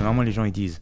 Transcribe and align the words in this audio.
normalement, 0.00 0.22
les 0.22 0.32
gens 0.32 0.44
ils 0.44 0.52
disent 0.52 0.80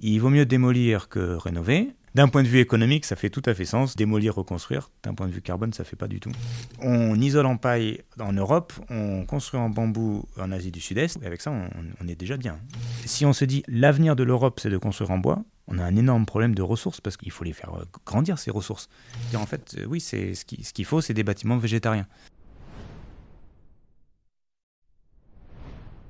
il 0.00 0.18
vaut 0.18 0.30
mieux 0.30 0.46
démolir 0.46 1.08
que 1.08 1.36
rénover. 1.36 1.94
D'un 2.14 2.28
point 2.28 2.44
de 2.44 2.48
vue 2.48 2.60
économique, 2.60 3.04
ça 3.06 3.16
fait 3.16 3.30
tout 3.30 3.42
à 3.44 3.54
fait 3.54 3.64
sens. 3.64 3.96
Démolir, 3.96 4.36
reconstruire. 4.36 4.90
D'un 5.02 5.14
point 5.14 5.26
de 5.26 5.32
vue 5.32 5.42
carbone, 5.42 5.72
ça 5.72 5.82
fait 5.82 5.96
pas 5.96 6.06
du 6.06 6.20
tout. 6.20 6.30
On 6.80 7.20
isole 7.20 7.46
en 7.46 7.56
paille 7.56 8.02
en 8.20 8.32
Europe, 8.32 8.72
on 8.88 9.24
construit 9.26 9.58
en 9.58 9.68
bambou 9.68 10.24
en 10.38 10.52
Asie 10.52 10.70
du 10.70 10.80
Sud-Est. 10.80 11.20
Et 11.22 11.26
avec 11.26 11.40
ça, 11.40 11.50
on, 11.50 12.06
est 12.06 12.14
déjà 12.14 12.36
bien. 12.36 12.58
Si 13.04 13.26
on 13.26 13.32
se 13.32 13.44
dit 13.44 13.64
l'avenir 13.66 14.14
de 14.14 14.22
l'Europe, 14.22 14.60
c'est 14.60 14.70
de 14.70 14.78
construire 14.78 15.10
en 15.10 15.18
bois, 15.18 15.42
on 15.66 15.78
a 15.78 15.82
un 15.82 15.96
énorme 15.96 16.24
problème 16.24 16.54
de 16.54 16.62
ressources 16.62 17.00
parce 17.00 17.16
qu'il 17.16 17.32
faut 17.32 17.42
les 17.42 17.52
faire 17.52 17.74
euh, 17.74 17.84
grandir, 18.06 18.38
ces 18.38 18.50
ressources. 18.50 18.88
En 19.34 19.46
fait, 19.46 19.74
euh, 19.78 19.86
oui, 19.86 19.98
ce 19.98 20.44
qu'il 20.44 20.84
faut, 20.84 21.00
c'est 21.00 21.14
des 21.14 21.24
bâtiments 21.24 21.56
végétariens. 21.56 22.06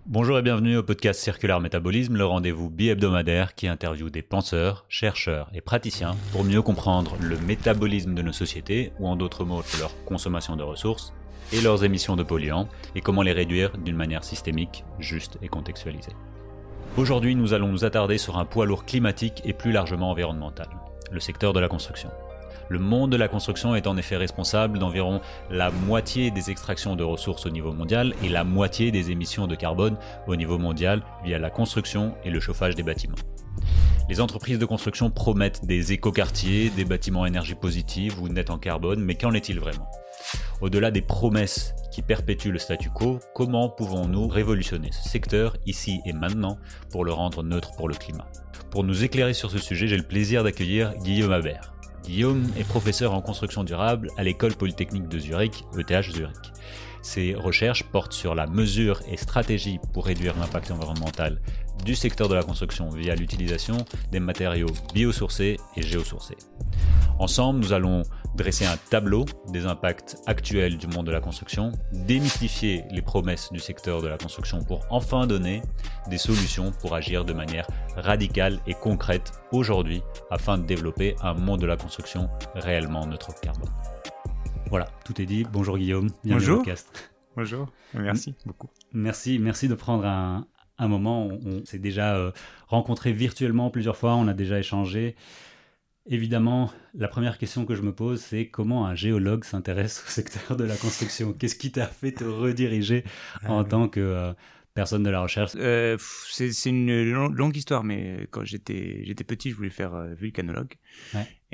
Bonjour 0.06 0.38
et 0.38 0.42
bienvenue 0.42 0.76
au 0.76 0.82
podcast 0.82 1.18
Circulaire 1.18 1.60
Métabolisme, 1.60 2.18
le 2.18 2.26
rendez-vous 2.26 2.68
bi-hebdomadaire 2.68 3.54
qui 3.54 3.68
interviewe 3.68 4.10
des 4.10 4.20
penseurs, 4.20 4.84
chercheurs 4.90 5.48
et 5.54 5.62
praticiens 5.62 6.14
pour 6.30 6.44
mieux 6.44 6.60
comprendre 6.60 7.16
le 7.22 7.38
métabolisme 7.38 8.14
de 8.14 8.20
nos 8.20 8.32
sociétés, 8.32 8.92
ou 8.98 9.08
en 9.08 9.16
d'autres 9.16 9.46
mots 9.46 9.62
leur 9.78 9.92
consommation 10.04 10.56
de 10.56 10.62
ressources, 10.62 11.14
et 11.54 11.62
leurs 11.62 11.84
émissions 11.84 12.16
de 12.16 12.22
polluants, 12.22 12.68
et 12.94 13.00
comment 13.00 13.22
les 13.22 13.32
réduire 13.32 13.78
d'une 13.78 13.96
manière 13.96 14.24
systémique, 14.24 14.84
juste 14.98 15.38
et 15.40 15.48
contextualisée. 15.48 16.12
Aujourd'hui, 16.98 17.34
nous 17.34 17.54
allons 17.54 17.68
nous 17.68 17.86
attarder 17.86 18.18
sur 18.18 18.36
un 18.36 18.44
poids 18.44 18.66
lourd 18.66 18.84
climatique 18.84 19.40
et 19.46 19.54
plus 19.54 19.72
largement 19.72 20.10
environnemental, 20.10 20.68
le 21.12 21.20
secteur 21.20 21.54
de 21.54 21.60
la 21.60 21.68
construction. 21.68 22.10
Le 22.68 22.78
monde 22.78 23.12
de 23.12 23.16
la 23.16 23.28
construction 23.28 23.74
est 23.74 23.86
en 23.86 23.96
effet 23.96 24.16
responsable 24.16 24.78
d'environ 24.78 25.20
la 25.50 25.70
moitié 25.70 26.30
des 26.30 26.50
extractions 26.50 26.96
de 26.96 27.04
ressources 27.04 27.46
au 27.46 27.50
niveau 27.50 27.72
mondial 27.72 28.14
et 28.22 28.28
la 28.28 28.44
moitié 28.44 28.90
des 28.90 29.10
émissions 29.10 29.46
de 29.46 29.54
carbone 29.54 29.96
au 30.26 30.36
niveau 30.36 30.58
mondial 30.58 31.02
via 31.24 31.38
la 31.38 31.50
construction 31.50 32.14
et 32.24 32.30
le 32.30 32.40
chauffage 32.40 32.74
des 32.74 32.82
bâtiments. 32.82 33.16
Les 34.08 34.20
entreprises 34.20 34.58
de 34.58 34.66
construction 34.66 35.10
promettent 35.10 35.64
des 35.64 35.92
écoquartiers, 35.92 36.70
des 36.70 36.84
bâtiments 36.84 37.26
énergie 37.26 37.54
positive 37.54 38.20
ou 38.20 38.28
net 38.28 38.50
en 38.50 38.58
carbone, 38.58 39.00
mais 39.00 39.14
qu'en 39.14 39.32
est-il 39.32 39.60
vraiment? 39.60 39.88
Au-delà 40.60 40.90
des 40.90 41.02
promesses 41.02 41.74
qui 41.92 42.02
perpétuent 42.02 42.52
le 42.52 42.58
statu 42.58 42.90
quo, 42.90 43.18
comment 43.34 43.68
pouvons-nous 43.68 44.28
révolutionner 44.28 44.90
ce 44.92 45.08
secteur 45.08 45.56
ici 45.66 46.00
et 46.06 46.12
maintenant 46.12 46.58
pour 46.90 47.04
le 47.04 47.12
rendre 47.12 47.42
neutre 47.42 47.72
pour 47.76 47.88
le 47.88 47.94
climat? 47.94 48.26
Pour 48.70 48.84
nous 48.84 49.04
éclairer 49.04 49.34
sur 49.34 49.50
ce 49.50 49.58
sujet, 49.58 49.86
j'ai 49.86 49.96
le 49.96 50.02
plaisir 50.02 50.44
d'accueillir 50.44 50.94
Guillaume 51.02 51.32
Habert. 51.32 51.73
Guillaume 52.04 52.46
est 52.58 52.64
professeur 52.64 53.14
en 53.14 53.22
construction 53.22 53.64
durable 53.64 54.08
à 54.18 54.22
l'école 54.22 54.54
polytechnique 54.54 55.08
de 55.08 55.18
Zurich, 55.18 55.64
ETH 55.78 56.02
Zurich. 56.02 56.52
Ses 57.00 57.34
recherches 57.34 57.84
portent 57.84 58.12
sur 58.12 58.34
la 58.34 58.46
mesure 58.46 59.00
et 59.10 59.16
stratégie 59.16 59.78
pour 59.92 60.06
réduire 60.06 60.36
l'impact 60.38 60.70
environnemental 60.70 61.40
du 61.84 61.94
secteur 61.94 62.28
de 62.28 62.34
la 62.34 62.42
construction 62.42 62.88
via 62.88 63.14
l'utilisation 63.14 63.76
des 64.10 64.20
matériaux 64.20 64.70
biosourcés 64.94 65.58
et 65.76 65.82
géosourcés. 65.82 66.36
Ensemble, 67.18 67.60
nous 67.60 67.72
allons 67.72 68.02
dresser 68.34 68.66
un 68.66 68.76
tableau 68.90 69.24
des 69.48 69.66
impacts 69.66 70.16
actuels 70.26 70.76
du 70.76 70.86
monde 70.88 71.06
de 71.06 71.12
la 71.12 71.20
construction, 71.20 71.72
démystifier 71.92 72.84
les 72.90 73.02
promesses 73.02 73.52
du 73.52 73.60
secteur 73.60 74.02
de 74.02 74.08
la 74.08 74.18
construction 74.18 74.64
pour 74.64 74.80
enfin 74.90 75.26
donner 75.26 75.62
des 76.08 76.18
solutions 76.18 76.72
pour 76.80 76.94
agir 76.94 77.24
de 77.24 77.32
manière 77.32 77.66
radicale 77.96 78.58
et 78.66 78.74
concrète 78.74 79.32
aujourd'hui 79.52 80.02
afin 80.30 80.58
de 80.58 80.64
développer 80.64 81.14
un 81.22 81.34
monde 81.34 81.60
de 81.60 81.66
la 81.66 81.76
construction 81.76 82.28
réellement 82.54 83.06
neutre 83.06 83.32
carbone. 83.40 83.70
Voilà, 84.70 84.86
tout 85.04 85.20
est 85.20 85.26
dit. 85.26 85.44
Bonjour 85.52 85.78
Guillaume. 85.78 86.10
Bonjour. 86.24 86.64
Bonjour. 87.36 87.68
Merci 87.94 88.34
beaucoup. 88.46 88.70
Merci, 88.92 89.38
merci 89.38 89.68
de 89.68 89.74
prendre 89.74 90.04
un, 90.04 90.46
moment. 90.80 91.28
On, 91.28 91.64
s'est 91.64 91.78
déjà 91.78 92.16
euh, 92.16 92.32
rencontré 92.68 93.12
virtuellement 93.12 93.70
plusieurs 93.70 93.96
fois. 93.96 94.14
On 94.14 94.28
a 94.28 94.34
déjà 94.34 94.58
échangé. 94.58 95.16
Évidemment, 96.06 96.70
la 96.94 97.08
première 97.08 97.38
question 97.38 97.64
que 97.64 97.74
je 97.74 97.82
me 97.82 97.92
pose, 97.94 98.20
c'est 98.20 98.48
comment 98.48 98.86
un 98.86 98.94
géologue 98.94 99.44
s'intéresse 99.44 100.04
au 100.06 100.10
secteur 100.10 100.56
de 100.56 100.64
la 100.64 100.76
construction? 100.76 101.32
Qu'est-ce 101.32 101.56
qui 101.56 101.72
t'a 101.72 101.86
fait 101.86 102.12
te 102.12 102.24
rediriger 102.24 103.04
en 103.46 103.60
ah 103.60 103.64
tant 103.64 103.88
que 103.88 104.00
euh, 104.00 104.32
personne 104.74 105.02
de 105.02 105.10
la 105.10 105.20
recherche 105.20 105.52
euh, 105.56 105.96
C'est 106.30 106.50
une 106.66 107.12
longue 107.12 107.56
histoire, 107.56 107.84
mais 107.84 108.26
quand 108.30 108.44
j'étais 108.44 109.04
petit, 109.26 109.50
je 109.50 109.56
voulais 109.56 109.70
faire 109.70 109.94
euh, 109.94 110.14
vulcanologue. 110.14 110.74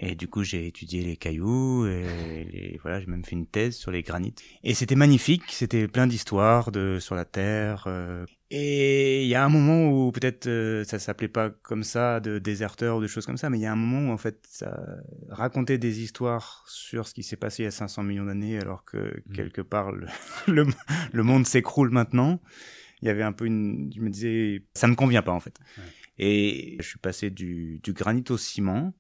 Et 0.03 0.15
du 0.15 0.29
coup, 0.29 0.43
j'ai 0.43 0.67
étudié 0.67 1.03
les 1.03 1.17
cailloux, 1.17 1.87
et 1.87 2.79
voilà, 2.81 3.01
j'ai 3.01 3.07
même 3.07 3.25
fait 3.25 3.37
une 3.37 3.47
thèse 3.47 3.77
sur 3.77 3.91
les 3.91 4.03
granites. 4.03 4.43
Et 4.65 4.73
c'était 4.73 4.95
magnifique, 4.95 5.43
c'était 5.49 5.89
plein 5.89 6.07
d'histoires 6.07 6.73
de 6.73 6.99
sur 6.99 7.15
la 7.15 7.27
Terre. 7.27 7.85
Euh. 7.87 8.25
Et 8.51 9.23
il 9.23 9.29
y 9.29 9.37
a 9.37 9.45
un 9.45 9.49
moment 9.49 9.91
où 9.91 10.11
peut-être 10.11 10.49
euh, 10.49 10.83
ça 10.85 10.99
s'appelait 10.99 11.29
pas 11.29 11.51
comme 11.51 11.85
ça, 11.85 12.19
de 12.19 12.39
déserteur 12.39 12.97
ou 12.97 13.01
de 13.01 13.07
choses 13.07 13.25
comme 13.25 13.37
ça, 13.37 13.49
mais 13.51 13.59
il 13.59 13.61
y 13.61 13.67
a 13.67 13.73
un 13.73 13.77
moment 13.77 14.11
où 14.11 14.13
en 14.13 14.17
fait 14.17 14.45
ça 14.49 14.77
racontait 15.29 15.79
des 15.79 16.01
histoires 16.01 16.65
sur 16.67 17.07
ce 17.07 17.15
qui 17.15 17.23
s'est 17.23 17.37
passé 17.37 17.63
il 17.63 17.67
y 17.67 17.69
a 17.69 17.71
500 17.71 18.03
millions 18.03 18.25
d'années, 18.25 18.59
alors 18.59 18.85
que 18.85 18.97
mmh. 18.97 19.33
quelque 19.35 19.61
part 19.61 19.93
le, 19.93 20.09
le, 21.13 21.23
monde 21.23 21.47
s'écroule 21.47 21.91
maintenant. 21.91 22.41
Il 23.03 23.09
y 23.09 23.11
avait 23.11 23.23
un 23.23 23.33
peu 23.33 23.47
une, 23.47 23.91
je 23.95 24.01
me 24.01 24.11
disais, 24.11 24.65
ça 24.75 24.87
me 24.87 24.95
convient 24.95 25.23
pas 25.23 25.33
en 25.33 25.41
fait. 25.41 25.59
Et 26.19 26.77
je 26.81 26.87
suis 26.87 26.99
passé 26.99 27.31
du, 27.31 27.81
du 27.83 27.93
granit 27.93 28.25
au 28.31 28.37
ciment 28.37 28.93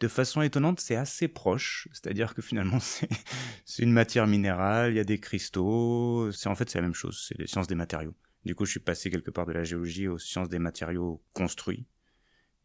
de 0.00 0.08
façon 0.08 0.42
étonnante, 0.42 0.80
c'est 0.80 0.96
assez 0.96 1.28
proche. 1.28 1.88
C'est-à-dire 1.92 2.34
que 2.34 2.42
finalement, 2.42 2.78
c'est 3.64 3.82
une 3.82 3.92
matière 3.92 4.26
minérale, 4.26 4.92
il 4.92 4.96
y 4.96 5.00
a 5.00 5.04
des 5.04 5.18
cristaux. 5.18 6.30
C'est 6.32 6.48
en 6.48 6.54
fait 6.54 6.68
c'est 6.70 6.78
la 6.78 6.82
même 6.82 6.94
chose. 6.94 7.26
C'est 7.28 7.38
les 7.38 7.46
sciences 7.46 7.66
des 7.66 7.74
matériaux. 7.74 8.14
Du 8.44 8.54
coup, 8.54 8.66
je 8.66 8.72
suis 8.72 8.80
passé 8.80 9.10
quelque 9.10 9.30
part 9.30 9.46
de 9.46 9.52
la 9.52 9.64
géologie 9.64 10.08
aux 10.08 10.18
sciences 10.18 10.48
des 10.48 10.58
matériaux 10.58 11.22
construits. 11.32 11.86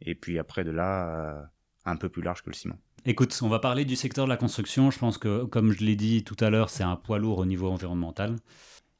Et 0.01 0.15
puis 0.15 0.39
après 0.39 0.63
de 0.63 0.71
là, 0.71 1.39
euh, 1.39 1.43
un 1.85 1.95
peu 1.95 2.09
plus 2.09 2.21
large 2.21 2.41
que 2.41 2.49
le 2.49 2.55
ciment. 2.55 2.79
Écoute, 3.05 3.37
on 3.41 3.47
va 3.47 3.59
parler 3.59 3.85
du 3.85 3.95
secteur 3.95 4.25
de 4.25 4.29
la 4.29 4.37
construction. 4.37 4.91
Je 4.91 4.99
pense 4.99 5.17
que, 5.17 5.45
comme 5.45 5.71
je 5.71 5.83
l'ai 5.83 5.95
dit 5.95 6.23
tout 6.23 6.35
à 6.41 6.49
l'heure, 6.49 6.69
c'est 6.69 6.83
un 6.83 6.97
poids 6.97 7.17
lourd 7.17 7.37
au 7.37 7.45
niveau 7.45 7.69
environnemental. 7.69 8.35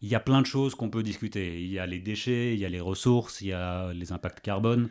Il 0.01 0.09
y 0.09 0.15
a 0.15 0.19
plein 0.19 0.41
de 0.41 0.45
choses 0.45 0.75
qu'on 0.75 0.89
peut 0.89 1.03
discuter. 1.03 1.61
Il 1.61 1.69
y 1.69 1.79
a 1.79 1.85
les 1.85 1.99
déchets, 1.99 2.53
il 2.53 2.59
y 2.59 2.65
a 2.65 2.69
les 2.69 2.79
ressources, 2.79 3.41
il 3.41 3.47
y 3.47 3.53
a 3.53 3.91
les 3.93 4.11
impacts 4.11 4.39
carbone. 4.39 4.89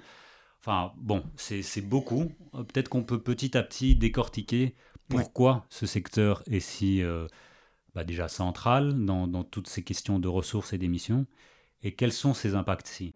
Enfin, 0.61 0.93
bon, 0.97 1.25
c'est 1.37 1.89
beaucoup. 1.89 2.33
Euh, 2.55 2.65
peut-être 2.65 2.89
qu'on 2.89 3.05
peut 3.05 3.21
petit 3.21 3.57
à 3.57 3.63
petit 3.63 3.97
décortiquer 3.97 4.75
pourquoi 5.09 5.65
ce 5.71 5.87
secteur 5.87 6.43
est 6.47 6.61
si 6.61 7.03
euh, 7.03 7.27
bah, 7.95 8.05
déjà 8.05 8.29
central 8.29 9.05
dans, 9.05 9.27
dans, 9.27 9.45
toutes 9.45 9.69
ces 9.69 9.83
questions 9.83 10.19
de 10.19 10.29
ressources 10.29 10.73
et 10.73 10.79
d'émissions, 10.79 11.27
et 11.83 11.95
quels 11.95 12.13
sont 12.13 12.35
ses 12.35 12.55
impacts-ci? 12.55 13.15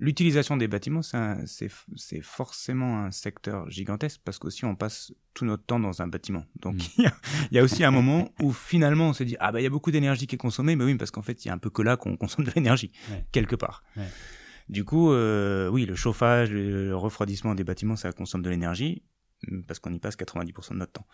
L'utilisation 0.00 0.56
des 0.56 0.66
bâtiments, 0.66 1.02
c'est 1.02 2.20
forcément 2.22 3.04
un 3.04 3.10
secteur 3.10 3.70
gigantesque 3.70 4.20
parce 4.24 4.38
qu'aussi 4.38 4.64
on 4.64 4.74
passe 4.74 5.12
tout 5.34 5.44
notre 5.44 5.64
temps 5.64 5.78
dans 5.78 6.00
un 6.00 6.08
bâtiment. 6.08 6.44
Donc 6.60 6.76
mm. 6.76 6.80
il 7.50 7.56
y, 7.56 7.58
a 7.58 7.62
aussi 7.62 7.84
un 7.84 7.90
moment 7.90 8.32
où 8.40 8.50
finalement 8.52 9.10
on 9.10 9.12
se 9.12 9.24
dit 9.24 9.36
ah 9.40 9.52
bah 9.52 9.60
il 9.60 9.64
y 9.64 9.66
a 9.66 9.70
beaucoup 9.70 9.90
d'énergie 9.90 10.26
qui 10.26 10.36
est 10.36 10.38
consommée, 10.38 10.74
mais 10.74 10.84
oui 10.84 10.94
parce 10.94 11.10
qu'en 11.10 11.20
fait 11.20 11.44
il 11.44 11.48
y 11.48 11.50
a 11.50 11.54
un 11.54 11.58
peu 11.58 11.68
que 11.68 11.82
là 11.82 11.98
qu'on 11.98 12.16
consomme 12.16 12.46
de 12.46 12.50
l'énergie 12.50 12.92
quelque 13.30 13.56
part. 13.56 13.84
Du 14.70 14.84
coup, 14.84 15.12
euh, 15.12 15.68
oui, 15.68 15.84
le 15.84 15.96
chauffage, 15.96 16.52
le 16.52 16.94
refroidissement 16.94 17.56
des 17.56 17.64
bâtiments, 17.64 17.96
ça 17.96 18.12
consomme 18.12 18.42
de 18.42 18.48
l'énergie 18.48 19.02
parce 19.66 19.78
qu'on 19.78 19.92
y 19.92 19.98
passe 19.98 20.16
90% 20.16 20.70
de 20.70 20.78
notre 20.78 20.92
temps. 20.92 21.06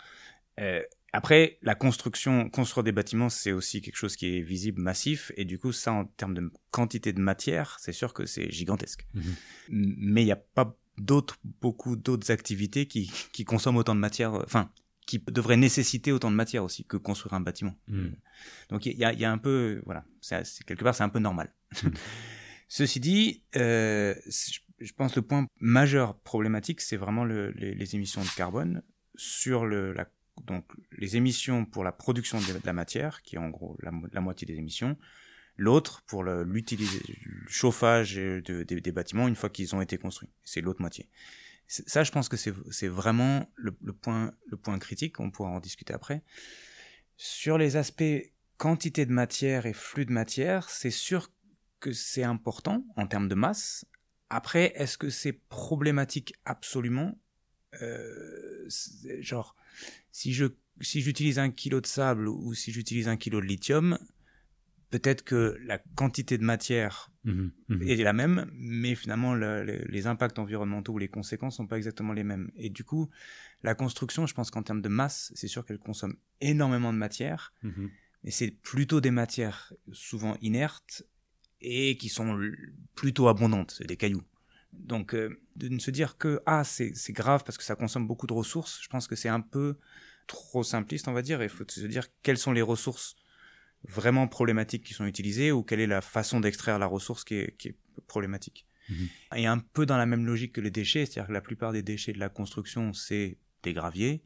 Euh, 0.60 0.82
après, 1.12 1.58
la 1.62 1.74
construction, 1.74 2.50
construire 2.50 2.84
des 2.84 2.92
bâtiments, 2.92 3.28
c'est 3.28 3.52
aussi 3.52 3.80
quelque 3.80 3.96
chose 3.96 4.16
qui 4.16 4.36
est 4.36 4.40
visible, 4.42 4.80
massif, 4.80 5.32
et 5.36 5.44
du 5.44 5.58
coup, 5.58 5.72
ça, 5.72 5.92
en 5.92 6.04
termes 6.04 6.34
de 6.34 6.50
quantité 6.70 7.12
de 7.12 7.20
matière, 7.20 7.78
c'est 7.80 7.92
sûr 7.92 8.12
que 8.12 8.26
c'est 8.26 8.50
gigantesque. 8.50 9.06
Mhm. 9.14 9.34
Mais 9.68 10.22
il 10.22 10.26
n'y 10.26 10.32
a 10.32 10.36
pas 10.36 10.76
d'autres, 10.98 11.36
beaucoup 11.60 11.96
d'autres 11.96 12.30
activités 12.30 12.86
qui, 12.86 13.10
qui 13.32 13.44
consomment 13.44 13.76
autant 13.78 13.94
de 13.94 14.00
matière, 14.00 14.34
euh, 14.34 14.42
enfin, 14.44 14.70
qui 15.06 15.18
devraient 15.18 15.56
nécessiter 15.56 16.12
autant 16.12 16.30
de 16.30 16.36
matière 16.36 16.64
aussi 16.64 16.84
que 16.84 16.96
construire 16.96 17.34
un 17.34 17.40
bâtiment. 17.40 17.74
Mhm. 17.88 18.16
Donc, 18.70 18.86
il 18.86 18.98
y 18.98 19.04
a, 19.04 19.12
y 19.12 19.24
a, 19.24 19.32
un 19.32 19.38
peu, 19.38 19.82
voilà, 19.86 20.04
quelque 20.66 20.84
part, 20.84 20.94
c'est 20.94 21.04
un 21.04 21.08
peu 21.08 21.20
normal. 21.20 21.54
Mhm. 21.82 21.92
Ceci 22.68 22.98
dit, 22.98 23.42
euh, 23.54 24.14
je 24.26 24.58
pense 24.96 25.16
le 25.16 25.22
point 25.22 25.46
majeur 25.60 26.18
problématique, 26.18 26.80
c'est 26.80 26.96
vraiment 26.96 27.24
le, 27.24 27.50
les, 27.50 27.94
émissions 27.94 28.22
de 28.22 28.28
carbone 28.36 28.82
sur 29.14 29.64
le, 29.64 29.94
donc 30.44 30.64
les 30.92 31.16
émissions 31.16 31.64
pour 31.64 31.84
la 31.84 31.92
production 31.92 32.38
de 32.38 32.46
la 32.64 32.72
matière, 32.72 33.22
qui 33.22 33.36
est 33.36 33.38
en 33.38 33.48
gros 33.48 33.78
la, 33.82 34.20
moitié 34.20 34.46
des 34.46 34.54
émissions, 34.54 34.96
l'autre 35.56 36.02
pour 36.06 36.22
le, 36.22 36.44
le 36.44 36.62
chauffage 37.48 38.16
des 38.16 38.92
bâtiments 38.92 39.28
une 39.28 39.36
fois 39.36 39.48
qu'ils 39.48 39.74
ont 39.74 39.80
été 39.80 39.98
construits. 39.98 40.30
C'est 40.44 40.60
l'autre 40.60 40.80
moitié. 40.80 41.08
Ça, 41.68 42.04
je 42.04 42.12
pense 42.12 42.28
que 42.28 42.36
c'est 42.36 42.88
vraiment 42.88 43.50
le, 43.56 43.72
point, 43.72 44.32
le 44.46 44.56
point 44.56 44.78
critique, 44.78 45.18
on 45.18 45.30
pourra 45.30 45.50
en 45.50 45.58
discuter 45.58 45.92
après. 45.92 46.22
Sur 47.16 47.58
les 47.58 47.76
aspects 47.76 48.04
quantité 48.56 49.04
de 49.04 49.12
matière 49.12 49.66
et 49.66 49.72
flux 49.72 50.06
de 50.06 50.12
matière, 50.12 50.70
c'est 50.70 50.90
sûr 50.90 51.30
que 51.80 51.92
c'est 51.92 52.22
important 52.22 52.84
en 52.96 53.06
termes 53.06 53.28
de 53.28 53.34
masse. 53.34 53.84
Après, 54.30 54.72
est-ce 54.76 54.98
que 54.98 55.10
c'est 55.10 55.32
problématique 55.48 56.34
absolument? 56.44 57.18
Euh, 57.82 58.68
Genre, 59.20 59.54
si 60.10 60.32
je 60.32 60.46
si 60.80 61.00
j'utilise 61.00 61.38
un 61.38 61.50
kilo 61.50 61.80
de 61.80 61.86
sable 61.86 62.28
ou 62.28 62.52
si 62.52 62.70
j'utilise 62.70 63.08
un 63.08 63.16
kilo 63.16 63.40
de 63.40 63.46
lithium, 63.46 63.98
peut-être 64.90 65.22
que 65.22 65.56
la 65.64 65.78
quantité 65.78 66.36
de 66.38 66.44
matière 66.44 67.10
Mhm, 67.24 67.50
mhm. 67.68 67.82
est 67.88 67.96
la 67.96 68.12
même, 68.12 68.50
mais 68.52 68.94
finalement 68.94 69.34
le- 69.34 69.64
le- 69.64 69.84
les 69.88 70.06
impacts 70.06 70.38
environnementaux 70.38 70.92
ou 70.94 70.98
les 70.98 71.08
conséquences 71.08 71.56
sont 71.56 71.66
pas 71.66 71.76
exactement 71.78 72.12
les 72.12 72.24
mêmes. 72.24 72.50
Et 72.56 72.68
du 72.68 72.84
coup, 72.84 73.08
la 73.62 73.74
construction, 73.74 74.26
je 74.26 74.34
pense 74.34 74.50
qu'en 74.50 74.62
termes 74.62 74.82
de 74.82 74.88
masse, 74.88 75.32
c'est 75.34 75.48
sûr 75.48 75.64
qu'elle 75.64 75.78
consomme 75.78 76.16
énormément 76.40 76.92
de 76.92 76.98
matière, 76.98 77.54
Mhm. 77.62 77.90
mais 78.22 78.30
c'est 78.30 78.50
plutôt 78.50 79.00
des 79.00 79.10
matières 79.10 79.72
souvent 79.92 80.36
inertes 80.42 81.04
et 81.66 81.96
qui 81.96 82.08
sont 82.08 82.40
plutôt 82.94 83.26
abondantes, 83.26 83.74
c'est 83.76 83.86
des 83.86 83.96
cailloux. 83.96 84.22
Donc 84.72 85.14
euh, 85.14 85.40
de 85.56 85.68
ne 85.68 85.80
se 85.80 85.90
dire 85.90 86.16
que 86.16 86.40
ah 86.46 86.62
c'est 86.62 86.94
c'est 86.94 87.12
grave 87.12 87.42
parce 87.44 87.58
que 87.58 87.64
ça 87.64 87.74
consomme 87.74 88.06
beaucoup 88.06 88.26
de 88.28 88.32
ressources, 88.32 88.78
je 88.82 88.88
pense 88.88 89.08
que 89.08 89.16
c'est 89.16 89.28
un 89.28 89.40
peu 89.40 89.76
trop 90.28 90.62
simpliste 90.62 91.08
on 91.08 91.12
va 91.12 91.22
dire. 91.22 91.42
Il 91.42 91.48
faut 91.48 91.64
se 91.68 91.86
dire 91.86 92.06
quelles 92.22 92.38
sont 92.38 92.52
les 92.52 92.62
ressources 92.62 93.16
vraiment 93.84 94.28
problématiques 94.28 94.84
qui 94.84 94.94
sont 94.94 95.06
utilisées 95.06 95.50
ou 95.50 95.62
quelle 95.62 95.80
est 95.80 95.86
la 95.86 96.00
façon 96.00 96.40
d'extraire 96.40 96.78
la 96.78 96.86
ressource 96.86 97.24
qui 97.24 97.34
est, 97.34 97.56
qui 97.56 97.68
est 97.68 97.76
problématique. 98.06 98.66
Mhm. 98.88 99.08
Et 99.36 99.46
un 99.46 99.58
peu 99.58 99.86
dans 99.86 99.96
la 99.96 100.06
même 100.06 100.24
logique 100.24 100.52
que 100.52 100.60
les 100.60 100.70
déchets, 100.70 101.06
c'est-à-dire 101.06 101.28
que 101.28 101.32
la 101.32 101.40
plupart 101.40 101.72
des 101.72 101.82
déchets 101.82 102.12
de 102.12 102.20
la 102.20 102.28
construction 102.28 102.92
c'est 102.92 103.38
des 103.64 103.72
graviers. 103.72 104.22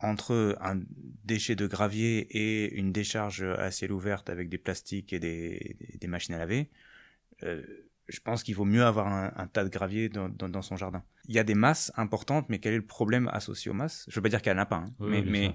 Entre 0.00 0.56
un 0.60 0.80
déchet 1.24 1.56
de 1.56 1.66
gravier 1.66 2.26
et 2.30 2.74
une 2.74 2.92
décharge 2.92 3.42
à 3.42 3.70
ciel 3.70 3.92
ouvert 3.92 4.22
avec 4.26 4.48
des 4.48 4.58
plastiques 4.58 5.12
et 5.12 5.18
des, 5.18 6.06
machines 6.06 6.34
à 6.34 6.38
laver, 6.38 6.68
euh, 7.42 7.62
je 8.08 8.20
pense 8.20 8.42
qu'il 8.42 8.54
vaut 8.54 8.64
mieux 8.66 8.84
avoir 8.84 9.06
un, 9.08 9.32
un 9.36 9.46
tas 9.46 9.64
de 9.64 9.70
gravier 9.70 10.08
dans, 10.08 10.28
dans- 10.28 10.48
dans 10.48 10.62
son 10.62 10.76
jardin. 10.76 11.02
Il 11.28 11.34
y 11.34 11.38
a 11.38 11.44
des 11.44 11.54
masses 11.54 11.90
importantes, 11.96 12.48
mais 12.48 12.58
quel 12.58 12.74
est 12.74 12.78
le 12.78 12.86
problème 12.86 13.28
associé 13.32 13.70
aux 13.70 13.74
masses? 13.74 14.04
Je 14.08 14.14
veux 14.16 14.22
pas 14.22 14.28
dire 14.28 14.42
qu'il 14.42 14.52
n'y 14.52 14.58
en 14.58 14.62
a 14.62 14.66
pas, 14.66 14.76
hein, 14.76 14.94
Oui, 14.98 15.22
mais, 15.22 15.48
oui, 15.48 15.54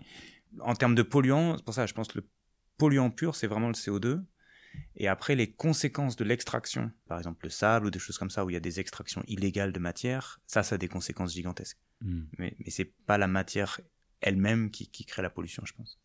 en 0.61 0.73
termes 0.73 0.95
de 0.95 1.03
polluants, 1.03 1.57
c'est 1.57 1.63
pour 1.63 1.73
ça, 1.73 1.85
je 1.85 1.93
pense 1.93 2.07
que 2.07 2.19
le 2.19 2.27
polluant 2.77 3.11
pur, 3.11 3.35
c'est 3.35 3.47
vraiment 3.47 3.67
le 3.67 3.73
CO2. 3.73 4.23
Et 4.95 5.07
après, 5.07 5.35
les 5.35 5.51
conséquences 5.51 6.15
de 6.15 6.23
l'extraction, 6.23 6.91
par 7.07 7.17
exemple 7.17 7.45
le 7.45 7.49
sable 7.49 7.87
ou 7.87 7.91
des 7.91 7.99
choses 7.99 8.17
comme 8.17 8.29
ça, 8.29 8.45
où 8.45 8.49
il 8.49 8.53
y 8.53 8.57
a 8.57 8.61
des 8.61 8.79
extractions 8.79 9.23
illégales 9.27 9.73
de 9.73 9.79
matière, 9.79 10.39
ça, 10.47 10.63
ça 10.63 10.75
a 10.75 10.77
des 10.77 10.87
conséquences 10.87 11.33
gigantesques. 11.33 11.79
Mhm. 12.01 12.27
Mais, 12.37 12.55
mais 12.59 12.69
c'est 12.69 12.91
pas 13.05 13.17
la 13.17 13.27
matière 13.27 13.79
elle-même 14.21 14.71
qui, 14.71 14.87
crée 15.05 15.21
la 15.21 15.29
pollution, 15.29 15.63
je 15.65 15.73
pense. 15.73 15.99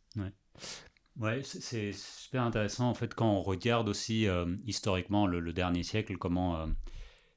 Ouais, 1.16 1.42
c'est- 1.44 1.60
c'est 1.60 1.92
super 1.92 2.42
intéressant 2.42 2.88
en 2.88 2.94
fait 2.94 3.14
quand 3.14 3.30
on 3.30 3.42
regarde 3.42 3.88
aussi 3.88 4.26
euh, 4.26 4.56
historiquement 4.66 5.28
le, 5.28 5.52
dernier 5.52 5.84
siècle 5.84 6.16
comment 6.18 6.56
euh, 6.60 6.66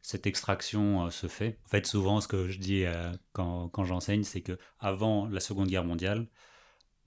cette 0.02 0.26
extraction 0.26 1.06
euh, 1.06 1.10
se 1.12 1.28
fait. 1.28 1.60
En 1.66 1.70
fait, 1.70 1.86
souvent 1.86 2.20
ce 2.20 2.28
que 2.28 2.48
je 2.48 2.58
dis 2.58 2.86
quand, 3.34 3.84
j'enseigne, 3.84 4.24
c'est 4.24 4.42
que 4.42 4.58
avant 4.80 5.28
la 5.28 5.40
Seconde 5.40 5.68
Guerre 5.68 5.84
mondiale, 5.84 6.28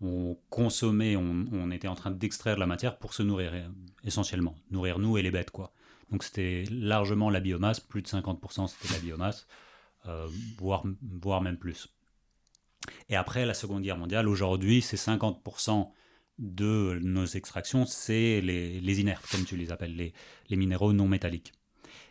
on 0.00 0.38
consommait, 0.48 1.16
on, 1.16 1.70
était 1.72 1.88
en 1.88 1.94
train 1.94 2.10
d'extraire 2.10 2.54
de 2.54 2.60
la 2.60 2.66
matière 2.66 2.98
pour 2.98 3.14
se 3.14 3.22
nourrir 3.22 3.52
essentiellement, 4.04 4.56
nourrir 4.70 4.98
nous 4.98 5.18
et 5.18 5.22
les 5.22 5.30
bêtes 5.30 5.50
quoi. 5.50 5.72
Donc 6.10 6.22
c'était 6.24 6.64
largement 6.70 7.30
la 7.30 7.40
biomasse, 7.40 7.80
plus 7.80 8.02
de 8.02 8.08
50% 8.08 8.68
c'était 8.68 8.94
la 8.94 9.00
biomasse, 9.00 9.46
voire, 10.58 10.84
voire 11.02 11.42
même 11.42 11.58
plus. 11.58 11.88
Et 13.08 13.16
après 13.16 13.46
la 13.46 13.54
Seconde 13.54 13.82
Guerre 13.82 13.98
mondiale, 13.98 14.28
aujourd'hui, 14.28 14.82
c'est 14.82 14.96
50% 14.96 15.90
de 16.40 16.98
nos 17.02 17.26
extractions, 17.26 17.84
c'est 17.84 18.40
les, 18.40 18.80
les 18.80 19.00
inertes, 19.00 19.26
comme 19.30 19.44
tu 19.44 19.56
les 19.56 19.72
appelles, 19.72 19.94
les, 20.48 20.56
minéraux 20.56 20.92
non 20.92 21.06
métalliques. 21.06 21.52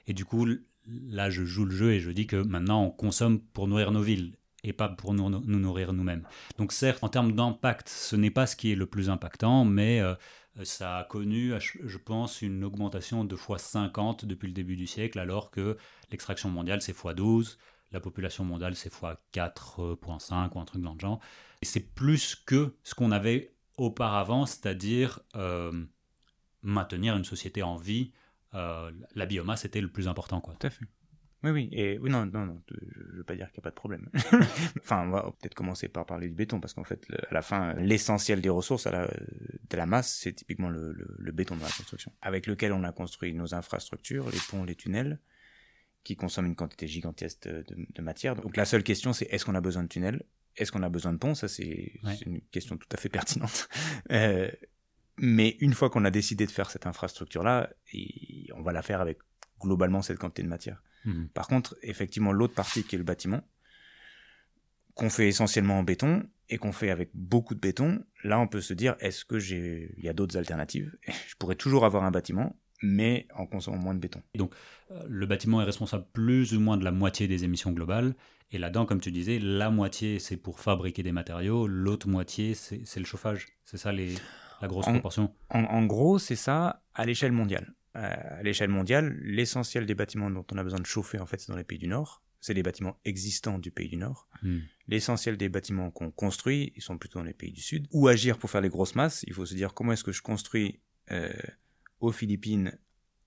Et 0.08 0.14
du 0.14 0.24
coup, 0.24 0.48
là, 0.86 1.30
je 1.30 1.44
joue 1.44 1.66
le 1.66 1.76
jeu 1.76 1.94
et 1.94 2.00
je 2.00 2.12
dis 2.12 2.28
que 2.28 2.36
maintenant, 2.36 2.84
on 2.84 2.92
consomme 2.92 3.40
pour 3.40 3.68
nourrir 3.68 3.92
nos 3.92 4.02
villes 4.02 4.36
et 4.64 4.74
pas 4.74 4.90
pour 4.90 5.14
nous, 5.14 5.30
nourrir 5.30 5.94
nous-mêmes. 5.94 6.28
Donc 6.58 6.72
certes, 6.74 7.04
en 7.04 7.10
termes 7.10 7.34
d'impact, 7.34 7.90
ce 7.90 8.16
n'est 8.16 8.32
pas 8.32 8.46
ce 8.46 8.56
qui 8.56 8.72
est 8.72 8.76
le 8.76 8.86
plus 8.86 9.10
impactant, 9.10 9.66
mais 9.66 10.00
euh, 10.00 10.14
ça 10.64 10.98
a 10.98 11.04
connu, 11.06 11.54
je 11.60 11.98
pense, 11.98 12.42
une 12.42 12.64
augmentation 12.64 13.24
de 13.24 13.36
fois 13.36 13.58
50 13.58 14.26
depuis 14.26 14.48
le 14.48 14.54
début 14.54 14.76
du 14.76 14.86
siècle, 14.86 15.18
alors 15.18 15.50
que 15.50 15.78
l'extraction 16.12 16.50
mondiale, 16.50 16.82
c'est 16.82 16.94
fois 16.94 17.14
12, 17.14 17.58
la 17.92 18.00
population 18.00 18.44
mondiale, 18.44 18.76
c'est 18.76 18.92
fois 18.92 19.22
4.5 19.34 20.52
ou 20.54 20.60
un 20.60 20.66
truc 20.66 20.82
dans 20.82 20.94
le 20.94 21.00
genre. 21.00 21.20
Et 21.62 21.66
c'est 21.66 21.94
plus 21.94 22.36
que 22.36 22.76
ce 22.84 22.96
qu'on 22.96 23.12
avait 23.12 23.54
auparavant, 23.78 24.46
c'est-à-dire 24.46 25.20
euh, 25.36 25.86
maintenir 26.62 27.16
une 27.16 27.26
société 27.26 27.64
en 27.64 27.76
vie. 27.76 28.12
Euh, 28.54 28.92
la 29.16 29.26
biomasse 29.26 29.66
était 29.66 29.82
le 29.82 29.90
plus 29.90 30.08
important. 30.08 30.42
Quoi. 30.42 30.56
Tout 30.60 30.68
à 30.68 30.70
fait. 30.70 30.86
Oui, 31.44 31.52
oui. 31.52 31.70
Et 31.72 31.98
oui, 32.00 32.10
non, 32.10 32.26
non, 32.26 32.46
non. 32.46 32.62
Je 32.70 33.12
ne 33.14 33.18
veux 33.18 33.24
pas 33.24 33.36
dire 33.36 33.50
qu'il 33.52 33.60
n'y 33.60 33.64
a 33.64 33.64
pas 33.64 33.70
de 33.70 33.76
problème. 33.76 34.10
enfin, 34.80 35.08
on 35.08 35.12
va 35.12 35.22
peut-être 35.40 35.56
commencer 35.56 35.88
par 35.88 36.06
parler 36.06 36.28
du 36.28 36.34
béton, 36.34 36.60
parce 36.60 36.74
qu'en 36.74 36.84
fait, 36.84 37.08
le, 37.08 37.18
à 37.30 37.34
la 37.34 37.42
fin, 37.42 37.74
l'essentiel 37.76 38.42
des 38.42 38.50
ressources 38.50 38.88
à 38.88 38.92
la, 38.92 39.08
de 39.08 39.78
la 39.78 39.86
masse, 39.86 40.14
c'est 40.22 40.34
typiquement 40.34 40.70
le, 40.70 40.92
le, 40.92 41.16
le, 41.18 41.32
béton 41.32 41.56
de 41.56 41.62
la 41.62 41.70
construction, 41.70 42.12
avec 42.22 42.46
lequel 42.46 42.74
on 42.74 42.84
a 42.84 42.92
construit 42.92 43.34
nos 43.34 43.56
infrastructures, 43.56 44.30
les 44.30 44.40
ponts, 44.50 44.66
les 44.66 44.76
tunnels, 44.76 45.20
qui 46.10 46.16
consomment 46.16 46.48
une 46.48 46.56
quantité 46.56 46.88
gigantesque 46.88 47.48
de, 47.48 48.02
matière. 48.02 48.36
Donc 48.36 48.58
la 48.58 48.66
seule 48.66 48.82
question, 48.82 49.14
c'est 49.14 49.26
est-ce 49.26 49.46
qu'on 49.46 49.54
a 49.54 49.62
besoin 49.62 49.84
de 49.84 49.88
tunnels? 49.88 50.24
Est-ce 50.58 50.72
qu'on 50.72 50.82
a 50.82 50.90
besoin 50.90 51.14
de 51.14 51.20
ponts? 51.20 51.36
Ça, 51.36 51.48
c'est 51.48 52.00
ouais. 52.04 52.18
une 52.26 52.42
question 52.50 52.78
tout 52.78 52.88
à 52.92 52.98
fait 52.98 53.10
pertinente. 53.10 53.70
euh, 54.12 54.50
mais 55.18 55.56
une 55.60 55.76
fois 55.76 55.92
qu'on 55.92 56.04
a 56.06 56.10
décidé 56.10 56.48
de 56.48 56.52
faire 56.52 56.72
cette 56.72 56.88
infrastructure-là, 56.88 57.70
on 58.56 58.62
va 58.64 58.72
la 58.72 58.82
faire 58.82 59.02
avec 59.02 59.20
globalement 59.62 60.02
cette 60.02 60.18
quantité 60.18 60.42
de 60.42 60.48
matière. 60.48 60.82
Mmh. 61.06 61.26
Par 61.28 61.48
contre, 61.48 61.78
effectivement, 61.84 62.32
l'autre 62.32 62.56
partie 62.56 62.84
qui 62.84 62.96
est 62.96 62.98
le 62.98 63.04
bâtiment, 63.04 63.48
qu'on 64.96 65.12
fait 65.12 65.28
essentiellement 65.28 65.78
en 65.78 65.84
béton 65.84 66.28
et 66.50 66.58
qu'on 66.58 66.72
fait 66.72 66.90
avec 66.90 67.12
beaucoup 67.14 67.54
de 67.54 67.60
béton, 67.60 68.04
là 68.24 68.40
on 68.40 68.48
peut 68.48 68.62
se 68.62 68.74
dire 68.74 68.96
est-ce 69.00 69.26
que 69.26 69.38
j'ai 69.38 69.94
il 69.98 70.04
y 70.04 70.10
a 70.10 70.14
d'autres 70.14 70.38
alternatives? 70.38 70.98
Je 71.28 71.36
pourrais 71.36 71.54
toujours 71.54 71.86
avoir 71.86 72.04
un 72.04 72.12
bâtiment 72.12 72.56
mais 72.82 73.28
en 73.36 73.46
consommant 73.46 73.78
moins 73.78 73.94
de 73.94 74.00
béton. 74.00 74.22
Donc 74.36 74.54
euh, 74.92 75.04
le 75.08 75.26
bâtiment 75.26 75.62
est 75.62 75.66
responsable 75.66 76.06
plus 76.14 76.54
ou 76.54 76.60
moins 76.60 76.78
de 76.78 76.84
la 76.84 76.92
moitié 76.92 77.28
des 77.28 77.44
émissions 77.44 77.72
globales 77.72 78.16
et 78.52 78.58
là-dedans 78.58 78.86
comme 78.86 79.00
tu 79.00 79.12
disais, 79.12 79.40
la 79.40 79.70
moitié 79.70 80.20
c'est 80.20 80.38
pour 80.38 80.60
fabriquer 80.60 81.04
des 81.04 81.12
matériaux, 81.12 81.68
l'autre 81.68 82.08
moitié 82.08 82.54
c'est 82.54 83.00
le 83.00 83.06
chauffage. 83.06 83.48
C'est 83.66 83.78
ça 83.78 83.92
les 83.92 84.16
la 84.62 84.68
grosse 84.68 84.88
en, 84.88 84.94
proportion. 84.94 85.34
En, 85.50 85.64
en 85.64 85.86
gros, 85.86 86.20
c'est 86.20 86.36
ça 86.36 86.84
à 86.94 87.06
l'échelle 87.06 87.32
mondiale. 87.32 87.74
Euh, 87.96 88.40
à 88.40 88.44
l'échelle 88.44 88.70
mondiale, 88.70 89.18
l'essentiel 89.22 89.86
des 89.86 89.96
bâtiments 89.96 90.30
dont 90.30 90.46
on 90.52 90.58
a 90.58 90.64
besoin 90.64 90.80
de 90.80 90.86
chauffer, 90.86 91.20
en 91.20 91.26
fait, 91.26 91.40
c'est 91.40 91.52
dans 91.52 91.58
les 91.58 91.64
pays 91.64 91.80
du 91.80 91.88
Nord. 91.88 92.24
C'est 92.42 92.54
les 92.54 92.64
bâtiments 92.64 92.98
existants 93.04 93.60
du 93.60 93.72
pays 93.72 93.90
du 93.90 93.98
Nord. 93.98 94.28
Hmm. 94.44 94.50
Mm. 94.50 94.62
L'essentiel 94.88 95.38
des 95.38 95.50
bâtiments 95.50 95.92
qu'on 95.92 96.10
construit, 96.10 96.72
ils 96.76 96.82
sont 96.82 96.98
plutôt 96.98 97.20
dans 97.20 97.26
les 97.26 97.34
pays 97.34 97.52
du 97.52 97.62
Sud. 97.62 97.88
Ou 97.92 98.08
agir 98.08 98.38
pour 98.38 98.50
faire 98.50 98.62
les 98.62 98.70
grosses 98.70 98.96
masses, 98.96 99.26
il 99.28 99.34
faut 99.34 99.46
se 99.46 99.56
dire 99.56 99.74
comment 99.74 99.92
est-ce 99.92 100.06
que 100.06 100.14
je 100.14 100.22
construis 100.22 100.80
euh, 101.12 101.34
aux 102.00 102.12
Philippines 102.12 102.78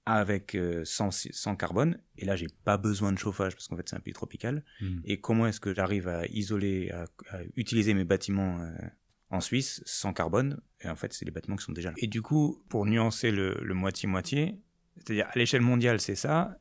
avec 0.05 0.57
euh, 0.57 0.83
sans, 0.85 1.11
sans, 1.13 1.55
carbone. 1.55 1.99
Et 2.19 2.25
là, 2.25 2.35
j'ai 2.35 2.49
pas 2.65 2.77
besoin 2.77 3.13
de 3.13 3.19
chauffage 3.19 3.55
parce 3.55 3.69
qu'en 3.69 3.77
fait, 3.77 3.89
c'est 3.89 3.97
un 3.97 4.01
pays 4.01 4.13
tropical. 4.13 4.65
Hmm. 4.81 4.87
Mm. 4.87 5.03
Et 5.05 5.21
comment 5.21 5.47
est-ce 5.47 5.61
que 5.61 5.73
j'arrive 5.73 6.09
à 6.09 6.27
isoler, 6.27 6.91
à, 6.91 7.05
à, 7.31 7.41
utiliser 7.57 7.95
mes 7.95 8.05
bâtiments 8.05 8.61
euh, 8.61 8.73
en 9.31 9.41
Suisse 9.41 9.81
sans 9.87 10.13
carbone? 10.13 10.61
Et 10.81 10.89
en 10.89 10.97
fait 10.97 11.13
c'est 11.13 11.25
les 11.25 11.31
bâtiments 11.31 11.57
qui 11.57 11.65
sont 11.65 11.73
déjà 11.73 11.91
là. 11.91 11.97
Et 11.99 12.09
du 12.09 12.21
coup 12.21 12.63
pour 12.69 12.85
nuancer 12.87 13.31
le 13.31 13.75
moitié-moitié, 13.75 14.59
c'est-à-dire 14.97 15.29
à, 15.33 15.39
l'échelle 15.39 15.61
mondiale 15.61 16.01
c'est 16.01 16.17
ça, 16.17 16.59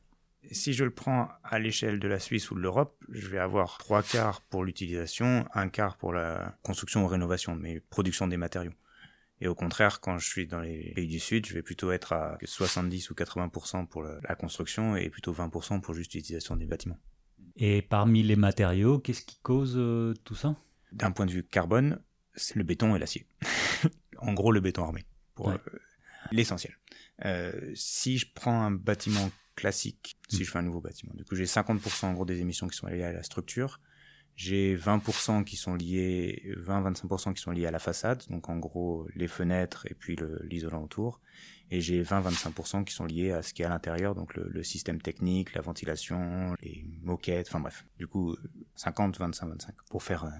si 0.50 0.72
je 0.72 0.84
le 0.84 0.90
prends 0.90 1.28
à 1.44 1.58
l'échelle 1.58 2.00
de 2.00 2.08
la 2.08 2.18
Suisse 2.18 2.50
ou 2.50 2.54
de 2.54 2.60
l'Europe, 2.60 2.96
je 3.10 3.28
vais 3.28 3.38
avoir 3.38 3.78
trois 3.78 4.02
quarts 4.02 4.40
pour 4.42 4.64
l'utilisation, 4.64 5.46
un 5.54 5.68
quart 5.68 5.96
pour 5.96 6.12
la 6.12 6.58
construction 6.62 7.04
ou 7.04 7.06
rénovation, 7.06 7.54
mais 7.54 7.80
production 7.80 8.26
des 8.26 8.36
matériaux. 8.36 8.72
Et 9.42 9.48
au 9.48 9.56
contraire, 9.56 10.00
quand 10.00 10.18
je 10.18 10.28
suis 10.28 10.46
dans 10.46 10.60
les 10.60 10.92
pays 10.94 11.08
du 11.08 11.18
Sud, 11.18 11.46
je 11.46 11.52
vais 11.52 11.62
plutôt 11.62 11.90
être 11.90 12.12
à 12.12 12.38
70 12.44 13.10
ou 13.10 13.14
80% 13.14 13.88
pour 13.88 14.04
la 14.04 14.36
construction 14.36 14.94
et 14.94 15.10
plutôt 15.10 15.32
20% 15.34 15.80
pour 15.80 15.94
juste 15.94 16.14
l'utilisation 16.14 16.54
des 16.54 16.64
bâtiments. 16.64 16.98
Et 17.56 17.82
parmi 17.82 18.22
les 18.22 18.36
matériaux, 18.36 19.00
qu'est-ce 19.00 19.22
qui 19.22 19.40
cause 19.42 19.74
euh, 19.76 20.14
tout 20.22 20.36
ça? 20.36 20.54
D'un 20.92 21.10
point 21.10 21.26
de 21.26 21.32
vue 21.32 21.42
carbone, 21.42 22.00
c'est 22.36 22.54
le 22.54 22.62
béton 22.62 22.94
et 22.94 23.00
l'acier. 23.00 23.26
en 24.18 24.32
gros, 24.32 24.52
le 24.52 24.60
béton 24.60 24.84
armé, 24.84 25.04
pour 25.34 25.48
ouais. 25.48 25.54
euh, 25.54 25.78
l'essentiel. 26.30 26.78
Euh, 27.24 27.72
si 27.74 28.18
je 28.18 28.26
prends 28.32 28.62
un 28.62 28.70
bâtiment 28.70 29.28
classique, 29.56 30.18
mmh. 30.30 30.36
si 30.36 30.44
je 30.44 30.50
fais 30.52 30.60
un 30.60 30.62
nouveau 30.62 30.80
bâtiment, 30.80 31.14
du 31.14 31.24
coup 31.24 31.34
j'ai 31.34 31.46
50% 31.46 32.06
en 32.06 32.12
gros 32.12 32.24
des 32.24 32.40
émissions 32.40 32.68
qui 32.68 32.76
sont 32.76 32.86
liées 32.86 33.02
à 33.02 33.12
la 33.12 33.24
structure, 33.24 33.80
j'ai 34.36 34.76
20% 34.76 35.44
qui 35.44 35.56
sont 35.56 35.74
liés, 35.74 36.42
20-25% 36.58 37.34
qui 37.34 37.42
sont 37.42 37.50
liés 37.50 37.66
à 37.66 37.70
la 37.70 37.78
façade, 37.78 38.22
donc 38.30 38.48
en 38.48 38.56
gros 38.56 39.06
les 39.14 39.28
fenêtres 39.28 39.86
et 39.90 39.94
puis 39.94 40.16
l'isolant 40.44 40.82
autour, 40.82 41.20
et 41.70 41.80
j'ai 41.80 42.02
20-25% 42.02 42.84
qui 42.84 42.94
sont 42.94 43.06
liés 43.06 43.32
à 43.32 43.42
ce 43.42 43.54
qui 43.54 43.62
est 43.62 43.64
à 43.64 43.68
l'intérieur, 43.68 44.14
donc 44.14 44.34
le, 44.34 44.48
le, 44.48 44.62
système 44.62 45.00
technique, 45.00 45.54
la 45.54 45.62
ventilation, 45.62 46.54
les 46.62 46.84
moquettes, 47.02 47.48
enfin 47.48 47.60
bref, 47.60 47.84
du 47.98 48.06
coup 48.06 48.36
50-25-25 48.76 49.70
pour 49.90 50.02
faire... 50.02 50.24
Euh, 50.24 50.30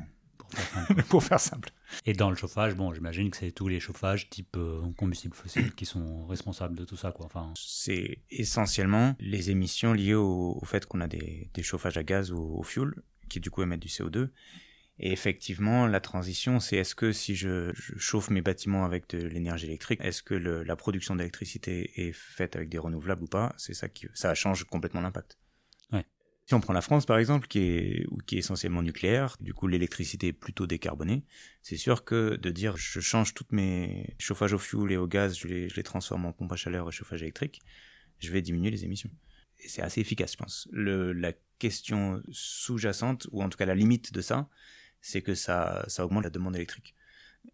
pour 1.08 1.22
faire 1.22 1.40
simple. 1.40 1.70
Et 2.04 2.12
dans 2.12 2.30
le 2.30 2.36
chauffage, 2.36 2.74
bon, 2.74 2.92
j'imagine 2.92 3.30
que 3.30 3.36
c'est 3.36 3.52
tous 3.52 3.68
les 3.68 3.80
chauffages 3.80 4.28
type 4.28 4.56
euh, 4.56 4.82
combustible 4.98 5.34
fossile 5.34 5.74
qui 5.74 5.86
sont 5.86 6.26
responsables 6.26 6.76
de 6.76 6.84
tout 6.84 6.96
ça, 6.96 7.12
quoi. 7.12 7.26
Enfin... 7.26 7.52
C'est 7.56 8.18
essentiellement 8.30 9.14
les 9.18 9.50
émissions 9.50 9.92
liées 9.92 10.14
au, 10.14 10.58
au 10.60 10.64
fait 10.66 10.84
qu'on 10.86 11.00
a 11.00 11.06
des, 11.06 11.50
des, 11.54 11.62
chauffages 11.62 11.96
à 11.96 12.02
gaz 12.02 12.32
ou 12.32 12.38
au 12.38 12.62
fioul, 12.62 13.02
qui 13.32 13.40
du 13.40 13.50
coup 13.50 13.62
émettent 13.62 13.80
du 13.80 13.88
CO2. 13.88 14.28
Et 14.98 15.10
effectivement, 15.10 15.86
la 15.86 16.00
transition, 16.00 16.60
c'est 16.60 16.76
est-ce 16.76 16.94
que 16.94 17.12
si 17.12 17.34
je, 17.34 17.72
chauffe 17.96 18.30
mes 18.30 18.42
bâtiments 18.42 18.84
avec 18.84 19.08
de 19.08 19.26
l'énergie 19.26 19.66
électrique, 19.66 20.00
est-ce 20.02 20.22
que 20.22 20.34
la 20.34 20.76
production 20.76 21.16
d'électricité 21.16 21.90
est 21.96 22.12
faite 22.12 22.56
avec 22.56 22.68
des 22.68 22.78
renouvelables 22.78 23.24
ou 23.24 23.26
pas? 23.26 23.54
C'est 23.56 23.74
ça 23.74 23.88
qui 23.88 24.06
ça 24.14 24.34
change 24.34 24.64
complètement 24.64 25.00
l'impact. 25.00 25.38
Si 26.46 26.54
on 26.54 26.60
prend 26.60 26.72
la 26.72 26.80
France 26.82 27.06
par 27.06 27.18
exemple, 27.18 27.46
qui 27.46 27.60
est, 27.60 28.06
qui 28.26 28.34
est 28.34 28.40
essentiellement 28.40 28.82
nucléaire, 28.82 29.36
du 29.40 29.54
coup 29.54 29.68
l'électricité 29.68 30.28
est 30.28 30.32
plutôt 30.32 30.66
décarbonée, 30.66 31.24
c'est 31.62 31.76
sûr 31.76 32.04
que 32.04 32.34
de 32.34 32.50
dire 32.50 32.76
je 32.76 32.98
change 32.98 33.32
toutes 33.32 33.52
mes 33.52 34.16
chauffages 34.18 34.52
au 34.52 34.58
fioul 34.58 34.90
et 34.90 34.96
au 34.96 35.06
gaz, 35.06 35.38
je 35.38 35.46
les, 35.46 35.68
je 35.68 35.76
les 35.76 35.84
transforme 35.84 36.26
en 36.26 36.32
pompe 36.32 36.52
à 36.52 36.56
chaleur 36.56 36.88
et 36.88 36.92
chauffage 36.92 37.22
électrique, 37.22 37.62
je 38.18 38.32
vais 38.32 38.42
diminuer 38.42 38.72
les 38.72 38.84
émissions. 38.84 39.10
Et 39.60 39.68
c'est 39.68 39.82
assez 39.82 40.00
efficace, 40.00 40.32
je 40.32 40.36
pense. 40.36 40.68
Le, 40.72 41.12
la 41.12 41.32
question 41.62 42.20
sous-jacente, 42.32 43.28
ou 43.30 43.40
en 43.40 43.48
tout 43.48 43.56
cas 43.56 43.66
la 43.66 43.76
limite 43.76 44.12
de 44.12 44.20
ça, 44.20 44.48
c'est 45.00 45.22
que 45.22 45.36
ça, 45.36 45.84
ça 45.86 46.04
augmente 46.04 46.24
la 46.24 46.30
demande 46.30 46.56
électrique. 46.56 46.96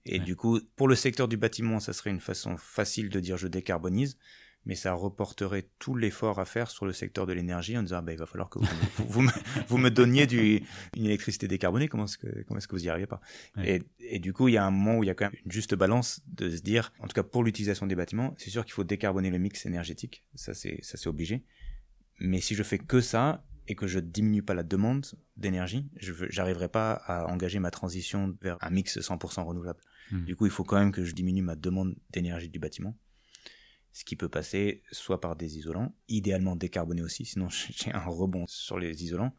Et 0.07 0.19
du 0.19 0.35
coup, 0.35 0.61
pour 0.77 0.89
le 0.89 0.95
secteur 0.95 1.29
du 1.29 1.37
bâtiment, 1.37 1.79
ça 1.79 1.93
serait 1.93 2.11
une 2.11 2.21
façon 2.21 2.57
facile 2.57 3.11
de 3.11 3.21
dire 3.21 3.37
je 3.37 3.49
décarbonise, 3.49 4.17
mais 4.65 4.75
ça 4.75 4.93
reporterait 4.95 5.69
tout 5.79 5.95
l'effort 5.95 6.39
à 6.41 6.47
faire 6.47 6.71
sur 6.71 6.87
le 6.87 6.93
secteur 6.93 7.27
de 7.27 7.35
l'énergie 7.35 7.77
en 7.77 7.83
disant 7.83 8.03
bah, 8.03 8.13
il 8.13 8.19
va 8.19 8.27
falloir 8.27 8.49
que 8.49 8.59
vous, 8.59 9.29
vous, 9.69 9.79
me, 9.79 9.91
donniez 9.91 10.27
du, 10.27 10.63
une 10.97 11.05
électricité 11.05 11.49
décarbonée, 11.49 11.89
comment 11.89 12.05
est-ce 12.05 12.19
que, 12.19 12.43
comment 12.45 12.59
est-ce 12.59 12.69
que 12.69 12.77
vous 12.77 12.85
y 12.85 12.89
arrivez 12.89 13.07
pas? 13.07 13.21
Et, 13.63 13.83
et, 14.01 14.19
du 14.19 14.33
coup, 14.33 14.49
il 14.49 14.55
y 14.55 14.59
a 14.59 14.65
un 14.65 14.71
moment 14.71 14.99
où 14.99 15.05
il 15.05 15.07
y 15.07 15.11
a 15.11 15.15
quand 15.15 15.27
même 15.27 15.41
une 15.45 15.53
juste 15.53 15.75
balance 15.75 16.23
de 16.27 16.49
se 16.49 16.63
dire, 16.63 16.93
en 16.99 17.07
tout 17.09 17.15
cas 17.15 17.23
pour 17.23 17.45
l'utilisation 17.45 17.87
des 17.87 17.95
bâtiments, 17.95 18.35
c'est 18.39 18.51
sûr 18.51 18.65
qu'il 18.65 18.75
faut 18.75 18.85
décarboner 18.85 19.31
le 19.31 19.39
mix 19.39 19.67
énergétique, 19.67 20.25
ça 20.35 20.55
c'est, 20.55 20.79
ça 20.83 20.97
c'est 20.97 21.09
obligé. 21.09 21.45
Mais 22.21 22.41
si 22.41 22.55
je 22.55 22.63
fais 22.63 22.79
que 22.79 23.01
ça, 23.01 23.45
et 23.69 23.75
que 23.75 23.87
je 23.87 24.01
diminue 24.01 24.43
pas 24.43 24.55
la 24.55 24.63
demande 24.63 25.07
d'énergie, 25.37 25.87
je 25.97 26.13
n'arriverai 26.37 26.69
pas 26.69 26.93
à 26.93 27.27
engager 27.27 27.59
ma 27.59 27.71
transition 27.71 28.35
vers 28.41 28.57
un 28.61 28.71
mix 28.71 28.99
100% 28.99 29.43
renouvelable. 29.43 29.81
Hmm. 30.11 30.25
Du 30.25 30.35
coup, 30.35 30.47
il 30.47 30.51
faut 30.51 30.65
quand 30.65 30.79
même 30.79 30.91
que 30.91 31.05
je 31.05 31.15
diminue 31.15 31.43
ma 31.43 31.55
demande 31.55 31.95
d'énergie 32.11 32.49
du 32.49 32.59
bâtiment. 32.59 32.97
Ce 33.93 34.05
qui 34.05 34.17
peut 34.17 34.29
passer 34.29 34.83
soit 34.91 35.21
par 35.21 35.37
des 35.37 35.59
isolants, 35.59 35.95
idéalement 36.09 36.57
décarbonés 36.57 37.03
aussi, 37.03 37.27
sinon 37.27 37.49
j'ai 37.51 37.93
un 37.93 38.05
rebond 38.05 38.47
sur 38.49 38.79
les 38.79 39.05
isolants, 39.05 39.35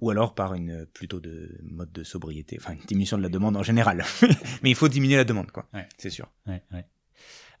ou 0.00 0.10
alors 0.10 0.34
par 0.34 0.52
une 0.52 0.84
plutôt 0.84 1.20
de 1.20 1.58
mode 1.62 1.92
de 1.92 2.04
sobriété, 2.04 2.58
enfin 2.60 2.74
une 2.74 2.84
diminution 2.86 3.16
de 3.16 3.22
la 3.22 3.30
demande 3.30 3.56
en 3.56 3.62
général. 3.62 4.04
Mais 4.62 4.70
il 4.70 4.76
faut 4.76 4.88
diminuer 4.88 5.16
la 5.16 5.24
demande, 5.24 5.50
quoi. 5.50 5.68
C'est 5.96 6.10
sûr. 6.10 6.30
Ouais, 6.46 6.62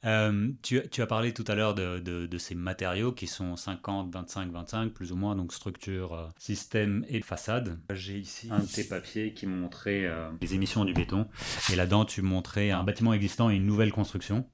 euh, 0.04 0.50
tu, 0.62 0.80
as 0.98 1.06
parlé 1.06 1.32
tout 1.32 1.44
à 1.48 1.54
l'heure 1.54 1.74
de, 1.74 2.38
ces 2.38 2.54
matériaux 2.54 3.12
qui 3.12 3.26
sont 3.26 3.56
50, 3.56 4.12
25, 4.12 4.50
25, 4.50 4.92
plus 4.92 5.12
ou 5.12 5.16
moins, 5.16 5.34
donc 5.34 5.52
structure, 5.52 6.12
euh, 6.12 6.26
système 6.38 7.04
et 7.08 7.22
façade. 7.22 7.78
J'ai 7.90 8.18
ici 8.18 8.48
un 8.50 8.58
de 8.58 8.66
tes 8.66 8.84
papiers 8.84 9.32
qui 9.32 9.46
montrait 9.46 10.04
euh, 10.04 10.30
les 10.40 10.54
émissions 10.54 10.84
du 10.84 10.92
béton. 10.92 11.26
Et 11.72 11.76
là-dedans, 11.76 12.04
tu 12.04 12.20
montrais 12.20 12.70
un 12.70 12.84
bâtiment 12.84 13.14
existant 13.14 13.50
et 13.50 13.56
une 13.56 13.66
nouvelle 13.66 13.92
construction. 13.92 14.46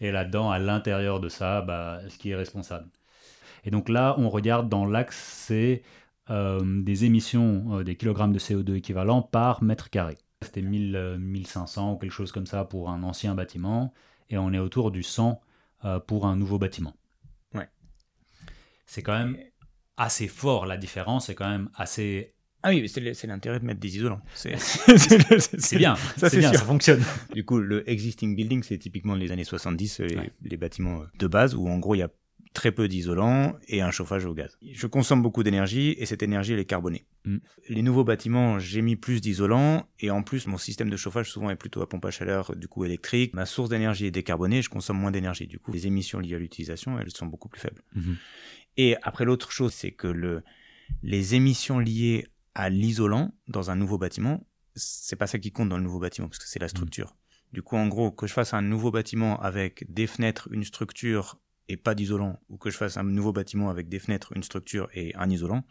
Et 0.00 0.10
là-dedans, 0.10 0.50
à 0.50 0.58
l'intérieur 0.58 1.20
de 1.20 1.28
ça, 1.28 1.60
bah, 1.60 2.00
ce 2.08 2.16
qui 2.16 2.30
est 2.30 2.36
responsable. 2.36 2.88
Et 3.64 3.70
donc 3.70 3.88
là, 3.88 4.14
on 4.18 4.30
regarde 4.30 4.68
dans 4.68 4.86
l'axe, 4.86 5.16
c'est 5.16 5.82
des 6.30 7.04
émissions, 7.04 7.82
des 7.82 7.94
kilogrammes 7.94 8.32
de 8.32 8.38
CO2 8.38 8.76
équivalent 8.76 9.20
par 9.20 9.62
mètre 9.62 9.90
carré. 9.90 10.16
C'était 10.40 10.62
1000, 10.62 11.18
1500 11.18 11.92
ou 11.92 11.96
quelque 11.98 12.10
chose 12.10 12.32
comme 12.32 12.46
ça 12.46 12.64
pour 12.64 12.88
un 12.88 13.02
ancien 13.02 13.34
bâtiment 13.34 13.92
et 14.32 14.38
on 14.38 14.52
est 14.52 14.58
autour 14.58 14.90
du 14.90 15.02
100 15.02 15.40
euh, 15.84 16.00
pour 16.00 16.26
un 16.26 16.36
nouveau 16.36 16.58
bâtiment. 16.58 16.94
Ouais. 17.54 17.68
C'est 18.86 19.02
quand 19.02 19.16
même 19.16 19.36
assez 19.96 20.26
fort, 20.26 20.66
la 20.66 20.76
différence 20.76 21.28
est 21.28 21.34
quand 21.34 21.48
même 21.48 21.68
assez... 21.74 22.34
Ah 22.64 22.70
oui, 22.70 22.88
c'est 22.88 23.26
l'intérêt 23.26 23.58
de 23.58 23.64
mettre 23.64 23.80
des 23.80 23.96
isolants. 23.96 24.20
C'est 24.34 24.50
bien, 25.76 25.96
ça, 26.16 26.28
bien 26.30 26.52
ça 26.52 26.64
fonctionne. 26.64 27.02
Du 27.34 27.44
coup, 27.44 27.58
le 27.58 27.88
existing 27.90 28.36
building, 28.36 28.62
c'est 28.62 28.78
typiquement 28.78 29.16
les 29.16 29.32
années 29.32 29.42
70, 29.42 30.02
les 30.42 30.56
bâtiments 30.56 31.02
de 31.18 31.26
base, 31.26 31.56
où 31.56 31.68
en 31.68 31.78
gros, 31.78 31.96
il 31.96 31.98
y 31.98 32.02
a 32.02 32.10
très 32.52 32.72
peu 32.72 32.88
d'isolant 32.88 33.56
et 33.68 33.80
un 33.80 33.90
chauffage 33.90 34.24
au 34.24 34.34
gaz. 34.34 34.56
Je 34.62 34.86
consomme 34.86 35.22
beaucoup 35.22 35.42
d'énergie 35.42 35.94
et 35.98 36.06
cette 36.06 36.22
énergie 36.22 36.52
elle 36.52 36.58
est 36.58 36.64
carbonée. 36.64 37.06
Mm. 37.24 37.38
Les 37.68 37.82
nouveaux 37.82 38.04
bâtiments, 38.04 38.58
j'ai 38.58 38.82
mis 38.82 38.96
plus 38.96 39.20
d'isolant 39.20 39.88
et 40.00 40.10
en 40.10 40.22
plus 40.22 40.46
mon 40.46 40.58
système 40.58 40.90
de 40.90 40.96
chauffage 40.96 41.30
souvent 41.30 41.50
est 41.50 41.56
plutôt 41.56 41.82
à 41.82 41.88
pompe 41.88 42.04
à 42.04 42.10
chaleur 42.10 42.54
du 42.56 42.68
coup 42.68 42.84
électrique. 42.84 43.34
Ma 43.34 43.46
source 43.46 43.68
d'énergie 43.68 44.06
est 44.06 44.10
décarbonée, 44.10 44.62
je 44.62 44.68
consomme 44.68 44.98
moins 44.98 45.10
d'énergie. 45.10 45.46
Du 45.46 45.58
coup, 45.58 45.72
les 45.72 45.86
émissions 45.86 46.18
liées 46.18 46.34
à 46.34 46.38
l'utilisation, 46.38 46.98
elles 46.98 47.10
sont 47.10 47.26
beaucoup 47.26 47.48
plus 47.48 47.60
faibles. 47.60 47.82
Mm-hmm. 47.96 48.16
Et 48.76 48.96
après 49.02 49.24
l'autre 49.24 49.52
chose, 49.52 49.72
c'est 49.72 49.92
que 49.92 50.06
le, 50.06 50.42
les 51.02 51.34
émissions 51.34 51.78
liées 51.78 52.26
à 52.54 52.68
l'isolant 52.68 53.34
dans 53.48 53.70
un 53.70 53.76
nouveau 53.76 53.98
bâtiment, 53.98 54.46
c'est 54.74 55.16
pas 55.16 55.26
ça 55.26 55.38
qui 55.38 55.52
compte 55.52 55.68
dans 55.68 55.76
le 55.76 55.82
nouveau 55.82 55.98
bâtiment 55.98 56.28
parce 56.28 56.38
que 56.38 56.48
c'est 56.48 56.58
la 56.58 56.66
mm. 56.66 56.70
structure. 56.70 57.16
Du 57.52 57.62
coup, 57.62 57.76
en 57.76 57.86
gros, 57.86 58.10
que 58.10 58.26
je 58.26 58.32
fasse 58.32 58.54
un 58.54 58.62
nouveau 58.62 58.90
bâtiment 58.90 59.38
avec 59.40 59.84
des 59.92 60.06
fenêtres, 60.06 60.48
une 60.52 60.64
structure 60.64 61.38
et 61.68 61.76
pas 61.76 61.94
d'isolant, 61.94 62.40
ou 62.48 62.56
que 62.56 62.70
je 62.70 62.76
fasse 62.76 62.96
un 62.96 63.04
nouveau 63.04 63.32
bâtiment 63.32 63.70
avec 63.70 63.88
des 63.88 63.98
fenêtres, 63.98 64.32
une 64.36 64.42
structure 64.42 64.88
et 64.94 65.14
un 65.16 65.30
isolant, 65.30 65.64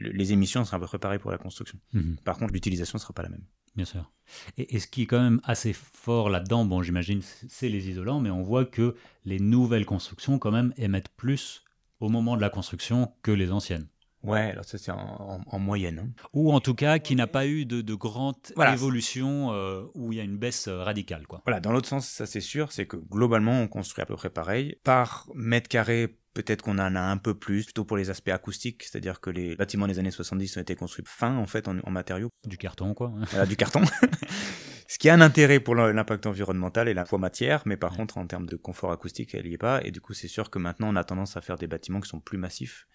les 0.00 0.32
émissions 0.32 0.64
seront 0.64 0.78
à 0.78 0.80
peu 0.80 0.86
près 0.86 0.98
pareilles 0.98 1.18
pour 1.18 1.30
la 1.30 1.38
construction. 1.38 1.78
Mhm. 1.92 2.16
Par 2.24 2.38
contre, 2.38 2.52
l'utilisation 2.52 2.96
ne 2.96 3.00
sera 3.00 3.12
pas 3.12 3.22
la 3.22 3.28
même. 3.28 3.44
Bien 3.76 3.84
sûr. 3.84 4.10
Et, 4.56 4.78
ce 4.78 4.86
qui 4.86 5.02
est 5.02 5.06
quand 5.06 5.20
même 5.20 5.40
assez 5.44 5.74
fort 5.74 6.30
là-dedans, 6.30 6.64
bon, 6.64 6.82
j'imagine, 6.82 7.20
c'est 7.22 7.68
les 7.68 7.90
isolants, 7.90 8.20
mais 8.20 8.30
on 8.30 8.42
voit 8.42 8.64
que 8.64 8.96
les 9.24 9.38
nouvelles 9.38 9.84
constructions, 9.84 10.38
quand 10.38 10.50
même, 10.50 10.72
émettent 10.78 11.10
plus 11.10 11.62
au 12.00 12.08
moment 12.08 12.36
de 12.36 12.40
la 12.40 12.48
construction 12.48 13.12
que 13.22 13.30
les 13.30 13.52
anciennes. 13.52 13.86
Ouais, 14.22 14.50
alors 14.50 14.64
ça 14.64 14.78
c'est 14.78 14.90
en, 14.90 15.58
moyenne. 15.58 16.00
Hein. 16.00 16.24
Ou 16.32 16.52
en 16.52 16.60
tout 16.60 16.74
cas 16.74 16.98
qui 16.98 17.14
n'a 17.14 17.26
pas 17.26 17.46
eu 17.46 17.64
de, 17.64 17.80
de 17.80 17.94
grande 17.94 18.36
évolution 18.72 19.52
euh, 19.52 19.84
où 19.94 20.12
il 20.12 20.18
y 20.18 20.20
a 20.20 20.24
une 20.24 20.36
baisse 20.36 20.68
euh, 20.68 20.82
radicale. 20.82 21.26
Quoi. 21.26 21.42
Voilà, 21.44 21.60
dans 21.60 21.72
l'autre 21.72 21.88
sens, 21.88 22.08
ça 22.08 22.26
c'est 22.26 22.40
sûr, 22.40 22.72
c'est 22.72 22.86
que 22.86 22.96
globalement 22.96 23.60
on 23.60 23.68
construit 23.68 24.02
à 24.02 24.06
peu 24.06 24.16
près 24.16 24.30
pareil. 24.30 24.76
Par 24.82 25.28
mètre 25.34 25.68
carré, 25.68 26.18
peut-être 26.34 26.62
qu'on 26.62 26.78
en 26.78 26.96
a 26.96 27.00
un 27.00 27.16
peu 27.16 27.34
plus, 27.34 27.64
plutôt 27.64 27.84
pour 27.84 27.96
les 27.96 28.10
aspects 28.10 28.30
acoustiques, 28.30 28.82
c'est-à-dire 28.82 29.20
que 29.20 29.30
les 29.30 29.56
bâtiments 29.56 29.86
des 29.86 29.98
années 29.98 30.10
70 30.10 30.56
ont 30.56 30.60
été 30.60 30.74
construits 30.74 31.04
fins 31.06 31.36
en 31.36 31.46
fait 31.46 31.68
en, 31.68 31.90
matériaux. 31.90 32.30
Du 32.44 32.58
carton 32.58 32.94
quoi. 32.94 33.12
Voilà, 33.30 33.46
du 33.46 33.56
carton. 33.56 33.82
Ce 34.88 34.98
qui 34.98 35.08
a 35.08 35.14
un 35.14 35.20
intérêt 35.20 35.58
pour 35.58 35.74
l'impact 35.74 36.26
environnemental 36.26 36.88
et 36.88 36.94
la 36.94 37.04
poids 37.04 37.18
matière, 37.18 37.62
mais 37.66 37.76
par 37.76 37.96
contre 37.96 38.18
en 38.18 38.26
termes 38.26 38.46
de 38.46 38.56
confort 38.56 38.92
acoustique, 38.92 39.34
elle 39.34 39.46
n'y 39.46 39.54
est 39.54 39.58
pas. 39.58 39.80
Et 39.84 39.90
du 39.90 40.00
coup, 40.00 40.14
c'est 40.14 40.28
sûr 40.28 40.48
que 40.48 40.58
maintenant 40.60 40.88
on 40.92 40.96
a 40.96 41.02
tendance 41.04 41.36
à 41.36 41.40
faire 41.40 41.58
des 41.58 41.66
bâtiments 41.66 42.00
qui 42.00 42.08
sont 42.08 42.20
plus 42.20 42.38
massifs 42.38 42.86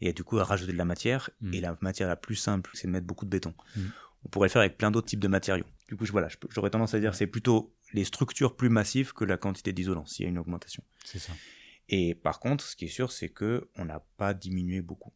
et 0.00 0.12
du 0.12 0.24
coup 0.24 0.38
à 0.38 0.44
rajouter 0.44 0.72
de 0.72 0.78
la 0.78 0.84
matière. 0.84 1.30
Mm. 1.40 1.54
Et 1.54 1.60
la 1.60 1.76
matière 1.80 2.08
la 2.08 2.16
plus 2.16 2.36
simple, 2.36 2.70
c'est 2.74 2.86
de 2.86 2.92
mettre 2.92 3.06
beaucoup 3.06 3.24
de 3.24 3.30
béton. 3.30 3.54
Mm. 3.76 3.80
On 4.24 4.28
pourrait 4.28 4.48
le 4.48 4.52
faire 4.52 4.60
avec 4.60 4.76
plein 4.76 4.90
d'autres 4.90 5.08
types 5.08 5.20
de 5.20 5.28
matériaux. 5.28 5.64
Du 5.88 5.96
coup, 5.96 6.04
voilà, 6.10 6.28
j'aurais 6.50 6.70
tendance 6.70 6.94
à 6.94 7.00
dire 7.00 7.14
c'est 7.14 7.26
plutôt 7.26 7.74
les 7.92 8.04
structures 8.04 8.56
plus 8.56 8.68
massives 8.68 9.12
que 9.12 9.24
la 9.24 9.36
quantité 9.36 9.72
d'isolant, 9.72 10.06
s'il 10.06 10.24
y 10.24 10.26
a 10.26 10.28
une 10.28 10.38
augmentation. 10.38 10.84
C'est 11.04 11.18
ça. 11.18 11.32
Et 11.88 12.14
par 12.14 12.38
contre, 12.38 12.64
ce 12.64 12.76
qui 12.76 12.84
est 12.84 12.88
sûr, 12.88 13.10
c'est 13.10 13.30
que 13.30 13.68
on 13.76 13.84
n'a 13.84 14.00
pas 14.16 14.32
diminué 14.32 14.80
beaucoup. 14.80 15.12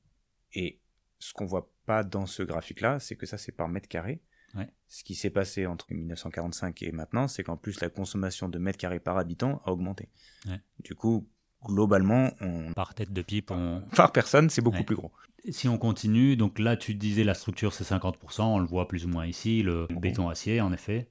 Et 0.52 0.80
ce 1.20 1.32
qu'on 1.32 1.46
voit 1.46 1.72
pas 1.86 2.02
dans 2.02 2.26
ce 2.26 2.42
graphique-là, 2.42 2.98
c'est 2.98 3.16
que 3.16 3.26
ça, 3.26 3.38
c'est 3.38 3.52
par 3.52 3.68
mètre 3.68 3.88
carré. 3.88 4.22
Ouais. 4.54 4.68
Ce 4.86 5.02
qui 5.04 5.14
s'est 5.14 5.30
passé 5.30 5.66
entre 5.66 5.92
1945 5.92 6.82
et 6.82 6.92
maintenant, 6.92 7.28
c'est 7.28 7.42
qu'en 7.42 7.56
plus, 7.56 7.80
la 7.80 7.88
consommation 7.88 8.48
de 8.48 8.58
mètres 8.58 8.78
carrés 8.78 9.00
par 9.00 9.18
habitant 9.18 9.60
a 9.64 9.70
augmenté. 9.70 10.08
Ouais. 10.46 10.60
Du 10.80 10.94
coup, 10.94 11.28
globalement, 11.64 12.30
on... 12.40 12.72
par 12.72 12.94
tête 12.94 13.12
de 13.12 13.22
pipe, 13.22 13.50
on... 13.50 13.82
par 13.96 14.12
personne, 14.12 14.50
c'est 14.50 14.62
beaucoup 14.62 14.84
plus 14.84 14.96
gros. 14.96 15.12
Si 15.50 15.68
on 15.68 15.76
continue, 15.76 16.36
donc 16.36 16.58
là, 16.58 16.76
tu 16.76 16.94
disais 16.94 17.24
la 17.24 17.34
structure, 17.34 17.72
c'est 17.72 17.84
50%, 17.84 18.42
on 18.42 18.58
le 18.58 18.66
voit 18.66 18.88
plus 18.88 19.04
ou 19.04 19.08
moins 19.08 19.26
ici, 19.26 19.62
le 19.62 19.86
béton 20.00 20.28
acier, 20.28 20.60
en 20.60 20.72
effet. 20.72 21.08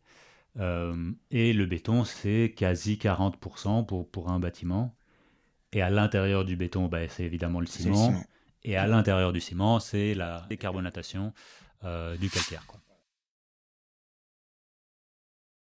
Euh, 0.60 1.12
et 1.32 1.54
le 1.54 1.66
béton, 1.66 2.04
c'est 2.04 2.54
quasi 2.56 2.96
40% 2.96 3.86
pour, 3.86 4.10
pour 4.10 4.30
un 4.32 4.40
bâtiment. 4.40 4.96
Et 5.72 5.82
à 5.82 5.90
l'intérieur 5.90 6.46
du 6.46 6.56
béton, 6.56 6.88
bah, 6.88 7.08
c'est 7.08 7.24
évidemment 7.24 7.60
le 7.60 7.66
ciment. 7.66 8.14
Et 8.64 8.78
à 8.78 8.88
l'intérieur 8.88 9.34
du 9.34 9.42
ciment, 9.42 9.80
c'est 9.80 10.14
la 10.14 10.46
décarbonatation 10.50 11.34
euh, 11.84 12.16
du 12.18 12.30
calcaire. 12.30 12.66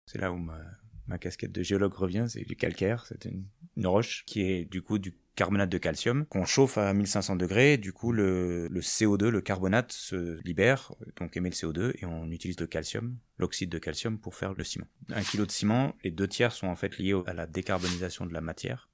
C'est 0.07 0.19
là 0.19 0.33
où 0.33 0.37
ma, 0.37 0.59
ma 1.07 1.19
casquette 1.19 1.53
de 1.53 1.63
géologue 1.63 1.95
revient, 1.95 2.27
c'est 2.29 2.45
du 2.45 2.57
calcaire, 2.57 3.07
c'est 3.07 3.25
une, 3.25 3.47
roche 3.87 4.25
qui 4.27 4.43
est 4.43 4.65
du 4.65 4.83
coup 4.83 4.99
du 4.99 5.17
carbonate 5.35 5.71
de 5.71 5.79
calcium 5.79 6.27
qu'on 6.27 6.45
chauffe 6.45 6.77
à 6.77 6.93
1500 6.93 7.37
degrés, 7.37 7.79
du 7.79 7.93
coup 7.93 8.13
le, 8.13 8.69
CO2, 8.75 9.29
le 9.29 9.41
carbonate 9.41 9.93
se 9.93 10.39
libère, 10.43 10.93
donc 11.19 11.37
émet 11.37 11.49
le 11.49 11.55
CO2 11.55 11.93
et 11.97 12.05
on 12.05 12.31
utilise 12.31 12.61
le 12.61 12.67
calcium, 12.67 13.17
l'oxyde 13.39 13.71
de 13.71 13.79
calcium 13.79 14.19
pour 14.19 14.35
faire 14.35 14.53
le 14.53 14.65
ciment. 14.65 14.87
Un 15.09 15.23
kilo 15.23 15.47
de 15.47 15.51
ciment, 15.51 15.97
les 16.05 16.11
deux 16.11 16.29
tiers 16.29 16.53
sont 16.53 16.67
en 16.67 16.77
fait 16.77 16.99
liés 16.99 17.19
à 17.27 17.33
la 17.33 17.47
décarbonisation 17.47 18.27
de 18.27 18.35
la 18.35 18.43
matière 18.43 18.91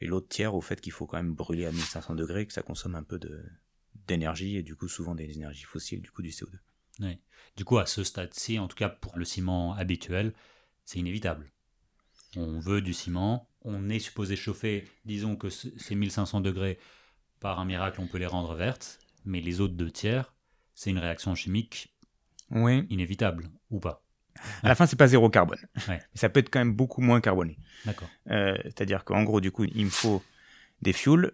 et 0.00 0.06
l'autre 0.06 0.28
tiers 0.28 0.54
au 0.54 0.60
fait 0.60 0.80
qu'il 0.80 0.92
faut 0.92 1.06
quand 1.06 1.16
même 1.16 1.34
brûler 1.34 1.66
à 1.66 1.72
1500 1.72 2.14
degrés, 2.14 2.46
que 2.46 2.52
ça 2.52 2.62
consomme 2.62 2.94
un 2.94 3.02
peu 3.02 3.18
d'énergie 4.06 4.56
et 4.56 4.62
du 4.62 4.76
coup 4.76 4.88
souvent 4.88 5.14
des 5.14 5.30
énergies 5.30 5.64
fossiles, 5.64 6.02
du 6.02 6.10
coup 6.10 6.22
du 6.22 6.30
CO2. 6.30 6.58
Oui. 7.00 7.18
Du 7.56 7.64
coup, 7.64 7.78
à 7.78 7.86
ce 7.86 8.04
stade-ci, 8.04 8.58
en 8.58 8.68
tout 8.68 8.76
cas 8.76 8.88
pour 8.88 9.18
le 9.18 9.24
ciment 9.24 9.74
habituel, 9.74 10.32
c'est 10.86 10.98
inévitable. 10.98 11.52
On 12.36 12.58
veut 12.58 12.80
du 12.80 12.94
ciment, 12.94 13.48
on 13.62 13.90
est 13.90 13.98
supposé 13.98 14.36
chauffer, 14.36 14.86
disons 15.04 15.36
que 15.36 15.50
ces 15.50 15.94
1500 15.94 16.40
degrés, 16.40 16.78
par 17.40 17.60
un 17.60 17.64
miracle, 17.66 18.00
on 18.00 18.06
peut 18.06 18.18
les 18.18 18.26
rendre 18.26 18.54
vertes, 18.54 18.98
mais 19.26 19.40
les 19.42 19.60
autres 19.60 19.74
deux 19.74 19.90
tiers, 19.90 20.32
c'est 20.74 20.90
une 20.90 20.98
réaction 20.98 21.34
chimique 21.34 21.94
Oui. 22.50 22.86
inévitable, 22.90 23.50
ou 23.70 23.80
pas 23.80 24.02
À 24.62 24.68
la 24.68 24.74
fin, 24.74 24.86
c'est 24.86 24.96
pas 24.96 25.06
zéro 25.08 25.28
carbone. 25.28 25.58
Ouais. 25.88 26.00
Ça 26.14 26.28
peut 26.28 26.40
être 26.40 26.50
quand 26.50 26.58
même 26.60 26.74
beaucoup 26.74 27.00
moins 27.02 27.20
carboné. 27.20 27.58
D'accord. 27.84 28.08
Euh, 28.30 28.56
C'est-à-dire 28.64 29.04
qu'en 29.04 29.22
gros, 29.24 29.40
du 29.40 29.50
coup, 29.50 29.64
il 29.64 29.84
me 29.84 29.90
faut 29.90 30.22
des 30.82 30.92
fuels 30.92 31.32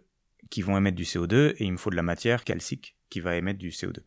qui 0.50 0.62
vont 0.62 0.76
émettre 0.76 0.96
du 0.96 1.04
CO2 1.04 1.54
et 1.58 1.64
il 1.64 1.72
me 1.72 1.76
faut 1.78 1.90
de 1.90 1.96
la 1.96 2.02
matière 2.02 2.44
calcique 2.44 2.96
qui 3.10 3.20
va 3.20 3.36
émettre 3.36 3.58
du 3.58 3.70
CO2. 3.70 3.98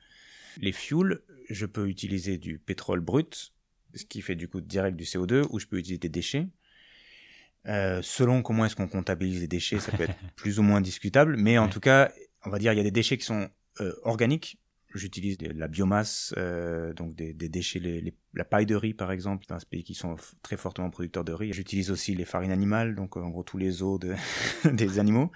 Les 0.58 0.72
fuels, 0.72 1.22
je 1.50 1.66
peux 1.66 1.88
utiliser 1.90 2.38
du 2.38 2.58
pétrole 2.60 3.02
brut, 3.02 3.54
ce 3.96 4.06
qui 4.06 4.22
fait 4.22 4.36
du 4.36 4.48
coup 4.48 4.62
direct 4.62 4.96
du 4.98 5.04
CO2, 5.06 5.46
ou 5.50 5.60
je 5.60 5.66
peux 5.68 5.78
utiliser 5.78 6.00
des 6.00 6.10
déchets. 6.10 6.48
Euh, 7.68 8.02
selon 8.04 8.44
comment 8.44 8.66
est-ce 8.66 8.76
qu'on 8.76 8.88
comptabilise 8.88 9.42
les 9.42 9.48
déchets, 9.48 9.80
ça 9.80 9.92
peut 9.92 10.04
être 10.04 10.16
plus 10.36 10.60
ou 10.60 10.64
moins 10.64 10.82
discutable, 10.82 11.36
mais 11.38 11.58
en 11.58 11.68
tout 11.68 11.80
cas, 11.80 12.12
on 12.46 12.50
va 12.52 12.60
dire 12.60 12.72
il 12.74 12.78
y 12.78 12.80
a 12.80 12.84
des 12.84 12.92
déchets 12.92 13.18
qui 13.18 13.26
sont 13.26 13.50
euh, 13.82 13.94
organiques. 14.04 14.60
J'utilise 14.94 15.38
de 15.38 15.50
la 15.52 15.68
biomasse, 15.68 16.34
euh, 16.38 16.94
donc 16.94 17.16
des, 17.16 17.34
des 17.34 17.50
déchets, 17.50 17.80
les- 17.80 18.00
les- 18.00 18.16
la 18.34 18.46
paille 18.46 18.66
de 18.66 18.76
riz 18.76 18.94
par 18.94 19.12
exemple, 19.12 19.46
dans 19.50 19.60
ce 19.60 19.66
pays 19.66 19.84
qui 19.84 19.94
sont 19.94 20.16
très 20.42 20.56
fortement 20.58 20.90
producteurs 20.90 21.26
de 21.26 21.34
riz. 21.34 21.52
J'utilise 21.52 21.92
aussi 21.92 22.16
les 22.16 22.24
farines 22.24 22.52
animales, 22.52 22.96
donc 22.96 23.18
en 23.18 23.30
gros 23.30 23.44
tous 23.44 23.58
les 23.58 23.82
os 23.82 24.00
de, 24.00 24.14
des 24.72 25.00
animaux. 25.00 25.32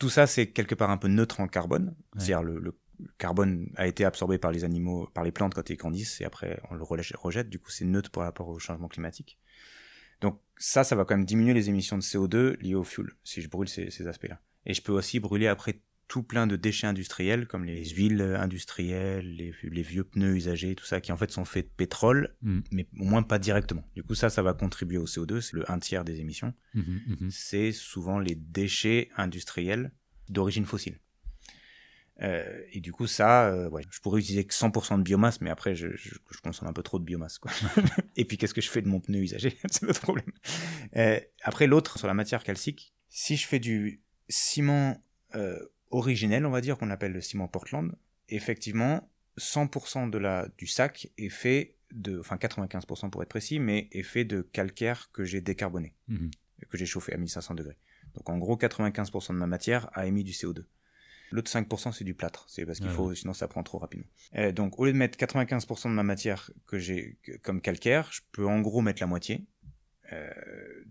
Tout 0.00 0.08
ça, 0.08 0.26
c'est 0.26 0.46
quelque 0.48 0.74
part 0.74 0.90
un 0.90 0.96
peu 0.96 1.08
neutre 1.08 1.38
en 1.40 1.46
carbone. 1.48 1.94
C'est-à-dire 2.16 2.42
le, 2.42 2.58
le 2.58 2.74
carbone 3.18 3.70
a 3.76 3.86
été 3.86 4.04
absorbé 4.04 4.38
par 4.38 4.52
les 4.52 4.64
animaux, 4.64 5.08
par 5.14 5.24
les 5.24 5.32
plantes 5.32 5.54
quand 5.54 5.68
ils 5.70 5.76
grandissent, 5.76 6.20
et 6.20 6.24
après 6.24 6.60
on 6.70 6.74
le 6.74 6.82
rejette. 6.82 7.48
Du 7.48 7.58
coup, 7.58 7.70
c'est 7.70 7.84
neutre 7.84 8.10
par 8.10 8.24
rapport 8.24 8.48
au 8.48 8.58
changement 8.58 8.88
climatique. 8.88 9.38
Donc 10.20 10.40
ça, 10.56 10.84
ça 10.84 10.94
va 10.94 11.04
quand 11.04 11.16
même 11.16 11.26
diminuer 11.26 11.54
les 11.54 11.68
émissions 11.68 11.96
de 11.98 12.02
CO2 12.02 12.56
liées 12.60 12.74
au 12.74 12.84
fuel, 12.84 13.08
si 13.24 13.40
je 13.42 13.48
brûle 13.48 13.68
ces, 13.68 13.90
ces 13.90 14.06
aspects-là. 14.06 14.40
Et 14.66 14.74
je 14.74 14.82
peux 14.82 14.92
aussi 14.92 15.18
brûler 15.18 15.48
après 15.48 15.80
tout 16.08 16.22
plein 16.22 16.46
de 16.46 16.56
déchets 16.56 16.86
industriels, 16.86 17.46
comme 17.46 17.64
les 17.64 17.84
huiles 17.90 18.20
industrielles, 18.38 19.34
les, 19.34 19.54
les 19.62 19.82
vieux 19.82 20.04
pneus 20.04 20.36
usagés, 20.36 20.74
tout 20.74 20.84
ça, 20.84 21.00
qui 21.00 21.10
en 21.10 21.16
fait 21.16 21.30
sont 21.30 21.46
faits 21.46 21.66
de 21.66 21.72
pétrole, 21.74 22.36
Mm. 22.42 22.60
mais 22.70 22.86
au 23.00 23.04
moins 23.04 23.22
pas 23.22 23.38
directement. 23.38 23.82
Du 23.94 24.02
coup, 24.02 24.14
ça, 24.14 24.28
ça 24.28 24.42
va 24.42 24.52
contribuer 24.52 24.98
au 24.98 25.06
CO2, 25.06 25.40
c'est 25.40 25.54
le 25.54 25.70
un 25.70 25.78
tiers 25.78 26.04
des 26.04 26.20
émissions. 26.20 26.52
Mhm, 26.74 27.00
mhm. 27.06 27.30
C'est 27.30 27.72
souvent 27.72 28.18
les 28.18 28.34
déchets 28.34 29.08
industriels 29.16 29.90
d'origine 30.28 30.66
fossile. 30.66 30.98
Euh, 32.22 32.62
et 32.72 32.80
du 32.80 32.92
coup, 32.92 33.06
ça, 33.06 33.46
euh, 33.48 33.68
ouais, 33.70 33.82
je 33.90 34.00
pourrais 34.00 34.20
utiliser 34.20 34.44
que 34.44 34.54
100% 34.54 34.98
de 34.98 35.02
biomasse, 35.02 35.40
mais 35.40 35.50
après, 35.50 35.74
je, 35.74 35.88
je, 35.96 36.10
je 36.30 36.40
consomme 36.40 36.68
un 36.68 36.72
peu 36.72 36.82
trop 36.82 36.98
de 36.98 37.04
biomasse. 37.04 37.38
Quoi. 37.38 37.50
et 38.16 38.24
puis, 38.24 38.36
qu'est-ce 38.38 38.54
que 38.54 38.60
je 38.60 38.70
fais 38.70 38.82
de 38.82 38.88
mon 38.88 39.00
pneu 39.00 39.18
usagé? 39.18 39.56
C'est 39.70 39.82
notre 39.82 40.00
problème. 40.00 40.30
Euh, 40.96 41.18
après, 41.42 41.66
l'autre, 41.66 41.98
sur 41.98 42.06
la 42.06 42.14
matière 42.14 42.44
calcique, 42.44 42.94
si 43.08 43.36
je 43.36 43.46
fais 43.46 43.58
du 43.58 44.00
ciment 44.28 45.02
originel, 45.90 46.46
on 46.46 46.50
va 46.50 46.60
dire, 46.60 46.76
qu'on 46.78 46.90
appelle 46.90 47.12
le 47.12 47.20
ciment 47.20 47.48
Portland, 47.48 47.94
effectivement, 48.28 49.08
100% 49.38 50.10
de 50.10 50.18
la, 50.18 50.48
du 50.58 50.66
sac 50.66 51.08
est 51.18 51.28
fait 51.28 51.76
de, 51.92 52.18
enfin 52.20 52.36
95% 52.36 53.10
pour 53.10 53.22
être 53.22 53.28
précis, 53.28 53.58
mais 53.58 53.88
est 53.92 54.02
fait 54.02 54.24
de 54.24 54.42
calcaire 54.42 55.10
que 55.12 55.24
j'ai 55.24 55.40
décarboné 55.40 55.94
Mhm. 56.08 56.30
que 56.68 56.78
j'ai 56.78 56.86
chauffé 56.86 57.12
à 57.12 57.16
1500 57.16 57.54
degrés. 57.54 57.76
Donc 58.14 58.28
en 58.30 58.38
gros, 58.38 58.56
95% 58.56 59.32
de 59.32 59.38
ma 59.38 59.46
matière 59.46 59.90
a 59.94 60.06
émis 60.06 60.24
du 60.24 60.32
CO2. 60.32 60.64
L'autre 61.32 61.50
5%, 61.50 61.92
c'est 61.92 62.04
du 62.04 62.14
plâtre. 62.14 62.44
C'est 62.48 62.64
parce 62.66 62.78
qu'il 62.78 62.88
Ouais, 62.88 62.94
faut, 62.94 63.14
sinon 63.14 63.32
ça 63.32 63.48
prend 63.48 63.62
trop 63.62 63.78
rapidement. 63.78 64.06
Euh, 64.36 64.52
donc 64.52 64.78
au 64.78 64.84
lieu 64.84 64.92
de 64.92 64.98
mettre 64.98 65.18
95% 65.18 65.88
de 65.88 65.94
ma 65.94 66.02
matière 66.02 66.50
que 66.66 66.78
j'ai 66.78 67.16
comme 67.42 67.60
calcaire, 67.60 68.08
je 68.12 68.20
peux 68.32 68.46
en 68.46 68.60
gros 68.60 68.80
mettre 68.82 69.00
la 69.02 69.06
moitié. 69.06 69.44
Euh, 70.12 70.30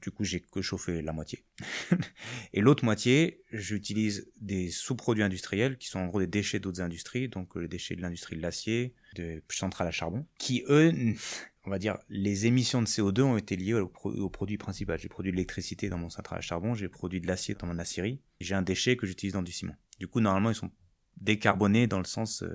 du 0.02 0.10
coup, 0.10 0.24
j'ai 0.24 0.40
que 0.40 0.62
chauffé 0.64 1.02
la 1.04 1.12
moitié. 1.12 1.44
Et 2.54 2.62
l'autre 2.62 2.84
moitié, 2.84 3.44
j'utilise 3.52 4.28
des 4.40 4.70
sous-produits 4.72 5.22
industriels 5.24 5.78
qui 5.78 5.88
sont 5.90 6.00
en 6.00 6.08
gros 6.08 6.20
des 6.20 6.28
déchets 6.28 6.60
d'autres 6.60 6.82
industries, 6.82 7.30
donc 7.30 7.56
euh, 7.56 7.60
les 7.62 7.68
déchets 7.68 7.96
de 7.96 8.02
l'industrie 8.02 8.36
de 8.36 8.42
l'acier, 8.42 8.96
de 9.16 9.44
centrales 9.50 9.88
à 9.88 9.92
charbon, 9.92 10.26
qui 10.40 10.64
eux, 10.70 10.92
on 11.66 11.70
va 11.70 11.78
dire, 11.78 12.00
les 12.10 12.48
émissions 12.48 12.82
de 12.82 12.88
CO2 12.88 13.22
ont 13.22 13.38
été 13.38 13.56
liées 13.56 13.76
au, 13.76 13.88
pro- 13.88 14.12
au 14.12 14.30
produit 14.30 14.58
principal. 14.58 14.98
J'ai 14.98 15.10
produit 15.10 15.32
de 15.32 15.36
l'électricité 15.38 15.90
dans 15.90 16.00
mon 16.00 16.10
centrale 16.10 16.40
à 16.40 16.42
charbon, 16.42 16.74
j'ai 16.74 16.90
produit 16.90 17.22
de 17.22 17.28
l'acier 17.28 17.54
dans 17.54 17.68
mon 17.68 17.78
aciérie, 17.78 18.22
j'ai 18.40 18.56
un 18.56 18.64
déchet 18.64 18.96
que 18.98 19.06
j'utilise 19.06 19.34
dans 19.34 19.44
du 19.44 19.52
ciment. 19.52 19.76
Du 20.01 20.08
coup, 20.08 20.20
normalement, 20.20 20.50
ils 20.50 20.55
sont 20.55 20.72
décarbonés 21.17 21.85
dans 21.85 22.00
le 22.00 22.05
sens, 22.05 22.42
euh, 22.42 22.50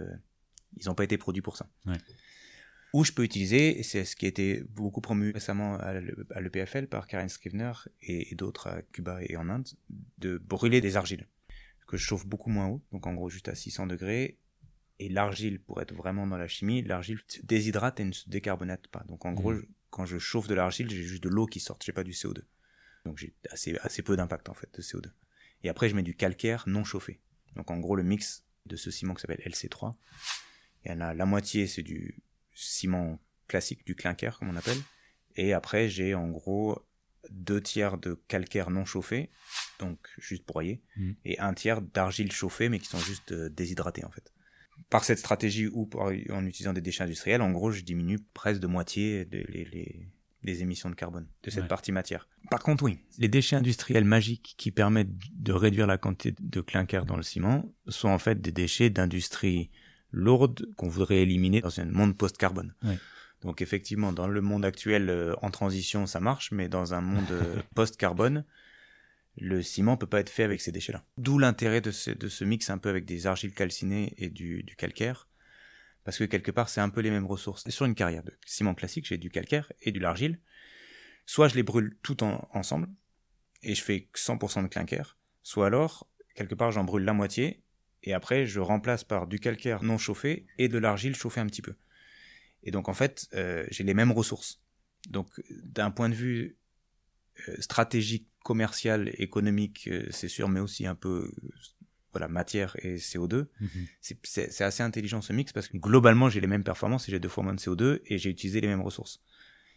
ils 0.76 0.86
n'ont 0.86 0.96
pas 0.96 1.04
été 1.04 1.16
produits 1.16 1.42
pour 1.42 1.56
ça. 1.56 1.68
Ouais. 1.86 1.96
Ou 2.92 3.04
je 3.04 3.12
peux 3.12 3.22
utiliser, 3.22 3.78
et 3.78 3.84
c'est 3.84 4.04
ce 4.04 4.16
qui 4.16 4.24
a 4.24 4.28
été 4.28 4.64
beaucoup 4.70 5.00
promu 5.00 5.30
récemment 5.30 5.76
à 5.78 5.92
l'E- 6.00 6.26
à 6.34 6.40
l'EPFL 6.40 6.88
par 6.88 7.06
Karen 7.06 7.28
Scrivener 7.28 7.72
et, 8.02 8.32
et 8.32 8.34
d'autres 8.34 8.66
à 8.66 8.82
Cuba 8.82 9.20
et 9.22 9.36
en 9.36 9.48
Inde, 9.48 9.68
de 10.18 10.38
brûler 10.38 10.80
des 10.80 10.96
argiles 10.96 11.28
que 11.86 11.96
je 11.96 12.04
chauffe 12.04 12.26
beaucoup 12.26 12.50
moins 12.50 12.66
haut, 12.66 12.82
donc 12.90 13.06
en 13.06 13.14
gros 13.14 13.28
juste 13.30 13.48
à 13.48 13.54
600 13.54 13.86
degrés. 13.86 14.40
Et 14.98 15.08
l'argile, 15.08 15.60
pour 15.60 15.80
être 15.80 15.94
vraiment 15.94 16.26
dans 16.26 16.36
la 16.38 16.48
chimie, 16.48 16.82
l'argile 16.82 17.20
se 17.28 17.40
déshydrate 17.46 18.00
et 18.00 18.04
ne 18.04 18.12
se 18.12 18.28
décarbonate 18.28 18.88
pas. 18.88 19.04
Donc 19.06 19.24
en 19.24 19.32
gros, 19.34 19.54
je- 19.54 19.66
quand 19.90 20.04
je 20.04 20.18
chauffe 20.18 20.48
de 20.48 20.54
l'argile, 20.54 20.90
j'ai 20.90 21.04
juste 21.04 21.22
de 21.22 21.28
l'eau 21.28 21.46
qui 21.46 21.60
sort, 21.60 21.78
j'ai 21.84 21.92
pas 21.92 22.02
du 22.02 22.10
CO2. 22.12 22.42
Donc 23.04 23.18
j'ai 23.18 23.34
assez, 23.50 23.76
assez 23.82 24.02
peu 24.02 24.16
d'impact 24.16 24.48
en 24.48 24.54
fait 24.54 24.68
de 24.76 24.82
CO2. 24.82 25.10
Et 25.62 25.68
après, 25.68 25.88
je 25.88 25.94
mets 25.94 26.02
du 26.02 26.14
calcaire 26.16 26.64
non 26.66 26.82
chauffé. 26.82 27.20
Donc 27.56 27.70
en 27.70 27.78
gros, 27.78 27.96
le 27.96 28.02
mix 28.02 28.44
de 28.66 28.76
ce 28.76 28.90
ciment 28.90 29.14
qui 29.14 29.20
s'appelle 29.22 29.40
LC3, 29.46 29.94
il 30.84 30.90
y 30.90 30.94
en 30.94 31.00
a 31.00 31.14
la 31.14 31.26
moitié, 31.26 31.66
c'est 31.66 31.82
du 31.82 32.22
ciment 32.54 33.18
classique, 33.48 33.84
du 33.86 33.94
clinker 33.94 34.38
comme 34.38 34.48
on 34.50 34.56
appelle. 34.56 34.78
Et 35.36 35.52
après, 35.52 35.88
j'ai 35.88 36.14
en 36.14 36.28
gros 36.28 36.84
deux 37.30 37.60
tiers 37.60 37.98
de 37.98 38.14
calcaire 38.28 38.70
non 38.70 38.84
chauffé, 38.84 39.30
donc 39.80 39.98
juste 40.18 40.46
broyé, 40.46 40.80
Mhm. 40.96 41.16
et 41.24 41.38
un 41.40 41.54
tiers 41.54 41.82
d'argile 41.82 42.30
chauffée, 42.32 42.68
mais 42.68 42.78
qui 42.78 42.86
sont 42.86 43.00
juste 43.00 43.32
euh, 43.32 43.48
déshydratés 43.50 44.04
en 44.04 44.10
fait. 44.10 44.32
Par 44.90 45.04
cette 45.04 45.18
stratégie 45.18 45.66
ou 45.66 45.86
par- 45.86 46.12
en 46.30 46.46
utilisant 46.46 46.72
des 46.72 46.80
déchets 46.80 47.02
industriels, 47.02 47.42
en 47.42 47.50
gros, 47.50 47.72
je 47.72 47.80
diminue 47.82 48.18
presque 48.34 48.60
de 48.60 48.66
moitié 48.66 49.24
les- 49.24 50.08
les 50.46 50.62
émissions 50.62 50.88
de 50.88 50.94
carbone 50.94 51.26
de 51.42 51.50
cette 51.50 51.62
Ouais. 51.62 51.68
partie 51.68 51.92
matière. 51.92 52.28
Par 52.50 52.60
contre, 52.62 52.84
oui, 52.84 52.98
les 53.18 53.28
déchets 53.28 53.56
industriels 53.56 54.04
magiques 54.04 54.54
qui 54.56 54.70
permettent 54.70 55.10
de 55.34 55.52
réduire 55.52 55.86
la 55.86 55.98
quantité 55.98 56.34
de 56.40 56.60
clinker 56.60 57.04
dans 57.04 57.16
le 57.16 57.22
ciment 57.22 57.70
sont 57.88 58.08
en 58.08 58.18
fait 58.18 58.40
des 58.40 58.52
déchets 58.52 58.88
d'industrie 58.90 59.70
lourde 60.12 60.66
qu'on 60.76 60.88
voudrait 60.88 61.18
éliminer 61.22 61.60
dans 61.60 61.80
un 61.80 61.84
monde 61.84 62.16
post-carbone. 62.16 62.74
Ouais. 62.84 62.98
Donc 63.42 63.60
effectivement, 63.60 64.12
dans 64.12 64.28
le 64.28 64.40
monde 64.40 64.64
actuel 64.64 65.10
euh, 65.10 65.34
en 65.42 65.50
transition, 65.50 66.06
ça 66.06 66.20
marche, 66.20 66.52
mais 66.52 66.68
dans 66.68 66.94
un 66.94 67.00
monde 67.00 67.30
euh, 67.32 67.56
post-carbone, 67.74 68.44
le 69.38 69.62
ciment 69.62 69.96
peut 69.98 70.06
pas 70.06 70.20
être 70.20 70.30
fait 70.30 70.44
avec 70.44 70.60
ces 70.62 70.72
déchets-là. 70.72 71.04
D'où 71.18 71.38
l'intérêt 71.38 71.80
de 71.82 71.90
ce, 71.90 72.10
de 72.10 72.28
ce 72.28 72.44
mix 72.44 72.70
un 72.70 72.78
peu 72.78 72.88
avec 72.88 73.04
des 73.04 73.26
argiles 73.26 73.52
calcinées 73.52 74.14
et 74.16 74.30
du, 74.30 74.62
du 74.62 74.76
calcaire, 74.76 75.28
parce 76.06 76.18
que 76.18 76.24
quelque 76.24 76.52
part, 76.52 76.68
c'est 76.68 76.80
un 76.80 76.88
peu 76.88 77.00
les 77.00 77.10
mêmes 77.10 77.26
ressources. 77.26 77.68
Sur 77.68 77.84
une 77.84 77.96
carrière 77.96 78.22
de 78.22 78.32
ciment 78.46 78.76
classique, 78.76 79.06
j'ai 79.06 79.18
du 79.18 79.28
calcaire 79.28 79.72
et 79.82 79.90
de 79.90 79.98
l'argile. 79.98 80.38
Soit 81.26 81.48
je 81.48 81.56
les 81.56 81.64
brûle 81.64 81.98
tout 82.04 82.22
en- 82.22 82.48
ensemble, 82.52 82.86
et 83.64 83.74
je 83.74 83.82
fais 83.82 84.08
100% 84.14 84.62
de 84.62 84.68
clinker, 84.68 85.18
soit 85.42 85.66
alors, 85.66 86.08
quelque 86.36 86.54
part, 86.54 86.70
j'en 86.70 86.84
brûle 86.84 87.02
la 87.02 87.12
moitié, 87.12 87.64
et 88.04 88.14
après, 88.14 88.46
je 88.46 88.60
remplace 88.60 89.02
par 89.02 89.26
du 89.26 89.40
calcaire 89.40 89.82
non 89.82 89.98
chauffé 89.98 90.46
et 90.58 90.68
de 90.68 90.78
l'argile 90.78 91.16
chauffée 91.16 91.40
un 91.40 91.46
petit 91.46 91.60
peu. 91.60 91.74
Et 92.62 92.70
donc, 92.70 92.88
en 92.88 92.94
fait, 92.94 93.26
euh, 93.34 93.66
j'ai 93.72 93.82
les 93.82 93.94
mêmes 93.94 94.12
ressources. 94.12 94.62
Donc, 95.08 95.28
d'un 95.64 95.90
point 95.90 96.08
de 96.08 96.14
vue 96.14 96.56
euh, 97.48 97.56
stratégique, 97.58 98.28
commercial, 98.44 99.10
économique, 99.14 99.88
euh, 99.88 100.06
c'est 100.10 100.28
sûr, 100.28 100.48
mais 100.48 100.60
aussi 100.60 100.86
un 100.86 100.94
peu, 100.94 101.32
voilà, 102.16 102.28
matière 102.28 102.74
et 102.82 102.96
CO2, 102.98 103.48
Mhm. 103.60 103.68
c'est- 104.00 104.62
assez 104.62 104.82
intelligent 104.82 105.20
ce 105.22 105.32
mix 105.32 105.52
parce 105.52 105.68
que 105.68 105.76
globalement 105.76 106.28
j'ai 106.30 106.40
les 106.40 106.46
mêmes 106.46 106.64
performances 106.64 107.08
et 107.08 107.12
j'ai 107.12 107.20
deux 107.20 107.28
fois 107.28 107.44
moins 107.44 107.54
de 107.54 107.60
CO2 107.60 108.00
et 108.06 108.18
j'ai 108.18 108.30
utilisé 108.30 108.60
les 108.60 108.68
mêmes 108.68 108.82
ressources. 108.82 109.20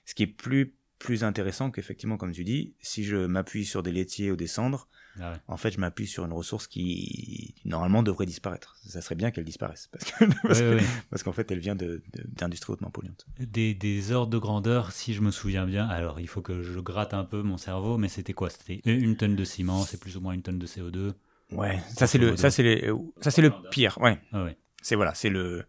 Ce 0.06 0.13
qui 0.15 0.23
est 0.23 0.28
plus 0.28 0.75
plus 0.99 1.23
intéressant 1.23 1.71
qu'effectivement 1.71 2.17
comme 2.17 2.34
tu 2.34 2.43
dis, 2.43 2.73
si 2.82 3.06
je 3.06 3.15
m'appuie 3.15 3.63
sur 3.65 3.84
des 3.84 3.93
laitiers 3.93 4.32
ou 4.32 4.36
des 4.36 4.47
cendres, 4.47 4.89
Ah 5.17 5.32
ouais. 5.32 5.38
en 5.47 5.56
fait 5.56 5.71
je 5.71 5.80
m'appuie 5.80 6.08
sur 6.08 6.25
une 6.25 6.34
ressource 6.34 6.67
qui 6.67 7.56
normalement 7.63 8.04
devrait 8.04 8.25
disparaître. 8.25 8.75
Ça 8.86 9.02
serait 9.02 9.15
bien 9.15 9.32
qu'elle 9.32 9.45
disparaisse 9.45 9.89
parce 9.91 10.12
Ouais, 10.60 10.78
ouais, 11.13 11.23
qu'en 11.23 11.32
fait 11.32 11.49
elle 11.52 11.60
vient 11.60 11.78
d'industries 11.78 12.73
hautement 12.73 12.91
polluantes. 12.91 13.25
Des, 13.39 13.73
des 13.73 14.12
ordres 14.12 14.32
de 14.32 14.38
grandeur, 14.38 14.91
si 14.91 15.13
je 15.13 15.21
me 15.21 15.32
souviens 15.32 15.65
bien. 15.65 15.88
Alors, 15.88 16.19
il 16.19 16.28
faut 16.28 16.41
que 16.41 16.62
je 16.63 16.80
gratte 16.82 17.13
un 17.13 17.23
peu 17.23 17.41
mon 17.43 17.58
cerveau, 17.58 17.97
mais 17.97 18.10
c'était 18.10 18.34
quoi? 18.34 18.49
C'était 18.49 18.82
une 18.86 19.15
tonne 19.15 19.38
de 19.38 19.45
ciment, 19.45 19.84
c'est 19.84 19.99
plus 20.02 20.17
ou 20.17 20.21
moins 20.21 20.34
une 20.34 20.41
tonne 20.41 20.60
de 20.60 20.67
CO2. 20.67 21.13
Ouais, 21.51 21.79
ça 21.95 22.05
c'est 22.07 22.17
le 22.17 22.38
ça 22.38 22.51
c'est 22.51 22.63
les 22.63 22.91
ça 23.21 23.31
c'est 23.31 23.41
le 23.41 23.51
pire. 23.71 23.97
Ouais. 23.99 24.19
Ah 24.31 24.43
ouais. 24.43 24.57
C'est 24.81 24.95
voilà, 24.95 25.13
c'est 25.15 25.29
le 25.29 25.63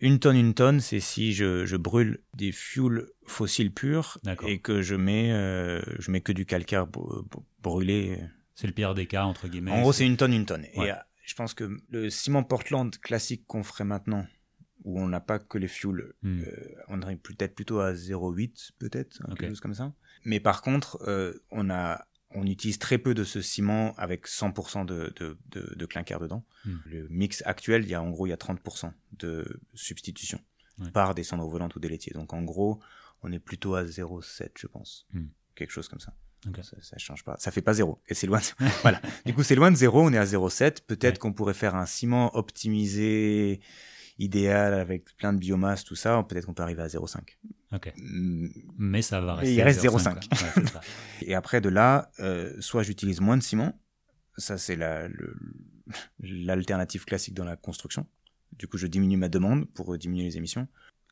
une 0.00 0.18
tonne 0.18 0.36
une 0.36 0.52
tonne, 0.52 0.80
c'est 0.80 1.00
si 1.00 1.32
je, 1.32 1.64
je 1.64 1.76
brûle 1.76 2.20
des 2.34 2.52
fuels 2.52 3.06
fossiles 3.24 3.72
purs 3.72 4.18
D'accord. 4.24 4.48
et 4.48 4.58
que 4.58 4.82
je 4.82 4.94
mets 4.94 5.32
euh, 5.32 5.80
je 5.98 6.10
mets 6.10 6.20
que 6.20 6.32
du 6.32 6.44
calcaire 6.44 6.86
br- 6.86 7.26
br- 7.28 7.42
brûlé. 7.62 8.18
C'est 8.54 8.66
le 8.66 8.72
pire 8.72 8.94
des 8.94 9.06
cas, 9.06 9.24
entre 9.24 9.48
guillemets. 9.48 9.70
En 9.70 9.80
gros, 9.82 9.92
c'est 9.92 10.06
une 10.06 10.16
tonne 10.16 10.32
une 10.32 10.46
tonne. 10.46 10.66
Ouais. 10.76 10.88
Et 10.88 10.90
euh, 10.92 10.96
je 11.22 11.34
pense 11.34 11.54
que 11.54 11.70
le 11.90 12.10
ciment 12.10 12.42
Portland 12.42 12.90
classique 12.98 13.44
qu'on 13.46 13.62
ferait 13.62 13.84
maintenant, 13.84 14.26
où 14.84 15.00
on 15.00 15.06
n'a 15.08 15.20
pas 15.20 15.38
que 15.38 15.56
les 15.58 15.68
fuels, 15.68 16.12
Hmm. 16.22 16.40
euh, 16.40 16.74
on 16.88 17.00
arrive 17.02 17.18
peut-être 17.18 17.54
plutôt 17.54 17.80
à 17.80 17.92
0,8 17.94 18.70
peut-être, 18.78 19.20
Ok. 19.28 19.38
quelque 19.38 19.50
chose 19.50 19.60
comme 19.60 19.74
ça. 19.74 19.92
Mais 20.24 20.40
par 20.40 20.62
contre, 20.62 20.98
euh, 21.06 21.32
on 21.50 21.70
a 21.70 22.04
on 22.30 22.46
utilise 22.46 22.78
très 22.78 22.98
peu 22.98 23.14
de 23.14 23.24
ce 23.24 23.40
ciment 23.40 23.94
avec 23.96 24.26
100% 24.26 24.84
de, 24.84 25.12
de, 25.16 25.38
de, 25.48 25.74
de 25.74 25.86
clinker 25.86 26.18
dedans. 26.20 26.44
Hmm. 26.64 26.76
Le 26.86 27.08
mix 27.08 27.42
actuel, 27.46 27.84
il 27.84 27.88
y 27.88 27.94
a 27.94 28.02
en 28.02 28.10
gros 28.10 28.26
il 28.26 28.30
y 28.30 28.32
a 28.32 28.36
30% 28.36 28.92
de 29.12 29.60
substitution. 29.74 30.40
par 30.92 31.14
des 31.14 31.24
cendres 31.24 31.48
volantes 31.48 31.74
ou 31.76 31.80
des 31.80 31.88
laitiers. 31.88 32.12
Donc 32.12 32.32
en 32.32 32.42
gros, 32.42 32.80
on 33.22 33.32
est 33.32 33.38
plutôt 33.38 33.74
à 33.74 33.84
0,7, 33.84 34.50
je 34.56 34.66
pense. 34.66 35.06
Hmm. 35.12 35.26
Quelque 35.54 35.70
chose 35.70 35.88
comme 35.88 36.00
ça. 36.00 36.12
Ça, 36.62 36.76
ça 36.80 36.98
change 36.98 37.24
pas. 37.24 37.36
Ça 37.38 37.50
fait 37.50 37.62
pas 37.62 37.74
zéro. 37.74 38.00
Et 38.08 38.14
c'est 38.14 38.26
loin. 38.26 38.38
De... 38.38 38.66
voilà. 38.82 39.00
Du 39.24 39.34
coup, 39.34 39.42
c'est 39.42 39.54
loin 39.54 39.70
de 39.70 39.76
zéro. 39.76 40.02
On 40.02 40.12
est 40.12 40.18
à 40.18 40.24
0,7. 40.24 40.82
Peut-être 40.86 41.18
qu'on 41.18 41.32
pourrait 41.32 41.54
faire 41.54 41.74
un 41.74 41.86
ciment 41.86 42.36
optimisé, 42.36 43.60
idéal, 44.18 44.74
avec 44.74 45.16
plein 45.16 45.32
de 45.32 45.38
biomasse, 45.38 45.82
tout 45.82 45.96
ça. 45.96 46.22
Peut-être 46.28 46.46
qu'on 46.46 46.54
peut 46.54 46.62
arriver 46.62 46.82
à 46.82 46.86
0,5. 46.86 47.20
Ok. 47.72 47.92
Mais 47.96 49.02
ça 49.02 49.20
va 49.20 49.34
rester. 49.34 49.54
il 49.54 49.62
reste 49.62 49.82
0,5. 49.82 50.80
et 51.22 51.34
après, 51.34 51.60
de 51.60 51.68
là, 51.68 52.10
euh, 52.20 52.54
soit 52.60 52.82
j'utilise 52.82 53.20
moins 53.20 53.36
de 53.36 53.42
ciment. 53.42 53.80
Ça, 54.38 54.58
c'est 54.58 54.76
l'alternative 56.20 57.00
la, 57.02 57.06
classique 57.06 57.34
dans 57.34 57.44
la 57.44 57.56
construction. 57.56 58.06
Du 58.52 58.68
coup, 58.68 58.78
je 58.78 58.86
diminue 58.86 59.16
ma 59.16 59.28
demande 59.28 59.68
pour 59.72 59.96
diminuer 59.98 60.24
les 60.24 60.36
émissions. 60.36 60.68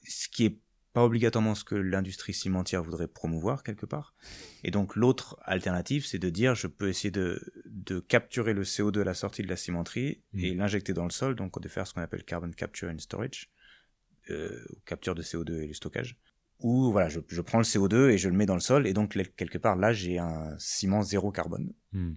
Ce 0.06 0.28
qui 0.28 0.44
est 0.44 0.58
pas 0.94 1.04
obligatoirement 1.04 1.56
ce 1.56 1.64
que 1.64 1.74
l'industrie 1.74 2.32
cimentière 2.32 2.82
voudrait 2.82 3.08
promouvoir 3.08 3.64
quelque 3.64 3.84
part. 3.84 4.14
Et 4.62 4.70
donc 4.70 4.94
l'autre 4.94 5.36
alternative, 5.42 6.06
c'est 6.06 6.20
de 6.20 6.30
dire 6.30 6.54
je 6.54 6.68
peux 6.68 6.88
essayer 6.88 7.10
de, 7.10 7.42
de 7.66 7.98
capturer 7.98 8.54
le 8.54 8.62
CO2 8.62 9.00
à 9.00 9.04
la 9.04 9.14
sortie 9.14 9.42
de 9.42 9.48
la 9.48 9.56
cimenterie 9.56 10.22
mmh. 10.32 10.44
et 10.44 10.54
l'injecter 10.54 10.92
dans 10.94 11.04
le 11.04 11.10
sol, 11.10 11.34
donc 11.34 11.60
de 11.60 11.68
faire 11.68 11.86
ce 11.86 11.94
qu'on 11.94 12.00
appelle 12.00 12.22
carbon 12.22 12.50
capture 12.52 12.88
and 12.88 13.00
storage, 13.00 13.50
euh, 14.30 14.64
capture 14.86 15.16
de 15.16 15.22
CO2 15.22 15.62
et 15.62 15.66
le 15.66 15.74
stockage. 15.74 16.16
Ou 16.60 16.92
voilà, 16.92 17.08
je, 17.08 17.20
je, 17.28 17.40
prends 17.40 17.58
le 17.58 17.64
CO2 17.64 18.10
et 18.10 18.18
je 18.18 18.28
le 18.28 18.36
mets 18.36 18.46
dans 18.46 18.54
le 18.54 18.60
sol, 18.60 18.86
et 18.86 18.92
donc 18.92 19.18
quelque 19.36 19.58
part 19.58 19.76
là 19.76 19.92
j'ai 19.92 20.18
un 20.18 20.56
ciment 20.58 21.02
zéro 21.02 21.30
carbone. 21.30 21.72
Mmh. 21.92 22.12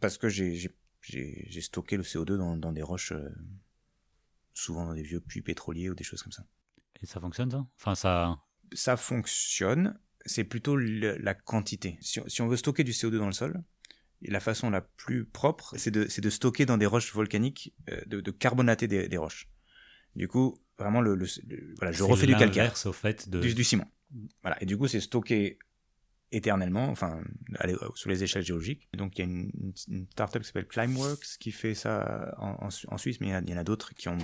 Parce 0.00 0.16
que 0.16 0.28
j'ai 0.28 0.70
stocké 1.60 1.96
le 1.96 2.02
CO2 2.02 2.36
dans, 2.36 2.56
dans 2.56 2.72
des 2.72 2.82
roches, 2.82 3.12
euh, 3.12 3.28
souvent 4.54 4.86
dans 4.86 4.94
des 4.94 5.02
vieux 5.02 5.20
puits 5.20 5.42
pétroliers 5.42 5.90
ou 5.90 5.94
des 5.94 6.04
choses 6.04 6.22
comme 6.22 6.32
ça. 6.32 6.44
Et 7.02 7.06
ça 7.06 7.20
fonctionne 7.20 7.50
ça? 7.50 7.66
Enfin 7.78 7.94
ça. 7.94 8.38
Ça 8.72 8.96
fonctionne. 8.96 9.98
C'est 10.26 10.44
plutôt 10.44 10.76
la 10.76 11.34
quantité. 11.34 11.98
Si, 12.02 12.42
on 12.42 12.46
veut 12.46 12.58
stocker 12.58 12.84
du 12.84 12.92
CO2 12.92 13.16
dans 13.16 13.26
le 13.26 13.32
sol, 13.32 13.62
la 14.22 14.40
façon 14.40 14.68
la 14.68 14.82
plus 14.82 15.24
propre, 15.24 15.74
c'est 15.78 15.90
de, 15.90 16.04
de, 16.04 16.30
stocker 16.30 16.66
dans 16.66 16.76
des 16.76 16.84
roches 16.84 17.12
volcaniques, 17.14 17.74
euh, 17.88 18.02
de, 18.06 18.20
de, 18.20 18.30
carbonater 18.30 18.86
des, 18.86 19.08
des, 19.08 19.16
roches. 19.16 19.48
Du 20.14 20.28
coup, 20.28 20.58
vraiment, 20.80 21.00
le, 21.00 21.16
voilà, 21.76 21.92
je 21.92 22.02
refais 22.02 22.26
du 22.26 22.36
calcaire. 22.36 22.74
au 22.86 22.92
fait 22.92 23.28
de... 23.28 23.40
du, 23.40 23.64
ciment. 23.64 23.90
Voilà. 24.42 24.60
Et 24.62 24.66
du 24.66 24.76
coup, 24.76 24.88
c'est 24.88 25.00
stocké 25.00 25.58
éternellement, 26.32 26.88
enfin, 26.88 27.20
allez, 27.56 27.74
sous 27.94 28.08
les 28.08 28.22
échelles 28.22 28.44
géologiques. 28.44 28.88
Donc, 28.94 29.18
il 29.18 29.20
y 29.20 29.28
a 29.28 29.30
une, 29.30 29.50
une 29.88 30.06
startup 30.10 30.42
qui 30.42 30.46
s'appelle 30.46 30.66
Climeworks 30.66 31.38
qui 31.38 31.52
fait 31.52 31.74
ça 31.74 32.34
en, 32.38 32.68
en, 32.88 32.98
Suisse, 32.98 33.20
mais 33.20 33.28
il 33.28 33.50
y 33.50 33.54
en 33.54 33.56
a, 33.56 33.60
a 33.60 33.64
d'autres 33.64 33.94
qui 33.94 34.08
ont 34.08 34.18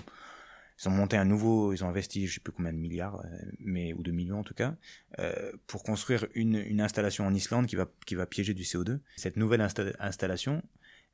ils 0.78 0.88
ont 0.88 0.92
monté 0.92 1.16
un 1.16 1.24
nouveau, 1.24 1.72
ils 1.72 1.82
ont 1.84 1.88
investi, 1.88 2.26
je 2.26 2.34
sais 2.34 2.40
plus 2.40 2.52
combien 2.52 2.72
de 2.72 2.78
milliards, 2.78 3.20
euh, 3.24 3.28
mais 3.58 3.94
ou 3.94 4.02
de 4.02 4.12
millions 4.12 4.40
en 4.40 4.44
tout 4.44 4.54
cas, 4.54 4.76
euh, 5.18 5.52
pour 5.66 5.82
construire 5.82 6.26
une, 6.34 6.56
une, 6.56 6.80
installation 6.80 7.26
en 7.26 7.32
Islande 7.32 7.66
qui 7.66 7.76
va 7.76 7.86
qui 8.04 8.14
va 8.14 8.26
piéger 8.26 8.52
du 8.52 8.62
CO2. 8.62 9.00
Cette 9.16 9.36
nouvelle 9.36 9.62
installation, 9.62 10.62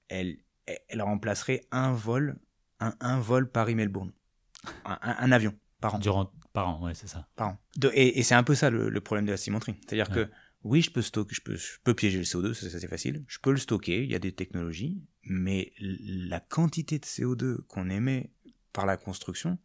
elle 0.09 0.38
elle 0.66 1.02
remplacerait 1.02 1.62
un 1.70 1.92
vol, 1.92 2.38
un, 2.81 2.94
un 3.00 3.20
vol 3.20 3.50
Paris-Melbourne, 3.50 4.12
un, 4.85 4.98
un, 5.03 5.33
avion 5.33 5.55
par 5.81 5.96
an. 5.96 5.98
Durant 5.98 6.33
par 6.53 6.68
an, 6.68 6.85
ouais, 6.85 6.94
c'est 6.94 7.09
ça. 7.09 7.27
Par 7.37 7.48
an. 7.48 7.59
De, 7.77 7.90
et, 7.94 8.18
et 8.18 8.22
c'est 8.22 8.35
un 8.35 8.42
peu 8.42 8.55
ça 8.55 8.70
le, 8.70 8.88
le, 8.88 9.01
problème 9.01 9.27
de 9.27 9.31
la 9.31 9.37
cimenterie, 9.37 9.75
c'est-à-dire 9.81 10.11
que 10.11 10.29
oui, 10.64 10.81
je 10.83 10.90
peux 10.90 11.03
stocker, 11.03 11.35
je 11.35 11.40
peux, 11.40 11.57
je 11.57 11.79
peux 11.83 11.94
piéger 11.94 12.18
le 12.18 12.25
CO2, 12.25 12.55
ça, 12.55 12.70
ça 12.70 12.79
c'est 12.79 12.88
facile. 12.88 13.25
Je 13.27 13.38
peux 13.40 13.51
le 13.51 13.57
stocker, 13.57 14.05
il 14.05 14.11
y 14.11 14.14
a 14.14 14.20
des 14.20 14.33
technologies, 14.33 15.03
mais 15.25 15.72
la 15.79 16.40
quantité 16.40 16.98
de 16.98 17.05
CO2 17.05 17.62
qu'on 17.66 17.90
émet 17.90 18.31
par 18.72 18.87
la 18.87 18.96
construction, 18.96 19.59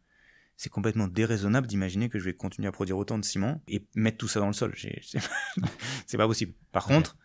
c'est 0.56 0.70
complètement 0.70 1.06
déraisonnable 1.06 1.68
d'imaginer 1.68 2.08
que 2.08 2.18
je 2.18 2.24
vais 2.24 2.34
continuer 2.34 2.66
à 2.66 2.72
produire 2.72 2.98
autant 2.98 3.16
de 3.16 3.24
ciment 3.24 3.62
et 3.68 3.86
mettre 3.94 4.18
tout 4.18 4.26
ça 4.26 4.40
dans 4.40 4.48
le 4.48 4.52
sol. 4.52 4.74
C'est 6.06 6.16
pas 6.16 6.26
possible. 6.26 6.52
Par 6.72 6.84
contre, 6.84 7.16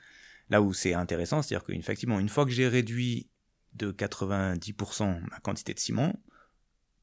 là 0.50 0.62
où 0.62 0.72
c'est 0.72 0.94
intéressant, 0.94 1.42
c'est-à-dire 1.42 1.66
qu'effectivement, 1.66 2.20
une 2.20 2.30
fois 2.30 2.46
que 2.46 2.52
j'ai 2.52 2.68
réduit 2.68 3.30
de 3.74 3.92
90% 3.92 5.22
ma 5.32 5.40
quantité 5.40 5.74
de 5.74 5.80
ciment, 5.80 6.14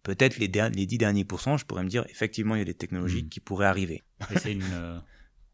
peut-être 0.02 0.38
les, 0.38 0.48
les 0.48 0.86
10 0.86 0.98
derniers 0.98 1.24
pourcents, 1.24 1.56
je 1.56 1.64
pourrais 1.64 1.84
me 1.84 1.88
dire, 1.88 2.04
effectivement, 2.08 2.54
il 2.54 2.58
y 2.58 2.62
a 2.62 2.66
des 2.66 2.74
technologies 2.74 3.24
hmm. 3.24 3.28
qui 3.28 3.40
pourraient 3.40 3.66
arriver. 3.66 4.02
c'est 4.36 4.52
une... 4.52 4.62
Euh, 4.72 4.98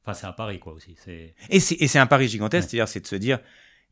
enfin, 0.04 0.14
c'est 0.14 0.26
un 0.26 0.32
pari, 0.32 0.58
quoi, 0.58 0.72
aussi. 0.72 0.96
Et 1.50 1.60
c'est 1.60 1.98
un 1.98 2.06
pari 2.06 2.28
gigantesque, 2.28 2.70
c'est-à-dire, 2.70 2.88
c'est 2.88 3.00
de 3.00 3.06
se 3.06 3.16
dire, 3.16 3.40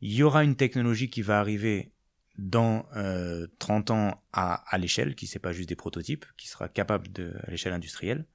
il 0.01 0.13
y 0.13 0.23
aura 0.23 0.43
une 0.43 0.55
technologie 0.55 1.09
qui 1.09 1.21
va 1.21 1.39
arriver 1.39 1.91
dans 2.37 2.85
euh, 2.95 3.47
30 3.59 3.91
ans 3.91 4.23
à, 4.33 4.55
à 4.69 4.77
l'échelle, 4.77 5.15
qui 5.15 5.27
c'est 5.27 5.39
pas 5.39 5.53
juste 5.53 5.69
des 5.69 5.75
prototypes, 5.75 6.25
qui 6.37 6.47
sera 6.47 6.67
capable 6.67 7.11
de 7.11 7.33
à 7.45 7.51
l'échelle 7.51 7.73
industrielle. 7.73 8.25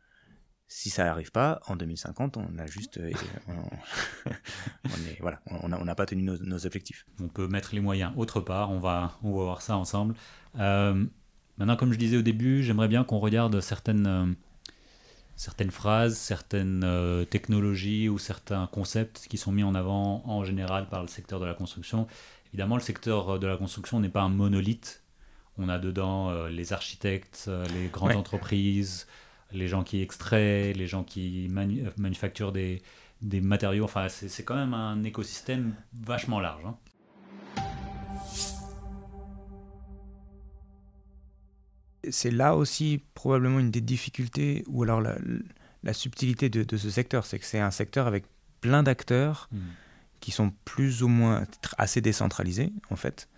Si 0.72 0.88
ça 0.88 1.04
n'arrive 1.04 1.32
pas, 1.32 1.60
en 1.66 1.74
2050, 1.74 2.36
on 2.36 2.58
a 2.58 2.66
juste, 2.66 2.98
euh, 2.98 3.10
on, 3.48 4.30
est, 5.08 5.20
voilà, 5.20 5.40
on 5.46 5.68
n'a 5.68 5.94
pas 5.96 6.06
tenu 6.06 6.22
nos, 6.22 6.64
objectifs. 6.64 7.06
On 7.18 7.28
peut 7.28 7.48
mettre 7.48 7.74
les 7.74 7.80
moyens 7.80 8.12
autre 8.16 8.40
part. 8.40 8.70
On 8.70 8.78
va, 8.78 9.18
on 9.24 9.36
va 9.36 9.44
voir 9.44 9.62
ça 9.62 9.76
ensemble. 9.76 10.14
Euh, 10.60 11.04
maintenant, 11.60 11.76
comme 11.76 11.92
je 11.92 11.98
disais 11.98 12.16
au 12.16 12.22
début, 12.22 12.64
j'aimerais 12.64 12.88
bien 12.88 13.04
qu'on 13.04 13.20
regarde 13.20 13.60
certaines, 13.60 14.06
euh, 14.08 14.26
certaines 15.36 15.70
phrases, 15.70 16.16
certaines 16.16 16.84
technologies 17.30 18.08
ou 18.08 18.18
certains 18.18 18.66
concepts 18.66 19.28
qui 19.30 19.38
sont 19.38 19.52
mis 19.52 19.62
en 19.62 19.76
avant 19.76 20.22
en 20.26 20.44
général 20.44 20.88
par 20.88 21.02
le 21.02 21.08
secteur 21.08 21.38
de 21.38 21.46
la 21.46 21.54
construction 21.54 22.08
Évidemment, 22.52 22.76
le 22.76 22.82
secteur 22.82 23.38
de 23.38 23.46
la 23.46 23.56
construction 23.56 24.00
n'est 24.00 24.08
pas 24.08 24.22
un 24.22 24.28
monolithe. 24.28 25.02
On 25.56 25.68
a 25.68 25.78
dedans 25.78 26.30
euh, 26.30 26.48
les 26.48 26.72
architectes, 26.72 27.44
euh, 27.48 27.64
les 27.74 27.88
grandes 27.88 28.16
entreprises, 28.16 29.06
les 29.52 29.68
gens 29.68 29.84
qui 29.84 30.02
extraient, 30.02 30.72
les 30.72 30.86
gens 30.86 31.04
qui 31.04 31.48
euh, 31.48 31.90
manufacturent 31.96 32.52
des, 32.52 32.82
des, 33.22 33.40
matériaux. 33.40 33.84
Enfin, 33.84 34.08
c'est 34.08 34.42
quand 34.42 34.56
même 34.56 34.74
un 34.74 35.04
écosystème 35.04 35.74
vachement 35.92 36.40
large. 36.40 36.64
Hein. 36.64 36.76
C'est 42.10 42.30
là 42.30 42.56
aussi 42.56 43.02
probablement 43.14 43.58
une 43.58 43.70
des 43.70 43.80
difficultés, 43.80 44.64
ou 44.66 44.82
alors 44.82 45.00
la, 45.00 45.16
la 45.82 45.92
subtilité 45.92 46.48
de, 46.48 46.62
de, 46.62 46.76
ce 46.76 46.90
secteur, 46.90 47.26
c'est 47.26 47.38
que 47.38 47.44
c'est 47.46 47.60
un 47.60 47.70
secteur 47.70 48.06
avec 48.06 48.24
plein 48.60 48.82
d'acteurs. 48.82 49.48
Hmm 49.52 49.58
qui 50.20 50.30
sont 50.30 50.52
plus 50.64 51.02
ou 51.02 51.08
moins 51.08 51.46
assez 51.78 52.00
décentralisés 52.00 52.72
en 52.90 52.96
fait 52.96 53.28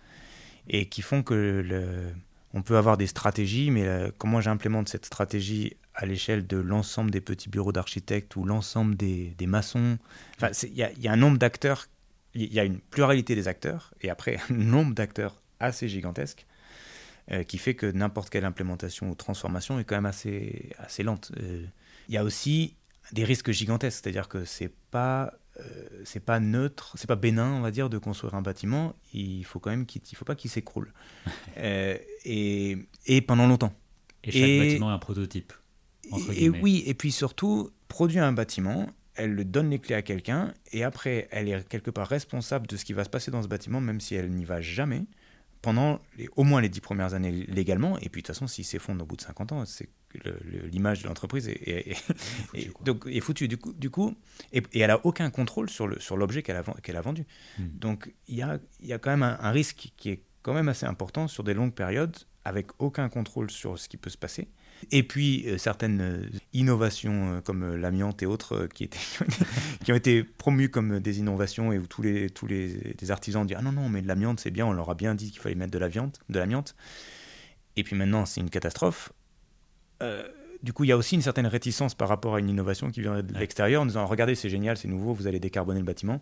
et 0.67 0.87
qui 0.87 1.01
font 1.01 1.23
que 1.23 1.33
le, 1.33 2.13
on 2.53 2.61
peut 2.61 2.77
avoir 2.77 2.97
des 2.97 3.07
stratégies, 3.07 3.71
mais 3.71 3.85
euh, 3.85 4.11
comment 4.17 4.39
j'implémente 4.39 4.87
cette 4.87 5.05
stratégie 5.05 5.75
à 5.95 6.05
l'échelle 6.05 6.47
de 6.47 6.57
l'ensemble 6.57 7.11
des 7.11 7.19
petits 7.21 7.49
bureaux 7.49 7.71
d'architectes 7.71 8.35
ou 8.35 8.45
l'ensemble 8.45 8.95
des, 8.95 9.33
des, 9.37 9.47
maçons 9.47 9.97
Enfin, 10.37 10.51
il 10.63 10.73
y, 10.73 11.01
y, 11.01 11.07
a 11.07 11.11
un 11.11 11.17
nombre 11.17 11.37
d'acteurs, 11.37 11.87
il 12.33 12.53
y 12.53 12.59
a 12.59 12.63
une 12.63 12.79
pluralité 12.79 13.35
des 13.35 13.47
acteurs, 13.49 13.93
et 14.01 14.09
après 14.09 14.39
un 14.49 14.53
nombre 14.53 14.93
d'acteurs 14.93 15.41
assez 15.59 15.89
gigantesque, 15.89 16.45
euh, 17.31 17.43
qui 17.43 17.57
fait 17.57 17.73
que 17.73 17.85
n'importe 17.85 18.29
quelle 18.29 18.43
implémentation 18.43 19.09
ou 19.09 19.15
transformation 19.15 19.79
est 19.79 19.85
quand 19.85 19.95
même 19.95 20.05
assez, 20.05 20.71
assez 20.77 21.03
lente. 21.03 21.31
Euh, 21.39 21.65
il 22.09 22.13
y 22.13 22.17
a 22.17 22.23
aussi 22.23 22.75
des 23.13 23.23
risques 23.23 23.51
gigantesques, 23.51 24.01
c'est-à-dire 24.03 24.27
que 24.27 24.43
c'est 24.43 24.73
pas 24.91 25.33
euh, 25.59 25.87
c'est 26.03 26.19
pas 26.19 26.39
neutre, 26.39 26.93
c'est 26.97 27.07
pas 27.07 27.15
bénin, 27.15 27.53
on 27.53 27.61
va 27.61 27.71
dire, 27.71 27.89
de 27.89 27.97
construire 27.97 28.35
un 28.35 28.41
bâtiment. 28.41 28.95
Il 29.13 29.45
faut 29.45 29.59
quand 29.59 29.69
même 29.69 29.85
qu'il, 29.85 30.01
il 30.11 30.15
faut 30.15 30.25
pas 30.25 30.35
qu'il 30.35 30.51
s'écroule. 30.51 30.91
et, 31.57 32.77
et, 33.05 33.21
pendant 33.21 33.47
longtemps. 33.47 33.73
Et 34.23 34.31
chaque 34.31 34.67
bâtiment 34.67 34.91
est 34.91 34.95
un 34.95 34.99
prototype. 34.99 35.53
et, 36.33 36.49
oui, 36.49 36.83
et 36.85 36.93
puis 36.93 37.11
surtout, 37.13 37.69
produire 37.87 38.23
un 38.23 38.33
bâtiment, 38.33 38.89
elle 39.15 39.33
le 39.33 39.45
donne 39.45 39.69
les 39.69 39.79
clés 39.79 39.95
à 39.95 40.01
quelqu'un, 40.01 40.53
et 40.71 40.83
après, 40.83 41.27
elle 41.31 41.47
est 41.47 41.67
quelque 41.69 41.91
part 41.91 42.07
responsable 42.07 42.67
de 42.67 42.75
ce 42.75 42.83
qui 42.83 42.93
va 42.93 43.03
se 43.03 43.09
passer 43.09 43.31
dans 43.31 43.43
ce 43.43 43.47
bâtiment, 43.47 43.79
même 43.79 44.01
si 44.01 44.15
elle 44.15 44.31
n'y 44.31 44.43
va 44.43 44.59
jamais, 44.59 45.05
pendant 45.63 46.01
les, 46.17 46.27
au 46.35 46.43
moins 46.43 46.61
les 46.61 46.67
dix 46.67 46.81
premières 46.81 47.13
années 47.15 47.31
légalement. 47.31 47.97
Et 47.99 48.09
puis 48.09 48.21
de 48.21 48.27
toute 48.27 48.35
façon, 48.35 48.47
s'il 48.47 48.65
s'effondre 48.65 49.01
au 49.03 49.07
bout 49.07 49.15
de 49.15 49.21
50 49.21 49.53
ans, 49.53 49.65
c'est 49.65 49.89
l'image 50.71 51.01
de 51.01 51.07
l'entreprise 51.07 51.47
est, 51.47 51.67
est, 51.67 51.97
est, 52.53 52.83
donc, 52.83 53.07
est 53.07 53.21
foutue. 53.21 53.47
Du 53.47 53.57
coup, 53.57 53.73
du 53.73 53.89
coup 53.89 54.13
et, 54.51 54.61
elle 54.75 54.91
a 54.91 55.03
aucun 55.05 55.31
contrôle 55.31 55.69
sur 55.69 55.87
l'objet 55.87 56.43
sur 56.43 56.75
qu'elle 56.83 56.97
a, 56.97 57.01
vendu. 57.01 57.25
Hmm. 57.57 57.67
Donc 57.73 58.13
il 58.27 58.35
y 58.35 58.43
a, 58.43 58.59
y 58.81 58.93
a 58.93 58.99
quand 58.99 59.09
même 59.09 59.23
un, 59.23 59.51
risque 59.51 59.93
qui 59.95 60.09
est 60.09 60.21
quand 60.43 60.53
même 60.53 60.67
assez 60.67 60.85
important 60.85 61.29
sur 61.29 61.45
des 61.45 61.53
longues 61.53 61.73
périodes, 61.73 62.17
avec 62.43 62.67
aucun 62.79 63.07
contrôle 63.07 63.49
sur 63.49 63.79
ce 63.79 63.87
qui 63.87 63.95
peut 63.95 64.09
se 64.09 64.17
passer. 64.17 64.49
Et 64.91 65.03
puis 65.03 65.45
euh, 65.47 65.57
certaines 65.57 66.01
euh, 66.01 66.29
innovations 66.53 67.35
euh, 67.35 67.41
comme 67.41 67.75
l'amiante 67.75 68.23
et 68.23 68.25
autres 68.25 68.67
qui, 68.73 68.85
étaient, 68.85 68.99
qui 69.83 69.91
ont 69.91 69.95
été 69.95 70.23
promues 70.23 70.69
comme 70.69 70.99
des 70.99 71.19
innovations 71.19 71.71
et 71.71 71.79
où 71.79 71.87
tous 71.87 72.01
les, 72.01 72.29
tous 72.29 72.47
les, 72.47 72.95
artisans 73.09 73.45
disent 73.45 73.57
Ah 73.59 73.61
non, 73.61 73.71
non, 73.71 73.89
mais 73.89 74.01
de 74.01 74.07
l'amiante 74.07 74.39
c'est 74.39 74.51
bien, 74.51 74.65
on 74.65 74.73
leur 74.73 74.89
a 74.89 74.95
bien 74.95 75.15
dit 75.15 75.31
qu'il 75.31 75.41
fallait 75.41 75.55
mettre 75.55 75.71
de 75.71 75.79
l'amiante. 76.39 76.75
Et 77.75 77.83
puis 77.83 77.95
maintenant 77.95 78.25
c'est 78.25 78.41
une 78.41 78.49
catastrophe. 78.49 79.11
Euh, 80.01 80.27
du 80.61 80.71
coup, 80.71 80.85
il 80.85 80.87
y 80.87 80.93
a 80.93 80.97
aussi 80.97 81.15
une 81.15 81.21
certaine 81.21 81.47
réticence 81.47 81.93
par 81.93 82.07
rapport 82.07 82.35
à 82.35 82.39
une 82.39 82.49
innovation 82.49 82.89
qui 82.89 83.01
vient 83.01 83.21
de 83.21 83.33
l'extérieur 83.37 83.81
en 83.81 83.85
disant 83.85 84.05
regardez, 84.05 84.33
c'est 84.33 84.49
génial, 84.49 84.77
c'est 84.77 84.87
nouveau, 84.87 85.13
vous 85.13 85.27
allez 85.27 85.39
décarboner 85.39 85.79
le 85.79 85.85
bâtiment. 85.85 86.21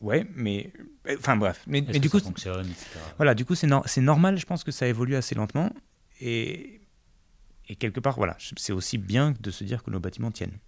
Ouais, 0.00 0.26
mais 0.34 0.72
enfin 1.18 1.36
bref, 1.36 1.62
mais, 1.66 1.82
du 1.82 2.10
coup, 2.10 2.18
voilà, 3.18 3.34
du 3.34 3.44
coup, 3.44 3.54
c'est 3.54 3.68
c'est 3.86 4.00
normal. 4.00 4.38
Je 4.38 4.46
pense 4.46 4.64
que 4.64 4.72
ça 4.72 4.88
évolue 4.88 5.14
assez 5.14 5.34
lentement 5.34 5.70
et 6.20 6.81
Et 7.68 7.76
quelque 7.76 8.00
part, 8.00 8.16
voilà, 8.16 8.36
c'est 8.56 8.72
aussi 8.72 8.98
bien 8.98 9.34
de 9.40 9.50
se 9.50 9.64
dire 9.64 9.82
que 9.82 9.90
nos 9.90 10.00
bâtiments 10.00 10.30
tiennent. 10.30 10.58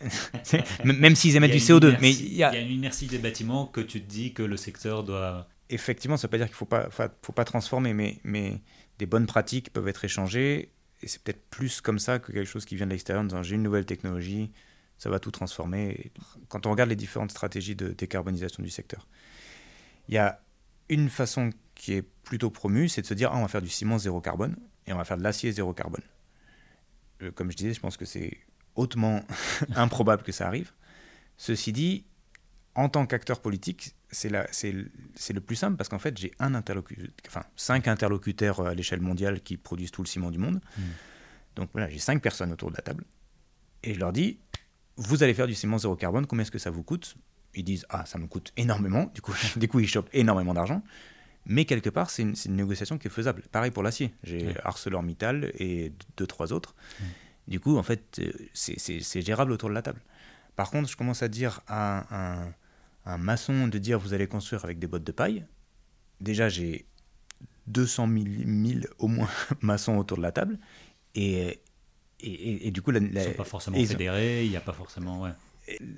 Même 0.84 1.14
s'ils 1.14 1.36
émettent 1.36 1.52
du 1.52 1.58
CO2. 1.58 1.98
mais 2.00 2.12
il 2.12 2.34
y, 2.34 2.42
a... 2.42 2.58
une 2.58 2.70
inertie 2.70 3.06
des 3.06 3.18
bâtiments 3.18 3.66
que 3.66 3.80
tu 3.80 4.00
te 4.00 4.08
dis 4.08 4.32
que 4.32 4.42
le 4.42 4.56
secteur 4.56 5.04
doit. 5.04 5.48
Effectivement, 5.68 6.16
ça 6.16 6.26
ne 6.26 6.28
veut 6.28 6.30
pas 6.30 6.38
dire 6.38 6.46
qu'il 6.46 6.54
ne 6.54 6.56
faut 6.56 6.64
pas, 6.64 6.88
faut 7.22 7.32
pas 7.32 7.44
transformer, 7.44 7.92
mais, 7.92 8.18
mais 8.24 8.60
des 8.98 9.06
bonnes 9.06 9.26
pratiques 9.26 9.72
peuvent 9.72 9.88
être 9.88 10.04
échangées. 10.04 10.70
Et 11.02 11.08
c'est 11.08 11.22
peut-être 11.22 11.44
plus 11.50 11.80
comme 11.80 11.98
ça 11.98 12.18
que 12.18 12.32
quelque 12.32 12.48
chose 12.48 12.64
qui 12.64 12.76
vient 12.76 12.86
de 12.86 12.92
l'extérieur 12.92 13.22
en 13.22 13.26
disant 13.26 13.42
j'ai 13.42 13.56
une 13.56 13.62
nouvelle 13.62 13.84
technologie, 13.84 14.50
ça 14.96 15.10
va 15.10 15.18
tout 15.18 15.30
transformer. 15.30 16.10
Quand 16.48 16.66
on 16.66 16.70
regarde 16.70 16.88
les 16.88 16.96
différentes 16.96 17.32
stratégies 17.32 17.76
de 17.76 17.88
décarbonisation 17.88 18.62
du 18.62 18.70
secteur, 18.70 19.06
il 20.08 20.14
y 20.14 20.18
a 20.18 20.40
une 20.88 21.10
façon 21.10 21.50
qui 21.74 21.92
est 21.92 22.02
plutôt 22.02 22.48
promue, 22.48 22.88
c'est 22.88 23.02
de 23.02 23.06
se 23.06 23.14
dire 23.14 23.30
ah, 23.32 23.36
on 23.36 23.42
va 23.42 23.48
faire 23.48 23.62
du 23.62 23.68
ciment 23.68 23.98
zéro 23.98 24.20
carbone 24.20 24.56
et 24.86 24.92
on 24.92 24.96
va 24.96 25.04
faire 25.04 25.16
de 25.16 25.22
l'acier 25.22 25.52
zéro 25.52 25.72
carbone. 25.72 26.02
Euh, 27.22 27.30
comme 27.32 27.50
je 27.50 27.56
disais, 27.56 27.74
je 27.74 27.80
pense 27.80 27.96
que 27.96 28.04
c'est 28.04 28.38
hautement 28.74 29.22
improbable 29.76 30.22
que 30.22 30.32
ça 30.32 30.46
arrive. 30.46 30.72
Ceci 31.36 31.72
dit, 31.72 32.04
en 32.74 32.88
tant 32.88 33.06
qu'acteur 33.06 33.40
politique, 33.40 33.94
c'est 34.10 34.30
le 34.30 35.40
plus 35.40 35.56
simple 35.56 35.76
parce 35.76 35.88
qu'en 35.88 35.98
fait, 35.98 36.16
j'ai 36.18 36.32
un 36.38 36.54
interlocuteur, 36.54 37.08
enfin 37.26 37.44
cinq 37.56 37.88
interlocuteurs 37.88 38.60
à 38.66 38.74
l'échelle 38.74 39.00
mondiale 39.00 39.40
qui 39.40 39.56
produisent 39.56 39.90
tout 39.90 40.02
le 40.02 40.08
ciment 40.08 40.30
du 40.30 40.38
monde. 40.38 40.60
Hmm. 40.76 40.82
Donc 41.56 41.70
voilà, 41.72 41.88
j'ai 41.88 41.98
cinq 41.98 42.22
personnes 42.22 42.52
autour 42.52 42.70
de 42.70 42.76
la 42.76 42.82
table 42.82 43.04
et 43.82 43.94
je 43.94 43.98
leur 43.98 44.12
dis 44.12 44.38
vous 44.96 45.22
allez 45.22 45.34
faire 45.34 45.46
du 45.46 45.54
ciment 45.54 45.78
zéro 45.78 45.94
carbone, 45.96 46.26
combien 46.26 46.42
est-ce 46.42 46.50
que 46.50 46.58
ça 46.58 46.70
vous 46.70 46.82
coûte? 46.82 47.16
Ils 47.54 47.64
disent 47.64 47.86
ah 47.88 48.04
ça 48.06 48.18
me 48.18 48.26
coûte 48.26 48.52
énormément. 48.56 49.10
Du 49.14 49.20
coup, 49.20 49.34
du 49.56 49.68
coup 49.68 49.80
ils 49.80 49.88
chopent 49.88 50.10
énormément 50.12 50.54
d'argent. 50.54 50.82
Mais 51.46 51.64
quelque 51.64 51.90
part, 51.90 52.10
c'est 52.10 52.22
une, 52.22 52.34
négociation 52.48 52.98
qui 52.98 53.06
est 53.06 53.10
faisable. 53.10 53.42
Pareil 53.52 53.70
pour 53.70 53.84
l'acier. 53.84 54.12
J'ai 54.24 54.54
ArcelorMittal 54.64 55.52
et 55.58 55.92
deux, 56.16 56.26
trois 56.26 56.52
autres. 56.52 56.74
Du 57.46 57.60
coup, 57.60 57.78
en 57.78 57.84
fait, 57.84 58.18
euh, 58.18 58.32
c'est 58.52 59.22
gérable 59.22 59.52
autour 59.52 59.68
de 59.68 59.74
la 59.74 59.82
table. 59.82 60.00
Par 60.56 60.70
contre, 60.70 60.88
je 60.88 60.96
commence 60.96 61.22
à 61.22 61.28
dire 61.28 61.60
à 61.68 62.42
un, 62.42 62.52
un, 63.04 63.18
maçon 63.18 63.68
de 63.68 63.78
dire 63.78 63.98
vous 64.00 64.12
allez 64.12 64.26
construire 64.26 64.64
avec 64.64 64.80
des 64.80 64.88
bottes 64.88 65.04
de 65.04 65.12
paille. 65.12 65.44
Déjà, 66.20 66.48
j'ai 66.48 66.86
200 67.68 68.08
000, 68.08 68.80
au 68.98 69.06
moins 69.06 69.28
maçons 69.60 69.96
autour 69.96 70.16
de 70.16 70.22
la 70.22 70.32
table. 70.32 70.58
Et, 71.14 71.60
et, 72.20 72.70
du 72.70 72.82
coup, 72.82 72.90
la, 72.90 72.98
ils 72.98 73.12
ne 73.12 73.20
sont 73.20 73.32
pas 73.32 73.44
forcément 73.44 73.76
fédérés, 73.76 74.44
il 74.44 74.50
n'y 74.50 74.56
a 74.56 74.60
pas 74.60 74.72
forcément. 74.72 75.22
Ouais. 75.22 75.30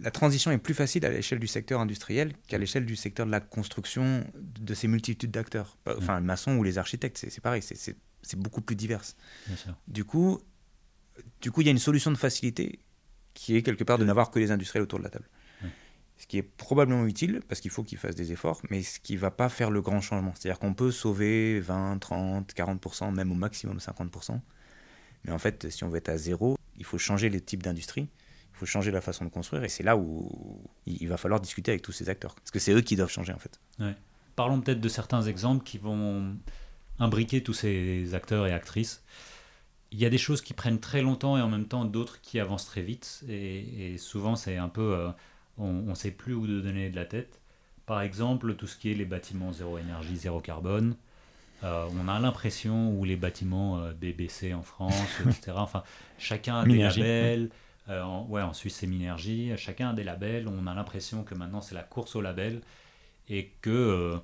La 0.01 0.11
transition 0.11 0.51
est 0.51 0.59
plus 0.59 0.75
facile 0.75 1.05
à 1.05 1.11
l'échelle 1.11 1.39
du 1.39 1.47
secteur 1.47 1.81
industriel 1.81 2.33
qu'à 2.47 2.57
l'échelle 2.57 2.87
du 2.87 2.97
secteur 2.97 3.27
de 3.27 3.31
la 3.31 3.41
construction 3.41 4.25
de 4.35 4.75
ces 4.75 4.89
multitudes 4.89 5.31
d'acteurs. 5.31 5.77
Enfin, 5.87 6.19
le 6.19 6.25
maçon 6.25 6.57
ou 6.57 6.63
les 6.63 6.79
architectes, 6.79 7.19
c'est 7.29 7.41
pareil, 7.43 7.63
c'est 7.63 8.37
beaucoup 8.37 8.63
plus 8.63 8.77
divers. 8.77 9.03
Du 9.87 10.05
coup, 10.05 10.41
du 11.41 11.51
coup, 11.51 11.61
il 11.61 11.67
y 11.67 11.69
a 11.69 11.73
une 11.73 11.79
solution 11.79 12.11
de 12.11 12.17
facilité 12.17 12.79
qui 13.35 13.57
est 13.57 13.63
quelque 13.63 13.85
part 13.85 13.99
de 13.99 14.05
n'avoir 14.05 14.31
que 14.31 14.39
les 14.39 14.51
industriels 14.51 14.83
autour 14.83 14.99
de 14.99 15.05
la 15.05 15.11
table. 15.11 15.29
Ce 16.17 16.27
qui 16.27 16.37
est 16.37 16.43
probablement 16.43 17.07
utile, 17.07 17.43
parce 17.47 17.61
qu'il 17.61 17.71
faut 17.71 17.85
qu'ils 17.85 17.99
fassent 17.99 18.17
des 18.17 18.33
efforts, 18.33 18.61
mais 18.71 18.83
ce 18.83 18.99
qui 18.99 19.15
ne 19.15 19.21
va 19.21 19.31
pas 19.31 19.49
faire 19.49 19.71
le 19.71 19.81
grand 19.81 20.01
changement. 20.01 20.33
C'est-à-dire 20.35 20.59
qu'on 20.59 20.75
peut 20.75 20.91
sauver 20.91 21.61
20, 21.61 21.99
30, 21.99 22.55
40%, 22.55 23.15
même 23.15 23.31
au 23.31 23.37
maximum 23.37 23.79
50%. 23.79 24.41
Mais 25.25 25.31
en 25.31 25.39
fait, 25.39 25.71
si 25.71 25.85
on 25.85 25.89
veut 25.89 25.99
être 25.99 26.09
à 26.09 26.17
zéro, 26.17 26.59
il 26.77 26.85
faut 26.85 26.99
changer 26.99 27.31
les 27.31 27.41
types 27.41 27.63
d'industrie, 27.63 28.09
il 28.11 28.28
faut 28.59 28.67
changer 28.67 28.91
la 28.91 29.01
façon 29.01 29.25
de 29.25 29.31
construire, 29.31 29.65
et 29.65 29.69
c'est 29.69 29.83
là 29.83 29.97
où 29.97 30.31
il 30.87 31.09
va 31.09 31.17
falloir 31.17 31.41
discuter 31.41 31.71
avec 31.71 31.83
tous 31.83 31.93
ces 31.93 32.09
acteurs. 32.09 32.35
Parce 32.35 32.51
que 32.51 32.59
c'est 32.59 32.73
eux 32.73 32.81
qui 32.81 32.97
doivent 32.97 33.11
changer, 33.11 33.33
en 33.33 33.39
fait. 33.39 33.61
Parlons 34.37 34.61
peut-être 34.61 34.81
de 34.81 34.89
certains 34.89 35.23
exemples 35.23 35.65
qui 35.65 35.79
vont 35.79 36.37
imbriquer 36.99 37.43
tous 37.43 37.55
ces 37.55 38.15
acteurs 38.15 38.47
et 38.47 38.53
actrices 38.53 39.03
il 39.91 39.99
y 39.99 40.07
a 40.07 40.11
des 40.11 40.19
choses 40.19 40.43
qui 40.43 40.55
prennent 40.55 40.81
très 40.81 41.03
longtemps 41.03 41.39
et 41.39 41.41
en 41.41 41.49
même 41.49 41.67
temps 41.67 41.85
d'autres 41.85 42.21
qui 42.21 42.41
avancent 42.41 42.67
très 42.67 42.83
vite. 42.83 43.25
Et, 43.29 43.97
souvent, 43.99 44.37
c'est 44.37 44.57
un 44.57 44.69
peu. 44.69 44.95
Euh, 44.95 45.09
on 45.57 45.73
ne 45.73 45.95
sait 45.95 46.11
plus 46.11 46.35
où 46.35 46.47
de 46.47 46.61
donner 46.61 46.91
de 46.91 46.97
la 46.97 47.05
tête. 47.05 47.41
Par 47.87 48.03
exemple, 48.03 48.55
tout 48.55 48.67
ce 48.67 48.77
qui 48.77 48.91
est 48.91 48.95
les 48.95 49.07
bâtiments 49.07 49.53
zéro 49.53 49.79
énergie, 49.79 50.17
zéro 50.17 50.41
carbone. 50.41 50.95
Euh, 51.65 51.89
on 52.01 52.07
a 52.07 52.21
l'impression, 52.21 52.93
ou 52.93 53.05
les 53.05 53.17
bâtiments 53.17 53.81
euh, 53.81 53.93
BBC 53.93 54.55
en 54.55 54.63
France, 54.63 54.95
etc. 55.27 55.53
Enfin, 55.57 55.83
chacun 56.19 56.61
a 56.61 56.65
des 56.65 56.79
labels. 56.79 57.51
En, 57.89 58.27
ouais, 58.29 58.43
en 58.43 58.53
Suisse, 58.53 58.77
c'est 58.77 58.87
Minergie. 58.87 59.53
Chacun 59.57 59.91
a 59.91 59.93
des 59.93 60.05
labels. 60.05 60.49
On 60.49 60.67
a 60.67 60.75
l'impression 60.75 61.25
que 61.25 61.35
maintenant, 61.35 61.61
c'est 61.61 61.75
la 61.75 61.83
course 61.83 62.17
au 62.17 62.21
label. 62.21 62.61
Et 63.29 63.53
que 63.61 64.19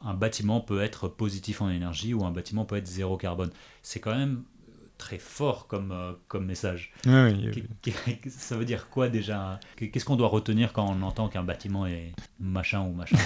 un 0.00 0.14
bâtiment 0.14 0.60
peut 0.60 0.82
être 0.82 1.08
positif 1.08 1.60
en 1.60 1.70
énergie 1.70 2.14
ou 2.14 2.24
un 2.24 2.30
bâtiment 2.30 2.64
peut 2.64 2.76
être 2.76 2.86
zéro 2.86 3.16
carbone. 3.16 3.50
C'est 3.82 4.00
quand 4.00 4.14
même 4.16 4.42
très 4.98 5.18
fort 5.18 5.66
comme, 5.66 5.92
euh, 5.92 6.12
comme 6.28 6.46
message. 6.46 6.92
Ça 8.28 8.56
veut 8.56 8.64
dire 8.64 8.88
quoi 8.88 9.08
déjà? 9.08 9.58
Qu'est-ce 9.76 10.04
qu'on 10.04 10.16
doit 10.16 10.28
retenir 10.28 10.72
quand 10.72 10.86
on 10.86 11.02
entend 11.02 11.28
qu'un 11.28 11.42
bâtiment 11.42 11.86
est 11.86 12.12
machin 12.38 12.82
ou 12.82 12.92
machin 12.92 13.16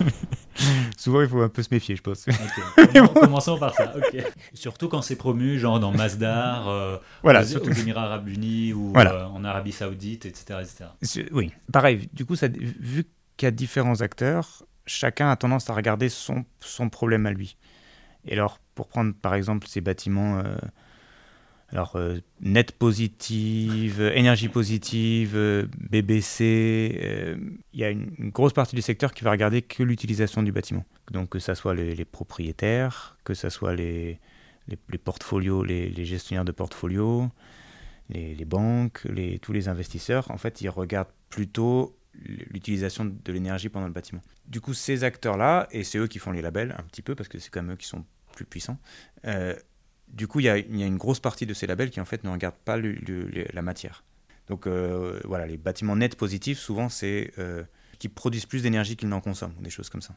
Souvent, 0.96 1.22
il 1.22 1.28
faut 1.28 1.40
un 1.40 1.48
peu 1.48 1.62
se 1.62 1.68
méfier, 1.70 1.96
je 1.96 2.02
pense. 2.02 2.26
Commençons 3.14 3.58
par 3.58 3.74
ça. 3.74 3.94
Surtout 4.54 4.88
quand 4.88 5.02
c'est 5.02 5.16
promu, 5.16 5.58
genre 5.58 5.80
dans 5.80 5.92
Masdar, 5.92 6.68
euh, 6.68 6.96
voilà, 7.22 7.42
aux, 7.42 7.72
Émirats 7.72 8.04
Arabes 8.04 8.28
Unis 8.28 8.72
ou 8.72 8.92
euh, 8.96 9.24
en 9.24 9.44
Arabie 9.44 9.72
Saoudite, 9.72 10.26
etc. 10.26 10.60
etc. 10.62 11.26
Oui, 11.32 11.52
pareil. 11.72 12.08
Du 12.12 12.24
coup, 12.24 12.36
ça, 12.36 12.48
vu 12.48 13.04
qu'il 13.36 13.46
y 13.46 13.48
a 13.48 13.50
différents 13.50 14.00
acteurs, 14.00 14.64
chacun 14.86 15.30
a 15.30 15.36
tendance 15.36 15.68
à 15.70 15.74
regarder 15.74 16.08
son, 16.08 16.44
son 16.60 16.88
problème 16.88 17.26
à 17.26 17.32
lui. 17.32 17.56
Et 18.24 18.32
alors, 18.32 18.58
pour 18.74 18.88
prendre 18.88 19.14
par 19.14 19.34
exemple 19.34 19.66
ces 19.66 19.80
bâtiments 19.80 20.42
alors, 21.70 21.96
euh, 21.96 22.20
net 22.40 22.72
positive, 22.72 24.00
énergie 24.00 24.48
positive, 24.48 25.32
euh, 25.34 25.66
BBC, 25.90 26.96
euh, 27.02 27.36
il 27.72 27.80
y 27.80 27.84
a 27.84 27.90
une, 27.90 28.30
grosse 28.30 28.52
partie 28.52 28.76
du 28.76 28.82
secteur 28.82 29.12
qui 29.12 29.24
va 29.24 29.32
regarder 29.32 29.62
que 29.62 29.82
l'utilisation 29.82 30.44
du 30.44 30.52
bâtiment. 30.52 30.84
Donc, 31.10 31.30
que 31.30 31.38
ce 31.40 31.54
soit 31.54 31.74
les, 31.74 32.04
propriétaires, 32.04 33.18
que 33.24 33.34
ce 33.34 33.48
soit 33.48 33.74
les, 33.74 34.20
les, 34.68 34.98
portfolios, 34.98 35.64
les, 35.64 36.04
gestionnaires 36.04 36.44
de 36.44 36.52
portfolios, 36.52 37.28
les, 38.10 38.44
banques, 38.44 39.02
tous 39.42 39.52
les 39.52 39.66
investisseurs, 39.68 40.30
en 40.30 40.38
fait, 40.38 40.60
ils 40.60 40.68
regardent 40.68 41.12
plutôt 41.30 41.96
l'utilisation 42.14 43.04
de 43.04 43.32
l'énergie 43.32 43.68
pendant 43.68 43.88
le 43.88 43.92
bâtiment. 43.92 44.22
Du 44.46 44.60
coup, 44.60 44.72
ces 44.72 45.02
acteurs-là, 45.02 45.66
et 45.72 45.82
c'est 45.82 45.98
eux 45.98 46.06
qui 46.06 46.20
font 46.20 46.30
les 46.30 46.42
labels 46.42 46.76
un 46.78 46.82
petit 46.84 47.02
peu, 47.02 47.16
parce 47.16 47.28
que 47.28 47.40
c'est 47.40 47.50
quand 47.50 47.62
même 47.62 47.72
eux 47.72 47.76
qui 47.76 47.88
sont 47.88 48.04
plus 48.32 48.44
puissants, 48.44 48.78
du 50.16 50.26
coup, 50.26 50.40
il 50.40 50.46
y, 50.46 50.48
a, 50.48 50.56
une 50.56 50.96
grosse 50.96 51.20
partie 51.20 51.44
de 51.44 51.52
ces 51.52 51.66
labels 51.66 51.90
qui 51.90 52.00
en 52.00 52.06
fait 52.06 52.24
ne 52.24 52.30
regardent 52.30 52.54
pas 52.64 52.78
la 52.78 53.62
matière. 53.62 54.02
Donc 54.48 54.66
euh, 54.66 55.20
voilà, 55.24 55.46
les 55.46 55.58
bâtiments 55.58 55.94
nets 55.94 56.16
positifs, 56.16 56.58
souvent, 56.58 56.88
c'est 56.88 57.32
euh, 57.38 57.64
qui 57.98 58.08
produisent 58.08 58.46
plus 58.46 58.62
d'énergie 58.62 58.96
qu'ils 58.96 59.08
n'en 59.08 59.20
consomment, 59.20 59.54
des 59.60 59.70
choses 59.70 59.90
comme 59.90 60.00
ça. 60.00 60.14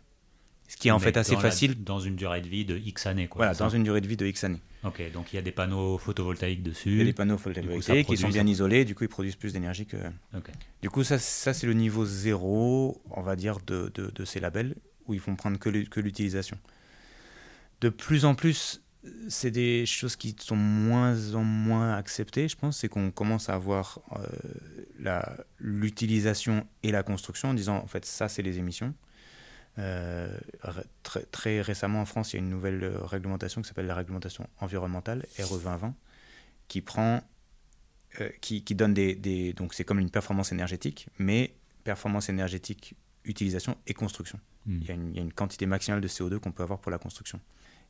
Ce 0.69 0.77
qui 0.77 0.87
est 0.87 0.91
en 0.91 0.99
fait 0.99 1.17
assez 1.17 1.35
facile. 1.35 1.83
dans 1.83 1.99
une 1.99 2.15
durée 2.15 2.41
de 2.41 2.47
vie 2.47 2.63
de 2.63 2.77
X 2.77 3.07
années. 3.07 3.27
Quoi, 3.27 3.39
voilà, 3.39 3.55
dans 3.55 3.69
une 3.69 3.83
durée 3.83 4.01
de 4.01 4.07
vie 4.07 4.17
de 4.17 4.25
X 4.25 4.43
années. 4.43 4.61
Ok, 4.83 5.01
donc 5.11 5.33
il 5.33 5.35
y 5.35 5.39
a 5.39 5.41
des 5.41 5.51
panneaux 5.51 5.97
photovoltaïques 5.97 6.63
dessus. 6.63 6.91
Il 6.91 6.97
y 6.99 7.01
a 7.01 7.05
des 7.05 7.13
panneaux 7.13 7.39
photovoltaïques 7.39 8.07
qui 8.07 8.17
sont 8.17 8.29
bien 8.29 8.45
isolés, 8.45 8.85
du 8.85 8.95
coup 8.95 9.03
ils 9.03 9.09
produisent 9.09 9.35
plus 9.35 9.51
d'énergie 9.51 9.85
que. 9.85 9.97
Du 10.81 10.89
coup, 10.89 11.03
ça, 11.03 11.19
ça 11.19 11.53
c'est 11.53 11.67
le 11.67 11.73
niveau 11.73 12.05
zéro, 12.05 13.01
on 13.09 13.21
va 13.21 13.35
dire, 13.35 13.57
de, 13.65 13.91
de, 13.93 14.25
ces 14.25 14.39
labels, 14.39 14.75
où 15.07 15.13
ils 15.13 15.19
vont 15.19 15.35
prendre 15.35 15.57
que 15.57 15.99
l'utilisation. 15.99 16.57
De 17.81 17.89
plus 17.89 18.25
en 18.25 18.35
plus, 18.35 18.81
c'est 19.29 19.51
des 19.51 19.85
choses 19.85 20.15
qui 20.15 20.35
sont 20.39 20.55
moins 20.55 21.33
en 21.33 21.43
moins 21.43 21.95
acceptées, 21.95 22.47
je 22.47 22.57
pense, 22.57 22.77
c'est 22.77 22.89
qu'on 22.89 23.11
commence 23.11 23.49
à 23.49 23.53
avoir 23.53 24.01
euh, 25.05 25.21
l'utilisation 25.57 26.67
et 26.83 26.91
la 26.91 27.03
construction 27.03 27.49
en 27.49 27.53
disant, 27.53 27.77
en 27.77 27.87
fait, 27.87 28.05
ça, 28.05 28.27
c'est 28.27 28.41
les 28.41 28.57
émissions. 28.57 28.93
Euh, 29.77 30.37
très, 31.03 31.23
très, 31.23 31.61
récemment, 31.61 32.01
en 32.01 32.05
France, 32.05 32.33
il 32.33 32.37
y 32.37 32.39
a 32.39 32.43
une 32.43 32.49
nouvelle 32.49 32.83
euh, 32.83 33.05
réglementation 33.05 33.61
qui 33.61 33.69
s'appelle 33.69 33.87
la 33.87 33.95
réglementation 33.95 34.47
environnementale, 34.59 35.25
RE 35.37 35.57
2020, 35.57 35.95
qui 36.67 36.81
prend, 36.81 37.21
qui, 38.41 38.63
qui, 38.63 38.75
donne 38.75 38.93
des, 38.93 39.15
des 39.15 39.53
donc 39.53 39.73
c'est 39.73 39.85
comme 39.85 39.99
une 39.99 40.09
performance 40.09 40.51
énergétique, 40.51 41.07
mais 41.19 41.55
performance 41.85 42.27
énergétique, 42.27 42.95
utilisation 43.23 43.77
et 43.87 43.93
construction. 43.93 44.39
Hmm. 44.65 44.79
Il, 44.81 44.87
y 44.87 44.91
a 44.91 44.93
une, 44.95 45.09
il 45.11 45.15
y 45.15 45.19
a 45.19 45.21
une 45.21 45.31
quantité 45.31 45.65
maximale 45.67 46.01
de 46.01 46.07
CO2 46.09 46.39
qu'on 46.39 46.51
peut 46.51 46.63
avoir 46.63 46.79
pour 46.79 46.91
la 46.91 46.97
construction. 46.97 47.39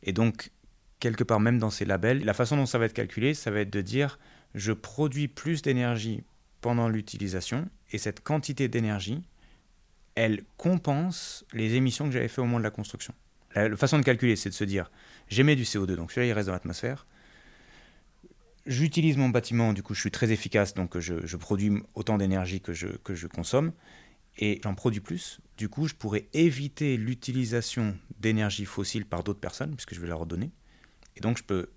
Et 0.04 0.14
donc, 0.14 0.52
quelque 1.00 1.24
part 1.24 1.40
même 1.40 1.58
dans 1.58 1.70
ces 1.70 1.86
labels, 1.86 2.24
la 2.26 2.34
façon 2.34 2.58
dont 2.58 2.66
ça 2.66 2.78
va 2.78 2.86
être 2.86 2.94
calculé, 2.94 3.34
ça 3.34 3.52
va 3.52 3.62
être 3.62 3.72
de 3.72 3.82
dire 3.82 4.20
je 4.56 4.72
produis 4.72 5.28
plus 5.28 5.62
d'énergie 5.62 6.24
pendant 6.62 6.90
l'utilisation 6.90 7.70
et 7.92 7.98
cette 7.98 8.22
quantité 8.22 8.68
d'énergie, 8.68 9.24
elle 10.16 10.44
compense 10.58 11.46
les 11.54 11.76
émissions 11.76 12.06
que 12.06 12.12
j'avais 12.12 12.28
fait 12.28 12.42
au 12.42 12.46
moment 12.46 12.60
de 12.60 12.64
la 12.64 12.72
construction. 12.72 13.14
La, 13.56 13.76
façon 13.78 13.98
de 13.98 14.04
calculer, 14.04 14.36
c'est 14.36 14.50
de 14.50 14.54
se 14.54 14.64
dire 14.64 14.92
j'émets 15.28 15.56
du 15.56 15.64
CO2, 15.64 15.96
donc 15.96 16.12
celui-là 16.12 16.28
il 16.28 16.34
reste 16.34 16.48
dans 16.48 16.54
l'atmosphère. 16.54 17.08
J'utilise 18.66 19.18
mon 19.18 19.30
bâtiment, 19.30 19.74
du 19.74 19.82
coup 19.82 19.94
je 19.94 20.02
suis 20.02 20.12
très 20.12 20.32
efficace, 20.32 20.74
donc 20.74 21.00
je, 21.00 21.38
produis 21.38 21.82
autant 21.96 22.18
d'énergie 22.18 22.62
que 22.62 22.74
je, 22.74 23.28
consomme 23.28 23.72
et 24.38 24.60
j'en 24.64 24.76
produis 24.76 25.02
plus. 25.02 25.40
Du 25.58 25.68
coup, 25.68 25.88
je 25.88 25.96
pourrais 25.96 26.28
éviter 26.34 26.96
l'utilisation 26.96 27.98
d'énergie 28.20 28.66
fossile 28.66 29.06
par 29.06 29.24
d'autres 29.24 29.40
personnes, 29.40 29.76
puisque 29.76 29.94
je 29.96 30.00
vais 30.00 30.08
leur 30.08 30.20
redonner. 30.20 30.52
Et 31.20 31.22
donc, 31.22 31.38
je 31.38 31.44
peux 31.44 31.68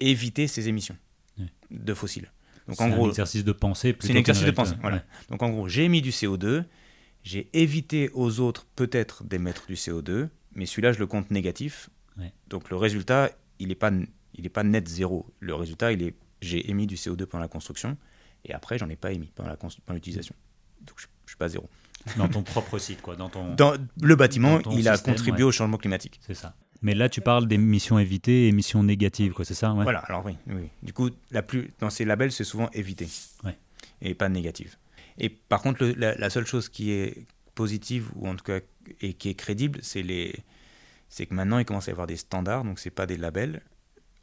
éviter 0.00 0.46
ces 0.46 0.68
émissions 0.68 0.96
de 1.70 1.94
fossiles. 1.94 2.30
Donc 2.68 2.80
un 2.80 2.90
exercice 3.06 3.44
de 3.44 3.52
pensée 3.52 3.96
c'est 4.00 4.12
un 4.12 4.16
exercice 4.16 4.44
de 4.44 4.50
pensée. 4.50 4.74
Donc 5.28 5.42
en 5.42 5.50
gros, 5.50 5.68
j'ai 5.68 5.84
émis 5.84 6.02
du 6.02 6.10
CO2, 6.10 6.64
j'ai 7.22 7.48
évité 7.52 8.10
aux 8.12 8.40
autres 8.40 8.66
peut-être 8.76 9.24
d'émettre 9.24 9.66
du 9.66 9.74
CO2, 9.74 10.28
mais 10.54 10.66
celui-là, 10.66 10.92
je 10.92 10.98
le 10.98 11.06
compte 11.06 11.30
négatif. 11.30 11.90
Ouais. 12.18 12.32
Donc 12.48 12.70
le 12.70 12.76
résultat, 12.76 13.30
il 13.58 13.68
n'est 13.68 13.74
pas, 13.74 13.90
il 14.34 14.46
est 14.46 14.50
pas 14.50 14.64
net 14.64 14.88
zéro. 14.88 15.26
Le 15.40 15.54
résultat, 15.54 15.92
il 15.92 16.02
est 16.02 16.14
j'ai 16.40 16.70
émis 16.70 16.86
du 16.86 16.96
CO2 16.96 17.24
pendant 17.26 17.42
la 17.42 17.48
construction, 17.48 17.96
et 18.44 18.52
après, 18.52 18.78
j'en 18.78 18.88
ai 18.88 18.96
pas 18.96 19.12
émis 19.12 19.32
pendant 19.34 19.54
l'utilisation. 19.90 20.34
Donc 20.82 20.96
je 20.98 21.06
ne 21.06 21.28
suis 21.28 21.36
pas 21.36 21.48
zéro. 21.48 21.68
Dans 22.16 22.28
ton 22.28 22.42
propre 22.42 22.78
site, 22.78 23.02
quoi. 23.02 23.16
Dans 23.16 23.28
ton... 23.28 23.54
Dans 23.54 23.74
le 24.00 24.16
bâtiment, 24.16 24.56
Dans 24.56 24.62
ton 24.62 24.78
il 24.78 24.86
a 24.88 24.94
système, 24.94 25.14
contribué 25.14 25.42
ouais. 25.42 25.48
au 25.48 25.52
changement 25.52 25.78
climatique. 25.78 26.20
C'est 26.24 26.34
ça. 26.34 26.54
Mais 26.82 26.94
là, 26.94 27.08
tu 27.08 27.20
parles 27.20 27.46
d'émissions 27.48 27.98
évitées 27.98 28.44
et 28.44 28.48
émissions 28.48 28.82
négatives, 28.82 29.32
quoi. 29.32 29.44
C'est 29.44 29.54
ça 29.54 29.72
ouais. 29.72 29.82
Voilà, 29.82 30.00
alors 30.00 30.24
oui, 30.24 30.36
oui. 30.48 30.68
Du 30.82 30.92
coup, 30.92 31.10
la 31.30 31.42
plus, 31.42 31.70
dans 31.80 31.90
ces 31.90 32.04
labels, 32.04 32.32
c'est 32.32 32.44
souvent 32.44 32.68
évité. 32.72 33.08
Ouais. 33.44 33.56
Et 34.02 34.14
pas 34.14 34.28
négative. 34.28 34.76
Et 35.18 35.28
par 35.30 35.62
contre, 35.62 35.84
le- 35.84 35.92
la, 35.94 36.14
la 36.16 36.30
seule 36.30 36.46
chose 36.46 36.68
qui 36.68 36.90
est 36.92 37.26
positive, 37.54 38.10
ou 38.16 38.28
en 38.28 38.36
tout 38.36 38.44
cas, 38.44 38.60
et 39.00 39.14
qui 39.14 39.28
est 39.30 39.34
crédible, 39.34 39.78
c'est 39.82 40.02
les, 40.02 40.34
c'est 41.08 41.26
que 41.26 41.34
maintenant, 41.34 41.58
il 41.58 41.64
commence 41.64 41.88
à 41.88 41.90
y 41.90 41.92
avoir 41.92 42.06
des 42.06 42.16
standards, 42.18 42.64
donc 42.64 42.78
c'est 42.78 42.90
pas 42.90 43.06
des 43.06 43.16
labels, 43.16 43.62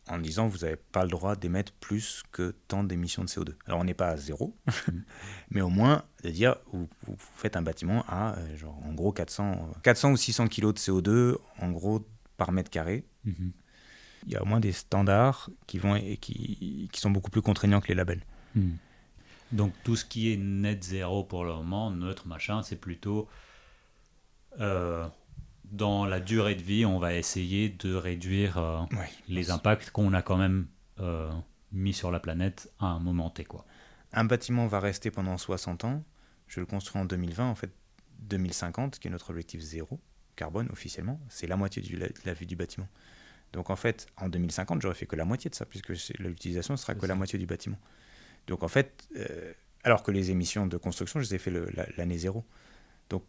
en 0.09 0.19
disant 0.19 0.47
vous 0.47 0.59
n'avez 0.59 0.75
pas 0.75 1.03
le 1.03 1.09
droit 1.09 1.35
d'émettre 1.35 1.71
plus 1.79 2.23
que 2.33 2.53
tant 2.67 2.83
d'émissions 2.83 3.23
de 3.23 3.29
CO2. 3.29 3.53
Alors 3.65 3.79
on 3.79 3.83
n'est 3.85 3.93
pas 3.93 4.09
à 4.09 4.17
zéro, 4.17 4.53
mais 5.49 5.61
au 5.61 5.69
moins 5.69 6.03
de 6.23 6.29
dire 6.29 6.57
vous, 6.73 6.89
vous 7.07 7.15
faites 7.37 7.55
un 7.55 7.61
bâtiment 7.61 8.03
à 8.07 8.35
euh, 8.37 8.57
genre 8.57 8.77
en 8.85 8.93
gros 8.93 9.13
400, 9.13 9.51
euh, 9.53 9.79
400 9.81 10.11
ou 10.11 10.17
600 10.17 10.47
kilos 10.49 10.73
de 10.73 10.79
CO2 10.79 11.37
en 11.59 11.71
gros 11.71 12.05
par 12.37 12.51
mètre 12.51 12.69
carré. 12.69 13.05
Mhm. 13.25 13.51
Il 14.25 14.31
y 14.31 14.35
a 14.37 14.41
au 14.41 14.45
moins 14.45 14.59
des 14.61 14.71
standards 14.71 15.49
qui 15.67 15.77
vont 15.79 15.95
et 15.95 16.17
qui, 16.17 16.89
qui 16.91 16.99
sont 17.01 17.11
beaucoup 17.11 17.29
plus 17.31 17.41
contraignants 17.41 17.81
que 17.81 17.89
les 17.89 17.95
labels. 17.95 18.23
Mhm. 18.55 18.77
Donc 19.51 19.73
tout 19.83 19.95
ce 19.95 20.05
qui 20.05 20.31
est 20.31 20.37
net 20.37 20.83
zéro 20.83 21.23
pour 21.23 21.43
le 21.45 21.53
moment, 21.53 21.91
neutre, 21.91 22.27
machin, 22.27 22.63
c'est 22.63 22.75
plutôt 22.77 23.27
euh, 24.59 25.07
dans 25.65 26.05
la 26.05 26.19
durée 26.19 26.55
de 26.55 26.61
vie, 26.61 26.85
on 26.85 26.99
va 26.99 27.13
essayer 27.15 27.69
de 27.69 27.93
réduire 27.95 28.57
euh, 28.57 28.81
Ouais. 28.91 29.09
les 29.27 29.51
impacts 29.51 29.89
qu'on 29.89 30.13
a 30.13 30.21
quand 30.21 30.37
même 30.37 30.67
euh, 30.99 31.31
mis 31.71 31.93
sur 31.93 32.11
la 32.11 32.19
planète 32.19 32.71
à 32.79 32.85
un 32.87 32.99
moment 32.99 33.29
T, 33.29 33.43
quoi. 33.43 33.65
Un 34.13 34.25
bâtiment 34.25 34.67
va 34.67 34.79
rester 34.79 35.09
pendant 35.09 35.37
60 35.37 35.85
ans. 35.85 36.03
Je 36.47 36.59
le 36.59 36.65
construis 36.67 37.01
en 37.01 37.05
2020, 37.05 37.49
en 37.49 37.55
fait 37.55 37.71
2050, 38.19 38.99
qui 38.99 39.07
est 39.07 39.11
notre 39.11 39.31
objectif 39.31 39.59
zéro 39.61 39.99
carbone 40.35 40.69
officiellement, 40.71 41.19
c'est 41.29 41.47
la 41.47 41.55
moitié 41.57 41.81
de 41.81 42.11
la 42.25 42.33
vie 42.33 42.45
du 42.45 42.55
bâtiment. 42.55 42.87
Donc 43.53 43.69
en 43.69 43.75
fait, 43.75 44.07
en 44.17 44.29
2050, 44.29 44.81
j'aurais 44.81 44.95
fait 44.95 45.05
que 45.05 45.15
la 45.15 45.25
moitié 45.25 45.49
de 45.49 45.55
ça, 45.55 45.65
puisque 45.65 45.89
l'utilisation 46.19 46.75
sera 46.75 46.95
que 46.95 47.05
la 47.05 47.15
moitié 47.15 47.37
du 47.37 47.45
bâtiment. 47.45 47.79
Donc 48.47 48.63
en 48.63 48.67
fait, 48.67 49.07
euh, 49.15 49.53
alors 49.83 50.03
que 50.03 50.11
les 50.11 50.31
émissions 50.31 50.65
de 50.65 50.77
construction, 50.77 51.19
je 51.19 51.25
les 51.29 51.35
ai 51.35 51.37
fait 51.37 51.51
la- 51.51 51.85
l'année 51.97 52.17
zéro. 52.17 52.43
Donc 53.09 53.23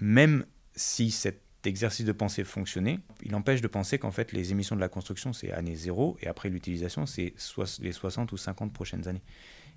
même 0.00 0.46
si 0.74 1.10
cet 1.10 1.42
exercice 1.64 2.06
de 2.06 2.12
pensée 2.12 2.44
fonctionnait, 2.44 3.00
il 3.22 3.34
empêche 3.34 3.60
de 3.60 3.66
penser 3.68 3.98
qu'en 3.98 4.12
fait 4.12 4.32
les 4.32 4.52
émissions 4.52 4.76
de 4.76 4.80
la 4.80 4.88
construction 4.88 5.32
c'est 5.32 5.50
année 5.52 5.74
zéro 5.74 6.16
et 6.22 6.28
après 6.28 6.48
l'utilisation 6.48 7.04
c'est 7.04 7.34
les 7.80 7.92
60 7.92 8.32
ou 8.32 8.36
50 8.36 8.72
prochaines 8.72 9.06
années. 9.08 9.22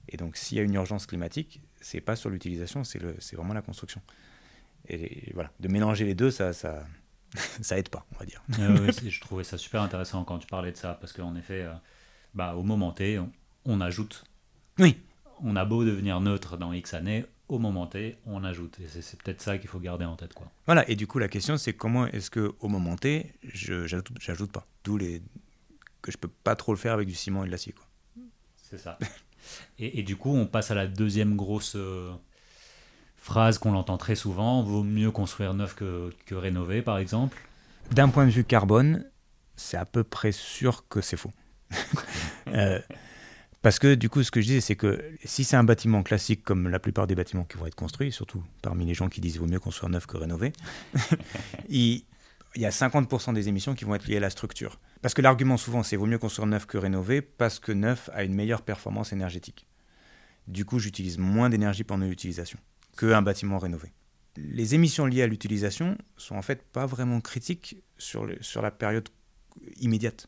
Et 0.07 0.15
donc 0.15 0.37
s'il 0.37 0.57
y 0.57 0.61
a 0.61 0.63
une 0.63 0.75
urgence 0.75 1.05
climatique, 1.05 1.61
c'est 1.81 2.01
pas 2.01 2.15
sur 2.15 2.29
l'utilisation, 2.29 2.83
c'est 2.83 2.99
vraiment 3.35 3.53
la 3.53 3.61
construction. 3.63 4.01
Et 4.89 5.31
voilà, 5.33 5.51
de 5.59 5.67
mélanger 5.67 6.05
les 6.05 6.15
deux, 6.15 6.31
ça, 6.31 6.53
ça, 6.53 6.85
ça 7.61 7.77
aide 7.77 7.89
pas, 7.89 8.05
on 8.15 8.19
va 8.19 8.25
dire. 8.25 8.41
Euh, 8.59 8.91
c'est- 8.91 9.09
je 9.09 9.21
trouvais 9.21 9.43
ça 9.43 9.57
super 9.57 9.81
intéressant 9.81 10.23
quand 10.23 10.39
tu 10.39 10.47
parlais 10.47 10.71
de 10.71 10.77
ça, 10.77 10.95
parce 10.99 11.13
qu'en 11.13 11.35
effet, 11.35 11.61
euh, 11.63 11.73
bah, 12.33 12.55
au 12.55 12.63
moment 12.63 12.91
T, 12.91 13.19
on, 13.19 13.31
on 13.65 13.81
ajoute. 13.81 14.23
Oui. 14.79 14.97
On 15.43 15.55
a 15.55 15.65
beau 15.65 15.83
devenir 15.85 16.19
neutre 16.21 16.57
dans 16.57 16.71
X 16.73 16.93
années, 16.93 17.25
au 17.47 17.57
moment 17.59 17.87
T, 17.87 18.17
on 18.25 18.43
ajoute. 18.43 18.79
Et 18.79 18.87
c'est, 18.87 19.21
peut-être 19.21 19.41
ça 19.41 19.57
qu'il 19.57 19.69
faut 19.69 19.79
garder 19.79 20.05
en 20.05 20.15
tête, 20.15 20.33
quoi. 20.33 20.49
Voilà, 20.65 20.87
et 20.89 20.95
du 20.95 21.07
coup 21.07 21.19
la 21.19 21.27
question 21.27 21.57
c'est 21.57 21.73
comment 21.73 22.05
est-ce 22.07 22.29
que 22.29 22.53
au 22.59 22.67
moment 22.69 22.95
T, 22.95 23.33
je 23.43 23.85
j'ajoute 23.87 24.51
pas, 24.51 24.65
d'où 24.83 24.97
les 24.97 25.21
que 26.01 26.11
je 26.11 26.17
peux 26.17 26.29
pas 26.29 26.55
trop 26.55 26.71
le 26.73 26.77
faire 26.77 26.93
avec 26.93 27.07
du 27.07 27.13
ciment 27.15 27.43
et 27.43 27.47
de 27.47 27.51
l'acier. 27.51 27.73
quoi. 27.73 27.85
C'est 28.55 28.77
ça. 28.77 28.97
Et, 29.79 29.99
et 29.99 30.03
du 30.03 30.15
coup, 30.15 30.29
on 30.35 30.45
passe 30.47 30.71
à 30.71 30.75
la 30.75 30.87
deuxième 30.87 31.35
grosse 31.35 31.73
euh, 31.75 32.11
phrase 33.21 33.59
qu'on 33.59 33.75
entend 33.75 33.97
très 33.97 34.15
souvent 34.15 34.63
vaut 34.63 34.83
mieux 34.83 35.11
construire 35.11 35.53
neuf 35.53 35.75
que, 35.75 36.11
que 36.25 36.35
rénover, 36.35 36.81
par 36.81 36.97
exemple. 36.97 37.37
D'un 37.91 38.09
point 38.09 38.25
de 38.25 38.31
vue 38.31 38.43
carbone, 38.43 39.05
c'est 39.55 39.77
à 39.77 39.85
peu 39.85 40.03
près 40.03 40.31
sûr 40.31 40.87
que 40.89 40.99
c'est 40.99 41.17
faux. 41.17 41.31
Euh, 42.47 42.81
parce 43.61 43.79
que 43.79 43.93
du 43.93 44.09
coup, 44.09 44.23
ce 44.23 44.31
que 44.31 44.41
je 44.41 44.47
disais, 44.47 44.61
c'est 44.61 44.75
que 44.75 45.01
si 45.23 45.45
c'est 45.45 45.55
un 45.55 45.63
bâtiment 45.63 46.03
classique, 46.03 46.43
comme 46.43 46.67
la 46.67 46.79
plupart 46.79 47.07
des 47.07 47.15
bâtiments 47.15 47.45
qui 47.45 47.55
vont 47.55 47.65
être 47.65 47.75
construits, 47.75 48.11
surtout 48.11 48.43
parmi 48.61 48.83
les 48.83 48.93
gens 48.93 49.07
qui 49.07 49.21
disent 49.21 49.37
vaut 49.37 49.45
mieux 49.45 49.59
construire 49.59 49.89
neuf 49.89 50.05
que 50.05 50.17
rénover, 50.17 50.51
il, 51.69 52.03
il 52.55 52.61
y 52.61 52.65
a 52.65 52.71
50% 52.71 53.33
des 53.33 53.47
émissions 53.47 53.73
qui 53.73 53.85
vont 53.85 53.95
être 53.95 54.05
liées 54.07 54.17
à 54.17 54.19
la 54.21 54.31
structure. 54.31 54.79
Parce 55.01 55.13
que 55.13 55.21
l'argument 55.21 55.55
souvent, 55.55 55.83
c'est 55.83 55.95
vaut 55.95 56.07
mieux 56.07 56.17
construire 56.17 56.47
neuf 56.47 56.65
que 56.65 56.77
rénover, 56.77 57.21
parce 57.21 57.59
que 57.59 57.71
neuf 57.71 58.09
a 58.13 58.23
une 58.23 58.33
meilleure 58.33 58.63
performance 58.63 59.13
énergétique. 59.13 59.67
Du 60.47 60.65
coup, 60.65 60.79
j'utilise 60.79 61.19
moins 61.19 61.49
d'énergie 61.49 61.85
pendant 61.85 62.07
l'utilisation 62.07 62.59
qu'un 62.97 63.21
bâtiment 63.21 63.57
rénové. 63.59 63.91
Les 64.37 64.75
émissions 64.75 65.05
liées 65.05 65.23
à 65.23 65.27
l'utilisation 65.27 65.97
sont 66.17 66.35
en 66.35 66.41
fait 66.41 66.63
pas 66.63 66.85
vraiment 66.85 67.19
critiques 67.21 67.77
sur, 67.97 68.25
le- 68.25 68.37
sur 68.41 68.61
la 68.61 68.71
période 68.71 69.09
immédiate. 69.79 70.27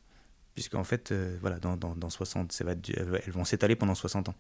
Puisqu'en 0.56 0.84
fait, 0.84 1.12
euh, 1.12 1.38
voilà, 1.42 1.58
dans, 1.60 1.78
dans, 1.78 1.96
dans 1.96 2.10
60, 2.10 2.52
ça 2.52 2.64
va, 2.64 2.74
elles 2.74 3.32
vont 3.32 3.46
s'étaler 3.46 3.76
pendant 3.76 3.96
60 3.96 4.30
ans. 4.30 4.36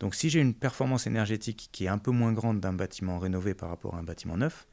Donc 0.00 0.14
si 0.14 0.28
j'ai 0.28 0.40
une 0.40 0.52
performance 0.52 1.06
énergétique 1.06 1.70
qui 1.72 1.84
est 1.84 1.88
un 1.88 1.96
peu 1.98 2.10
moins 2.10 2.32
grande 2.32 2.60
d'un 2.60 2.74
bâtiment 2.74 3.18
rénové 3.18 3.54
par 3.54 3.70
rapport 3.70 3.94
à 3.94 3.98
un 3.98 4.02
bâtiment 4.02 4.36
neuf, 4.36 4.66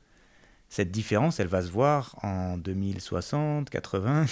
cette 0.68 0.92
différence, 0.92 1.40
elle 1.40 1.48
va 1.48 1.62
se 1.62 1.70
voir 1.70 2.16
en 2.24 2.58
2060, 2.58 3.70
80, 3.70 4.26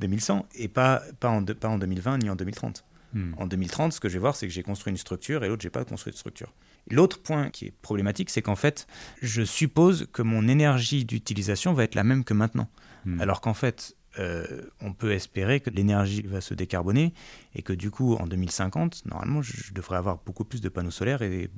2100, 0.00 0.46
et 0.54 0.68
pas, 0.68 1.02
pas, 1.20 1.28
en, 1.28 1.42
de- 1.42 1.52
pas 1.52 1.68
en 1.68 1.78
2020 1.78 2.18
ni 2.18 2.30
en 2.30 2.36
2030. 2.36 2.84
Hmm. 3.12 3.32
En 3.36 3.46
2030, 3.46 3.92
ce 3.92 4.00
que 4.00 4.08
je 4.08 4.14
vais 4.14 4.18
voir, 4.20 4.36
c'est 4.36 4.46
que 4.46 4.52
j'ai 4.52 4.62
construit 4.62 4.90
une 4.92 4.96
structure 4.96 5.44
et 5.44 5.48
l'autre, 5.48 5.62
j'ai 5.62 5.70
pas 5.70 5.84
construit 5.84 6.12
de 6.12 6.18
structure. 6.18 6.52
L'autre 6.90 7.20
point 7.20 7.50
qui 7.50 7.66
est 7.66 7.74
problématique, 7.82 8.30
c'est 8.30 8.42
qu'en 8.42 8.56
fait, 8.56 8.86
je 9.22 9.42
suppose 9.42 10.06
que 10.12 10.22
mon 10.22 10.46
énergie 10.48 11.04
d'utilisation 11.04 11.72
va 11.72 11.84
être 11.84 11.94
la 11.94 12.04
même 12.04 12.22
que 12.24 12.34
maintenant. 12.34 12.68
Hmm. 13.04 13.20
Alors 13.20 13.40
qu'en 13.40 13.54
fait, 13.54 13.96
euh, 14.18 14.62
on 14.80 14.92
peut 14.92 15.12
espérer 15.12 15.60
que 15.60 15.68
l'énergie 15.70 16.22
va 16.22 16.40
se 16.40 16.54
décarboner 16.54 17.12
et 17.54 17.62
que 17.62 17.72
du 17.72 17.90
coup, 17.90 18.14
en 18.14 18.26
2050, 18.26 19.04
normalement, 19.06 19.42
je 19.42 19.72
devrais 19.74 19.96
avoir 19.96 20.18
beaucoup 20.24 20.44
plus 20.44 20.60
de 20.60 20.68
panneaux 20.68 20.90
solaires 20.90 21.22
et 21.22 21.50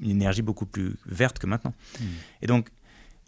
une 0.00 0.10
énergie 0.10 0.42
beaucoup 0.42 0.66
plus 0.66 0.96
verte 1.06 1.38
que 1.38 1.46
maintenant. 1.46 1.74
Hmm. 2.00 2.04
Et 2.42 2.46
donc, 2.46 2.68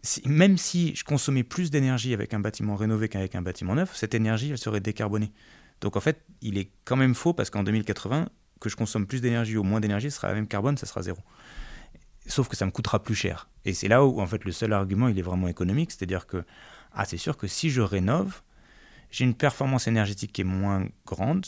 si- 0.02 0.22
même 0.28 0.58
si 0.58 0.94
je 0.94 1.04
consommais 1.04 1.42
plus 1.42 1.70
d'énergie 1.70 2.12
avec 2.14 2.34
un 2.34 2.38
bâtiment 2.40 2.76
rénové 2.76 3.08
qu'avec 3.08 3.34
un 3.34 3.42
bâtiment 3.42 3.74
neuf, 3.74 3.96
cette 3.96 4.14
énergie, 4.14 4.50
elle 4.50 4.58
serait 4.58 4.80
décarbonée. 4.80 5.32
Donc 5.80 5.96
en 5.96 6.00
fait, 6.00 6.22
il 6.40 6.56
est 6.58 6.70
quand 6.84 6.96
même 6.96 7.14
faux 7.14 7.32
parce 7.34 7.50
qu'en 7.50 7.62
2080, 7.62 8.28
que 8.60 8.68
je 8.68 8.76
consomme 8.76 9.06
plus 9.06 9.20
d'énergie 9.20 9.56
ou 9.56 9.62
moins 9.62 9.80
d'énergie, 9.80 10.10
ce 10.10 10.16
sera 10.16 10.28
la 10.28 10.34
même 10.34 10.46
carbone, 10.48 10.76
ça 10.76 10.86
sera 10.86 11.02
zéro. 11.02 11.18
Sauf 12.26 12.48
que 12.48 12.56
ça 12.56 12.66
me 12.66 12.70
coûtera 12.70 13.02
plus 13.02 13.14
cher. 13.14 13.48
Et 13.64 13.72
c'est 13.72 13.88
là 13.88 14.04
où 14.04 14.20
en 14.20 14.26
fait 14.26 14.44
le 14.44 14.52
seul 14.52 14.72
argument, 14.72 15.08
il 15.08 15.18
est 15.18 15.22
vraiment 15.22 15.48
économique, 15.48 15.92
c'est-à-dire 15.92 16.26
que 16.26 16.44
ah, 16.92 17.04
c'est 17.04 17.18
sûr 17.18 17.36
que 17.36 17.46
si 17.46 17.70
je 17.70 17.82
rénove, 17.82 18.42
j'ai 19.10 19.24
une 19.24 19.34
performance 19.34 19.86
énergétique 19.86 20.32
qui 20.32 20.40
est 20.40 20.44
moins 20.44 20.86
grande. 21.04 21.46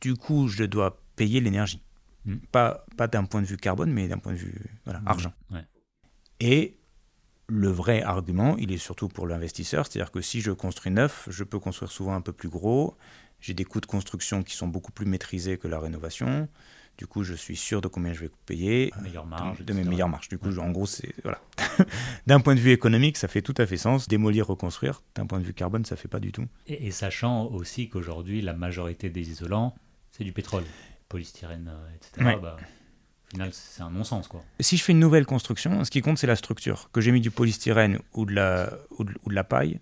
Du 0.00 0.14
coup, 0.14 0.48
je 0.48 0.64
dois 0.64 1.02
payer 1.16 1.40
l'énergie. 1.40 1.82
Mm. 2.24 2.36
Pas, 2.52 2.86
pas 2.96 3.08
d'un 3.08 3.24
point 3.24 3.42
de 3.42 3.46
vue 3.46 3.56
carbone, 3.56 3.92
mais 3.92 4.08
d'un 4.08 4.18
point 4.18 4.32
de 4.32 4.38
vue 4.38 4.54
voilà, 4.84 5.00
Hmm. 5.00 5.08
argent. 5.08 5.32
Ouais. 5.50 5.64
Et 6.40 6.78
le 7.48 7.68
vrai 7.68 8.02
argument, 8.02 8.56
il 8.56 8.72
est 8.72 8.78
surtout 8.78 9.08
pour 9.08 9.26
l'investisseur, 9.26 9.86
c'est-à-dire 9.86 10.10
que 10.10 10.20
si 10.20 10.40
je 10.40 10.50
construis 10.50 10.90
neuf, 10.92 11.28
je 11.30 11.44
peux 11.44 11.58
construire 11.58 11.90
souvent 11.92 12.14
un 12.14 12.20
peu 12.20 12.32
plus 12.32 12.48
gros. 12.48 12.96
J'ai 13.46 13.54
des 13.54 13.64
coûts 13.64 13.80
de 13.80 13.86
construction 13.86 14.42
qui 14.42 14.56
sont 14.56 14.66
beaucoup 14.66 14.90
plus 14.90 15.06
maîtrisés 15.06 15.56
que 15.56 15.68
la 15.68 15.78
rénovation. 15.78 16.48
Du 16.98 17.06
coup, 17.06 17.22
je 17.22 17.32
suis 17.34 17.54
sûr 17.54 17.80
de 17.80 17.86
combien 17.86 18.12
je 18.12 18.20
vais 18.22 18.30
payer, 18.44 18.92
Meilleure 19.02 19.22
de- 19.24 19.30
marge, 19.30 19.58
de, 19.60 19.72
mes 19.72 19.80
etc. 19.80 19.90
meilleures 19.90 20.08
marges. 20.08 20.28
Du 20.28 20.36
coup, 20.36 20.48
en 20.58 20.70
gros, 20.72 20.86
c'est 20.86 21.14
voilà. 21.22 21.40
D'un 22.26 22.40
point 22.40 22.56
de 22.56 22.60
vue 22.60 22.72
économique, 22.72 23.16
ça 23.16 23.28
fait 23.28 23.42
tout 23.42 23.54
à 23.58 23.66
fait 23.66 23.76
sens. 23.76 24.08
Démolir, 24.08 24.48
reconstruire. 24.48 25.02
D'un 25.14 25.26
point 25.26 25.38
de 25.38 25.44
vue 25.44 25.54
carbone, 25.54 25.84
ça 25.84 25.94
fait 25.94 26.08
pas 26.08 26.18
du 26.18 26.32
tout. 26.32 26.46
Et, 26.66 26.88
et 26.88 26.90
sachant 26.90 27.44
aussi 27.46 27.88
qu'aujourd'hui, 27.88 28.40
la 28.42 28.52
majorité 28.52 29.10
des 29.10 29.30
isolants, 29.30 29.76
c'est 30.10 30.24
du 30.24 30.32
pétrole. 30.32 30.64
Polystyrène, 31.08 31.70
euh, 31.72 31.94
etc. 31.94 32.26
Ouais. 32.26 32.40
bah, 32.42 32.56
au 32.58 33.30
final, 33.30 33.50
c'est 33.52 33.82
un 33.82 33.90
non-sens, 33.90 34.26
quoi. 34.26 34.42
Si 34.58 34.76
je 34.76 34.82
fais 34.82 34.90
une 34.92 34.98
nouvelle 34.98 35.26
construction, 35.26 35.84
ce 35.84 35.90
qui 35.92 36.00
compte, 36.00 36.18
c'est 36.18 36.26
la 36.26 36.34
structure. 36.36 36.90
Que 36.92 37.00
j'ai 37.00 37.12
mis 37.12 37.20
du 37.20 37.30
polystyrène 37.30 38.00
ou 38.14 38.24
de 38.24 38.32
la, 38.34 38.72
ou 38.98 39.04
de, 39.04 39.12
ou 39.24 39.28
de 39.30 39.34
la 39.34 39.44
paille, 39.44 39.78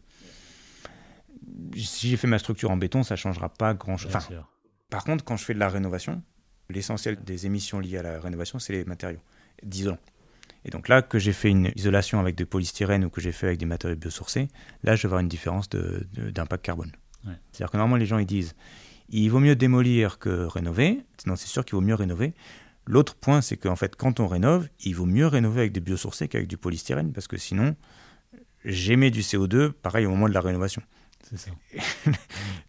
si 1.76 2.08
j'ai 2.08 2.16
fait 2.16 2.26
ma 2.26 2.38
structure 2.38 2.70
en 2.70 2.76
béton, 2.76 3.02
ça 3.02 3.16
changera 3.16 3.48
pas 3.48 3.74
grand-chose. 3.74 4.14
Enfin. 4.14 4.44
Par 4.90 5.04
contre, 5.04 5.24
quand 5.24 5.36
je 5.36 5.44
fais 5.44 5.54
de 5.54 5.58
la 5.58 5.68
rénovation, 5.68 6.22
l'essentiel 6.70 7.22
des 7.22 7.46
émissions 7.46 7.80
liées 7.80 7.98
à 7.98 8.02
la 8.02 8.20
rénovation, 8.20 8.58
c'est 8.58 8.72
les 8.72 8.84
matériaux 8.84 9.20
d'isolant. 9.62 9.98
Et 10.64 10.70
donc 10.70 10.88
là, 10.88 11.02
que 11.02 11.18
j'ai 11.18 11.32
fait 11.32 11.50
une 11.50 11.72
isolation 11.76 12.20
avec 12.20 12.36
de 12.36 12.44
polystyrène 12.44 13.04
ou 13.04 13.10
que 13.10 13.20
j'ai 13.20 13.32
fait 13.32 13.48
avec 13.48 13.58
des 13.58 13.66
matériaux 13.66 13.96
biosourcés, 13.96 14.48
là, 14.82 14.96
je 14.96 15.02
vais 15.02 15.06
avoir 15.06 15.20
une 15.20 15.28
différence 15.28 15.68
d'impact 15.68 16.64
carbone. 16.64 16.92
Ouais. 17.26 17.34
C'est-à-dire 17.52 17.70
que 17.70 17.76
normalement, 17.76 17.96
les 17.96 18.06
gens, 18.06 18.18
ils 18.18 18.26
disent, 18.26 18.54
Il 19.10 19.28
vaut 19.28 19.40
mieux 19.40 19.56
démolir 19.56 20.18
que 20.18 20.46
rénover. 20.46 21.02
Sinon, 21.18 21.36
c'est 21.36 21.48
sûr 21.48 21.64
qu'il 21.64 21.74
vaut 21.74 21.82
mieux 21.82 21.94
rénover. 21.94 22.34
L'autre 22.86 23.14
point, 23.14 23.40
c'est 23.40 23.56
qu'en 23.56 23.76
fait, 23.76 23.96
quand 23.96 24.20
on 24.20 24.26
rénove, 24.26 24.68
il 24.84 24.94
vaut 24.94 25.06
mieux 25.06 25.26
rénover 25.26 25.60
avec 25.60 25.72
des 25.72 25.80
biosourcés 25.80 26.28
qu'avec 26.28 26.48
du 26.48 26.56
polystyrène, 26.56 27.12
parce 27.12 27.26
que 27.26 27.36
sinon, 27.36 27.76
j'émets 28.64 29.10
du 29.10 29.20
CO2, 29.20 29.72
pareil 29.72 30.06
au 30.06 30.10
moment 30.10 30.28
de 30.28 30.34
la 30.34 30.40
rénovation. 30.40 30.82
C'est 31.30 31.38
ça. 31.38 31.50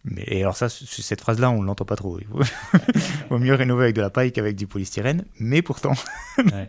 Mais 0.04 0.24
et 0.26 0.40
alors 0.42 0.56
ça, 0.56 0.68
cette 0.68 1.20
phrase-là, 1.20 1.50
on 1.50 1.62
l'entend 1.62 1.84
pas 1.84 1.96
trop. 1.96 2.18
Il 2.20 2.26
vaut, 2.28 2.42
vaut 3.30 3.38
mieux 3.38 3.54
rénover 3.54 3.84
avec 3.84 3.96
de 3.96 4.00
la 4.00 4.10
paille 4.10 4.32
qu'avec 4.32 4.56
du 4.56 4.66
polystyrène, 4.66 5.24
mais 5.38 5.62
pourtant, 5.62 5.92
Ouais. 6.38 6.68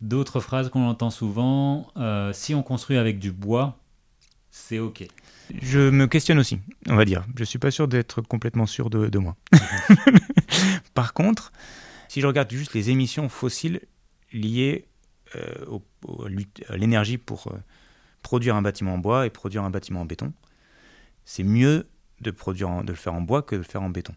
D'autres 0.00 0.38
phrases 0.40 0.68
qu'on 0.70 0.86
entend 0.88 1.10
souvent, 1.10 1.88
euh, 1.96 2.32
si 2.32 2.54
on 2.54 2.62
construit 2.62 2.96
avec 2.96 3.18
du 3.18 3.32
bois, 3.32 3.78
c'est 4.50 4.78
OK. 4.78 5.04
je 5.60 5.90
me 5.90 6.06
questionne 6.06 6.38
aussi, 6.38 6.60
on 6.88 6.94
va 6.94 7.04
dire. 7.04 7.24
Je 7.36 7.42
suis 7.44 7.58
pas 7.58 7.70
sûr 7.72 7.88
d'être 7.88 8.20
complètement 8.22 8.66
sûr 8.66 8.90
de, 8.90 9.08
de 9.08 9.18
moi. 9.18 9.36
Par 10.94 11.14
contre, 11.14 11.52
si 12.08 12.20
je 12.20 12.26
regarde 12.26 12.50
juste 12.50 12.74
les 12.74 12.90
émissions 12.90 13.28
fossiles 13.28 13.80
liées 14.32 14.86
euh, 15.36 15.66
au- 15.66 15.82
au- 16.06 16.26
à 16.68 16.76
l'énergie 16.76 17.18
pour 17.18 17.48
euh, 17.48 17.56
produire 18.22 18.56
un 18.56 18.62
bâtiment 18.62 18.94
en 18.94 18.98
bois 18.98 19.26
et 19.26 19.30
produire 19.30 19.64
un 19.64 19.70
bâtiment 19.70 20.02
en 20.02 20.04
béton, 20.06 20.32
c'est 21.30 21.42
mieux 21.44 21.86
de, 22.22 22.30
produire 22.30 22.70
en- 22.70 22.82
de 22.82 22.88
le 22.90 22.96
faire 22.96 23.12
en 23.12 23.20
bois 23.20 23.42
que 23.42 23.54
de 23.54 23.58
le 23.60 23.64
faire 23.66 23.82
en 23.82 23.90
béton. 23.90 24.14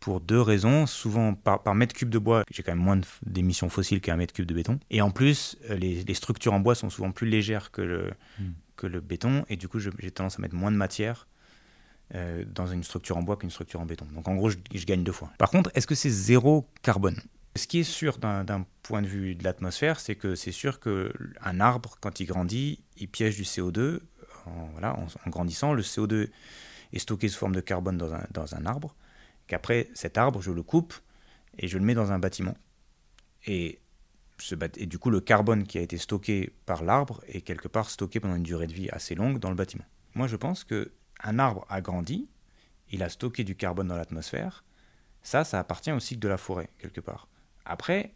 Pour 0.00 0.20
deux 0.20 0.40
raisons. 0.40 0.84
Souvent, 0.86 1.32
par, 1.34 1.62
par 1.62 1.74
mètre 1.76 1.94
cube 1.94 2.10
de 2.10 2.18
bois, 2.18 2.42
j'ai 2.50 2.62
quand 2.64 2.72
même 2.72 2.82
moins 2.84 3.00
d'émissions 3.24 3.68
fossiles 3.68 4.00
qu'un 4.00 4.16
mètre 4.16 4.34
cube 4.34 4.44
de 4.46 4.52
béton. 4.54 4.78
Et 4.90 5.00
en 5.00 5.10
plus, 5.12 5.56
euh, 5.70 5.76
les, 5.76 6.02
les 6.02 6.14
structures 6.14 6.52
en 6.52 6.60
bois 6.60 6.74
sont 6.74 6.90
souvent 6.90 7.12
plus 7.12 7.28
légères 7.28 7.70
que 7.70 7.80
le, 7.82 8.10
Mm. 8.40 8.44
que 8.76 8.86
le 8.88 9.00
béton. 9.00 9.44
Et 9.48 9.56
du 9.56 9.68
coup, 9.68 9.78
j'ai 9.78 10.10
tendance 10.10 10.38
à 10.38 10.42
mettre 10.42 10.56
moins 10.56 10.72
de 10.72 10.76
matière 10.76 11.28
euh, 12.14 12.44
dans 12.52 12.66
une 12.66 12.82
structure 12.84 13.16
en 13.16 13.22
bois 13.22 13.36
qu'une 13.36 13.50
structure 13.50 13.80
en 13.80 13.86
béton. 13.86 14.06
Donc 14.12 14.26
en 14.28 14.34
gros, 14.34 14.50
je, 14.50 14.56
je 14.74 14.84
gagne 14.84 15.04
deux 15.04 15.12
fois. 15.12 15.30
Par 15.38 15.50
contre, 15.50 15.70
est-ce 15.74 15.86
que 15.86 15.94
c'est 15.94 16.10
zéro 16.10 16.68
carbone? 16.82 17.18
Ce 17.56 17.68
qui 17.68 17.78
est 17.78 17.84
sûr 17.84 18.18
d'un 18.18 18.66
point 18.82 19.00
de 19.00 19.06
vue 19.06 19.36
de 19.36 19.44
l'atmosphère, 19.44 20.00
c'est 20.00 20.16
que 20.16 20.34
c'est 20.34 20.50
sûr 20.52 20.80
qu'un 20.80 21.60
arbre, 21.60 21.96
quand 22.00 22.18
il 22.18 22.26
grandit, 22.26 22.80
il 22.96 23.08
piège 23.08 23.36
du 23.36 23.44
CO2. 23.44 24.00
En, 24.46 25.30
grandissant, 25.30 25.72
le 25.72 25.82
CO2 25.82 26.30
est 26.92 26.98
stocké 26.98 27.28
sous 27.28 27.38
forme 27.38 27.54
de 27.54 27.60
carbone 27.60 27.98
dans 27.98 28.54
un, 28.54 28.66
arbre. 28.66 28.94
Qu'après, 29.46 29.88
cet 29.94 30.18
arbre, 30.18 30.40
je 30.40 30.50
le 30.50 30.62
coupe 30.62 30.94
et 31.58 31.68
je 31.68 31.78
le 31.78 31.84
mets 31.84 31.94
dans 31.94 32.12
un 32.12 32.18
bâtiment. 32.18 32.56
Et, 33.46 33.80
du 34.86 34.98
coup, 34.98 35.10
le 35.10 35.20
carbone 35.20 35.64
qui 35.64 35.78
a 35.78 35.80
été 35.80 35.98
stocké 35.98 36.52
par 36.66 36.82
l'arbre 36.82 37.22
est 37.28 37.40
quelque 37.40 37.68
part 37.68 37.90
stocké 37.90 38.20
pendant 38.20 38.36
une 38.36 38.42
durée 38.42 38.66
de 38.66 38.72
vie 38.72 38.88
assez 38.90 39.14
longue 39.14 39.38
dans 39.38 39.50
le 39.50 39.56
bâtiment. 39.56 39.84
Moi, 40.14 40.26
je 40.26 40.36
pense 40.36 40.64
que 40.64 40.92
un 41.22 41.38
arbre 41.38 41.66
a 41.68 41.80
grandi, 41.80 42.28
il 42.90 43.02
a 43.02 43.08
stocké 43.08 43.44
du 43.44 43.56
carbone 43.56 43.88
dans 43.88 43.96
l'atmosphère. 43.96 44.64
Ça, 45.22 45.44
ça 45.44 45.58
appartient 45.58 45.92
au 45.92 46.00
cycle 46.00 46.20
de 46.20 46.28
la 46.28 46.36
forêt, 46.36 46.68
quelque 46.78 47.00
part. 47.00 47.28
Après, 47.64 48.14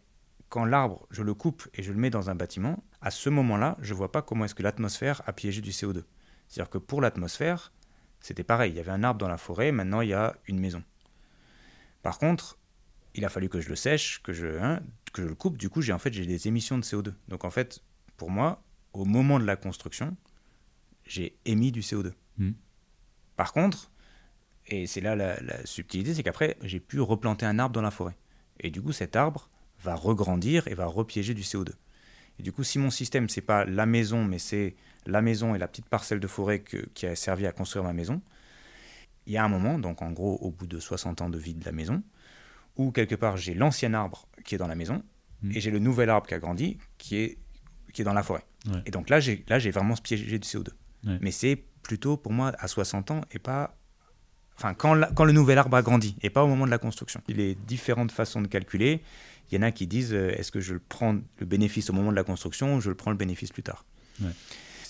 quand 0.49 0.65
l'arbre, 0.65 1.07
je 1.11 1.23
le 1.23 1.33
coupe 1.33 1.67
et 1.73 1.83
je 1.83 1.91
le 1.91 1.97
mets 1.97 2.09
dans 2.09 2.29
un 2.29 2.35
bâtiment, 2.35 2.83
à 3.01 3.11
ce 3.11 3.29
moment-là, 3.29 3.77
je 3.81 3.93
vois 3.93 4.11
pas 4.11 4.21
comment 4.21 4.45
est-ce 4.45 4.55
que 4.55 4.63
l'atmosphère 4.63 5.21
a 5.25 5.33
piégé 5.33 5.61
du 5.61 5.71
CO2. 5.71 6.03
C'est-à-dire 6.49 6.69
que 6.69 6.77
pour 6.77 6.99
l'atmosphère, 6.99 7.71
c'était 8.19 8.43
pareil. 8.43 8.71
Il 8.73 8.75
y 8.75 8.79
avait 8.79 8.91
un 8.91 9.03
arbre 9.03 9.19
dans 9.19 9.29
la 9.29 9.37
forêt, 9.37 9.71
maintenant 9.71 10.01
il 10.01 10.09
y 10.09 10.13
a 10.13 10.35
une 10.47 10.59
maison. 10.59 10.83
Par 12.01 12.17
contre, 12.17 12.57
il 13.15 13.23
a 13.23 13.29
fallu 13.29 13.49
que 13.49 13.61
je 13.61 13.69
le 13.69 13.75
sèche, 13.75 14.21
que 14.23 14.33
je, 14.33 14.59
hein, 14.59 14.81
que 15.13 15.21
je 15.21 15.27
le 15.27 15.35
coupe. 15.35 15.57
Du 15.57 15.69
coup, 15.69 15.81
j'ai 15.81 15.93
en 15.93 15.99
fait 15.99 16.11
j'ai 16.11 16.25
des 16.25 16.47
émissions 16.47 16.77
de 16.77 16.83
CO2. 16.83 17.13
Donc 17.27 17.45
en 17.45 17.49
fait, 17.49 17.81
pour 18.17 18.29
moi, 18.29 18.63
au 18.93 19.05
moment 19.05 19.39
de 19.39 19.45
la 19.45 19.55
construction, 19.55 20.17
j'ai 21.05 21.37
émis 21.45 21.71
du 21.71 21.81
CO2. 21.81 22.13
Mm. 22.37 22.51
Par 23.35 23.53
contre, 23.53 23.91
et 24.67 24.87
c'est 24.87 25.01
là 25.01 25.15
la, 25.15 25.39
la 25.41 25.65
subtilité, 25.65 26.13
c'est 26.13 26.23
qu'après, 26.23 26.57
j'ai 26.61 26.79
pu 26.79 26.99
replanter 26.99 27.45
un 27.45 27.59
arbre 27.59 27.73
dans 27.73 27.81
la 27.81 27.91
forêt. 27.91 28.17
Et 28.59 28.71
du 28.71 28.81
coup, 28.81 28.91
cet 28.91 29.15
arbre 29.15 29.49
va 29.81 29.95
regrandir 29.95 30.67
et 30.67 30.73
va 30.73 30.85
repiéger 30.85 31.33
du 31.33 31.41
CO2. 31.41 31.71
Et 32.39 32.43
du 32.43 32.51
coup, 32.51 32.63
si 32.63 32.79
mon 32.79 32.89
système, 32.89 33.29
c'est 33.29 33.41
pas 33.41 33.65
la 33.65 33.85
maison, 33.85 34.23
mais 34.23 34.39
c'est 34.39 34.75
la 35.05 35.21
maison 35.21 35.55
et 35.55 35.57
la 35.57 35.67
petite 35.67 35.87
parcelle 35.87 36.19
de 36.19 36.27
forêt 36.27 36.59
que- 36.59 36.87
qui 36.93 37.05
a 37.07 37.15
servi 37.15 37.45
à 37.47 37.51
construire 37.51 37.83
ma 37.83 37.93
maison, 37.93 38.21
il 39.25 39.33
y 39.33 39.37
a 39.37 39.43
un 39.43 39.49
moment, 39.49 39.77
donc 39.79 40.01
en 40.01 40.11
gros 40.11 40.37
au 40.41 40.51
bout 40.51 40.67
de 40.67 40.79
60 40.79 41.21
ans 41.21 41.29
de 41.29 41.37
vie 41.37 41.53
de 41.53 41.65
la 41.65 41.71
maison, 41.71 42.01
où 42.77 42.91
quelque 42.91 43.15
part 43.15 43.37
j'ai 43.37 43.53
l'ancien 43.53 43.93
arbre 43.93 44.27
qui 44.45 44.55
est 44.55 44.57
dans 44.57 44.67
la 44.67 44.75
maison 44.75 45.03
Mm. 45.41 45.51
et 45.55 45.61
j'ai 45.61 45.71
le 45.71 45.79
nouvel 45.79 46.09
arbre 46.09 46.27
qui 46.27 46.33
a 46.33 46.39
grandi 46.39 46.77
qui 46.97 47.15
est, 47.17 47.37
qui 47.93 48.01
est 48.01 48.05
dans 48.05 48.13
la 48.13 48.23
forêt. 48.23 48.43
Ouais. 48.67 48.81
Et 48.85 48.91
donc 48.91 49.09
là, 49.09 49.19
j'ai 49.21 49.45
là 49.47 49.57
j'ai 49.59 49.71
vraiment 49.71 49.95
piégé 49.95 50.37
du 50.37 50.45
CO2. 50.47 50.67
Ouais. 51.05 51.17
Mais 51.21 51.31
c'est 51.31 51.63
plutôt 51.81 52.17
pour 52.17 52.33
moi 52.33 52.51
à 52.59 52.67
60 52.67 53.09
ans 53.11 53.21
et 53.31 53.39
pas. 53.39 53.75
Enfin, 54.57 54.73
quand, 54.73 54.93
la- 54.93 55.07
quand 55.11 55.23
le 55.23 55.31
nouvel 55.31 55.57
arbre 55.57 55.77
a 55.77 55.81
grandi 55.81 56.17
et 56.21 56.29
pas 56.29 56.43
au 56.43 56.47
moment 56.47 56.65
de 56.65 56.71
la 56.71 56.77
construction. 56.77 57.21
Il 57.29 57.39
y 57.39 57.51
a 57.51 57.53
différentes 57.53 58.11
façons 58.11 58.41
de 58.41 58.47
calculer. 58.47 59.01
Il 59.49 59.55
y 59.55 59.57
en 59.57 59.61
a 59.61 59.71
qui 59.71 59.87
disent 59.87 60.13
euh, 60.13 60.31
est-ce 60.37 60.51
que 60.51 60.59
je 60.59 60.75
prends 60.75 61.13
le 61.37 61.45
bénéfice 61.45 61.89
au 61.89 61.93
moment 61.93 62.11
de 62.11 62.17
la 62.17 62.25
construction 62.25 62.75
ou 62.75 62.81
je 62.81 62.89
le 62.89 62.95
prends 62.95 63.11
le 63.11 63.17
bénéfice 63.17 63.51
plus 63.53 63.63
tard? 63.63 63.85
Ouais. 64.21 64.27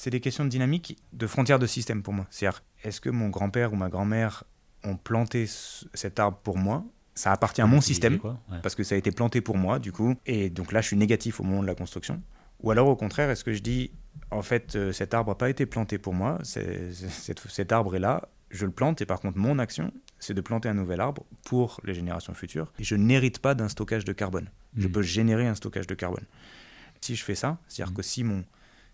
C'est 0.02 0.12
des 0.12 0.22
questions 0.22 0.46
de 0.46 0.50
dynamique, 0.50 0.98
de 1.12 1.28
frontières 1.28 1.60
de 1.60 1.68
système 1.68 2.04
pour 2.04 2.14
moi. 2.14 2.26
C'est-à-dire, 2.30 2.64
est-ce 2.86 3.02
que 3.02 3.10
mon 3.10 3.28
grand-père 3.28 3.74
ou 3.74 3.76
ma 3.76 3.90
grand-mère 3.90 4.46
ont 4.86 4.96
planté 4.96 5.46
ce- 5.46 5.86
cet 5.94 6.20
arbre 6.22 6.38
pour 6.38 6.58
moi? 6.58 6.86
Ça 7.16 7.34
appartient 7.34 7.62
à 7.62 7.66
mon 7.68 7.82
système 7.82 8.18
quoi. 8.18 8.40
Ouais. 8.50 8.60
parce 8.64 8.76
que 8.76 8.84
ça 8.84 8.96
a 8.96 8.98
été 8.98 9.12
planté 9.12 9.42
pour 9.42 9.58
moi, 9.58 9.78
du 9.78 9.92
coup. 9.92 10.16
Et 10.26 10.50
donc 10.50 10.72
là, 10.72 10.80
je 10.80 10.88
suis 10.88 10.96
négatif 10.96 11.42
au 11.42 11.44
moment 11.44 11.62
de 11.62 11.68
la 11.68 11.76
construction. 11.76 12.18
Ou 12.62 12.72
alors, 12.72 12.88
au 12.88 12.96
contraire, 12.96 13.30
est-ce 13.30 13.44
que 13.44 13.52
je 13.52 13.60
dis, 13.62 13.92
en 14.32 14.42
fait, 14.42 14.78
euh, 14.78 14.94
cet 14.94 15.14
arbre 15.14 15.32
n'a 15.32 15.36
pas 15.36 15.50
été 15.50 15.66
planté 15.66 15.98
pour 15.98 16.14
moi, 16.14 16.40
cet, 16.44 17.38
cet 17.50 17.72
arbre 17.74 17.94
est 17.98 18.00
là, 18.00 18.30
je 18.52 18.66
le 18.66 18.72
plante, 18.72 19.02
et 19.02 19.06
par 19.06 19.20
contre, 19.20 19.38
mon 19.38 19.60
action, 19.60 19.92
c'est 20.18 20.34
de 20.34 20.40
planter 20.40 20.70
un 20.70 20.76
nouvel 20.76 21.02
arbre 21.02 21.26
pour 21.46 21.82
les 21.84 21.94
générations 21.94 22.34
futures. 22.34 22.72
Et 22.80 22.86
je 22.86 22.96
n'hérite 22.96 23.40
pas 23.40 23.54
d'un 23.54 23.68
stockage 23.68 24.06
de 24.06 24.14
carbone. 24.14 24.50
Je 24.78 24.88
Mm. 24.88 24.92
peux 24.94 25.02
générer 25.02 25.46
un 25.46 25.56
stockage 25.56 25.88
de 25.88 25.96
carbone. 25.96 26.24
Si 27.02 27.18
je 27.18 27.24
fais 27.26 27.36
ça, 27.36 27.58
c'est-à-dire 27.68 27.94
que 27.94 28.02
si 28.02 28.24
mon, 28.24 28.46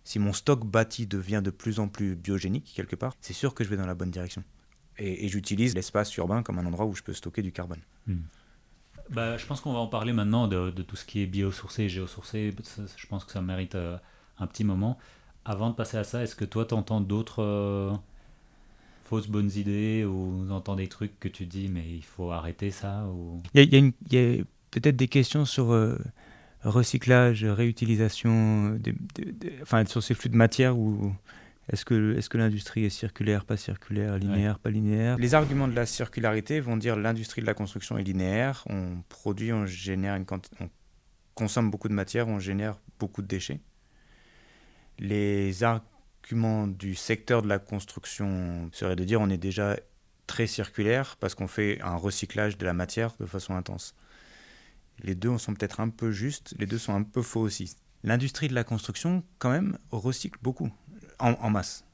si 0.05 0.17
mon 0.19 0.31
stock 0.31 0.65
bâti 0.65 1.07
devient 1.07 1.41
de 1.43 1.49
plus 1.51 1.79
en 1.79 1.89
plus 1.89 2.15
biogénique, 2.15 2.71
quelque 2.73 2.95
part, 2.95 3.13
c'est 3.19 3.33
sûr 3.33 3.53
que 3.53 3.65
je 3.65 3.69
vais 3.69 3.75
dans 3.75 3.85
la 3.85 3.95
bonne 3.95 4.11
direction. 4.11 4.43
Et, 4.97 5.25
et 5.25 5.27
j'utilise 5.27 5.75
l'espace 5.75 6.15
urbain 6.15 6.41
comme 6.43 6.57
un 6.59 6.65
endroit 6.65 6.85
où 6.85 6.95
je 6.95 7.03
peux 7.03 7.11
stocker 7.11 7.41
du 7.41 7.51
carbone. 7.51 7.81
Bah, 9.09 9.35
je 9.37 9.45
pense 9.45 9.59
qu'on 9.61 9.73
va 9.73 9.79
en 9.79 9.87
parler 9.87 10.13
maintenant 10.13 10.47
de, 10.47 10.71
de 10.71 10.83
tout 10.83 10.95
ce 10.95 11.03
qui 11.05 11.21
est 11.21 11.25
biosourcé 11.25 11.83
et 11.83 11.89
géosourcé. 11.89 12.53
Je 12.95 13.07
pense 13.07 13.25
que 13.25 13.31
ça 13.33 13.41
mérite 13.41 13.75
euh, 13.75 13.97
un 14.39 14.47
petit 14.47 14.63
moment. 14.63 14.97
Avant 15.43 15.69
de 15.69 15.75
passer 15.75 15.97
à 15.97 16.03
ça, 16.03 16.23
est-ce 16.23 16.35
que 16.35 16.45
toi, 16.45 16.65
tu 16.65 16.73
entends 16.73 17.01
d'autres 17.01 17.43
euh, 17.43 17.93
fausses 19.05 19.27
bonnes 19.27 19.51
idées 19.55 20.05
ou 20.05 20.49
entends 20.49 20.75
des 20.75 20.87
trucs 20.87 21.19
que 21.19 21.27
tu 21.27 21.45
dis, 21.45 21.67
mais 21.67 21.87
il 21.87 22.03
faut 22.03 22.31
arrêter 22.31 22.71
ça 22.71 23.05
ou... 23.07 23.41
Il 23.53 23.57
y 23.57 23.61
a, 23.61 23.63
il 23.63 23.73
y 23.73 23.75
a 23.75 23.79
une- 23.79 23.93
il 24.09 24.13
y 24.13 24.39
a 24.39 24.43
peut-être 24.71 24.95
des 24.95 25.07
questions 25.07 25.45
sur 25.45 25.71
euh, 25.71 25.97
recyclage, 26.70 27.45
réutilisation, 27.45 28.72
des- 28.72 28.93
des- 29.16 29.32
des- 29.32 29.53
enfin 29.61 29.86
sur 29.86 30.01
ces 30.03 30.13
flux 30.13 30.30
de 30.30 30.36
matière 30.36 30.78
ou 30.78 31.13
est-ce 31.72 31.86
que, 31.86 32.16
est 32.18 32.28
que 32.28 32.38
l'industrie 32.38 32.86
est 32.86 32.89
circulaire, 32.89 33.45
pas 33.45 33.57
circulaire, 33.57 34.18
linéaire, 34.18 34.59
pas 34.59 34.70
linéaire? 34.70 35.18
Les 35.18 35.34
arguments 35.34 35.68
de 35.68 35.74
la 35.76 35.86
circularité 35.86 36.59
vont 36.59 36.78
dire 36.78 36.95
l'industrie 36.95 37.41
de 37.41 37.47
la 37.47 37.53
construction 37.53 37.97
est 37.97 38.03
linéaire, 38.03 38.63
on 38.70 39.01
produit, 39.09 39.51
on 39.53 39.66
génère 39.66 40.16
une 40.16 40.26
quantité, 40.26 40.55
on 40.59 40.70
consomme 41.34 41.72
beaucoup 41.72 41.88
de 41.88 41.93
matière, 41.93 42.28
on 42.28 42.39
génère 42.39 42.78
beaucoup 42.99 43.22
de 43.22 43.28
déchets. 43.28 43.59
Les 44.99 45.63
arguments 45.63 46.68
du 46.68 46.95
secteur 46.95 47.41
de 47.41 47.47
la 47.47 47.59
construction 47.59 48.70
seraient 48.72 48.95
de 48.95 49.03
dire 49.03 49.22
on 49.22 49.30
est 49.30 49.38
déjà 49.38 49.76
très 50.28 50.47
circulaire 50.47 51.18
parce 51.20 51.36
qu'on 51.36 51.47
fait 51.47 51.80
un 51.82 51.95
recyclage 51.95 52.57
de 52.57 52.66
la 52.66 52.74
matière 52.74 53.11
de 53.20 53.26
façon 53.26 53.55
intense. 53.55 53.93
Les 55.03 55.15
deux 55.15 55.37
sont 55.37 55.53
peut-être 55.53 55.79
un 55.79 55.89
peu 55.89 56.11
justes, 56.11 56.55
les 56.57 56.65
deux 56.65 56.77
sont 56.77 56.93
un 56.93 57.03
peu 57.03 57.21
faux 57.21 57.41
aussi. 57.41 57.75
L'industrie 58.03 58.47
de 58.47 58.53
la 58.53 58.63
construction, 58.63 59.23
quand 59.39 59.49
même, 59.49 59.77
recycle 59.91 60.39
beaucoup, 60.41 60.71
en, 61.19 61.49
masse. 61.49 61.85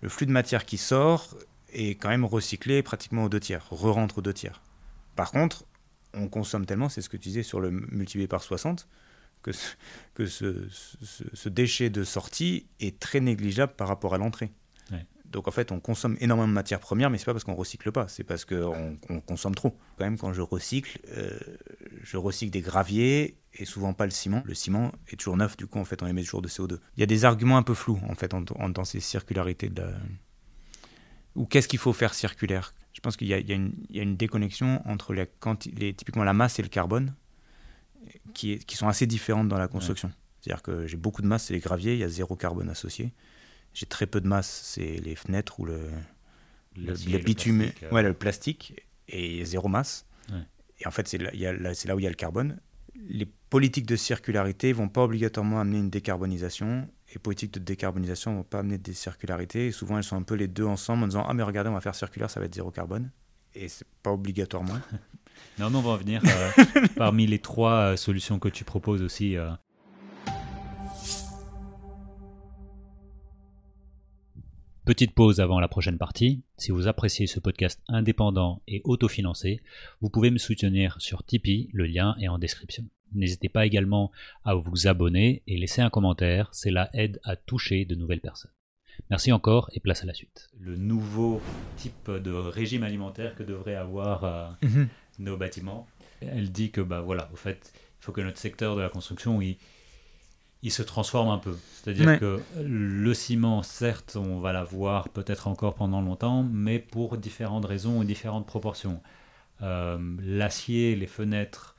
Le 0.00 0.08
flux 0.08 0.26
de 0.26 0.32
matière 0.32 0.64
qui 0.64 0.78
sort 0.78 1.36
est 1.72 1.90
quand 1.90 2.08
même 2.08 2.24
recyclé 2.24 2.82
pratiquement 2.82 3.24
aux 3.24 3.28
deux 3.28 3.40
tiers, 3.40 3.66
re-rentre 3.70 4.18
aux 4.18 4.22
deux 4.22 4.32
tiers. 4.32 4.62
Par 5.16 5.30
contre, 5.30 5.64
on 6.12 6.28
consomme 6.28 6.66
tellement, 6.66 6.88
c'est 6.88 7.02
ce 7.02 7.08
que 7.08 7.16
tu 7.16 7.28
disais 7.28 7.42
sur 7.42 7.60
le 7.60 7.70
multiplié 7.70 8.28
par 8.28 8.42
60, 8.42 8.88
que, 9.42 9.50
que 10.14 10.26
ce 10.26 11.48
déchet 11.48 11.90
de 11.90 12.04
sortie 12.04 12.66
est 12.80 12.98
très 12.98 13.20
négligeable 13.20 13.74
par 13.76 13.88
rapport 13.88 14.14
à 14.14 14.18
l'entrée. 14.18 14.50
Donc 15.34 15.48
en 15.48 15.50
fait, 15.50 15.72
on 15.72 15.80
consomme 15.80 16.16
énormément 16.20 16.46
de 16.48 16.52
matières 16.52 16.78
premières, 16.80 17.10
mais 17.10 17.18
c'est 17.18 17.24
pas 17.26 17.32
parce 17.34 17.44
qu'on 17.44 17.54
recycle 17.56 17.90
pas, 17.92 18.06
c'est 18.08 18.22
parce 18.24 18.44
qu'on 18.44 18.96
on 19.10 19.20
consomme 19.20 19.54
trop. 19.54 19.76
Quand 19.98 20.04
même, 20.04 20.16
quand 20.16 20.32
je 20.32 20.40
recycle, 20.40 21.00
euh, 21.16 21.36
je 22.02 22.16
recycle 22.16 22.52
des 22.52 22.60
graviers 22.60 23.36
et 23.54 23.64
souvent 23.64 23.92
pas 23.94 24.04
le 24.04 24.12
ciment. 24.12 24.42
Le 24.46 24.54
ciment 24.54 24.92
est 25.08 25.16
toujours 25.16 25.36
neuf, 25.36 25.56
du 25.56 25.66
coup, 25.66 25.78
en 25.80 25.84
fait, 25.84 26.02
on 26.02 26.06
émet 26.06 26.22
toujours 26.22 26.40
de 26.40 26.48
CO2. 26.48 26.78
Il 26.96 27.00
y 27.00 27.02
a 27.02 27.06
des 27.06 27.24
arguments 27.24 27.56
un 27.58 27.64
peu 27.64 27.74
flous, 27.74 27.98
en 28.08 28.14
fait, 28.14 28.32
en- 28.32 28.44
en- 28.54 28.68
dans 28.68 28.84
ces 28.84 29.00
circularités 29.00 29.68
de 29.68 29.82
la... 29.82 29.90
Ou 31.34 31.46
qu'est-ce 31.46 31.66
qu'il 31.66 31.80
faut 31.80 31.92
faire 31.92 32.14
circulaire? 32.14 32.72
Je 32.92 33.00
pense 33.00 33.16
qu'il 33.16 33.26
y, 33.26 33.34
a- 33.34 33.38
y 33.40 33.52
une- 33.52 33.74
il 33.90 33.96
y 33.96 33.98
a 34.00 34.04
une 34.04 34.16
déconnexion 34.16 34.82
entre 34.88 35.12
la 35.14 35.24
les, 35.76 35.94
typiquement 35.94 36.22
la 36.22 36.32
masse 36.32 36.60
et 36.60 36.62
le 36.62 36.68
carbone, 36.68 37.12
qui, 38.34 38.52
est- 38.52 38.64
qui 38.64 38.76
sont 38.76 38.86
assez 38.86 39.06
différentes 39.06 39.48
dans 39.48 39.58
la 39.58 39.66
construction. 39.66 40.12
C'est-à-dire 40.40 40.62
que 40.62 40.86
j'ai 40.86 40.96
beaucoup 40.96 41.22
de 41.22 41.26
masse, 41.26 41.46
c'est 41.46 41.54
les 41.54 41.60
graviers, 41.60 41.94
il 41.94 41.98
y 41.98 42.04
a 42.04 42.08
zéro 42.08 42.36
carbone 42.36 42.68
associé. 42.68 43.12
J'ai 43.74 43.86
très 43.86 44.06
peu 44.06 44.20
de 44.20 44.28
masse, 44.28 44.60
c'est 44.64 44.96
les 45.00 45.14
fenêtres 45.16 45.60
ou 45.60 45.66
le, 45.66 45.90
le, 46.76 46.92
bitume, 47.18 47.58
plastique, 47.58 47.82
euh. 47.82 47.90
ouais, 47.90 48.02
le 48.02 48.14
plastique. 48.14 48.80
et 49.08 49.44
zéro 49.44 49.68
masse. 49.68 50.06
Ouais. 50.30 50.38
Et 50.80 50.86
en 50.86 50.90
fait, 50.90 51.06
c'est 51.08 51.18
là, 51.18 51.30
où 51.30 51.34
il 51.34 51.40
y 52.02 52.06
a 52.06 52.10
le 52.10 52.14
carbone. 52.14 52.58
Les 52.96 53.26
politiques 53.50 53.86
de 53.86 53.96
circularité 53.96 54.72
vont 54.72 54.88
pas 54.88 55.02
obligatoirement 55.02 55.60
amener 55.60 55.78
une 55.78 55.90
décarbonisation. 55.90 56.88
Et 57.14 57.18
politiques 57.18 57.52
de 57.54 57.60
décarbonisation 57.60 58.34
vont 58.36 58.42
pas 58.44 58.60
amener 58.60 58.78
des 58.78 58.94
circularités. 58.94 59.66
Et 59.66 59.72
souvent, 59.72 59.98
elles 59.98 60.04
sont 60.04 60.16
un 60.16 60.22
peu 60.22 60.34
les 60.34 60.48
deux 60.48 60.64
ensemble 60.64 61.04
en 61.04 61.06
disant 61.08 61.26
Ah, 61.28 61.34
mais 61.34 61.42
regardez, 61.42 61.70
on 61.70 61.74
va 61.74 61.80
faire 61.80 61.94
circulaire, 61.94 62.30
ça 62.30 62.40
va 62.40 62.46
être 62.46 62.54
zéro 62.54 62.70
carbone. 62.70 63.10
Et 63.54 63.68
c'est 63.68 63.86
pas 64.02 64.12
obligatoirement. 64.12 64.78
Non, 65.58 65.68
mais 65.70 65.76
on 65.76 65.82
va 65.82 65.90
en 65.90 65.96
venir. 65.96 66.20
euh, 66.24 66.86
parmi 66.96 67.26
les 67.26 67.38
trois 67.40 67.92
euh, 67.92 67.96
solutions 67.96 68.38
que 68.40 68.48
tu 68.48 68.64
proposes 68.64 69.02
aussi. 69.02 69.36
euh, 69.36 69.50
Petite 74.84 75.14
pause 75.14 75.40
avant 75.40 75.60
la 75.60 75.68
prochaine 75.68 75.96
partie. 75.96 76.42
Si 76.58 76.70
vous 76.70 76.88
appréciez 76.88 77.26
ce 77.26 77.40
podcast 77.40 77.80
indépendant 77.88 78.60
et 78.68 78.82
autofinancé, 78.84 79.62
vous 80.02 80.10
pouvez 80.10 80.30
me 80.30 80.36
soutenir 80.36 81.00
sur 81.00 81.24
Tipeee, 81.24 81.70
le 81.72 81.86
lien 81.86 82.14
est 82.20 82.28
en 82.28 82.36
description. 82.36 82.84
N'hésitez 83.14 83.48
pas 83.48 83.64
également 83.64 84.12
à 84.44 84.54
vous 84.54 84.86
abonner 84.86 85.42
et 85.46 85.56
laisser 85.56 85.80
un 85.80 85.88
commentaire, 85.88 86.50
cela 86.52 86.90
aide 86.92 87.18
à 87.24 87.34
toucher 87.34 87.86
de 87.86 87.94
nouvelles 87.94 88.20
personnes. 88.20 88.50
Merci 89.08 89.32
encore 89.32 89.70
et 89.72 89.80
place 89.80 90.02
à 90.02 90.06
la 90.06 90.12
suite. 90.12 90.50
Le 90.60 90.76
nouveau 90.76 91.40
type 91.78 92.10
de 92.10 92.32
régime 92.32 92.82
alimentaire 92.82 93.34
que 93.36 93.42
devraient 93.42 93.76
avoir 93.76 94.24
euh, 94.24 94.50
nos 95.18 95.38
bâtiments. 95.38 95.86
Elle 96.20 96.52
dit 96.52 96.70
que 96.70 96.82
bah 96.82 97.00
voilà, 97.00 97.30
au 97.32 97.36
fait, 97.36 97.72
il 97.74 98.04
faut 98.04 98.12
que 98.12 98.20
notre 98.20 98.38
secteur 98.38 98.76
de 98.76 98.82
la 98.82 98.90
construction 98.90 99.40
il, 99.40 99.56
il 100.64 100.72
se 100.72 100.82
transforme 100.82 101.28
un 101.28 101.38
peu. 101.38 101.56
C'est-à-dire 101.74 102.06
Ouais. 102.08 102.18
que 102.18 102.40
le 102.60 103.14
ciment, 103.14 103.62
certes, 103.62 104.16
on 104.16 104.40
va 104.40 104.52
l'avoir 104.52 105.08
peut-être 105.10 105.46
encore 105.46 105.74
pendant 105.74 106.00
longtemps, 106.00 106.42
mais 106.42 106.78
pour 106.80 107.16
différentes 107.18 107.66
raisons 107.66 108.02
et 108.02 108.04
différentes 108.06 108.46
proportions. 108.46 109.00
Euh, 109.62 109.98
L'acier, 110.22 110.96
les 110.96 111.06
fenêtres, 111.06 111.76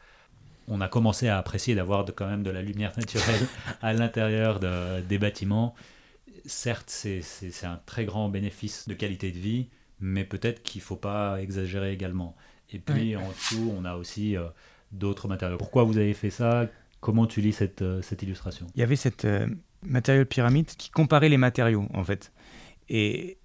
on 0.68 0.82
a 0.82 0.88
commencé 0.88 1.28
à 1.28 1.38
apprécier 1.38 1.76
d'avoir 1.76 2.06
quand 2.16 2.28
même 2.28 2.44
de 2.44 2.52
la 2.52 2.62
lumière 2.62 2.94
naturelle 2.98 3.48
à 3.82 3.92
l'intérieur 3.94 4.60
de- 4.60 5.02
des 5.02 5.18
bâtiments. 5.18 5.76
Certes, 6.46 6.90
c'est 6.90 7.66
un 7.66 7.80
très 7.86 8.06
grand 8.06 8.30
bénéfice 8.30 8.88
de 8.88 8.94
qualité 8.94 9.32
de 9.32 9.40
vie, 9.40 9.68
mais 10.00 10.24
peut-être 10.24 10.62
qu'il 10.62 10.80
ne 10.80 10.86
faut 10.86 10.96
pas 10.96 11.42
exagérer 11.42 11.92
également. 11.92 12.36
Et 12.72 12.78
puis 12.80 13.16
en 13.16 13.28
dessous, 13.30 13.74
on 13.78 13.84
a 13.86 13.96
aussi 13.96 14.38
euh, 14.38 14.46
d'autres 14.92 15.28
matériaux. 15.28 15.58
Pourquoi 15.58 15.84
vous 15.84 15.98
avez 15.98 16.14
fait 16.14 16.30
ça? 16.30 16.68
Comment 17.06 17.28
tu 17.28 17.40
lis 17.40 17.54
cette, 17.54 17.84
euh, 17.84 18.02
illustration? 18.24 18.66
Il 18.74 18.80
y 18.80 18.84
avait 18.84 18.96
cette 18.96 19.26
euh, 19.26 19.46
matériau 19.84 20.26
pyramide 20.26 20.66
qui 20.66 20.90
comparait 20.90 21.30
les 21.30 21.38
matériaux, 21.38 21.86
en 21.94 22.04
fait. 22.04 22.32
Et, 22.90 23.38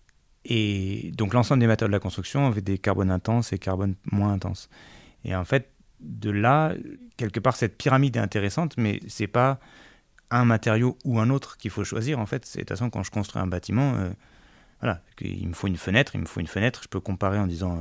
donc, 1.14 1.34
l'ensemble 1.34 1.60
des 1.60 1.66
matériaux 1.66 1.90
de 1.90 1.92
la 1.92 2.00
construction 2.00 2.46
avaient 2.46 2.62
des 2.62 2.78
carbones 2.78 3.10
intenses 3.10 3.52
et 3.52 3.58
carbones 3.58 3.96
moins 4.10 4.32
intenses. 4.32 4.70
Et 5.26 5.36
en 5.36 5.44
fait, 5.44 5.72
de 6.00 6.30
là, 6.30 6.72
quelque 7.18 7.38
part, 7.38 7.54
cette 7.54 7.76
pyramide 7.76 8.16
est 8.16 8.20
intéressante, 8.20 8.78
mais 8.78 8.98
c'est 9.08 9.26
pas 9.26 9.60
un 10.30 10.46
matériau 10.46 10.96
ou 11.04 11.20
un 11.20 11.28
autre 11.28 11.58
qu'il 11.58 11.70
faut 11.70 11.84
choisir. 11.84 12.18
En 12.18 12.24
fait, 12.24 12.46
c'est 12.46 12.60
de 12.60 12.64
toute 12.64 12.70
façon, 12.70 12.88
quand 12.88 13.02
je 13.02 13.10
construis 13.10 13.42
un 13.42 13.46
bâtiment, 13.46 13.92
euh, 13.96 14.08
voilà, 14.80 15.02
il 15.20 15.46
me 15.46 15.52
faut 15.52 15.66
une 15.66 15.76
fenêtre, 15.76 16.12
il 16.14 16.22
me 16.22 16.26
faut 16.26 16.40
une 16.40 16.46
fenêtre. 16.46 16.80
Je 16.82 16.88
peux 16.88 17.00
comparer 17.00 17.38
en 17.38 17.46
disant 17.46 17.78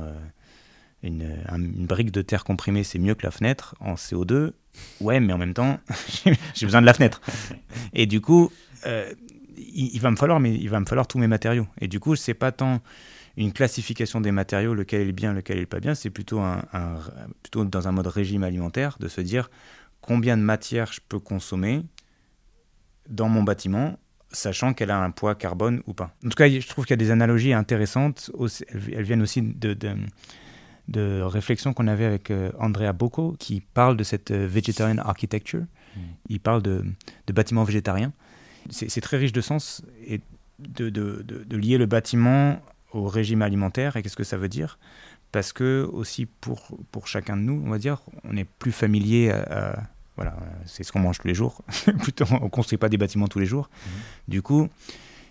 une, 1.02 1.42
un- 1.48 1.62
une 1.62 1.86
brique 1.86 2.10
de 2.12 2.20
terre 2.20 2.44
comprimée, 2.44 2.84
c'est 2.84 2.98
mieux 2.98 3.14
que 3.14 3.24
la 3.24 3.30
fenêtre 3.30 3.76
en 3.80 3.94
CO2. 3.94 4.52
Ouais, 5.00 5.20
mais 5.20 5.32
en 5.32 5.38
même 5.38 5.54
temps, 5.54 5.78
j'ai 6.54 6.66
besoin 6.66 6.80
de 6.80 6.86
la 6.86 6.94
fenêtre. 6.94 7.20
Et 7.92 8.06
du 8.06 8.20
coup, 8.20 8.50
euh, 8.86 9.12
il, 9.56 9.98
va 10.00 10.10
me 10.10 10.16
falloir, 10.16 10.40
mais 10.40 10.54
il 10.54 10.68
va 10.68 10.80
me 10.80 10.86
falloir 10.86 11.06
tous 11.06 11.18
mes 11.18 11.26
matériaux. 11.26 11.66
Et 11.80 11.88
du 11.88 12.00
coup, 12.00 12.16
c'est 12.16 12.34
pas 12.34 12.52
tant 12.52 12.80
une 13.36 13.52
classification 13.52 14.20
des 14.20 14.32
matériaux, 14.32 14.74
lequel 14.74 15.08
est 15.08 15.12
bien, 15.12 15.32
lequel 15.32 15.58
est 15.58 15.66
pas 15.66 15.80
bien. 15.80 15.94
C'est 15.94 16.10
plutôt 16.10 16.40
un, 16.40 16.62
plutôt 17.42 17.64
dans 17.64 17.88
un 17.88 17.92
mode 17.92 18.06
régime 18.06 18.42
alimentaire 18.42 18.96
de 19.00 19.08
se 19.08 19.20
dire 19.20 19.50
combien 20.00 20.36
de 20.36 20.42
matière 20.42 20.92
je 20.92 21.00
peux 21.06 21.18
consommer 21.18 21.82
dans 23.08 23.28
mon 23.28 23.42
bâtiment, 23.42 23.98
sachant 24.30 24.72
qu'elle 24.72 24.90
a 24.90 25.02
un 25.02 25.10
poids 25.10 25.34
carbone 25.34 25.82
ou 25.86 25.94
pas. 25.94 26.14
En 26.24 26.28
tout 26.28 26.36
cas, 26.36 26.48
je 26.48 26.66
trouve 26.68 26.84
qu'il 26.84 26.92
y 26.92 26.98
a 27.00 27.04
des 27.04 27.10
analogies 27.10 27.52
intéressantes. 27.52 28.30
Elles 28.92 29.02
viennent 29.02 29.22
aussi 29.22 29.42
de, 29.42 29.76
de 30.90 31.22
réflexions 31.22 31.72
qu'on 31.72 31.86
avait 31.86 32.04
avec 32.04 32.30
euh, 32.30 32.50
Andrea 32.58 32.92
Bocco, 32.92 33.34
qui 33.38 33.60
parle 33.60 33.96
de 33.96 34.04
cette 34.04 34.30
euh, 34.32 34.46
vegetarian 34.46 34.98
architecture. 34.98 35.62
Mm. 35.96 36.00
Il 36.28 36.40
parle 36.40 36.62
de, 36.62 36.84
de 37.26 37.32
bâtiments 37.32 37.64
végétariens. 37.64 38.12
C'est 38.70 39.00
très 39.00 39.16
riche 39.16 39.32
de 39.32 39.40
sens 39.40 39.82
et 40.06 40.20
de, 40.58 40.90
de, 40.90 41.22
de- 41.26 41.44
de 41.44 41.56
lier 41.56 41.78
le 41.78 41.86
bâtiment 41.86 42.60
au 42.92 43.06
régime 43.08 43.40
alimentaire. 43.42 43.96
Et 43.96 44.02
qu'est-ce 44.02 44.16
que 44.16 44.24
ça 44.24 44.36
veut 44.36 44.48
dire 44.50 44.78
Parce 45.32 45.52
que 45.52 45.88
aussi 45.92 46.26
pour, 46.26 46.76
pour 46.92 47.06
chacun 47.08 47.36
de 47.36 47.42
nous, 47.42 47.62
on 47.64 47.70
va 47.70 47.78
dire, 47.78 48.02
on 48.24 48.36
est 48.36 48.44
plus 48.44 48.72
familier 48.72 49.30
à, 49.30 49.40
à- 49.76 49.82
voilà, 50.16 50.36
c'est 50.66 50.82
ce 50.84 50.92
qu'on 50.92 51.00
mange 51.00 51.18
tous 51.18 51.28
les 51.28 51.34
jours. 51.34 51.62
Plutôt, 52.02 52.26
on 52.42 52.48
construit 52.50 52.76
pas 52.76 52.90
des 52.90 52.98
bâtiments 52.98 53.28
tous 53.28 53.38
les 53.38 53.46
jours. 53.46 53.70
Du 54.28 54.42
coup, 54.42 54.68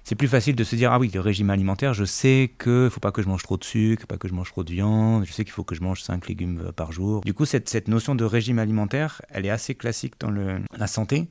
c'est 0.09 0.15
plus 0.15 0.27
facile 0.27 0.55
de 0.55 0.63
se 0.63 0.75
dire 0.75 0.91
ah 0.91 0.97
oui, 0.97 1.11
le 1.13 1.19
régime 1.19 1.51
alimentaire, 1.51 1.93
je 1.93 2.03
sais 2.03 2.51
que 2.57 2.89
faut 2.91 2.99
pas 2.99 3.11
que 3.11 3.21
je 3.21 3.27
mange 3.27 3.43
trop 3.43 3.57
de 3.57 3.63
sucre, 3.63 4.07
pas 4.07 4.17
que 4.17 4.27
je 4.27 4.33
mange 4.33 4.49
trop 4.49 4.63
de 4.63 4.71
viande, 4.71 5.23
je 5.23 5.31
sais 5.31 5.43
qu'il 5.43 5.53
faut 5.53 5.63
que 5.63 5.75
je 5.75 5.81
mange 5.81 6.01
5 6.01 6.27
légumes 6.27 6.63
euh, 6.65 6.71
par 6.71 6.91
jour. 6.91 7.21
Du 7.21 7.35
coup, 7.35 7.45
cette, 7.45 7.69
cette 7.69 7.87
notion 7.87 8.15
de 8.15 8.23
régime 8.23 8.57
alimentaire, 8.57 9.21
elle 9.29 9.45
est 9.45 9.51
assez 9.51 9.75
classique 9.75 10.15
dans 10.19 10.31
le, 10.31 10.61
la 10.75 10.87
santé. 10.87 11.27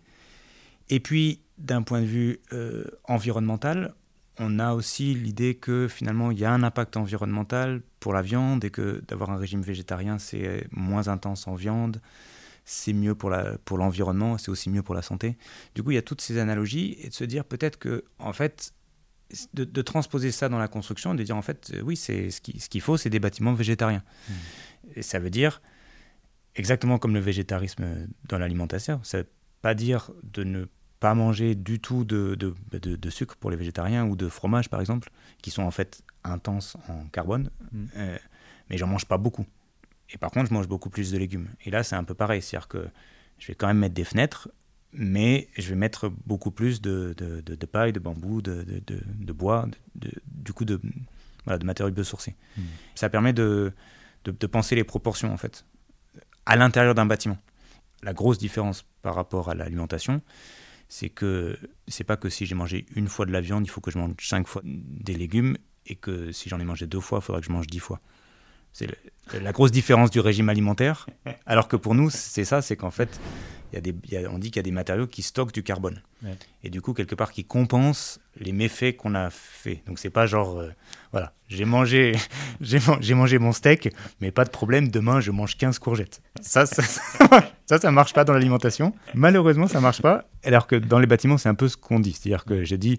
Et 0.91 1.01
puis, 1.01 1.41
d'un 1.59 1.83
point 1.83 2.01
de 2.03 2.07
vue 2.07 2.39
euh, 2.53 2.85
environnemental, 3.03 3.97
on 4.39 4.61
a 4.61 4.73
aussi 4.75 5.13
l'idée 5.13 5.57
que 5.57 5.89
finalement, 5.89 6.31
il 6.31 6.39
y 6.39 6.45
a 6.45 6.53
un 6.53 6.63
impact 6.63 6.97
environnemental 6.97 7.83
pour 7.99 8.13
la 8.13 8.23
viande 8.23 8.65
et 8.65 8.71
que 8.71 9.03
d'avoir 9.09 9.31
un 9.31 9.39
régime 9.39 9.63
végétarien, 9.63 10.21
c'est 10.21 10.69
moins 10.71 11.09
intense 11.09 11.49
en 11.49 11.57
viande, 11.57 12.01
c'est 12.71 12.93
mieux 12.93 13.15
pour 13.15 13.31
la- 13.31 13.57
pour 13.65 13.79
l'environnement, 13.79 14.37
c'est 14.37 14.51
aussi 14.51 14.69
mieux 14.69 14.83
pour 14.83 14.95
la 14.95 15.01
santé. 15.03 15.39
Du 15.75 15.83
coup, 15.83 15.91
il 15.91 15.95
y 15.95 15.99
a 15.99 16.03
toutes 16.03 16.21
ces 16.21 16.37
analogies 16.39 16.97
et 17.01 17.09
de 17.09 17.15
se 17.15 17.25
dire 17.25 17.45
peut-être 17.47 17.79
que, 17.79 18.05
en 18.19 18.35
fait, 18.35 18.75
de, 19.55 19.65
de 19.65 19.83
transposer 19.83 20.31
ça 20.33 20.51
dans 20.51 20.59
la 20.59 20.69
construction, 20.69 21.15
de 21.15 21.23
dire 21.23 21.37
en 21.37 21.41
fait, 21.43 21.73
oui, 21.83 21.97
c'est 21.97 22.31
ce 22.31 22.41
qui- 22.43 22.61
ce 22.61 22.69
qu'il 22.69 22.83
faut, 22.83 22.97
c'est 22.99 23.09
des 23.11 23.21
bâtiments 23.21 23.55
végétariens. 23.55 24.03
Et 24.95 25.03
ça 25.03 25.19
veut 25.19 25.31
dire 25.31 25.63
exactement 26.57 26.99
comme 26.99 27.15
le 27.15 27.21
végétarisme 27.21 28.07
dans 28.29 28.39
l'alimentation. 28.39 29.01
Ça 29.03 29.19
veut 29.19 29.29
pas 29.63 29.75
dire 29.75 30.11
de 30.23 30.45
ne 30.45 30.67
pas 31.01 31.15
manger 31.15 31.55
du 31.55 31.81
tout 31.81 32.05
de, 32.05 32.35
de, 32.35 32.55
de- 32.73 32.97
de 32.97 33.11
sucre 33.11 33.37
pour 33.37 33.51
les 33.51 33.57
végétariens 33.57 34.05
ou 34.07 34.15
de 34.17 34.29
fromage, 34.29 34.69
par 34.69 34.81
exemple, 34.81 35.11
qui 35.43 35.51
sont 35.51 35.63
en 35.63 35.71
fait 35.71 36.03
intenses 36.25 36.77
en 36.89 37.07
carbone. 37.09 37.51
Mm. 37.73 37.85
Euh, 37.97 38.19
mais 38.69 38.77
j'en 38.79 38.89
mange 38.89 39.07
pas 39.07 39.17
beaucoup. 39.19 39.47
Et 40.11 40.19
par 40.19 40.31
contre, 40.31 40.49
je 40.49 40.55
mange 40.55 40.69
beaucoup 40.69 40.91
plus 40.91 41.11
de 41.11 41.19
légumes. 41.19 41.49
Et 41.65 41.71
là, 41.71 41.83
c'est 41.83 41.97
un 41.97 42.05
peu 42.05 42.15
pareil. 42.15 42.41
C'est-à-dire 42.43 42.69
que 42.69 42.87
je 43.39 43.47
vais 43.49 43.55
quand 43.55 43.67
même 43.67 43.79
mettre 43.79 43.95
des 43.95 44.05
fenêtres, 44.05 44.49
mais 44.93 45.49
je 45.57 45.69
vais 45.69 45.75
mettre 45.77 46.09
beaucoup 46.27 46.51
plus 46.51 46.81
de, 46.81 47.15
de, 47.17 47.41
de- 47.43 47.55
de 47.55 47.67
paille, 47.67 47.93
de 47.93 48.01
bambou, 48.01 48.41
de, 48.41 48.65
bois, 49.33 49.69
du 49.95 50.53
coup, 50.53 50.65
de, 50.65 50.81
voilà, 51.45 51.59
de 51.59 51.67
matériaux 51.67 51.93
biosourcés. 51.93 52.37
Mm. 52.57 52.63
Ça 52.95 53.09
permet 53.11 53.33
de 53.33 53.73
penser 54.51 54.75
les 54.75 54.85
proportions, 54.85 55.33
en 55.33 55.37
fait, 55.37 55.65
à 56.47 56.57
l'intérieur 56.57 56.95
d'un 56.95 57.07
bâtiment. 57.07 57.39
La 58.03 58.15
grosse 58.15 58.39
différence 58.39 58.87
par 59.03 59.15
rapport 59.15 59.51
à 59.51 59.55
l'alimentation, 59.55 60.23
c'est 60.89 61.11
que 61.11 61.59
c'est 61.87 62.05
pas 62.05 62.17
que 62.17 62.31
si 62.31 62.47
j'ai 62.47 62.55
mangé 62.55 62.87
une 62.97 63.09
fois 63.09 63.27
de 63.27 63.33
la 63.33 63.43
viande, 63.43 63.67
il 63.67 63.69
faut 63.71 63.83
que 63.83 63.91
je 63.91 63.99
mange 63.99 64.15
cinq 64.21 64.47
fois 64.47 64.63
des 64.65 65.15
légumes, 65.15 65.59
et 65.87 65.97
que 65.97 66.33
si 66.33 66.49
j'en 66.49 66.61
ai 66.61 66.65
mangé 66.65 66.87
deux 66.87 67.01
fois, 67.01 67.19
il 67.21 67.25
faudra 67.25 67.41
que 67.41 67.47
je 67.47 67.53
mange 67.53 67.67
dix 67.67 67.79
fois. 67.79 68.01
C'est 68.79 69.43
la 69.43 69.53
grosse 69.53 69.73
différence 69.73 70.11
du 70.11 70.21
régime 70.21 70.49
alimentaire. 70.49 71.07
Alors 71.47 71.69
que 71.69 71.77
pour 71.77 71.95
nous, 71.95 72.11
c'est 72.11 72.45
ça, 72.45 72.63
c'est 72.63 72.77
qu'en 72.77 72.91
fait, 72.91 73.21
y 73.75 73.79
a 73.79 73.81
des, 73.81 73.95
il 74.05 74.11
y 74.13 74.17
a- 74.17 74.31
on 74.31 74.39
dit 74.39 74.49
qu'il 74.51 74.57
y 74.57 74.61
a 74.61 74.63
des 74.63 74.71
matériaux 74.71 75.07
qui 75.07 75.23
stockent 75.23 75.53
du 75.55 75.63
carbone. 75.63 76.01
Ouais. 76.23 76.37
Et 76.65 76.71
du 76.71 76.81
coup, 76.81 76.95
quelque 76.95 77.15
part, 77.15 77.33
qui 77.33 77.45
compensent 77.45 78.19
les 78.41 78.53
méfaits 78.53 78.97
qu'on 78.97 79.15
a 79.15 79.31
fait. 79.31 79.83
Donc, 79.87 79.99
c'est 79.99 80.11
pas 80.11 80.27
genre, 80.27 80.59
euh, 80.59 80.71
voilà, 81.13 81.33
j'ai 81.49 81.65
mangé, 81.65 82.13
j'ai 82.61 82.79
man- 82.87 82.99
j'ai 83.01 83.15
mangé 83.15 83.39
mon 83.39 83.53
steak, 83.53 83.95
mais 84.21 84.31
pas 84.31 84.45
de 84.45 84.51
problème, 84.51 84.89
demain, 84.89 85.21
je 85.21 85.31
mange 85.31 85.57
15 85.57 85.79
courgettes. 85.79 86.21
Ça, 86.41 86.67
ça, 86.67 86.83
ça, 87.67 87.79
ça 87.79 87.91
marche 87.93 88.13
pas 88.15 88.25
dans 88.25 88.33
l'alimentation. 88.33 88.93
Malheureusement, 89.15 89.67
ça 89.69 89.81
marche 89.81 90.03
pas. 90.03 90.25
Alors 90.45 90.67
que 90.67 90.77
dans 90.77 90.99
les 90.99 91.07
bâtiments, 91.07 91.39
c'est 91.39 91.49
un 91.49 91.55
peu 91.55 91.69
ce 91.69 91.77
qu'on 91.77 92.01
dit. 92.01 92.13
C'est-à-dire 92.13 92.45
que 92.45 92.65
j'ai 92.65 92.79
dit, 92.79 92.99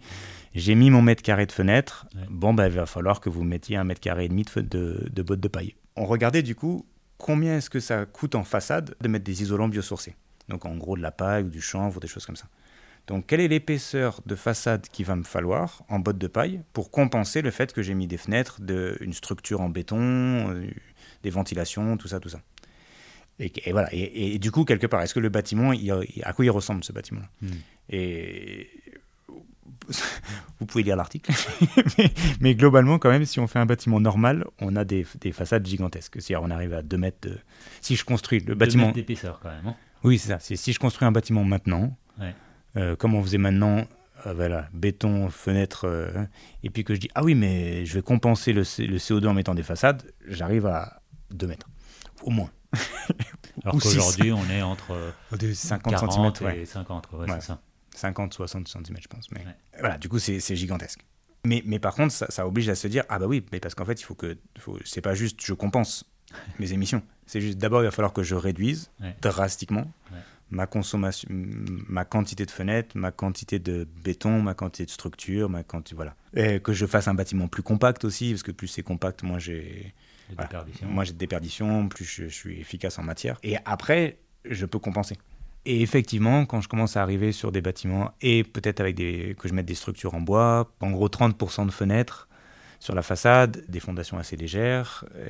j'ai 0.55 0.75
mis 0.75 0.89
mon 0.89 1.01
mètre 1.01 1.21
carré 1.23 1.45
de 1.45 1.51
fenêtre. 1.51 2.07
Ouais. 2.15 2.21
Bon, 2.29 2.53
ben, 2.53 2.65
il 2.67 2.73
va 2.73 2.85
falloir 2.85 3.19
que 3.21 3.29
vous 3.29 3.43
mettiez 3.43 3.75
un 3.77 3.83
mètre 3.83 4.01
carré 4.01 4.25
et 4.25 4.29
demi 4.29 4.45
de, 4.55 4.61
de, 4.61 5.07
de 5.11 5.21
bottes 5.23 5.39
de 5.39 5.47
paille. 5.47 5.75
On 5.95 6.05
regardait 6.05 6.41
du 6.43 6.55
coup 6.55 6.85
combien 7.17 7.57
est-ce 7.57 7.69
que 7.69 7.79
ça 7.81 8.05
coûte 8.05 8.33
en 8.35 8.43
façade 8.45 8.95
de 9.01 9.07
mettre 9.09 9.25
des 9.25 9.41
isolants 9.41 9.67
biosourcés? 9.67 10.15
Donc 10.49 10.65
en 10.65 10.75
gros 10.75 10.97
de 10.97 11.01
la 11.01 11.11
paille 11.11 11.43
ou 11.43 11.49
du 11.49 11.61
chanvre 11.61 11.97
ou 11.97 11.99
des 11.99 12.07
choses 12.07 12.25
comme 12.25 12.35
ça. 12.35 12.47
Donc 13.07 13.25
quelle 13.27 13.39
est 13.39 13.47
l'épaisseur 13.47 14.21
de 14.25 14.35
façade 14.35 14.87
qu'il 14.89 15.05
va 15.05 15.15
me 15.15 15.23
falloir 15.23 15.83
en 15.89 15.99
bottes 15.99 16.17
de 16.17 16.27
paille 16.27 16.61
pour 16.73 16.91
compenser 16.91 17.41
le 17.41 17.51
fait 17.51 17.73
que 17.73 17.81
j'ai 17.81 17.93
mis 17.93 18.07
des 18.07 18.17
fenêtres, 18.17 18.61
de, 18.61 18.97
une 19.01 19.13
structure 19.13 19.61
en 19.61 19.69
béton, 19.69 19.97
euh, 19.99 20.67
des 21.23 21.29
ventilations, 21.29 21.97
tout 21.97 22.07
ça, 22.07 22.19
tout 22.19 22.29
ça. 22.29 22.41
Et, 23.39 23.51
et 23.67 23.71
voilà. 23.71 23.89
Et, 23.93 24.35
et 24.35 24.39
du 24.39 24.51
coup, 24.51 24.65
quelque 24.65 24.85
part, 24.85 25.01
est-ce 25.01 25.13
que 25.13 25.19
le 25.19 25.29
bâtiment, 25.29 25.71
il- 25.73 25.91
à 26.23 26.33
quoi 26.33 26.45
il 26.45 26.51
ressemble 26.51 26.83
ce 26.83 26.91
bâtiment-là? 26.91 27.29
Mm. 27.41 27.47
Et 27.89 28.69
vous 30.59 30.65
pouvez 30.65 30.83
lire 30.83 30.95
l'article. 30.95 31.31
mais, 32.41 32.55
globalement, 32.55 32.99
quand 32.99 33.09
même, 33.09 33.25
si 33.25 33.39
on 33.39 33.47
fait 33.47 33.59
un 33.59 33.65
bâtiment 33.65 33.99
normal, 33.99 34.45
on 34.59 34.75
a 34.75 34.83
des, 34.83 35.03
façades 35.31 35.65
gigantesques. 35.65 36.21
Si 36.21 36.35
on 36.35 36.49
arrive 36.49 36.73
à 36.73 36.81
2 36.81 36.97
mètres 36.97 37.27
de... 37.27 37.37
Si 37.81 37.95
je 37.95 38.05
construis 38.05 38.39
le 38.39 38.55
bâtiment... 38.55 38.83
2 38.83 38.87
mètres 38.87 38.95
d'épaisseur, 38.95 39.39
quand 39.41 39.49
même. 39.49 39.67
Hein. 39.67 39.75
Oui, 40.03 40.17
c'est 40.17 40.29
ça. 40.29 40.39
Si 40.39 40.73
je 40.73 40.79
construis 40.79 41.07
un 41.07 41.11
bâtiment 41.11 41.43
maintenant, 41.43 41.97
euh, 42.77 42.95
comme 42.95 43.15
on 43.15 43.23
faisait 43.23 43.37
maintenant, 43.37 43.85
euh, 44.27 44.33
voilà, 44.33 44.67
béton, 44.73 45.29
fenêtre, 45.29 45.85
euh, 45.85 46.25
et 46.63 46.69
puis 46.69 46.83
que 46.83 46.93
je 46.93 46.99
dis, 46.99 47.09
ah 47.15 47.23
oui, 47.23 47.35
mais 47.35 47.85
je 47.85 47.93
vais 47.95 48.01
compenser 48.01 48.53
le, 48.53 48.61
le 48.61 48.97
CO2 48.97 49.27
en 49.27 49.33
mettant 49.33 49.55
des 49.55 49.63
façades, 49.63 50.11
j'arrive 50.27 50.65
à 50.65 51.01
2 51.31 51.47
mètres. 51.47 51.69
Au 52.23 52.29
moins. 52.29 52.49
Alors 53.63 53.79
qu'aujourd'hui, 53.81 54.31
on 54.31 54.45
est 54.49 54.61
entre 54.61 55.13
50 55.53 56.11
cm 56.11 56.49
et 56.53 56.65
50, 56.65 57.07
c'est 57.27 57.41
ça. 57.41 57.61
50, 57.95 58.33
60 58.33 58.67
cm, 58.67 58.97
je 59.01 59.07
pense. 59.07 59.31
Mais 59.31 59.43
voilà, 59.79 59.97
du 59.97 60.07
coup, 60.07 60.19
c'est 60.19 60.55
gigantesque. 60.55 61.01
Mais, 61.45 61.63
mais 61.65 61.79
par 61.79 61.95
contre, 61.95 62.13
ça, 62.13 62.47
oblige 62.47 62.69
à 62.69 62.75
se 62.75 62.87
dire 62.87 63.03
ah 63.09 63.17
bah 63.17 63.25
oui, 63.25 63.45
mais 63.51 63.59
parce 63.59 63.73
qu'en 63.73 63.85
fait, 63.85 63.99
il 63.99 64.03
faut 64.03 64.15
que. 64.15 64.37
c'est 64.83 65.01
pas 65.01 65.15
juste 65.15 65.39
je 65.41 65.53
compense 65.53 66.05
mes 66.59 66.73
émissions. 66.73 67.01
C'est 67.25 67.41
juste 67.41 67.57
d'abord, 67.57 67.81
il 67.81 67.85
va 67.85 67.91
falloir 67.91 68.13
que 68.13 68.23
je 68.23 68.35
réduise 68.35 68.91
drastiquement 69.21 69.85
ma 70.51 70.67
consommation, 70.67 71.27
ma 71.29 72.05
quantité 72.05 72.45
de 72.45 72.51
fenêtres, 72.51 72.97
ma 72.97 73.11
quantité 73.11 73.59
de 73.59 73.87
béton, 74.03 74.41
ma 74.41 74.53
quantité 74.53 74.85
de 74.85 74.91
structure, 74.91 75.49
ma 75.49 75.63
quantité. 75.63 75.95
Voilà. 75.95 76.15
Et 76.33 76.59
que 76.59 76.73
je 76.73 76.85
fasse 76.85 77.07
un 77.07 77.13
bâtiment 77.13 77.47
plus 77.47 77.63
compact 77.63 78.03
aussi, 78.05 78.31
parce 78.31 78.43
que 78.43 78.51
plus 78.51 78.67
c'est 78.67 78.83
compact, 78.83 79.23
moins 79.23 79.39
j'ai. 79.39 79.93
Moi, 80.83 81.05
j'ai 81.05 81.13
de 81.13 81.17
déperdition, 81.17 81.89
plus 81.89 82.05
je, 82.05 82.25
suis 82.25 82.59
efficace 82.59 82.99
en 82.99 83.03
matière. 83.03 83.39
Et 83.41 83.57
après, 83.65 84.19
je 84.45 84.67
peux 84.67 84.77
compenser. 84.77 85.17
Et 85.65 85.81
effectivement, 85.81 86.45
quand 86.45 86.61
je 86.61 86.69
commence 86.69 86.97
à 86.97 87.01
arriver 87.01 87.31
sur 87.31 87.51
des 87.51 87.61
bâtiments, 87.61 88.11
et 88.21 88.43
peut-être 88.43 88.79
avec 88.79 88.95
des, 88.95 89.35
que 89.39 89.47
je 89.47 89.55
mette 89.55 89.65
des 89.65 89.75
structures 89.75 90.13
en 90.13 90.21
bois, 90.21 90.71
en 90.81 90.91
gros 90.91 91.09
30% 91.09 91.65
de 91.65 91.71
fenêtres 91.71 92.27
sur 92.79 92.93
la 92.93 93.01
façade, 93.01 93.65
des 93.67 93.79
fondations 93.79 94.19
assez 94.19 94.37
légères, 94.37 95.03
euh, 95.15 95.27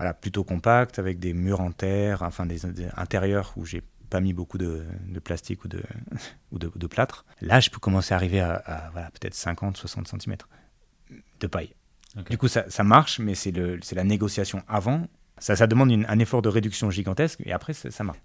voilà, 0.00 0.14
plutôt 0.14 0.44
compactes, 0.44 0.98
avec 0.98 1.18
des 1.18 1.34
murs 1.34 1.60
en 1.60 1.72
terre, 1.72 2.22
enfin 2.22 2.46
des, 2.46 2.64
intérieurs 2.96 3.52
où 3.56 3.66
j'ai 3.66 3.82
pas 4.08 4.20
mis 4.20 4.32
beaucoup 4.32 4.56
de, 4.56 4.86
plastique 5.22 5.62
ou, 5.66 5.68
de, 5.68 5.82
ou 6.52 6.58
de, 6.58 6.86
plâtre. 6.86 7.26
Là, 7.42 7.60
je 7.60 7.68
peux 7.68 7.80
commencer 7.80 8.14
à 8.14 8.16
arriver 8.16 8.40
à, 8.40 8.88
voilà, 8.92 9.10
peut-être 9.10 9.34
50-60 9.34 10.06
cm 10.06 10.36
de 11.38 11.46
paille. 11.46 11.74
Du 12.30 12.38
coup, 12.38 12.48
ça, 12.48 12.64
ça 12.70 12.82
marche, 12.82 13.18
mais 13.18 13.34
c'est 13.34 13.52
la 13.92 14.04
négociation 14.04 14.62
avant. 14.68 15.06
Ça, 15.36 15.54
ça 15.54 15.66
demande 15.66 15.92
un 15.92 16.18
effort 16.18 16.40
de 16.40 16.48
réduction 16.48 16.90
gigantesque, 16.90 17.42
et 17.44 17.52
après, 17.52 17.74
ça, 17.74 18.02
marche. 18.02 18.20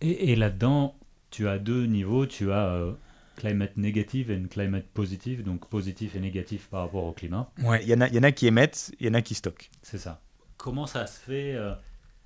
Et, 0.00 0.34
là-dedans, 0.34 0.96
tu 1.30 1.46
as 1.46 1.60
deux 1.60 1.86
niveaux. 1.86 2.26
Tu 2.26 2.50
as 2.50 2.66
euh, 2.66 2.94
climate 3.36 3.76
négative 3.76 4.32
et 4.32 4.42
climate 4.48 4.86
positive, 4.92 5.44
donc 5.44 5.68
positif 5.68 6.16
et 6.16 6.20
négatif 6.20 6.66
par 6.66 6.80
rapport 6.80 7.04
au 7.04 7.12
climat. 7.12 7.48
Ouais, 7.62 7.80
il 7.84 7.88
y, 7.88 7.94
en 7.94 8.00
a, 8.00 8.08
y 8.08 8.18
en 8.18 8.24
a 8.24 8.32
qui 8.32 8.48
émettent, 8.48 8.92
il 8.98 9.06
y 9.06 9.08
en 9.08 9.14
a 9.14 9.22
qui 9.22 9.34
stockent. 9.34 9.70
C'est 9.82 9.98
ça. 9.98 10.20
Comment 10.62 10.86
ça 10.86 11.08
se 11.08 11.18
fait 11.18 11.56
euh, 11.56 11.74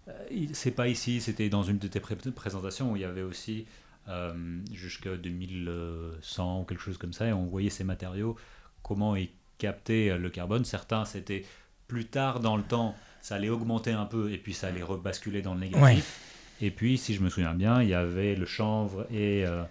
euh, 0.09 0.47
C'est 0.53 0.73
pas 0.73 0.89
ici, 0.89 1.23
c'était 1.23 1.49
dans 1.49 1.63
une 1.63 1.79
de 1.79 1.89
tes 1.89 2.01
présentations 2.01 2.93
où 2.93 2.97
il 2.97 3.01
y 3.01 3.07
avait 3.07 3.23
aussi 3.23 3.65
euh, 4.09 4.59
jusqu'à 4.75 5.17
2100 5.17 6.61
ou 6.61 6.65
quelque 6.65 6.83
chose 6.83 6.99
comme 6.99 7.15
ça, 7.15 7.27
et 7.27 7.33
on 7.33 7.47
voyait 7.47 7.71
ces 7.71 7.83
matériaux, 7.83 8.37
comment 8.83 9.17
ils 9.17 9.31
captaient 9.57 10.19
le 10.19 10.29
carbone. 10.29 10.67
Certains, 10.67 11.07
c'était 11.07 11.47
plus 11.89 12.05
tard 12.05 12.41
dans 12.41 12.59
le 12.59 12.63
temps, 12.63 12.95
ça 13.23 13.37
allait 13.37 13.49
augmenter 13.49 13.93
un 13.93 14.05
peu, 14.05 14.31
et 14.31 14.37
puis 14.37 14.53
ça 14.53 14.67
allait 14.67 14.83
rebasculer 14.83 15.41
dans 15.41 15.55
le 15.55 15.61
négatif. 15.61 16.21
Et 16.61 16.71
puis, 16.71 16.99
si 16.99 17.15
je 17.15 17.23
me 17.23 17.31
souviens 17.31 17.55
bien, 17.55 17.83
il 17.83 17.89
y 17.89 17.95
avait 17.95 18.35
le 18.35 18.45
chanvre 18.45 19.07
et, 19.11 19.47
euh, 19.47 19.63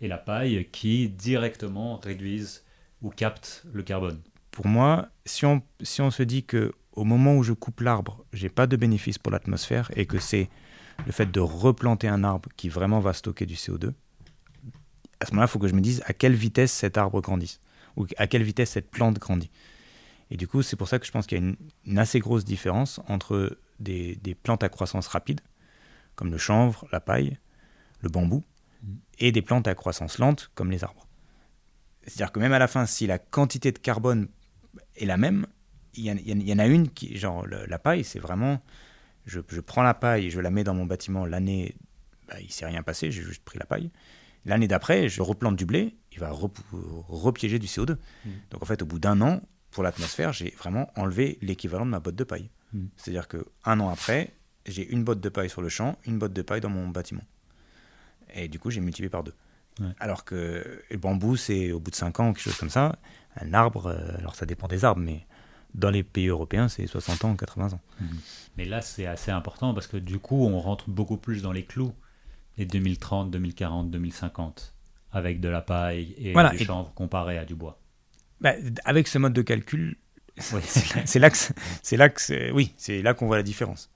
et 0.00 0.08
la 0.08 0.18
paille 0.18 0.66
qui 0.72 1.08
directement 1.08 1.98
réduisent 1.98 2.64
ou 3.00 3.10
captent 3.10 3.62
le 3.72 3.84
carbone. 3.84 4.20
Pour 4.50 4.66
moi, 4.66 5.08
si 5.24 5.46
on, 5.46 5.62
si 5.82 6.00
on 6.00 6.10
se 6.10 6.24
dit 6.24 6.42
que 6.42 6.72
au 6.98 7.04
moment 7.04 7.36
où 7.36 7.44
je 7.44 7.52
coupe 7.52 7.80
l'arbre, 7.80 8.24
j'ai 8.32 8.48
pas 8.48 8.66
de 8.66 8.76
bénéfice 8.76 9.18
pour 9.18 9.30
l'atmosphère 9.30 9.90
et 9.94 10.04
que 10.04 10.18
c'est 10.18 10.50
le 11.06 11.12
fait 11.12 11.30
de 11.30 11.38
replanter 11.38 12.08
un 12.08 12.24
arbre 12.24 12.48
qui 12.56 12.68
vraiment 12.68 12.98
va 12.98 13.12
stocker 13.12 13.46
du 13.46 13.54
CO2, 13.54 13.92
à 15.20 15.26
ce 15.26 15.30
moment-là, 15.30 15.46
il 15.46 15.50
faut 15.50 15.60
que 15.60 15.68
je 15.68 15.74
me 15.74 15.80
dise 15.80 16.02
à 16.06 16.12
quelle 16.12 16.34
vitesse 16.34 16.72
cet 16.72 16.98
arbre 16.98 17.20
grandit 17.20 17.60
ou 17.96 18.06
à 18.16 18.26
quelle 18.26 18.42
vitesse 18.42 18.70
cette 18.70 18.90
plante 18.90 19.18
grandit. 19.18 19.50
Et 20.30 20.36
du 20.36 20.48
coup, 20.48 20.62
c'est 20.62 20.76
pour 20.76 20.88
ça 20.88 20.98
que 20.98 21.06
je 21.06 21.12
pense 21.12 21.26
qu'il 21.26 21.38
y 21.38 21.40
a 21.40 21.44
une, 21.44 21.56
une, 21.86 21.98
assez 21.98 22.18
grosse 22.18 22.44
différence 22.44 23.00
entre 23.08 23.58
des, 23.78 24.16
des 24.16 24.34
plantes 24.34 24.64
à 24.64 24.68
croissance 24.68 25.06
rapide, 25.06 25.40
comme 26.16 26.30
le 26.30 26.38
chanvre, 26.38 26.86
la 26.90 27.00
paille, 27.00 27.38
le 28.00 28.08
bambou, 28.08 28.44
mm. 28.82 28.94
et 29.20 29.32
des 29.32 29.42
plantes 29.42 29.68
à 29.68 29.74
croissance 29.74 30.18
lente, 30.18 30.50
comme 30.54 30.70
les 30.70 30.82
arbres. 30.82 31.06
C'est-à-dire 32.02 32.32
que 32.32 32.40
même 32.40 32.52
à 32.52 32.58
la 32.58 32.68
fin, 32.68 32.86
si 32.86 33.06
la 33.06 33.18
quantité 33.18 33.70
de 33.70 33.78
carbone 33.78 34.28
est 34.96 35.06
la 35.06 35.16
même, 35.16 35.46
il 35.98 36.48
y, 36.48 36.52
en 36.52 36.58
a 36.58 36.66
une 36.66 36.88
qui, 36.88 37.16
genre 37.16 37.46
la 37.46 37.78
paille, 37.78 38.04
c'est 38.04 38.18
vraiment, 38.18 38.60
je, 39.26 39.40
prends 39.60 39.82
la 39.82 39.94
paille 39.94 40.26
et 40.26 40.30
je 40.30 40.40
la 40.40 40.50
mets 40.50 40.64
dans 40.64 40.74
mon 40.74 40.86
bâtiment 40.86 41.26
l'année, 41.26 41.74
bah, 42.28 42.36
il 42.40 42.46
ne 42.46 42.50
s'est 42.50 42.66
rien 42.66 42.82
passé, 42.82 43.10
j'ai 43.10 43.22
juste 43.22 43.44
pris 43.44 43.58
la 43.58 43.66
paille. 43.66 43.90
L'année 44.44 44.68
d'après, 44.68 45.08
je 45.08 45.20
replante 45.22 45.56
du 45.56 45.66
blé, 45.66 45.96
il 46.12 46.20
va 46.20 46.30
repiéger 46.30 47.58
du 47.58 47.66
CO2. 47.66 47.96
Mm. 48.24 48.30
Donc 48.50 48.62
en 48.62 48.66
fait, 48.66 48.82
au 48.82 48.86
bout 48.86 48.98
d'un 48.98 49.20
an, 49.20 49.42
pour 49.70 49.82
l'atmosphère, 49.82 50.32
j'ai 50.32 50.50
vraiment 50.56 50.90
enlevé 50.96 51.38
l'équivalent 51.42 51.84
de 51.84 51.90
ma 51.90 52.00
botte 52.00 52.16
de 52.16 52.24
paille. 52.24 52.50
Mm. 52.72 52.86
C'est-à-dire 52.96 53.28
qu'un 53.28 53.80
an 53.80 53.88
après, 53.88 54.34
j'ai 54.66 54.88
une 54.88 55.04
botte 55.04 55.20
de 55.20 55.28
paille 55.28 55.50
sur 55.50 55.62
le 55.62 55.68
champ, 55.68 55.98
une 56.06 56.18
botte 56.18 56.32
de 56.32 56.42
paille 56.42 56.60
dans 56.60 56.70
mon 56.70 56.88
bâtiment. 56.88 57.24
Et 58.34 58.48
du 58.48 58.58
coup, 58.58 58.70
j'ai 58.70 58.80
multiplié 58.80 59.10
par 59.10 59.24
deux. 59.24 59.34
Alors 60.00 60.24
que 60.24 60.82
le 60.90 60.96
bambou, 60.96 61.36
c'est 61.36 61.72
au 61.72 61.80
bout 61.80 61.90
de 61.90 61.96
5 61.96 62.20
ans, 62.20 62.32
quelque 62.32 62.42
chose 62.42 62.56
comme 62.56 62.70
ça. 62.70 62.98
Un 63.36 63.54
arbre, 63.54 63.86
euh, 63.86 64.16
alors 64.18 64.34
ça 64.34 64.46
dépend 64.46 64.66
des 64.66 64.84
arbres, 64.84 65.00
mais 65.00 65.26
dans 65.74 65.90
les 65.90 66.02
pays 66.02 66.28
européens, 66.28 66.68
c'est 66.68 66.86
60 66.86 67.24
ans, 67.24 67.36
80 67.36 67.74
ans. 67.74 67.80
Mhm. 68.00 68.08
Mais 68.56 68.64
là, 68.64 68.80
c'est 68.80 69.06
assez 69.06 69.30
important 69.30 69.74
parce 69.74 69.86
que 69.86 69.96
du 69.96 70.18
coup, 70.18 70.46
on 70.46 70.58
rentre 70.60 70.90
beaucoup 70.90 71.16
plus 71.16 71.42
dans 71.42 71.52
les 71.52 71.64
clous, 71.64 71.94
les 72.56 72.64
2030, 72.64 73.30
2040, 73.30 73.90
2050, 73.90 74.74
avec 75.12 75.40
de 75.40 75.48
la 75.48 75.60
paille 75.60 76.14
et 76.18 76.34
du 76.34 76.64
chanvre 76.64 76.92
comparé 76.94 77.38
à 77.38 77.44
du 77.44 77.54
bois. 77.54 77.80
Bah, 78.40 78.52
avec 78.84 79.08
ce 79.08 79.18
mode 79.18 79.32
de 79.32 79.42
calcul, 79.42 79.96
c'est 80.38 81.18
là, 81.18 81.30
là 81.92 82.08
que 82.08 82.52
oui, 82.52 82.72
c'est 82.76 83.02
là 83.02 83.14
qu'on 83.14 83.26
voit 83.26 83.36
la 83.36 83.42
différence. 83.42 83.90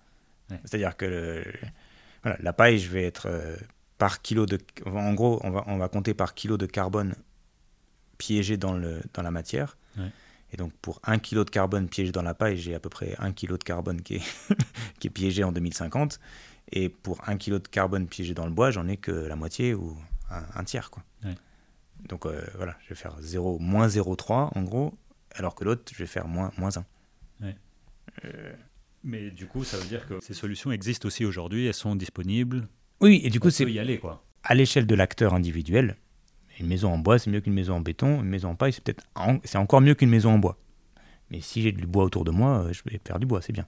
C'est-à-dire 0.64 0.96
que 0.96 1.42
la 2.24 2.52
paille, 2.52 2.78
je 2.78 2.90
vais 2.90 3.04
être 3.04 3.26
euh, 3.26 3.56
par 3.96 4.20
kilo 4.20 4.44
de. 4.44 4.58
En 4.84 5.14
gros, 5.14 5.40
on 5.44 5.50
va, 5.50 5.64
on 5.66 5.78
va 5.78 5.88
compter 5.88 6.12
par 6.12 6.34
kilo 6.34 6.58
de 6.58 6.66
carbone 6.66 7.14
piégé 8.18 8.56
dans, 8.56 8.74
le, 8.74 9.00
dans 9.14 9.22
la 9.22 9.30
matière. 9.30 9.76
Et 10.52 10.56
donc, 10.56 10.72
pour 10.82 11.00
un 11.04 11.18
kilo 11.18 11.44
de 11.44 11.50
carbone 11.50 11.88
piégé 11.88 12.12
dans 12.12 12.22
la 12.22 12.34
paille, 12.34 12.58
j'ai 12.58 12.74
à 12.74 12.80
peu 12.80 12.90
près 12.90 13.14
un 13.18 13.32
kilo 13.32 13.56
de 13.56 13.64
carbone 13.64 14.02
qui 14.02 14.16
est, 14.16 14.22
qui 15.00 15.06
est 15.06 15.10
piégé 15.10 15.44
en 15.44 15.52
2050. 15.52 16.20
Et 16.72 16.88
pour 16.88 17.26
un 17.28 17.36
kilo 17.36 17.58
de 17.58 17.68
carbone 17.68 18.06
piégé 18.06 18.34
dans 18.34 18.46
le 18.46 18.52
bois, 18.52 18.70
j'en 18.70 18.86
ai 18.86 18.96
que 18.96 19.10
la 19.12 19.36
moitié 19.36 19.74
ou 19.74 19.96
un, 20.30 20.64
tiers. 20.64 20.90
Quoi. 20.90 21.02
Donc, 22.08 22.26
euh, 22.26 22.42
voilà, 22.56 22.76
je 22.84 22.90
vais 22.90 22.94
faire 22.94 23.16
0, 23.20 23.58
moins 23.58 23.86
0,3 23.86 24.50
en 24.54 24.62
gros, 24.62 24.94
alors 25.34 25.54
que 25.54 25.64
l'autre, 25.64 25.92
je 25.92 25.98
vais 25.98 26.06
faire 26.06 26.26
moins, 26.26 26.50
moins 26.56 26.76
1. 26.76 26.84
Euh, 28.24 28.52
mais 29.04 29.30
du 29.30 29.46
coup, 29.46 29.64
ça 29.64 29.76
veut 29.76 29.86
dire 29.86 30.06
que 30.06 30.20
ces 30.20 30.34
solutions 30.34 30.70
existent 30.70 31.06
aussi 31.06 31.24
aujourd'hui, 31.24 31.66
elles 31.66 31.74
sont 31.74 31.96
disponibles. 31.96 32.68
Oui, 33.00 33.20
et 33.24 33.30
du 33.30 33.40
coup, 33.40 33.50
c'est 33.50 33.64
y 33.70 33.78
aller 33.78 33.98
quoi. 33.98 34.24
À 34.44 34.54
l'échelle 34.54 34.86
de 34.86 34.94
l'acteur 34.94 35.34
individuel, 35.34 35.96
une 36.60 36.66
maison 36.66 36.92
en 36.92 36.98
bois, 36.98 37.18
c'est 37.18 37.30
mieux 37.30 37.40
qu'une 37.40 37.54
maison 37.54 37.74
en 37.74 37.80
béton. 37.80 38.20
Une 38.22 38.28
maison 38.28 38.50
en 38.50 38.54
paille, 38.54 38.72
c'est 38.72 38.82
peut-être 38.82 39.04
c'est 39.44 39.58
encore 39.58 39.80
mieux 39.80 39.94
qu'une 39.94 40.10
maison 40.10 40.32
en 40.34 40.38
bois. 40.38 40.58
Mais 41.30 41.40
si 41.40 41.62
j'ai 41.62 41.72
du 41.72 41.86
bois 41.86 42.04
autour 42.04 42.24
de 42.24 42.30
moi, 42.30 42.64
euh, 42.64 42.72
je 42.72 42.82
vais 42.84 43.00
faire 43.04 43.18
du 43.18 43.26
bois, 43.26 43.40
c'est 43.40 43.52
bien. 43.52 43.66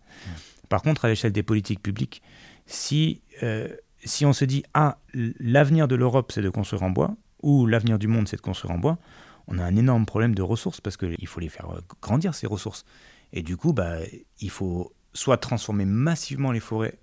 Par 0.68 0.82
contre, 0.82 1.05
à 1.05 1.09
l'échelle 1.09 1.32
des 1.32 1.43
politiques 1.43 1.82
publiques, 1.82 2.22
si, 2.66 3.22
euh, 3.43 3.68
si 4.05 4.26
on 4.26 4.32
se 4.32 4.45
dit 4.45 4.64
ah 4.74 4.99
l'avenir 5.14 5.89
de 5.89 5.95
l'Europe 5.95 6.32
c'est 6.32 6.43
de 6.43 6.51
construire 6.51 6.82
en 6.82 6.91
bois 6.91 7.16
ou 7.43 7.66
l'avenir 7.66 7.99
du 7.99 8.09
monde 8.09 8.28
c'est 8.28 8.37
de 8.37 8.43
construire 8.43 8.74
en 8.74 8.78
bois, 8.78 8.99
on 9.47 9.59
a 9.59 9.64
un 9.64 9.76
énorme 9.76 10.07
problème 10.07 10.35
de 10.35 10.43
ressources 10.43 10.80
parce 10.80 10.97
qu'il 10.97 11.26
faut 11.26 11.41
les 11.41 11.49
faire 11.49 11.70
euh, 11.70 11.80
grandir 12.03 12.35
ces 12.35 12.47
ressources. 12.47 12.85
Et 13.32 13.43
du 13.43 13.57
coup, 13.57 13.72
bah, 13.72 13.97
il 14.41 14.51
faut 14.51 14.93
soit 15.12 15.39
transformer 15.39 15.85
massivement 15.85 16.53
les 16.53 16.61
forêts, 16.61 16.99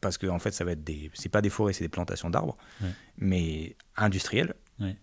parce 0.00 0.18
que 0.18 0.26
en 0.26 0.38
fait, 0.38 0.52
ça 0.52 0.64
va 0.64 0.72
être 0.72 0.84
des, 0.84 1.10
c'est 1.14 1.28
pas 1.28 1.42
des 1.42 1.50
forêts, 1.50 1.72
c'est 1.72 1.84
des 1.84 1.88
plantations 1.88 2.30
d'arbres, 2.30 2.56
mais 3.18 3.76
industrielles. 3.96 4.54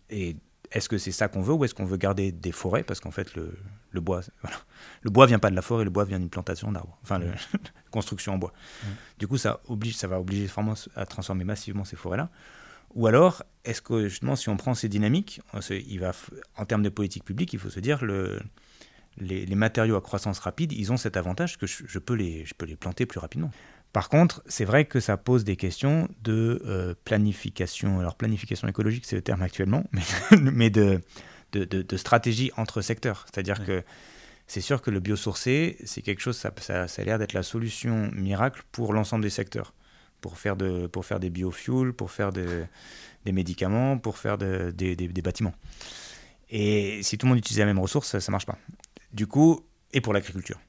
Et 0.09 0.35
est-ce 0.71 0.89
que 0.89 0.97
c'est 0.97 1.11
ça 1.11 1.27
qu'on 1.27 1.41
veut 1.41 1.53
ou 1.53 1.65
est-ce 1.65 1.73
qu'on 1.73 1.85
veut 1.85 1.97
garder 1.97 2.31
des 2.31 2.51
forêts? 2.51 2.83
Parce 2.83 2.99
qu'en 2.99 3.11
fait, 3.11 3.35
le, 3.35 3.57
le 3.91 4.01
bois, 4.01 4.21
voilà. 4.41 4.57
le 5.01 5.09
bois 5.09 5.25
vient 5.25 5.39
pas 5.39 5.49
de 5.49 5.55
la 5.55 5.61
forêt, 5.61 5.83
le 5.83 5.89
bois 5.89 6.05
vient 6.05 6.19
d'une 6.19 6.29
plantation 6.29 6.71
d'arbres, 6.71 6.97
enfin, 7.03 7.19
la 7.19 7.33
construction 7.91 8.33
en 8.33 8.37
bois. 8.37 8.53
Du 9.17 9.27
coup, 9.27 9.37
ça 9.37 9.61
oblige, 9.67 9.95
ça 9.95 10.07
va 10.07 10.19
obliger 10.19 10.45
vraiment 10.45 10.75
à 10.95 11.05
transformer 11.05 11.43
massivement 11.43 11.85
ces 11.85 11.95
forêts-là. 11.95 12.29
Ou 12.95 13.07
alors, 13.07 13.43
est-ce 13.65 13.81
que 13.81 14.07
justement, 14.07 14.35
si 14.35 14.49
on 14.49 14.57
prend 14.57 14.73
ces 14.73 14.89
dynamiques, 14.89 15.41
il 15.69 15.99
va, 15.99 16.11
en 16.57 16.65
termes 16.65 16.83
de 16.83 16.89
politique 16.89 17.23
publique, 17.23 17.53
il 17.53 17.59
faut 17.59 17.69
se 17.69 17.79
dire 17.79 18.03
le 18.03 18.39
les, 19.17 19.55
matériaux 19.55 19.95
à 19.95 20.01
croissance 20.01 20.39
rapide, 20.39 20.71
ils 20.71 20.91
ont 20.91 20.97
cet 20.97 21.17
avantage 21.17 21.57
que 21.57 21.67
je, 21.67 21.99
peux, 21.99 22.13
les, 22.13 22.45
je 22.45 22.53
peux 22.53 22.65
les 22.65 22.75
planter 22.75 23.05
plus 23.05 23.19
rapidement. 23.19 23.51
Par 23.93 24.09
contre, 24.09 24.43
c'est 24.45 24.65
vrai 24.65 24.85
que 24.85 24.99
ça 24.99 25.17
pose 25.17 25.43
des 25.43 25.55
questions 25.55 26.07
de 26.21 26.61
euh, 26.65 26.93
planification. 27.05 27.99
Alors, 27.99 28.15
planification 28.15 28.67
écologique, 28.67 29.05
c'est 29.05 29.15
le 29.15 29.23
terme 29.23 29.41
actuellement, 29.41 29.83
mais, 29.91 30.03
mais 30.51 30.69
de, 30.69 31.01
de, 31.53 31.63
de, 31.65 31.97
stratégie 31.97 32.51
entre 32.55 32.81
secteurs. 32.81 33.25
C'est-à-dire 33.31 33.65
que 33.65 33.83
c'est 34.45 34.61
sûr 34.61 34.81
que 34.81 34.91
le 34.91 34.99
biosourcé, 34.99 35.77
c'est 35.85 36.03
quelque 36.03 36.21
chose, 36.21 36.37
ça, 36.37 36.53
ça, 36.59 36.87
ça 36.87 37.01
a 37.01 37.05
l'air 37.05 37.17
d'être 37.17 37.33
la 37.33 37.43
solution 37.43 38.11
miracle 38.13 38.61
pour 38.71 38.93
l'ensemble 38.93 39.23
des 39.23 39.29
secteurs. 39.29 39.73
Pour 40.21 40.37
faire, 40.37 40.57
de, 40.57 40.85
pour 40.87 41.05
faire 41.05 41.21
des 41.21 41.29
biofuels, 41.29 41.93
pour 41.93 42.11
faire 42.11 42.33
de, 42.33 42.65
des 43.23 43.31
médicaments, 43.31 43.97
pour 43.97 44.17
faire 44.17 44.37
de, 44.37 44.69
des, 44.71 44.97
des, 44.97 45.21
bâtiments. 45.21 45.53
Et 46.49 47.01
si 47.03 47.17
tout 47.17 47.25
le 47.25 47.29
monde 47.29 47.37
utilise 47.37 47.59
la 47.59 47.65
même 47.65 47.79
ressource, 47.79 48.19
ça 48.19 48.29
ne 48.29 48.31
marche 48.33 48.45
pas. 48.45 48.57
Du 49.13 49.27
coup, 49.27 49.65
et 49.93 50.01
pour 50.01 50.13
l'agriculture. 50.13 50.59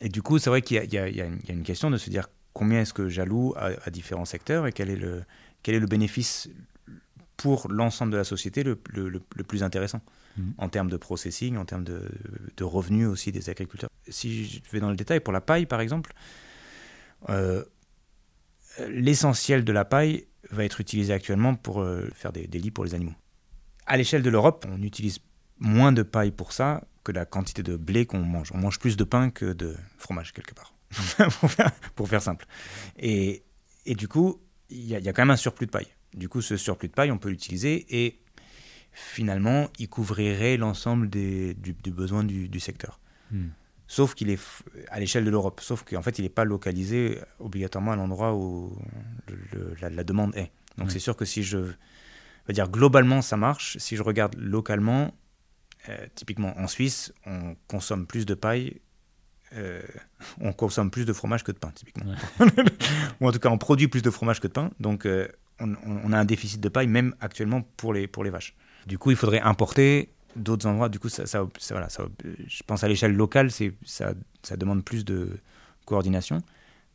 Et 0.00 0.08
du 0.08 0.20
coup, 0.20 0.40
c'est 0.40 0.50
vrai 0.50 0.62
qu'il 0.62 0.82
y, 0.82 0.96
y, 0.96 0.96
y, 0.96 1.20
a 1.20 1.52
une 1.52 1.62
question 1.62 1.88
de 1.88 1.96
se 1.96 2.10
dire 2.10 2.26
combien 2.52 2.80
est-ce 2.80 2.92
que 2.92 3.08
j'alloue 3.08 3.54
à, 3.56 3.70
à, 3.84 3.90
différents 3.90 4.24
secteurs 4.24 4.66
et 4.66 4.72
quel 4.72 4.90
est 4.90 4.96
le, 4.96 5.24
quel 5.62 5.74
est 5.74 5.80
le 5.80 5.86
bénéfice 5.86 6.48
pour 7.36 7.68
l'ensemble 7.70 8.12
de 8.12 8.16
la 8.16 8.24
société 8.24 8.62
le, 8.62 8.78
le, 8.90 9.08
le 9.08 9.44
plus 9.44 9.62
intéressant 9.62 10.00
mmh. 10.36 10.50
en 10.58 10.68
termes 10.68 10.90
de 10.90 10.96
processing, 10.96 11.56
en 11.56 11.64
termes 11.64 11.84
de, 11.84 12.08
de, 12.56 12.64
revenus 12.64 13.08
aussi 13.08 13.32
des 13.32 13.50
agriculteurs. 13.50 13.90
Si 14.08 14.46
je 14.46 14.60
vais 14.70 14.80
dans 14.80 14.90
le 14.90 14.96
détail, 14.96 15.20
pour 15.20 15.32
la 15.32 15.40
paille 15.40 15.66
par 15.66 15.80
exemple, 15.80 16.12
euh, 17.28 17.64
l'essentiel 18.88 19.64
de 19.64 19.72
la 19.72 19.84
paille 19.84 20.26
va 20.50 20.64
être 20.64 20.80
utilisé 20.80 21.12
actuellement 21.12 21.54
pour 21.54 21.80
euh, 21.80 22.08
faire 22.14 22.32
des, 22.32 22.46
des, 22.46 22.58
lits 22.58 22.70
pour 22.70 22.84
les 22.84 22.94
animaux. 22.94 23.14
À 23.86 23.96
l'échelle 23.96 24.22
de 24.22 24.30
l'Europe, 24.30 24.66
on 24.70 24.82
utilise 24.82 25.18
moins 25.58 25.92
de 25.92 26.02
paille 26.02 26.30
pour 26.30 26.52
ça 26.52 26.84
que 27.04 27.12
la 27.12 27.24
quantité 27.24 27.62
de 27.62 27.76
blé 27.76 28.06
qu'on 28.06 28.20
mange. 28.20 28.50
On 28.54 28.58
mange 28.58 28.78
plus 28.78 28.96
de 28.96 29.04
pain 29.04 29.30
que 29.30 29.52
de 29.52 29.76
fromage 29.98 30.32
quelque 30.32 30.54
part, 30.54 30.74
pour, 31.40 31.50
faire, 31.50 31.72
pour, 31.94 32.08
faire, 32.08 32.22
simple. 32.22 32.46
Et, 32.98 33.42
et 33.86 33.94
du 33.94 34.08
coup, 34.08 34.40
il 34.70 34.84
y, 34.84 34.90
y, 34.90 35.08
a 35.08 35.12
quand 35.12 35.22
même 35.22 35.30
un 35.30 35.36
surplus 35.36 35.66
de 35.66 35.70
paille. 35.70 35.88
Du 36.14 36.28
coup, 36.28 36.42
ce 36.42 36.56
surplus 36.56 36.88
de 36.88 36.94
paille, 36.94 37.10
on 37.10 37.18
peut 37.18 37.30
l'utiliser 37.30 37.86
et 37.90 38.22
finalement, 38.92 39.68
il 39.78 39.88
couvrirait 39.88 40.56
l'ensemble 40.56 41.08
du, 41.08 41.54
du, 41.54 41.90
besoin 41.90 42.24
du, 42.24 42.48
du 42.48 42.60
secteur. 42.60 43.00
Hmm. 43.30 43.48
Sauf 43.86 44.14
qu'il 44.14 44.30
est 44.30 44.40
à 44.88 45.00
l'échelle 45.00 45.24
de 45.24 45.30
l'Europe, 45.30 45.60
sauf 45.60 45.82
qu'en 45.84 46.02
fait, 46.02 46.18
il 46.18 46.22
n'est 46.22 46.30
pas 46.30 46.44
localisé 46.44 47.18
obligatoirement 47.38 47.92
à 47.92 47.96
l'endroit 47.96 48.34
où 48.34 48.76
le, 49.52 49.74
la, 49.80 49.90
la, 49.90 50.04
demande 50.04 50.34
est. 50.36 50.50
Donc, 50.78 50.90
c'est 50.90 50.98
sûr 50.98 51.16
que 51.16 51.24
si 51.24 51.42
je 51.42 51.58
veux 51.58 52.54
dire 52.54 52.70
globalement, 52.70 53.20
ça 53.20 53.36
marche. 53.36 53.76
Si 53.78 53.96
je 53.96 54.02
regarde 54.02 54.34
localement, 54.36 55.14
euh, 55.88 56.06
typiquement 56.14 56.58
en 56.58 56.68
Suisse, 56.68 57.12
on 57.26 57.56
consomme 57.68 58.06
plus 58.06 58.24
de 58.24 58.34
paille 58.34 58.80
euh, 59.54 59.82
on 60.40 60.52
consomme 60.52 60.90
plus 60.90 61.04
de 61.04 61.12
fromage 61.12 61.44
que 61.44 61.52
de 61.52 61.58
pain, 61.58 61.70
typiquement. 61.74 62.14
Ou 63.20 63.28
en 63.28 63.32
tout 63.32 63.38
cas, 63.38 63.50
on 63.50 63.58
produit 63.58 63.88
plus 63.88 64.02
de 64.02 64.10
fromage 64.10 64.40
que 64.40 64.46
de 64.46 64.52
pain. 64.52 64.70
Donc, 64.80 65.06
euh, 65.06 65.28
on, 65.60 66.12
a 66.12 66.18
un 66.18 66.24
déficit 66.24 66.60
de 66.60 66.68
paille, 66.68 66.86
même 66.86 67.14
actuellement, 67.20 67.62
pour 67.76 67.92
les, 67.92 68.06
pour 68.06 68.24
les 68.24 68.30
vaches. 68.30 68.54
Du 68.86 68.98
coup, 68.98 69.10
il 69.10 69.16
faudrait 69.16 69.40
importer 69.40 70.08
d'autres 70.36 70.66
endroits. 70.66 70.88
Du 70.88 70.98
coup, 70.98 71.08
ça, 71.08 71.26
ça, 71.26 71.46
voilà, 71.70 71.88
ça, 71.88 72.04
je 72.46 72.62
pense 72.66 72.82
à 72.82 72.88
l'échelle 72.88 73.14
locale, 73.14 73.50
ça, 73.50 74.14
ça 74.42 74.56
demande 74.56 74.84
plus 74.84 75.04
de 75.04 75.38
coordination. 75.84 76.42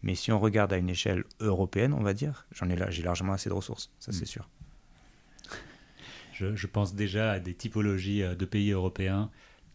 Mais 0.04 0.16
si 0.16 0.32
on 0.32 0.40
regarde 0.40 0.74
à 0.74 0.78
une 0.78 0.90
échelle 0.90 1.24
européenne, 1.40 1.94
on 1.94 2.04
va 2.04 2.14
dire, 2.14 2.46
j'en 2.52 2.70
ai 2.70 2.76
là, 2.76 2.90
j'ai 2.90 3.04
largement 3.04 3.34
assez 3.34 3.50
de 3.50 3.54
ressources, 3.54 3.92
ça 4.00 4.12
c'est 4.12 4.24
mm. 4.24 4.28
sûr. 4.28 4.50
Je, 6.34 6.56
je, 6.56 6.68
pense 6.68 6.94
déjà 6.94 7.32
à 7.32 7.40
des 7.40 7.56
typologies 7.56 8.22
euh, 8.22 8.36
de 8.36 8.46
pays 8.46 8.70
européens. 8.70 9.32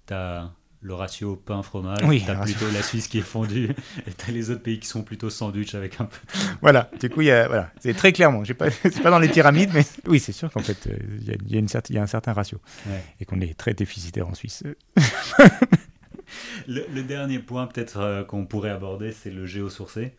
Tu 0.07 0.15
as 0.15 0.53
le 0.83 0.95
ratio 0.95 1.37
pain-fromage, 1.37 2.01
oui, 2.05 2.23
tu 2.25 2.31
as 2.31 2.35
plutôt 2.35 2.69
la 2.73 2.83
Suisse 2.83 3.07
qui 3.07 3.19
est 3.19 3.23
fondue, 3.23 3.71
et 4.07 4.13
tu 4.13 4.29
as 4.29 4.33
les 4.33 4.51
autres 4.51 4.63
pays 4.63 4.81
qui 4.81 4.89
sont 4.89 5.03
plutôt 5.03 5.31
sandwich 5.31 5.75
avec 5.75 6.01
un 6.01 6.07
peu. 6.07 6.19
Voilà, 6.61 6.91
du 7.01 7.09
coup, 7.09 7.23
y 7.23 7.31
a, 7.31 7.47
voilà, 7.47 7.71
c'est 7.81 7.95
très 7.95 8.13
clairement, 8.13 8.45
c'est 8.47 8.55
pas, 8.55 8.69
pas 8.71 9.11
dans 9.11 9.21
les 9.21 9.29
pyramides, 9.29 9.71
mais 9.73 9.85
oui, 10.07 10.19
c'est 10.19 10.33
sûr 10.33 10.51
qu'en 10.51 10.61
fait, 10.61 10.89
euh, 10.89 10.97
il 11.21 11.29
y, 11.29 11.31
a, 11.31 11.35
y, 11.35 11.57
a 11.59 11.83
y, 11.91 11.99
a 11.99 12.03
un 12.03 12.07
certain 12.07 12.33
ratio, 12.33 12.59
ouais. 12.87 13.03
et 13.21 13.25
qu'on 13.25 13.41
est 13.41 13.57
très 13.57 13.75
déficitaire 13.75 14.29
en 14.29 14.35
Suisse. 14.35 14.65
le, 16.67 16.85
le, 16.93 17.03
dernier 17.03 17.39
point, 17.39 17.67
peut-être, 17.69 17.99
euh, 17.99 18.25
qu'on 18.25 18.45
pourrait 18.47 18.71
aborder, 18.71 19.13
c'est 19.13 19.31
le 19.31 19.47
géosourcé. 19.47 20.17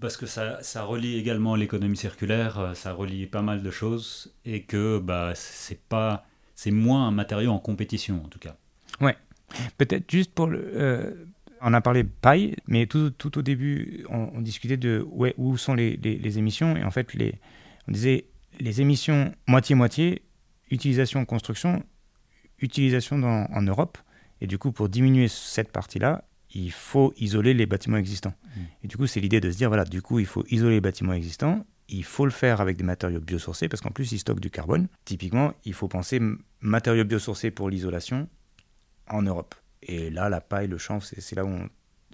Parce 0.00 0.16
que 0.16 0.26
ça, 0.26 0.62
ça 0.62 0.84
relie 0.84 1.18
également 1.18 1.56
l'économie 1.56 1.96
circulaire, 1.96 2.58
euh, 2.60 2.74
ça 2.74 2.92
relie 2.92 3.26
pas 3.26 3.42
mal 3.42 3.62
de 3.62 3.70
choses, 3.70 4.32
et 4.44 4.62
que 4.62 4.98
bah, 4.98 5.32
c'est 5.34 5.80
pas, 5.80 6.24
c'est 6.54 6.70
moins 6.70 7.08
un 7.08 7.10
matériau 7.10 7.50
en 7.50 7.58
compétition, 7.58 8.22
en 8.24 8.28
tout 8.28 8.38
cas. 8.38 8.56
Ouais. 9.00 9.16
Peut-être 9.78 10.10
juste 10.10 10.32
pour 10.32 10.46
le. 10.46 10.70
Euh, 10.74 11.24
on 11.60 11.74
a 11.74 11.80
parlé 11.80 12.04
paille, 12.04 12.56
mais 12.66 12.86
tout, 12.86 13.10
tout 13.10 13.38
au 13.38 13.42
début, 13.42 14.04
on, 14.10 14.30
on, 14.34 14.40
discutait 14.40 14.76
de 14.76 15.04
ouais, 15.10 15.34
où 15.38 15.56
sont 15.56 15.74
les, 15.74 15.96
les, 15.96 16.16
les, 16.16 16.38
émissions. 16.38 16.76
Et 16.76 16.84
en 16.84 16.90
fait, 16.90 17.14
les, 17.14 17.34
on 17.88 17.92
disait 17.92 18.26
les 18.60 18.80
émissions 18.80 19.34
moitié-moitié, 19.46 20.22
utilisation 20.70 21.24
construction, 21.24 21.82
utilisation 22.60 23.18
dans, 23.18 23.46
en 23.52 23.62
Europe. 23.62 23.98
Et 24.40 24.46
du 24.46 24.58
coup, 24.58 24.70
pour 24.70 24.88
diminuer 24.88 25.28
cette 25.28 25.72
partie-là, 25.72 26.24
il 26.54 26.70
faut 26.70 27.12
isoler 27.18 27.54
les 27.54 27.66
bâtiments 27.66 27.96
existants. 27.96 28.34
Mmh. 28.56 28.60
Et 28.84 28.88
du 28.88 28.96
coup, 28.96 29.06
c'est 29.06 29.20
l'idée 29.20 29.40
de 29.40 29.50
se 29.50 29.56
dire 29.56 29.68
voilà, 29.68 29.84
du 29.84 30.00
coup, 30.00 30.18
il 30.18 30.26
faut 30.26 30.44
isoler 30.50 30.76
les 30.76 30.80
bâtiments 30.80 31.12
existants. 31.12 31.66
Il 31.88 32.04
faut 32.04 32.24
le 32.24 32.30
faire 32.30 32.60
avec 32.60 32.76
des 32.76 32.84
matériaux 32.84 33.20
biosourcés 33.20 33.68
parce 33.68 33.80
qu'en 33.80 33.90
plus, 33.90 34.12
ils 34.12 34.18
stockent 34.18 34.40
du 34.40 34.50
carbone. 34.50 34.88
Typiquement, 35.04 35.54
il 35.64 35.72
faut 35.72 35.88
penser 35.88 36.20
matériaux 36.60 37.04
biosourcés 37.04 37.50
pour 37.50 37.70
l'isolation 37.70 38.28
en 39.10 39.22
Europe. 39.22 39.54
Et 39.82 40.10
là, 40.10 40.28
la 40.28 40.40
paille, 40.40 40.68
le 40.68 40.78
chanvre, 40.78 41.04
c'est 41.04 41.36
là 41.36 41.44
où 41.44 41.56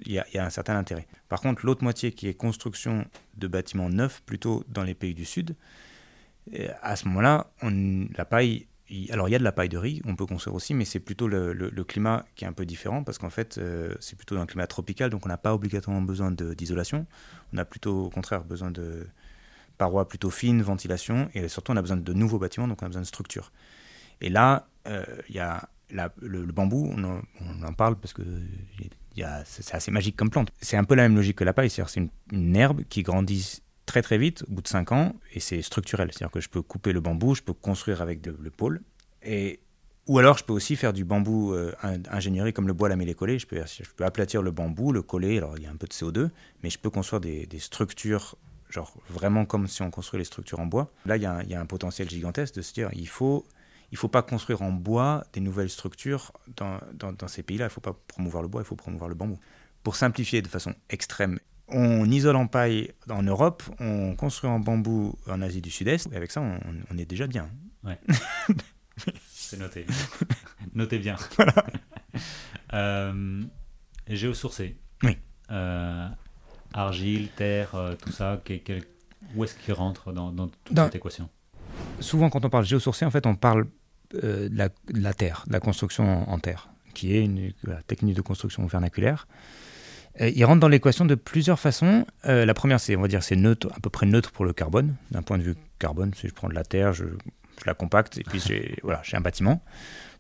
il 0.04 0.12
y, 0.12 0.18
a 0.18 0.44
un 0.44 0.50
certain 0.50 0.76
intérêt. 0.76 1.06
Par 1.28 1.40
contre, 1.40 1.64
l'autre 1.64 1.82
moitié 1.82 2.12
qui 2.12 2.28
est 2.28 2.34
construction 2.34 3.06
de 3.36 3.46
bâtiments 3.46 3.88
neufs, 3.88 4.22
plutôt 4.22 4.64
dans 4.68 4.82
les 4.82 4.94
pays 4.94 5.14
du 5.14 5.24
Sud, 5.24 5.54
euh, 6.54 6.68
à 6.82 6.96
ce 6.96 7.06
moment-là, 7.08 7.46
la 7.62 8.24
paille, 8.24 8.66
alors 9.10 9.28
il 9.28 9.32
y 9.32 9.34
a 9.34 9.38
de 9.38 9.44
la 9.44 9.52
paille 9.52 9.68
de 9.68 9.78
riz, 9.78 10.02
on 10.04 10.16
peut 10.16 10.26
construire 10.26 10.54
aussi, 10.54 10.74
mais 10.74 10.84
c'est 10.84 11.00
plutôt 11.00 11.28
le, 11.28 11.84
climat 11.84 12.24
qui 12.34 12.44
est 12.44 12.48
un 12.48 12.52
peu 12.52 12.66
différent, 12.66 13.04
parce 13.04 13.18
qu'en 13.18 13.30
fait, 13.30 13.58
euh, 13.58 13.94
c'est 14.00 14.16
plutôt 14.16 14.36
un 14.36 14.46
climat 14.46 14.66
tropical, 14.66 15.10
donc 15.10 15.24
on 15.24 15.28
n'a 15.28 15.38
pas 15.38 15.54
obligatoirement 15.54 16.02
besoin 16.02 16.30
d'isolation, 16.32 17.06
on 17.52 17.58
a 17.58 17.64
plutôt 17.64 18.06
au 18.06 18.10
contraire 18.10 18.44
besoin 18.44 18.70
de 18.70 19.06
parois 19.78 20.08
plutôt 20.08 20.30
fines, 20.30 20.62
ventilation, 20.62 21.30
et 21.34 21.48
surtout 21.48 21.72
on 21.72 21.76
a 21.76 21.82
besoin 21.82 21.96
de 21.96 22.12
nouveaux 22.12 22.38
bâtiments, 22.38 22.68
donc 22.68 22.82
on 22.82 22.86
a 22.86 22.88
besoin 22.88 23.02
de 23.02 23.06
structures. 23.06 23.52
Et 24.20 24.28
là, 24.28 24.66
euh, 24.86 25.04
il 25.28 25.34
y 25.34 25.40
a 25.40 25.68
le, 25.90 26.44
bambou, 26.46 26.90
on 26.96 27.64
en, 27.64 27.72
parle 27.72 27.96
parce 27.96 28.12
que 28.12 28.22
c'est 29.44 29.74
assez 29.74 29.90
magique 29.90 30.16
comme 30.16 30.30
plante. 30.30 30.50
C'est 30.60 30.76
un 30.76 30.84
peu 30.84 30.94
la 30.94 31.02
même 31.02 31.16
logique 31.16 31.36
que 31.36 31.44
la 31.44 31.52
paille, 31.52 31.70
c'est 31.70 31.82
une, 32.32 32.56
herbe 32.56 32.82
qui 32.88 33.02
grandit 33.02 33.62
très 33.86 34.02
très 34.02 34.18
vite 34.18 34.44
au 34.48 34.52
bout 34.52 34.62
de 34.62 34.68
5 34.68 34.92
ans 34.92 35.14
et 35.32 35.40
c'est 35.40 35.60
structurel, 35.62 36.10
c'est-à-dire 36.12 36.32
que 36.32 36.40
je 36.40 36.48
peux 36.48 36.62
couper 36.62 36.92
le 36.92 37.00
bambou, 37.00 37.34
je 37.34 37.42
peux 37.42 37.52
construire 37.52 38.00
avec 38.00 38.24
le 38.26 38.50
pôle 38.50 38.80
et 39.22 39.60
ou 40.06 40.18
alors 40.18 40.36
je 40.36 40.44
peux 40.44 40.52
aussi 40.52 40.76
faire 40.76 40.92
du 40.92 41.04
bambou 41.04 41.54
euh, 41.54 41.72
ingénierie 42.10 42.52
comme 42.52 42.66
le 42.66 42.74
bois 42.74 42.88
lamellé 42.88 43.14
collé, 43.14 43.38
je 43.38 43.46
peux, 43.46 43.56
je 43.56 43.90
peux 43.96 44.04
aplatir 44.04 44.42
le 44.42 44.50
bambou, 44.50 44.92
le 44.92 45.02
coller, 45.02 45.38
alors 45.38 45.56
il 45.56 45.64
y 45.64 45.66
a 45.66 45.70
un 45.70 45.76
peu 45.76 45.86
de 45.86 45.92
CO2, 45.92 46.30
mais 46.62 46.70
je 46.70 46.78
peux 46.78 46.90
construire 46.90 47.20
des, 47.20 47.46
des 47.46 47.58
structures 47.58 48.36
genre 48.70 48.92
vraiment 49.08 49.46
comme 49.46 49.68
si 49.68 49.82
on 49.82 49.90
construit 49.90 50.18
les 50.18 50.24
structures 50.24 50.58
en 50.58 50.66
bois. 50.66 50.90
Là, 51.06 51.16
il 51.16 51.22
y, 51.22 51.26
a 51.26 51.32
un, 51.32 51.42
il 51.42 51.50
y 51.50 51.54
a 51.54 51.60
un 51.60 51.66
potentiel 51.66 52.10
gigantesque 52.10 52.56
de 52.56 52.62
se 52.62 52.74
dire 52.74 52.90
il 52.92 53.08
faut 53.08 53.46
il 53.94 53.96
ne 53.96 54.00
faut 54.00 54.08
pas 54.08 54.22
construire 54.22 54.60
en 54.62 54.72
bois 54.72 55.22
des 55.34 55.40
nouvelles 55.40 55.70
structures 55.70 56.32
dans, 56.56 56.80
dans, 56.94 57.12
dans 57.12 57.28
ces 57.28 57.44
pays-là. 57.44 57.66
Il 57.66 57.68
ne 57.68 57.72
faut 57.72 57.80
pas 57.80 57.96
promouvoir 58.08 58.42
le 58.42 58.48
bois, 58.48 58.60
il 58.60 58.64
faut 58.64 58.74
promouvoir 58.74 59.08
le 59.08 59.14
bambou. 59.14 59.38
Pour 59.84 59.94
simplifier 59.94 60.42
de 60.42 60.48
façon 60.48 60.74
extrême, 60.90 61.38
on 61.68 62.10
isole 62.10 62.34
en 62.34 62.48
paille 62.48 62.90
en 63.08 63.22
Europe, 63.22 63.62
on 63.78 64.16
construit 64.16 64.50
en 64.50 64.58
bambou 64.58 65.16
en 65.28 65.40
Asie 65.42 65.60
du 65.60 65.70
Sud-Est, 65.70 66.12
et 66.12 66.16
avec 66.16 66.32
ça, 66.32 66.40
on, 66.40 66.58
on, 66.90 66.98
est 66.98 67.04
déjà 67.04 67.28
bien. 67.28 67.48
Ouais. 67.84 67.96
C'est 69.28 69.60
noté. 69.60 69.86
Notez 70.74 70.98
bien. 70.98 71.14
Voilà. 71.36 71.54
euh, 72.72 73.44
géosourcé. 74.08 74.76
Oui. 75.04 75.16
Euh, 75.52 76.08
argile, 76.72 77.28
terre, 77.28 77.76
euh, 77.76 77.94
tout 77.94 78.10
ça, 78.10 78.40
quel, 78.44 78.60
quel, 78.60 78.82
où 79.36 79.44
est-ce 79.44 79.54
qu'il 79.54 79.72
rentre 79.72 80.12
dans, 80.12 80.32
dans 80.32 80.48
toute 80.48 80.74
dans, 80.74 80.86
cette 80.86 80.96
équation? 80.96 81.28
Souvent, 82.00 82.28
quand 82.28 82.44
on 82.44 82.50
parle 82.50 82.64
géosourcé, 82.64 83.04
en 83.04 83.12
fait, 83.12 83.24
on 83.26 83.36
parle 83.36 83.68
de, 84.10 84.50
la, 84.52 84.68
de, 84.68 85.00
la, 85.00 85.14
terre, 85.14 85.44
de 85.46 85.52
la 85.52 85.60
construction 85.60 86.28
en, 86.28 86.32
en 86.32 86.38
terre, 86.38 86.68
qui 86.94 87.16
est 87.16 87.24
une 87.24 87.52
la 87.64 87.82
technique 87.82 88.16
de 88.16 88.22
construction 88.22 88.66
vernaculaire. 88.66 89.26
Euh, 90.20 90.30
il 90.34 90.44
rentre 90.44 90.60
dans 90.60 90.68
l'équation 90.68 91.04
de 91.04 91.14
plusieurs 91.14 91.58
façons. 91.58 92.06
Euh, 92.26 92.44
la 92.44 92.54
première, 92.54 92.80
c'est, 92.80 92.96
on 92.96 93.02
va 93.02 93.08
dire, 93.08 93.22
c'est 93.22 93.36
neutre, 93.36 93.68
à 93.74 93.80
peu 93.80 93.90
près 93.90 94.06
neutre 94.06 94.30
pour 94.30 94.44
le 94.44 94.52
carbone. 94.52 94.94
D'un 95.10 95.22
point 95.22 95.38
de 95.38 95.42
vue 95.42 95.56
carbone, 95.78 96.12
si 96.14 96.28
je 96.28 96.34
prends 96.34 96.48
de 96.48 96.54
la 96.54 96.64
terre, 96.64 96.92
je, 96.92 97.04
je 97.04 97.66
la 97.66 97.74
compacte 97.74 98.18
et 98.18 98.22
puis 98.22 98.40
j'ai, 98.40 98.76
voilà, 98.82 99.00
j'ai 99.04 99.16
un 99.16 99.20
bâtiment. 99.20 99.62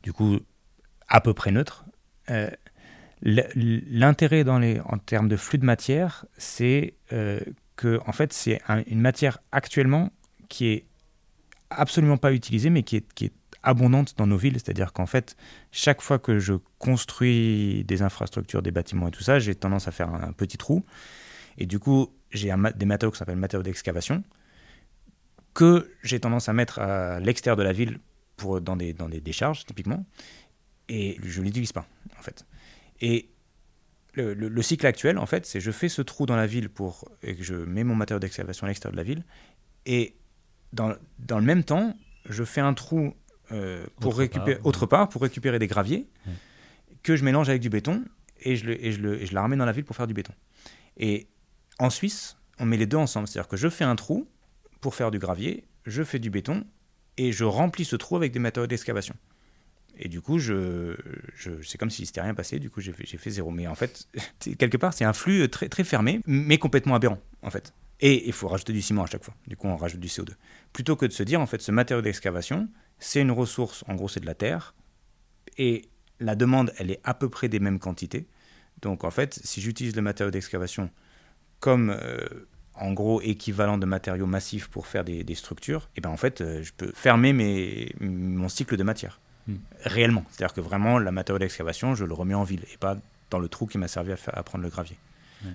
Du 0.02 0.12
coup, 0.12 0.40
à 1.08 1.20
peu 1.20 1.34
près 1.34 1.50
neutre. 1.50 1.84
Euh, 2.30 2.50
l'intérêt 3.22 4.44
dans 4.44 4.58
les, 4.58 4.80
en 4.80 4.98
termes 4.98 5.28
de 5.28 5.36
flux 5.36 5.58
de 5.58 5.64
matière, 5.64 6.26
c'est 6.36 6.94
euh, 7.12 7.40
que, 7.76 8.00
en 8.06 8.12
fait, 8.12 8.32
c'est 8.32 8.60
un, 8.68 8.82
une 8.86 9.00
matière 9.00 9.38
actuellement 9.50 10.10
qui 10.48 10.66
est 10.66 10.86
absolument 11.70 12.18
pas 12.18 12.32
utilisée, 12.32 12.68
mais 12.68 12.82
qui 12.82 12.96
est, 12.96 13.12
qui 13.14 13.26
est 13.26 13.32
abondante 13.64 14.16
dans 14.16 14.26
nos 14.26 14.36
villes. 14.36 14.54
C'est-à-dire 14.54 14.92
qu'en 14.92 15.06
fait, 15.06 15.36
chaque 15.72 16.00
fois 16.00 16.18
que 16.18 16.38
je 16.38 16.54
construis 16.78 17.84
des 17.84 18.02
infrastructures, 18.02 18.62
des 18.62 18.70
bâtiments 18.70 19.08
et 19.08 19.10
tout 19.10 19.22
ça, 19.22 19.38
j'ai 19.38 19.54
tendance 19.54 19.88
à 19.88 19.90
faire 19.90 20.12
un, 20.12 20.32
petit 20.32 20.58
trou. 20.58 20.84
Et 21.58 21.66
du 21.66 21.78
coup, 21.78 22.12
j'ai 22.30 22.52
des 22.76 22.86
matériaux 22.86 23.12
qui 23.12 23.18
s'appellent 23.18 23.36
matériaux 23.36 23.62
d'excavation 23.62 24.22
que 25.54 25.90
j'ai 26.02 26.18
tendance 26.20 26.48
à 26.48 26.52
mettre 26.52 26.80
à 26.80 27.20
l'extérieur 27.20 27.56
de 27.56 27.62
la 27.62 27.72
ville 27.72 28.00
pour, 28.36 28.60
dans, 28.60 28.76
des, 28.76 28.92
dans 28.92 29.08
des 29.08 29.20
décharges, 29.20 29.64
typiquement, 29.64 30.04
et 30.88 31.16
je 31.22 31.40
ne 31.40 31.46
l'utilise 31.46 31.72
pas, 31.72 31.86
en 32.18 32.22
fait. 32.22 32.44
Et 33.00 33.30
le, 34.14 34.34
le, 34.34 34.62
cycle 34.62 34.86
actuel, 34.86 35.18
en 35.18 35.26
fait, 35.26 35.46
c'est 35.46 35.60
je 35.60 35.70
fais 35.70 35.88
ce 35.88 36.02
trou 36.02 36.26
dans 36.26 36.36
la 36.36 36.46
ville 36.46 36.68
pour, 36.68 37.08
et 37.22 37.36
que 37.36 37.42
je 37.42 37.54
mets 37.54 37.84
mon 37.84 37.94
matériau 37.94 38.18
d'excavation 38.18 38.64
à 38.64 38.68
l'extérieur 38.68 38.92
de 38.92 38.96
la 38.96 39.04
ville, 39.04 39.24
et 39.86 40.16
dans, 40.72 40.94
dans, 41.20 41.38
le 41.38 41.44
même 41.44 41.62
temps, 41.62 41.96
je 42.28 42.42
fais 42.42 42.60
un 42.60 42.74
trou 42.74 43.14
euh, 43.52 43.84
pour 44.00 44.16
récupérer, 44.16 44.58
autre 44.64 44.86
part 44.86 45.08
pour 45.08 45.22
récupérer 45.22 45.58
des 45.58 45.66
graviers 45.66 46.06
que 47.02 47.16
je 47.16 47.24
mélange 47.24 47.48
avec 47.48 47.60
du 47.60 47.68
béton 47.68 48.04
et 48.40 48.56
je, 48.56 48.66
le, 48.66 48.84
et, 48.84 48.92
je 48.92 49.00
le, 49.00 49.22
et 49.22 49.26
je 49.26 49.34
la 49.34 49.42
ramène 49.42 49.58
dans 49.58 49.66
la 49.66 49.72
ville 49.72 49.84
pour 49.84 49.96
faire 49.96 50.06
du 50.06 50.14
béton. 50.14 50.32
Et 50.96 51.28
en 51.78 51.90
Suisse, 51.90 52.36
on 52.58 52.64
met 52.64 52.76
les 52.76 52.86
deux 52.86 52.96
ensemble, 52.96 53.28
c'est-à-dire 53.28 53.48
que 53.48 53.56
je 53.56 53.68
fais 53.68 53.84
un 53.84 53.96
trou 53.96 54.28
pour 54.80 54.94
faire 54.94 55.10
du 55.10 55.18
gravier, 55.18 55.64
je 55.86 56.02
fais 56.02 56.18
du 56.18 56.30
béton 56.30 56.64
et 57.16 57.32
je 57.32 57.44
remplis 57.44 57.84
ce 57.84 57.96
trou 57.96 58.16
avec 58.16 58.32
des 58.32 58.38
matériaux 58.38 58.66
d'excavation. 58.66 59.14
Et 59.96 60.08
du 60.08 60.20
coup, 60.20 60.38
je, 60.38 60.96
je 61.36 61.62
c'est 61.62 61.78
comme 61.78 61.90
si 61.90 62.04
c'était 62.04 62.20
rien 62.20 62.34
passé. 62.34 62.58
Du 62.58 62.68
coup, 62.70 62.80
j'ai 62.80 62.92
fait, 62.92 63.06
fait, 63.06 63.30
zéro. 63.30 63.50
Mais 63.50 63.66
en 63.66 63.74
fait, 63.74 64.08
quelque 64.58 64.76
part, 64.76 64.92
c'est 64.92 65.04
un 65.04 65.12
flux 65.12 65.48
très, 65.48 65.68
très 65.68 65.84
fermé, 65.84 66.20
mais 66.26 66.58
complètement 66.58 66.94
aberrant, 66.94 67.18
en 67.42 67.50
fait. 67.50 67.72
Et 68.00 68.26
il 68.26 68.32
faut 68.32 68.48
rajouter 68.48 68.72
du 68.72 68.82
ciment 68.82 69.04
à 69.04 69.06
chaque 69.06 69.24
fois. 69.24 69.34
Du 69.46 69.56
coup, 69.56 69.68
on 69.68 69.76
rajoute 69.76 70.00
du 70.00 70.08
CO2. 70.08 70.30
Plutôt 70.72 70.96
que 70.96 71.06
de 71.06 71.12
se 71.12 71.22
dire, 71.22 71.40
en 71.40 71.46
fait, 71.46 71.62
ce 71.62 71.70
matériau 71.70 72.02
d'excavation, 72.02 72.68
c'est 72.98 73.20
une 73.20 73.30
ressource, 73.30 73.84
en 73.88 73.94
gros, 73.94 74.08
c'est 74.08 74.20
de 74.20 74.26
la 74.26 74.34
terre. 74.34 74.74
Et 75.58 75.82
la 76.20 76.34
demande, 76.34 76.72
elle 76.78 76.90
est 76.90 77.00
à 77.04 77.14
peu 77.14 77.28
près 77.28 77.48
des 77.48 77.60
mêmes 77.60 77.78
quantités. 77.78 78.26
Donc, 78.82 79.04
en 79.04 79.10
fait, 79.10 79.40
si 79.44 79.60
j'utilise 79.60 79.96
le 79.96 80.02
matériau 80.02 80.30
d'excavation 80.30 80.90
comme, 81.60 81.90
euh, 81.90 82.26
en 82.74 82.92
gros, 82.92 83.20
équivalent 83.22 83.78
de 83.78 83.86
matériaux 83.86 84.26
massifs 84.26 84.68
pour 84.68 84.86
faire 84.86 85.04
des, 85.04 85.34
structures, 85.34 85.82
et 85.82 85.98
eh 85.98 86.00
ben 86.00 86.10
en 86.10 86.16
fait, 86.16 86.40
euh, 86.40 86.62
je 86.62 86.72
peux 86.76 86.92
fermer 86.92 87.32
mes, 87.32 87.94
mon 88.00 88.48
cycle 88.48 88.76
de 88.76 88.82
matière. 88.82 89.20
Hmm. 89.46 89.56
Réellement. 89.84 90.24
C'est-à-dire 90.30 90.54
que 90.54 90.60
vraiment, 90.60 90.98
la 90.98 91.12
matériau 91.12 91.38
d'excavation, 91.38 91.94
je 91.94 92.04
le 92.04 92.14
remets 92.14 92.34
en 92.34 92.44
ville 92.44 92.64
et 92.72 92.76
pas 92.76 92.98
dans 93.30 93.38
le 93.38 93.48
trou 93.48 93.66
qui 93.66 93.78
m'a 93.78 93.88
servi 93.88 94.12
à, 94.12 94.16
faire, 94.16 94.36
à 94.36 94.42
prendre 94.42 94.64
le 94.64 94.70
gravier. 94.70 94.96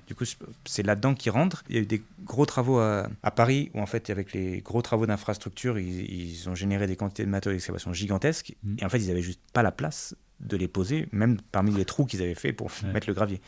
Du 0.07 0.15
coup, 0.15 0.25
c'est 0.65 0.83
là-dedans 0.83 1.13
qu'il 1.13 1.31
rentre. 1.31 1.63
Il 1.69 1.75
y 1.75 1.79
a 1.79 1.81
eu 1.81 1.85
des 1.85 2.01
gros 2.23 2.45
travaux 2.45 2.79
à, 2.79 3.09
Paris 3.35 3.71
où, 3.73 3.81
en 3.81 3.85
fait, 3.85 4.09
avec 4.09 4.33
les 4.33 4.61
gros 4.61 4.81
travaux 4.81 5.05
d'infrastructure, 5.05 5.79
ils, 5.79 6.49
ont 6.49 6.55
généré 6.55 6.87
des 6.87 6.95
quantités 6.95 7.23
de 7.25 7.29
matériaux 7.29 7.55
d'excavation 7.55 7.93
gigantesques. 7.93 8.55
Hmm. 8.63 8.75
Et 8.79 8.85
en 8.85 8.89
fait, 8.89 8.99
ils 8.99 9.07
n'avaient 9.07 9.21
juste 9.21 9.41
pas 9.53 9.63
la 9.63 9.71
place 9.71 10.15
de 10.39 10.55
les 10.55 10.67
poser, 10.67 11.07
même 11.11 11.37
parmi 11.51 11.71
les 11.73 11.85
trous 11.85 12.05
qu'ils 12.05 12.21
avaient 12.21 12.35
fait 12.35 12.53
pour 12.53 12.71
mettre 12.93 13.07
le 13.09 13.13
gravier. 13.13 13.41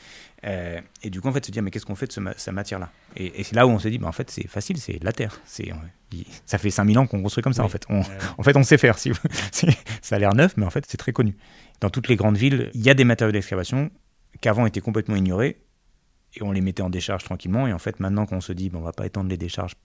Euh, 0.45 0.81
et 1.03 1.09
du 1.09 1.21
coup, 1.21 1.27
en 1.27 1.31
fait, 1.31 1.45
se 1.45 1.51
dire, 1.51 1.63
mais 1.63 1.71
qu'est-ce 1.71 1.85
qu'on 1.85 1.95
fait 1.95 2.07
de 2.07 2.11
ce, 2.11 2.21
cette 2.35 2.53
matière-là? 2.53 2.91
Et, 3.15 3.43
c'est 3.43 3.55
là 3.55 3.65
où 3.65 3.69
on 3.69 3.79
s'est 3.79 3.89
dit, 3.89 3.97
bah, 3.97 4.07
en 4.07 4.11
fait, 4.11 4.29
c'est 4.29 4.47
facile, 4.47 4.77
c'est 4.77 5.01
la 5.03 5.13
terre. 5.13 5.39
C'est, 5.45 5.71
ça 6.45 6.57
fait 6.57 6.69
5000 6.69 6.99
ans 6.99 7.07
qu'on 7.07 7.21
construit 7.21 7.43
comme 7.43 7.53
ça, 7.53 7.63
en 7.63 7.69
fait. 7.69 7.85
On, 7.89 8.01
en 8.37 8.43
fait, 8.43 8.55
on 8.57 8.63
sait 8.63 8.77
faire. 8.77 8.97
Si 9.01 9.11
ça 10.01 10.15
a 10.15 10.19
l'air 10.19 10.33
neuf, 10.33 10.57
mais 10.57 10.65
en 10.65 10.69
fait, 10.69 10.85
c'est 10.87 10.97
très 10.97 11.13
connu. 11.13 11.35
Dans 11.79 11.89
toutes 11.89 12.07
les 12.07 12.15
grandes 12.15 12.37
villes, 12.37 12.69
il 12.73 12.81
y 12.81 12.89
a 12.89 12.93
des 12.93 13.03
matériaux 13.03 13.31
d'excavation 13.31 13.89
qu'avant 14.41 14.65
étaient 14.65 14.81
complètement 14.81 15.15
ignorés, 15.15 15.57
et 16.35 16.43
on 16.43 16.51
les 16.51 16.61
mettait 16.61 16.81
en 16.81 16.89
décharge 16.89 17.23
tranquillement. 17.23 17.67
Et 17.67 17.73
en 17.73 17.79
fait, 17.79 17.99
maintenant 17.99 18.25
qu'on 18.25 18.41
se 18.41 18.53
dit, 18.53 18.69
bon, 18.69 18.79
on 18.79 18.83
va 18.83 18.93
pas 18.93 19.05
étendre 19.05 19.29
les 19.29 19.37
décharges 19.37 19.75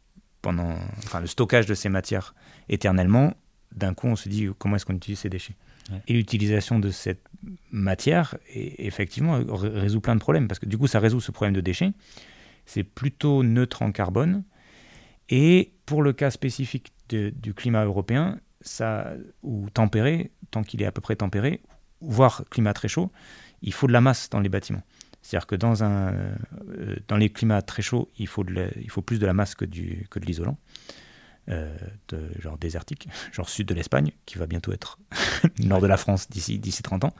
pendant, 0.42 0.74
enfin, 0.98 1.20
le 1.20 1.26
stockage 1.26 1.66
de 1.66 1.74
ces 1.74 1.88
matières 1.88 2.34
éternellement, 2.68 3.34
d'un 3.74 3.94
coup, 3.94 4.06
on 4.06 4.16
se 4.16 4.28
dit, 4.28 4.48
comment 4.58 4.76
est-ce 4.76 4.86
qu'on 4.86 4.94
utilise 4.94 5.18
ces 5.18 5.28
déchets? 5.28 5.56
Et 6.08 6.14
l'utilisation 6.14 6.80
de 6.80 6.90
cette 6.90 7.22
matière, 7.70 8.36
effectivement, 8.52 9.40
résout 9.48 10.00
plein 10.00 10.16
de 10.16 10.20
problèmes, 10.20 10.48
parce 10.48 10.58
que 10.58 10.66
du 10.66 10.76
coup, 10.76 10.88
ça 10.88 10.98
résout 10.98 11.20
ce 11.20 11.30
problème 11.30 11.54
de 11.54 11.60
déchets. 11.60 11.92
C'est 12.64 12.82
plutôt 12.82 13.44
neutre 13.44 13.82
en 13.82 13.92
carbone. 13.92 14.42
Et 15.28 15.72
pour 15.86 16.02
le 16.02 16.12
cas 16.12 16.30
spécifique 16.30 16.92
du 17.08 17.54
climat 17.54 17.84
européen, 17.84 18.40
ça, 18.60 19.12
ou 19.42 19.70
tempéré, 19.70 20.32
tant 20.50 20.64
qu'il 20.64 20.82
est 20.82 20.86
à 20.86 20.92
peu 20.92 21.00
près 21.00 21.14
tempéré, 21.14 21.60
voire 22.00 22.44
climat 22.50 22.72
très 22.72 22.88
chaud, 22.88 23.12
il 23.62 23.72
faut 23.72 23.86
de 23.86 23.92
la 23.92 24.00
masse 24.00 24.28
dans 24.28 24.40
les 24.40 24.48
bâtiments. 24.48 24.82
C'est-à-dire 25.26 25.48
que 25.48 25.56
dans, 25.56 25.82
un, 25.82 26.14
euh, 26.14 26.96
dans 27.08 27.16
les 27.16 27.30
climats 27.30 27.60
très 27.60 27.82
chauds, 27.82 28.08
il 28.16 28.28
faut, 28.28 28.44
il 28.76 28.88
faut 28.88 29.02
plus 29.02 29.18
de 29.18 29.26
la 29.26 29.32
masse 29.32 29.56
que, 29.56 29.64
du, 29.64 30.06
que 30.08 30.20
de 30.20 30.24
l'isolant. 30.24 30.56
Euh, 31.48 31.76
genre 32.38 32.56
désertique, 32.58 33.08
genre 33.32 33.48
sud 33.48 33.66
de 33.66 33.74
l'Espagne, 33.74 34.12
qui 34.24 34.38
va 34.38 34.46
bientôt 34.46 34.72
être 34.72 35.00
nord 35.58 35.80
de 35.80 35.88
la 35.88 35.96
France 35.96 36.30
d'ici 36.30 36.60
d'ici 36.60 36.84
30 36.84 37.04
ans. 37.04 37.14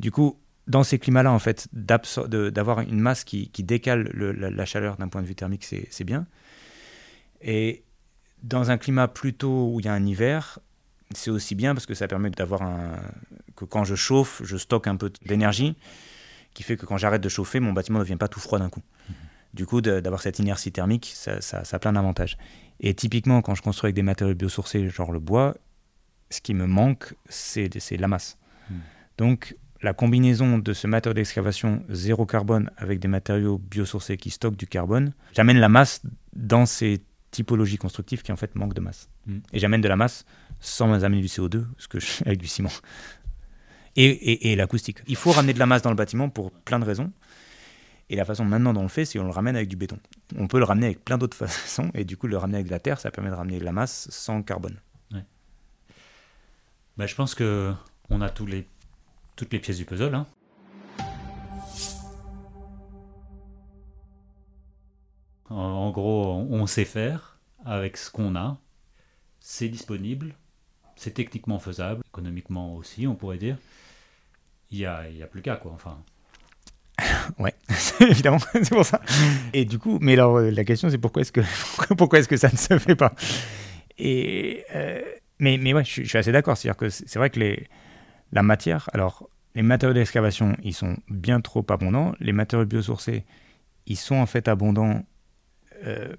Du 0.00 0.10
coup, 0.10 0.40
dans 0.66 0.82
ces 0.82 0.98
climats-là, 0.98 1.30
en 1.30 1.38
fait, 1.38 1.68
d'avoir 1.72 2.80
une 2.80 2.98
masse 2.98 3.22
qui, 3.22 3.50
qui 3.50 3.62
décale 3.62 4.10
la, 4.12 4.64
chaleur 4.64 4.96
d'un 4.96 5.06
point 5.06 5.22
de 5.22 5.26
vue 5.26 5.36
thermique, 5.36 5.64
c'est 5.64 6.04
bien. 6.04 6.26
Et 7.40 7.84
dans 8.42 8.72
un 8.72 8.78
climat 8.78 9.06
plutôt 9.06 9.70
où 9.72 9.78
il 9.78 9.86
y 9.86 9.88
a 9.88 9.92
un 9.92 10.04
hiver, 10.04 10.58
c'est 11.14 11.30
aussi 11.30 11.54
bien 11.54 11.72
parce 11.72 11.86
que 11.86 11.94
ça 11.94 12.08
permet 12.08 12.30
d'avoir 12.30 12.62
un. 12.62 13.00
que 13.54 13.64
quand 13.64 13.84
je 13.84 13.94
chauffe, 13.94 14.42
je 14.44 14.56
stocke 14.56 14.88
un 14.88 14.96
peu 14.96 15.12
d'énergie, 15.24 15.76
qui 16.54 16.62
fait 16.62 16.76
que 16.76 16.86
quand 16.86 16.96
j'arrête 16.96 17.22
de 17.22 17.28
chauffer, 17.28 17.60
mon 17.60 17.72
bâtiment 17.72 17.98
ne 17.98 18.04
devient 18.04 18.16
pas 18.16 18.28
tout 18.28 18.40
froid 18.40 18.58
d'un 18.58 18.70
coup. 18.70 18.82
Mmh. 19.08 19.12
Du 19.54 19.66
coup, 19.66 19.80
d'avoir 19.80 20.20
cette 20.20 20.38
inertie 20.40 20.72
thermique, 20.72 21.12
ça, 21.14 21.40
ça, 21.40 21.64
ça 21.64 21.76
a 21.76 21.78
plein 21.78 21.92
d'avantages. 21.92 22.36
Et 22.80 22.94
typiquement, 22.94 23.40
quand 23.40 23.54
je 23.54 23.62
construis 23.62 23.88
avec 23.88 23.94
des 23.94 24.02
matériaux 24.02 24.34
biosourcés, 24.34 24.88
genre 24.88 25.12
le 25.12 25.20
bois, 25.20 25.54
ce 26.30 26.40
qui 26.40 26.54
me 26.54 26.66
manque, 26.66 27.14
c'est 27.28 27.68
la 27.92 28.08
masse. 28.08 28.36
Hmm. 28.68 28.78
Donc, 29.18 29.56
la 29.80 29.92
combinaison 29.92 30.58
de 30.58 30.72
ce 30.72 30.86
matériau 30.86 31.14
d'excavation 31.14 31.84
zéro 31.88 32.26
carbone 32.26 32.70
avec 32.76 32.98
des 32.98 33.08
matériaux 33.08 33.58
biosourcés 33.58 34.16
qui 34.16 34.30
stockent 34.30 34.56
du 34.56 34.66
carbone, 34.66 35.12
j'amène 35.34 35.58
la 35.58 35.68
masse 35.68 36.02
dans 36.34 36.66
ces 36.66 37.02
typologies 37.30 37.78
constructives 37.78 38.22
qui 38.22 38.32
en 38.32 38.36
fait 38.36 38.54
manquent 38.54 38.74
de 38.74 38.80
masse. 38.80 39.08
Hmm. 39.26 39.38
Et 39.52 39.58
j'amène 39.58 39.82
de 39.82 39.88
la 39.88 39.96
masse 39.96 40.24
sans 40.60 41.04
amener 41.04 41.20
du 41.20 41.28
CO2, 41.28 41.64
ce 41.78 41.88
que 41.88 42.00
je 42.00 42.24
avec 42.24 42.40
du 42.40 42.48
ciment. 42.48 42.70
Et, 43.96 44.56
l'acoustique. 44.56 44.98
Il 45.06 45.16
faut 45.16 45.30
ramener 45.30 45.52
de 45.52 45.58
la 45.58 45.66
masse 45.66 45.82
dans 45.82 45.90
le 45.90 45.96
bâtiment 45.96 46.28
pour 46.28 46.50
plein 46.50 46.78
de 46.78 46.84
raisons. 46.84 47.12
Et 48.10 48.16
la 48.16 48.24
façon 48.24 48.44
maintenant 48.44 48.74
dont 48.74 48.80
on 48.80 48.84
le 48.84 48.88
fait, 48.88 49.04
c'est 49.04 49.18
qu'on 49.18 49.24
le 49.24 49.30
ramène 49.30 49.56
avec 49.56 49.68
du 49.68 49.76
béton. 49.76 49.98
On 50.36 50.46
peut 50.46 50.58
le 50.58 50.64
ramener 50.64 50.86
avec 50.86 51.04
plein 51.04 51.16
d'autres 51.16 51.36
façons, 51.46 51.90
et 51.94 52.04
du 52.04 52.16
coup, 52.16 52.26
le 52.26 52.36
ramener 52.36 52.58
avec 52.58 52.66
de 52.66 52.72
la 52.72 52.80
terre, 52.80 53.00
ça 53.00 53.10
permet 53.10 53.30
de 53.30 53.34
ramener 53.34 53.58
de 53.58 53.64
la 53.64 53.72
masse 53.72 54.08
sans 54.10 54.42
carbone. 54.42 54.78
Bah, 56.96 57.06
je 57.06 57.14
pense 57.16 57.34
que 57.34 57.72
on 58.08 58.20
a 58.20 58.30
toutes 58.30 58.50
les 58.50 59.58
pièces 59.58 59.78
du 59.78 59.84
puzzle. 59.84 60.14
Hein. 60.14 60.26
En, 65.50 65.90
gros, 65.90 66.46
on 66.50 66.66
sait 66.66 66.84
faire 66.84 67.38
avec 67.64 67.96
ce 67.96 68.10
qu'on 68.10 68.36
a. 68.36 68.58
C'est 69.40 69.68
disponible. 69.68 70.34
C'est 70.96 71.12
techniquement 71.12 71.58
faisable. 71.58 72.02
Économiquement 72.08 72.76
aussi, 72.76 73.06
on 73.06 73.14
pourrait 73.14 73.38
dire. 73.38 73.58
Il 74.74 74.78
n'y 74.78 74.86
a, 74.86 75.24
a 75.24 75.26
plus 75.28 75.40
qu'à, 75.40 75.56
quoi. 75.56 75.70
Enfin, 75.72 75.96
Ouais, 77.38 77.54
évidemment, 78.00 78.38
c'est 78.52 78.70
pour 78.70 78.84
ça. 78.84 79.00
Et 79.52 79.64
du 79.64 79.78
coup, 79.78 79.98
mais 80.00 80.14
alors 80.14 80.36
euh, 80.36 80.50
la 80.50 80.64
question 80.64 80.90
c'est 80.90 80.98
pourquoi 80.98 81.22
est-ce 81.22 81.32
que 81.32 81.40
pourquoi 81.96 82.18
est-ce 82.18 82.28
que 82.28 82.36
ça 82.36 82.50
ne 82.50 82.56
se 82.56 82.78
fait 82.78 82.96
pas? 82.96 83.14
Et 83.98 84.64
euh, 84.74 85.00
mais 85.38 85.58
mais 85.58 85.74
ouais, 85.74 85.84
je, 85.84 86.02
suis 86.02 86.18
assez 86.18 86.32
d'accord. 86.32 86.56
C'est-à-dire 86.56 86.76
que 86.76 86.88
c'est 86.88 87.16
vrai 87.16 87.30
que 87.30 87.40
les 87.40 87.68
la 88.32 88.42
matière, 88.42 88.88
alors 88.92 89.28
les 89.54 89.62
matériaux 89.62 89.94
d'excavation, 89.94 90.56
ils 90.64 90.74
sont 90.74 90.96
bien 91.08 91.40
trop 91.40 91.64
abondants. 91.68 92.14
Les 92.18 92.32
matériaux 92.32 92.66
biosourcés, 92.66 93.24
ils 93.86 93.96
sont 93.96 94.16
en 94.16 94.26
fait 94.26 94.48
abondants. 94.48 95.04
Euh, 95.86 96.14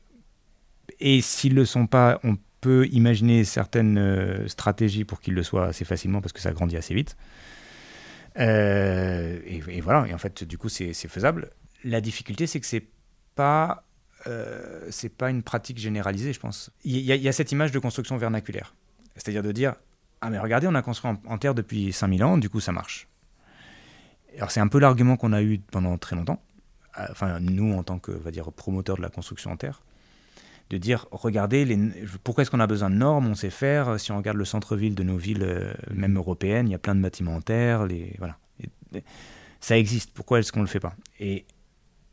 et 0.99 1.20
s'ils 1.20 1.56
le 1.56 1.66
sont 1.66 1.88
pas, 1.88 2.22
on 2.24 2.38
peut 2.62 2.88
imaginer 2.91 3.43
certaines 3.43 4.47
stratégies 4.47 5.03
pour 5.03 5.20
qu'ils 5.20 5.34
le 5.34 5.43
soient 5.43 5.68
assez 5.68 5.84
facilement 5.84 6.22
parce 6.22 6.32
que 6.32 6.39
ça 6.39 6.53
grandit 6.53 6.78
assez 6.78 6.93
vite. 6.93 7.18
Euh, 8.38 9.40
et, 9.46 9.82
voilà, 9.82 10.08
et 10.08 10.14
en 10.14 10.18
fait, 10.18 10.44
du 10.44 10.58
coup, 10.58 10.70
c'est 10.70 10.94
faisable. 10.94 11.50
La 11.84 12.02
difficulté, 12.02 12.48
c'est 12.48 12.60
que 12.60 12.66
c'est 12.66 12.86
pas, 13.36 13.84
euh, 14.28 14.88
c'est 14.90 15.10
pas 15.10 15.30
une 15.30 15.44
pratique 15.44 15.78
généralisée, 15.78 16.34
je 16.34 16.40
pense. 16.40 16.72
Il 16.84 16.98
y, 16.98 17.28
a 17.28 17.32
cette 17.32 17.52
image 17.52 17.72
de 17.72 17.80
construction 17.80 18.18
vernaculaire, 18.18 18.76
c'est-à-dire 19.16 19.44
de 19.44 19.52
dire 19.52 19.76
ah 20.22 20.30
mais 20.30 20.40
regardez, 20.40 20.68
on 20.68 20.74
a 20.76 20.82
construit 20.82 21.12
en, 21.26 21.38
terre 21.38 21.54
depuis 21.54 21.94
5000 21.94 22.24
ans, 22.24 22.38
du 22.38 22.50
coup 22.50 22.60
ça 22.60 22.72
marche. 22.72 23.08
Alors 24.38 24.50
c'est 24.50 24.60
un 24.60 24.68
peu 24.68 24.80
l'argument 24.80 25.18
qu'on 25.18 25.34
a 25.34 25.42
eu 25.44 25.60
pendant 25.60 25.98
très 25.98 26.16
longtemps, 26.16 26.42
euh, 26.98 27.06
enfin 27.12 27.40
nous 27.40 27.74
en 27.74 27.84
tant 27.84 28.00
que 28.00 28.12
va 28.12 28.32
dire 28.32 28.52
promoteurs 28.52 28.98
de 28.98 29.02
la 29.02 29.10
construction 29.10 29.52
en 29.52 29.58
terre, 29.58 29.84
de 30.70 30.78
dire 30.78 31.05
regardez 31.11 31.63
les, 31.66 31.78
pourquoi 32.24 32.41
est-ce 32.41 32.51
qu'on 32.51 32.59
a 32.59 32.68
besoin 32.68 32.89
de 32.89 32.95
normes? 32.95 33.28
On 33.28 33.36
sait 33.36 33.49
faire. 33.49 33.99
Si 33.99 34.11
on 34.11 34.18
regarde 34.18 34.38
le 34.38 34.45
centre-ville 34.45 34.95
de 34.95 35.03
nos 35.03 35.18
villes 35.18 35.43
euh, 35.43 35.74
même 35.93 36.18
européennes 36.18 36.68
il 36.68 36.72
y 36.72 36.76
a 36.76 36.80
plein 36.80 36.95
de 36.95 37.01
bâtiments 37.01 37.36
en 37.36 37.41
terre 37.41 37.86
les 37.86 38.16
voilà. 38.18 38.38
Ça 39.59 39.78
existe. 39.78 40.11
Pourquoi 40.13 40.39
est-ce 40.39 40.51
qu'on 40.51 40.61
le 40.61 40.68
fait 40.68 40.80
pas? 40.80 40.95
Et 41.20 41.45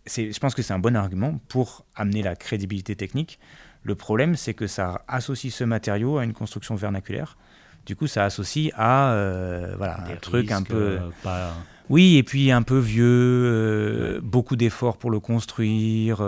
je 0.07 0.38
pense 0.38 0.55
que 0.55 0.62
c'est 0.62 0.72
un 0.72 0.78
bon 0.78 0.96
argument 0.96 1.38
pour 1.48 1.84
amener 1.94 2.22
la 2.22 2.34
crédibilité 2.34 2.96
technique. 2.96 3.38
Le 3.84 3.94
problème 3.94 4.36
c'est 4.36 4.55
que 4.55 4.66
ça 4.66 5.03
associe 5.09 5.53
ce 5.53 5.64
matériau 5.64 6.18
à 6.18 6.24
une 6.24 6.32
construction 6.32 6.74
vernaculaire. 6.74 7.38
Du 7.86 7.96
coup 7.96 8.07
ça 8.07 8.24
associe 8.24 8.72
à 8.76 9.12
euh, 9.12 9.74
voilà 9.76 10.05
un 10.05 10.16
truc 10.16 10.50
un 10.50 10.62
peu 10.62 10.98
euh, 11.26 11.50
oui 11.88 12.16
et 12.16 12.22
puis 12.22 12.53
un 12.53 12.62
peu 12.62 12.78
vieux 12.78 14.20
beaucoup 14.22 14.57
d'efforts 14.57 14.98
pour 14.98 15.11
le 15.11 15.20
construire 15.20 16.22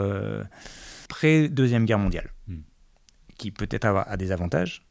pré-deuxième 1.09 1.85
guerre 1.85 1.99
mondiale, 1.99 2.31
hmm. 2.49 2.61
qui 3.39 3.51
peut-être 3.51 3.85
a, 3.87 4.17
des 4.17 4.33
avantages, 4.33 4.87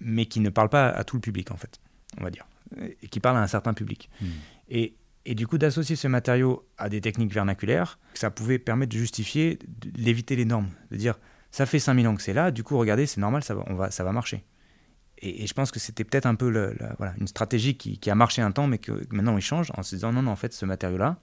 mais 0.00 0.26
qui 0.26 0.40
ne 0.40 0.50
parle 0.50 0.68
pas 0.68 0.88
à 0.88 1.04
tout 1.04 1.16
le 1.16 1.20
public, 1.20 1.50
en 1.50 1.56
fait, 1.56 1.80
on 2.18 2.24
va 2.24 2.30
dire, 2.30 2.46
et 2.80 3.08
qui 3.08 3.20
parle 3.20 3.36
à 3.36 3.40
un 3.40 3.46
certain 3.46 3.74
public. 3.74 4.10
Hmm. 4.20 4.26
Et, 4.68 4.94
et 5.24 5.34
du 5.34 5.46
coup, 5.46 5.58
d'associer 5.58 5.96
ce 5.96 6.08
matériau 6.08 6.68
à 6.78 6.88
des 6.88 7.00
techniques 7.00 7.32
vernaculaires, 7.32 7.98
ça 8.14 8.30
pouvait 8.30 8.58
permettre 8.58 8.92
de 8.92 8.98
justifier, 8.98 9.58
d'éviter 9.84 10.36
les 10.36 10.44
normes, 10.44 10.70
de 10.90 10.96
dire 10.96 11.18
ça 11.50 11.66
fait 11.66 11.78
5000 11.78 12.08
ans 12.08 12.14
que 12.16 12.22
c'est 12.22 12.32
là, 12.32 12.50
du 12.50 12.64
coup, 12.64 12.78
regardez, 12.78 13.06
c'est 13.06 13.20
normal, 13.20 13.44
ça 13.44 13.54
va, 13.54 13.62
on 13.68 13.74
va, 13.74 13.90
ça 13.90 14.04
va 14.04 14.12
marcher. 14.12 14.44
Et, 15.18 15.44
et 15.44 15.46
je 15.46 15.54
pense 15.54 15.70
que 15.70 15.78
c'était 15.78 16.02
peut-être 16.02 16.26
un 16.26 16.34
peu 16.34 16.50
le- 16.50 16.74
voilà, 16.96 17.14
une 17.20 17.28
stratégie 17.28 17.76
qui, 17.76 17.98
qui 17.98 18.10
a 18.10 18.14
marché 18.14 18.42
un 18.42 18.50
temps, 18.50 18.66
mais 18.66 18.78
que 18.78 19.06
maintenant 19.10 19.36
il 19.36 19.42
change 19.42 19.70
en 19.76 19.82
se 19.82 19.94
disant 19.94 20.12
non, 20.12 20.22
non, 20.22 20.32
en 20.32 20.36
fait, 20.36 20.52
ce 20.52 20.64
matériau-là, 20.64 21.18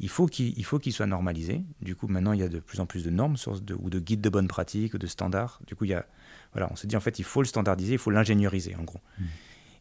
il 0.00 0.08
faut 0.08 0.26
qu'il 0.26 0.54
qu'il 0.54 0.92
soit 0.92 1.06
normalisé. 1.06 1.62
Du 1.82 1.94
coup, 1.94 2.08
maintenant, 2.08 2.32
il 2.32 2.40
y 2.40 2.42
a 2.42 2.48
de 2.48 2.58
plus 2.58 2.80
en 2.80 2.86
plus 2.86 3.04
de 3.04 3.10
normes 3.10 3.36
sur- 3.36 3.60
de- 3.60 3.74
ou 3.74 3.90
de 3.90 3.98
guides 4.00 4.20
de 4.22 4.30
bonne 4.30 4.48
pratique 4.48 4.94
ou 4.94 4.98
de 4.98 5.06
standards. 5.06 5.60
Du 5.66 5.76
coup, 5.76 5.84
il 5.84 5.90
y 5.90 5.94
a, 5.94 6.06
voilà, 6.52 6.68
on 6.72 6.76
se 6.76 6.86
dit 6.86 6.96
en 6.96 7.00
fait, 7.00 7.18
il 7.18 7.24
faut 7.24 7.42
le 7.42 7.46
standardiser, 7.46 7.92
il 7.94 7.98
faut 7.98 8.10
l'ingénieriser, 8.10 8.74
en 8.76 8.82
gros. 8.84 9.00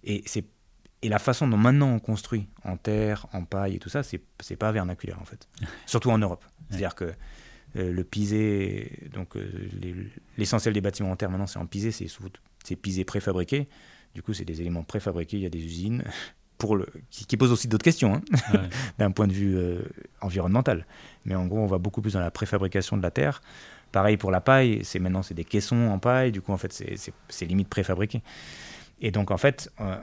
Et, 0.03 0.22
c'est, 0.26 0.45
et 1.01 1.09
la 1.09 1.20
façon 1.20 1.47
dont 1.47 1.57
maintenant 1.57 1.89
on 1.93 1.99
construit 1.99 2.47
en 2.63 2.76
terre, 2.78 3.28
en 3.34 3.43
paille 3.45 3.76
et 3.76 3.80
tout 3.80 3.89
ça, 3.89 4.03
c'est, 4.03 4.22
pas 4.57 4.72
vernaculaire, 4.72 5.20
en 5.22 5.26
fait. 5.26 5.47
Surtout 5.86 6.11
en 6.11 6.17
Europe. 6.17 6.43
C'est-à-dire 6.70 6.95
que 6.95 7.13
euh, 7.78 7.91
le 7.91 8.03
pisé, 8.03 9.09
donc 9.13 9.38
euh, 9.38 9.70
les- 9.82 9.95
l'essentiel 10.38 10.74
des 10.74 10.82
bâtiments 10.82 11.11
en 11.11 11.15
terre 11.15 11.30
maintenant, 11.30 11.47
c'est 11.47 11.59
en 11.59 11.65
pisé, 11.65 11.91
c'est 11.91 12.76
pisé 12.76 13.03
préfabriqué. 13.05 13.67
Du 14.15 14.22
coup, 14.24 14.34
c'est 14.34 14.43
des 14.45 14.59
éléments 14.59 14.84
préfabriqués, 14.84 15.38
il 15.38 15.43
y 15.43 15.45
a 15.45 15.49
des 15.51 15.63
usines. 15.63 16.03
Pour 16.60 16.76
le, 16.76 16.86
qui, 17.10 17.26
qui 17.26 17.38
posent 17.38 17.51
aussi 17.51 17.68
d'autres 17.68 17.84
questions. 17.86 18.14
hein 18.16 18.22
Ouais. 18.53 18.60
d'un 18.99 19.10
point 19.12 19.26
de 19.28 19.34
vue 19.34 19.55
euh, 19.57 19.82
environnemental. 20.22 20.86
Mais 21.26 21.34
en 21.34 21.47
gros, 21.47 21.57
on 21.60 21.66
va 21.68 21.78
beaucoup 21.80 22.01
plus 22.01 22.14
dans 22.14 22.20
la 22.20 22.30
préfabrication 22.32 22.95
de 22.97 23.01
la 23.01 23.10
terre. 23.12 23.41
Pareil 23.91 24.18
pour 24.18 24.30
la 24.30 24.39
paille, 24.41 24.82
c'est 24.84 24.99
maintenant 24.99 25.24
c'est 25.24 25.34
des 25.34 25.45
caissons 25.45 25.88
en 25.88 25.97
paille, 25.97 26.32
du 26.32 26.41
coup 26.41 26.51
en 26.51 26.57
fait 26.57 26.72
c'est- 26.72 27.45
limite 27.47 27.70
préfabriqué. 27.70 28.22
Et 29.01 29.10
donc 29.10 29.32
en 29.32 29.38
fait, 29.38 29.72
euh, 29.82 29.95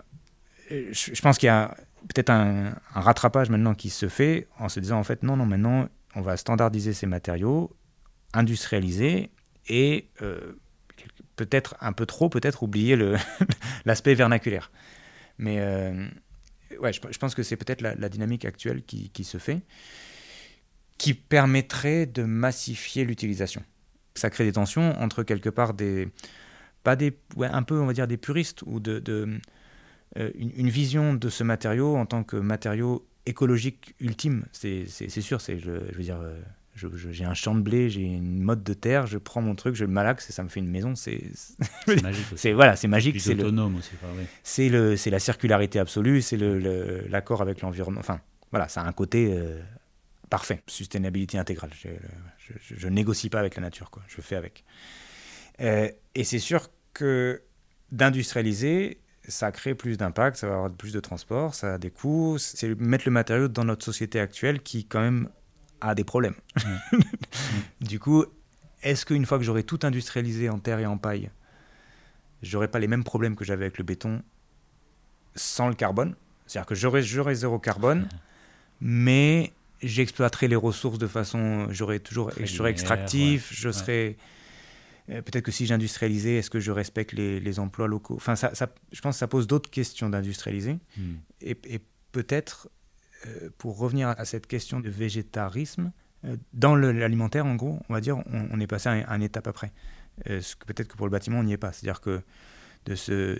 je, 0.70 1.14
je 1.14 1.22
pense 1.22 1.38
qu'il 1.38 1.46
y 1.46 1.50
a 1.50 1.76
peut-être 2.08 2.30
un, 2.30 2.72
un 2.94 3.00
rattrapage 3.00 3.48
maintenant 3.50 3.74
qui 3.74 3.90
se 3.90 4.08
fait 4.08 4.48
en 4.58 4.68
se 4.68 4.80
disant 4.80 4.98
en 4.98 5.04
fait 5.04 5.22
non 5.22 5.36
non 5.36 5.46
maintenant 5.46 5.88
on 6.16 6.20
va 6.22 6.36
standardiser 6.36 6.94
ces 6.94 7.06
matériaux, 7.06 7.70
industrialiser 8.32 9.30
et 9.68 10.08
euh, 10.22 10.52
peut-être 11.36 11.76
un 11.80 11.92
peu 11.92 12.06
trop 12.06 12.28
peut-être 12.28 12.62
oublier 12.62 12.96
l'aspect 13.84 14.14
vernaculaire. 14.14 14.70
Mais 15.38 15.58
ouais, 16.78 16.92
je, 16.92 17.18
pense 17.18 17.34
que 17.34 17.42
c'est 17.42 17.56
peut-être 17.56 17.80
la, 17.80 18.08
dynamique 18.08 18.44
actuelle 18.44 18.82
qui, 18.84 19.24
se 19.24 19.38
fait, 19.38 19.62
qui 20.98 21.14
permettrait 21.14 22.06
de 22.06 22.22
massifier 22.22 23.04
l'utilisation. 23.04 23.62
Ça 24.14 24.30
crée 24.30 24.44
des 24.44 24.52
tensions 24.52 24.98
entre 25.00 25.22
quelque 25.22 25.50
part 25.50 25.74
des, 25.74 26.08
pas 26.82 26.96
des, 26.96 27.16
un 27.38 27.62
peu 27.62 27.78
on 27.80 27.86
va 27.86 27.92
dire 27.92 28.06
des 28.06 28.16
puristes 28.16 28.62
ou 28.62 28.80
de, 28.80 29.02
euh, 30.18 30.30
une, 30.34 30.70
vision 30.70 31.14
de 31.14 31.28
ce 31.28 31.44
matériau 31.44 31.96
en 31.96 32.06
tant 32.06 32.24
que 32.24 32.36
matériau 32.36 33.06
écologique 33.26 33.94
ultime. 34.00 34.46
C'est 34.52 34.86
sûr, 35.20 35.40
je, 35.40 35.70
veux 35.70 36.02
dire. 36.02 36.20
euh, 36.20 36.40
j'ai 36.76 37.24
un 37.24 37.34
champ 37.34 37.54
de 37.54 37.60
blé, 37.60 37.88
j'ai 37.90 38.02
une 38.02 38.40
motte 38.42 38.62
de 38.62 38.74
terre, 38.74 39.06
je 39.06 39.18
prends 39.18 39.40
mon 39.40 39.54
truc, 39.54 39.74
je 39.74 39.84
le 39.84 39.90
malaxe 39.90 40.28
et 40.28 40.32
ça 40.32 40.42
me 40.42 40.48
fait 40.48 40.60
une 40.60 40.68
maison. 40.70 40.94
C'est 40.94 41.22
magique 42.02 42.26
aussi. 42.32 42.38
c'est- 42.42 42.52
voilà, 42.52 42.76
c'est 42.76 42.88
magique. 42.88 43.20
C'est 43.20 43.34
le, 43.34 43.44
autonome 43.44 43.76
aussi. 43.76 43.90
enfin, 43.94 44.12
oui. 44.18 44.24
c'est 44.42 44.68
le, 44.68 44.96
c'est 44.96 45.10
la 45.10 45.18
circularité 45.18 45.78
absolue, 45.78 46.20
c'est 46.22 46.36
le, 46.36 46.58
le- 46.58 47.06
l'accord 47.08 47.40
avec 47.42 47.62
l'environnement. 47.62 48.00
Enfin, 48.00 48.20
voilà, 48.50 48.68
ça 48.68 48.82
a 48.82 48.86
un 48.86 48.92
côté 48.92 49.32
euh, 49.32 49.60
parfait, 50.30 50.62
sustainability 50.66 51.38
intégrale. 51.38 51.70
Je- 51.74 51.88
je 52.60 52.88
négocie 52.88 53.28
pas 53.30 53.40
avec 53.40 53.56
la 53.56 53.62
nature, 53.62 53.90
quoi. 53.90 54.02
Je 54.06 54.20
fais 54.20 54.36
avec. 54.36 54.64
Euh, 55.60 55.88
et 56.14 56.22
c'est 56.24 56.38
sûr 56.38 56.68
que 56.92 57.42
d'industrialiser, 57.90 58.98
ça 59.28 59.50
crée 59.50 59.74
plus 59.74 59.96
d'impact, 59.96 60.36
ça 60.36 60.46
va 60.48 60.54
avoir 60.54 60.70
plus 60.70 60.92
de 60.92 61.00
transport, 61.00 61.54
ça 61.54 61.74
a 61.74 61.78
des 61.78 61.90
coûts. 61.90 62.36
C'est 62.38 62.78
mettre 62.80 63.04
le 63.06 63.10
matériau 63.12 63.48
dans 63.48 63.64
notre 63.64 63.84
société 63.84 64.20
actuelle 64.20 64.60
qui, 64.60 64.84
quand 64.86 65.00
même, 65.00 65.28
a 65.80 65.94
des 65.94 66.04
problèmes. 66.04 66.34
du 67.80 67.98
coup, 67.98 68.24
est-ce 68.82 69.04
qu'une 69.06 69.26
fois 69.26 69.38
que 69.38 69.44
j'aurai 69.44 69.62
tout 69.62 69.80
industrialisé 69.82 70.48
en 70.48 70.58
terre 70.58 70.78
et 70.78 70.86
en 70.86 70.98
paille, 70.98 71.30
j'aurai 72.42 72.68
pas 72.68 72.78
les 72.78 72.86
mêmes 72.88 73.04
problèmes 73.04 73.36
que 73.36 73.44
j'avais 73.44 73.64
avec 73.66 73.78
le 73.78 73.84
béton 73.84 74.22
sans 75.34 75.68
le 75.68 75.74
carbone? 75.74 76.14
C'est-à-dire 76.46 76.66
que 76.66 76.74
j'aurai, 76.74 77.02
j'aurai 77.02 77.34
zéro 77.34 77.58
carbone, 77.58 78.08
mais 78.80 79.52
j'exploiterai 79.82 80.48
les 80.48 80.56
ressources 80.56 80.98
de 80.98 81.06
façon. 81.06 81.66
J'aurai 81.70 82.00
toujours, 82.00 82.30
Très 82.30 82.46
je 82.46 82.54
serai 82.54 82.70
extractif, 82.70 83.50
ouais. 83.50 83.56
je 83.56 83.68
Ouais. 83.68 83.72
serai. 83.74 84.16
euh, 85.10 85.22
Peut-être 85.22 85.44
que 85.44 85.50
si 85.52 85.66
j'industrialisais, 85.66 86.36
est-ce 86.36 86.50
que 86.50 86.60
je 86.60 86.70
respecte 86.70 87.12
les, 87.12 87.40
les 87.40 87.58
emplois 87.58 87.88
locaux? 87.88 88.14
Enfin, 88.16 88.36
ça, 88.36 88.54
ça- 88.54 88.72
je 88.92 89.00
pense 89.00 89.16
que 89.16 89.18
ça 89.18 89.28
pose 89.28 89.46
d'autres 89.46 89.70
questions 89.70 90.08
d'industrialiser. 90.08 90.78
Hmm. 90.96 91.14
Et, 91.40 91.58
et 91.64 91.80
peut-être, 92.12 92.68
pour 93.58 93.78
revenir 93.78 94.08
à 94.08 94.24
cette 94.24 94.46
question 94.46 94.80
de 94.80 94.90
végétarisme, 94.90 95.92
euh, 96.24 96.36
dans 96.52 96.74
l'alimentaire, 96.74 97.46
en 97.46 97.54
gros, 97.54 97.78
on 97.88 97.94
va 97.94 98.00
dire, 98.00 98.18
on, 98.26 98.60
est 98.60 98.66
passé 98.66 98.88
à 98.88 98.92
un, 98.92 99.04
un 99.08 99.20
étape 99.20 99.46
après. 99.46 99.72
Euh, 100.28 100.40
peut-être 100.66 100.88
que 100.88 100.96
pour 100.96 101.06
le 101.06 101.10
bâtiment, 101.10 101.38
on 101.38 101.44
n'y 101.44 101.52
est 101.52 101.58
pas. 101.58 101.72
C'est-à-dire 101.72 102.00
que 102.00 102.22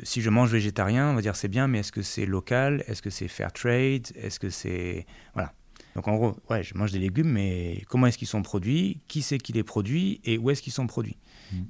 si 0.02 0.22
je 0.22 0.30
mange 0.30 0.50
végétarien, 0.50 1.10
on 1.10 1.14
va 1.14 1.22
dire 1.22 1.36
c'est 1.36 1.48
bien, 1.48 1.68
mais 1.68 1.80
est-ce 1.80 1.92
que 1.92 2.02
c'est 2.02 2.26
local? 2.26 2.82
Est-ce 2.86 3.02
que 3.02 3.10
c'est 3.10 3.28
fair 3.28 3.52
trade? 3.52 4.08
Est-ce 4.16 4.40
que 4.40 4.50
c'est. 4.50 5.06
Voilà. 5.34 5.52
Donc 5.94 6.08
en 6.08 6.16
gros, 6.16 6.36
ouais, 6.50 6.62
je 6.62 6.74
mange 6.76 6.92
des 6.92 6.98
légumes, 6.98 7.30
mais 7.30 7.82
comment 7.88 8.06
est-ce 8.06 8.18
qu'ils 8.18 8.28
sont 8.28 8.42
produits? 8.42 9.00
Qui 9.08 9.22
c'est 9.22 9.38
qui 9.38 9.52
les 9.52 9.62
produit? 9.62 10.20
Et 10.24 10.36
où 10.36 10.50
est-ce 10.50 10.62
qu'ils 10.62 10.72
sont 10.72 10.86
produits? 10.86 11.16
Mm. 11.52 11.62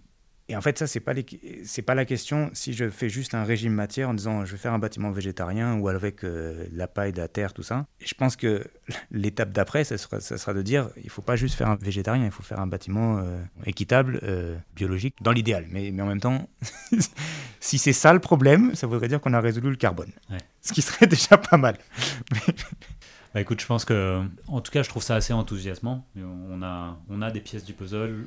Et 0.48 0.56
en 0.56 0.60
fait, 0.60 0.78
ça, 0.78 0.86
c'est 0.86 1.00
pas, 1.00 1.12
les- 1.12 1.26
c'est 1.64 1.82
pas 1.82 1.96
la 1.96 2.04
question 2.04 2.50
si 2.52 2.72
je 2.72 2.88
fais 2.88 3.08
juste 3.08 3.34
un 3.34 3.42
régime 3.42 3.72
matière 3.72 4.08
en 4.10 4.14
disant 4.14 4.44
je 4.44 4.52
vais 4.52 4.58
faire 4.58 4.72
un 4.72 4.78
bâtiment 4.78 5.10
végétarien 5.10 5.74
ou 5.78 5.88
avec 5.88 6.22
euh, 6.24 6.66
la 6.72 6.86
paille, 6.86 7.12
de 7.12 7.18
la 7.18 7.26
terre, 7.26 7.52
tout 7.52 7.64
ça. 7.64 7.86
Et 8.00 8.06
je 8.06 8.14
pense 8.14 8.36
que 8.36 8.64
l'étape 9.10 9.50
d'après, 9.50 9.82
ça 9.82 9.98
sera, 9.98 10.20
ça 10.20 10.38
sera 10.38 10.54
de 10.54 10.62
dire 10.62 10.88
il 11.02 11.10
faut 11.10 11.20
pas 11.22 11.34
juste 11.34 11.56
faire 11.56 11.68
un 11.68 11.74
végétarien, 11.74 12.24
il 12.24 12.30
faut 12.30 12.44
faire 12.44 12.60
un 12.60 12.68
bâtiment 12.68 13.18
euh, 13.18 13.42
équitable, 13.64 14.20
euh, 14.22 14.56
biologique, 14.76 15.16
dans 15.20 15.32
l'idéal. 15.32 15.66
Mais, 15.70 15.90
mais 15.90 16.02
en 16.02 16.06
même 16.06 16.20
temps, 16.20 16.48
si 17.60 17.78
c'est 17.78 17.92
ça 17.92 18.12
le 18.12 18.20
problème, 18.20 18.72
ça 18.76 18.86
voudrait 18.86 19.08
dire 19.08 19.20
qu'on 19.20 19.32
a 19.32 19.40
résolu 19.40 19.70
le 19.70 19.76
carbone. 19.76 20.12
Ouais. 20.30 20.38
Ce 20.62 20.72
qui 20.72 20.80
serait 20.82 21.06
déjà 21.08 21.38
pas 21.38 21.56
mal. 21.56 21.76
Bah 23.34 23.40
écoute, 23.42 23.60
je 23.60 23.66
pense 23.66 23.84
que, 23.84 24.22
en 24.46 24.60
tout 24.60 24.72
cas, 24.72 24.82
je 24.82 24.88
trouve 24.88 25.02
ça 25.02 25.16
assez 25.16 25.32
enthousiasmant. 25.32 26.06
On 26.16 26.62
a, 26.62 26.98
on 27.10 27.20
a 27.20 27.30
des 27.30 27.40
pièces 27.40 27.64
du 27.64 27.74
puzzle, 27.74 28.26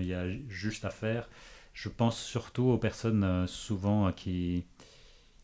il 0.00 0.06
y 0.06 0.14
a 0.14 0.24
juste 0.48 0.84
à 0.84 0.90
faire. 0.90 1.28
Je 1.72 1.88
pense 1.88 2.18
surtout 2.18 2.64
aux 2.64 2.78
personnes 2.78 3.24
euh, 3.24 3.46
souvent 3.46 4.08
euh, 4.08 4.10
qui, 4.12 4.64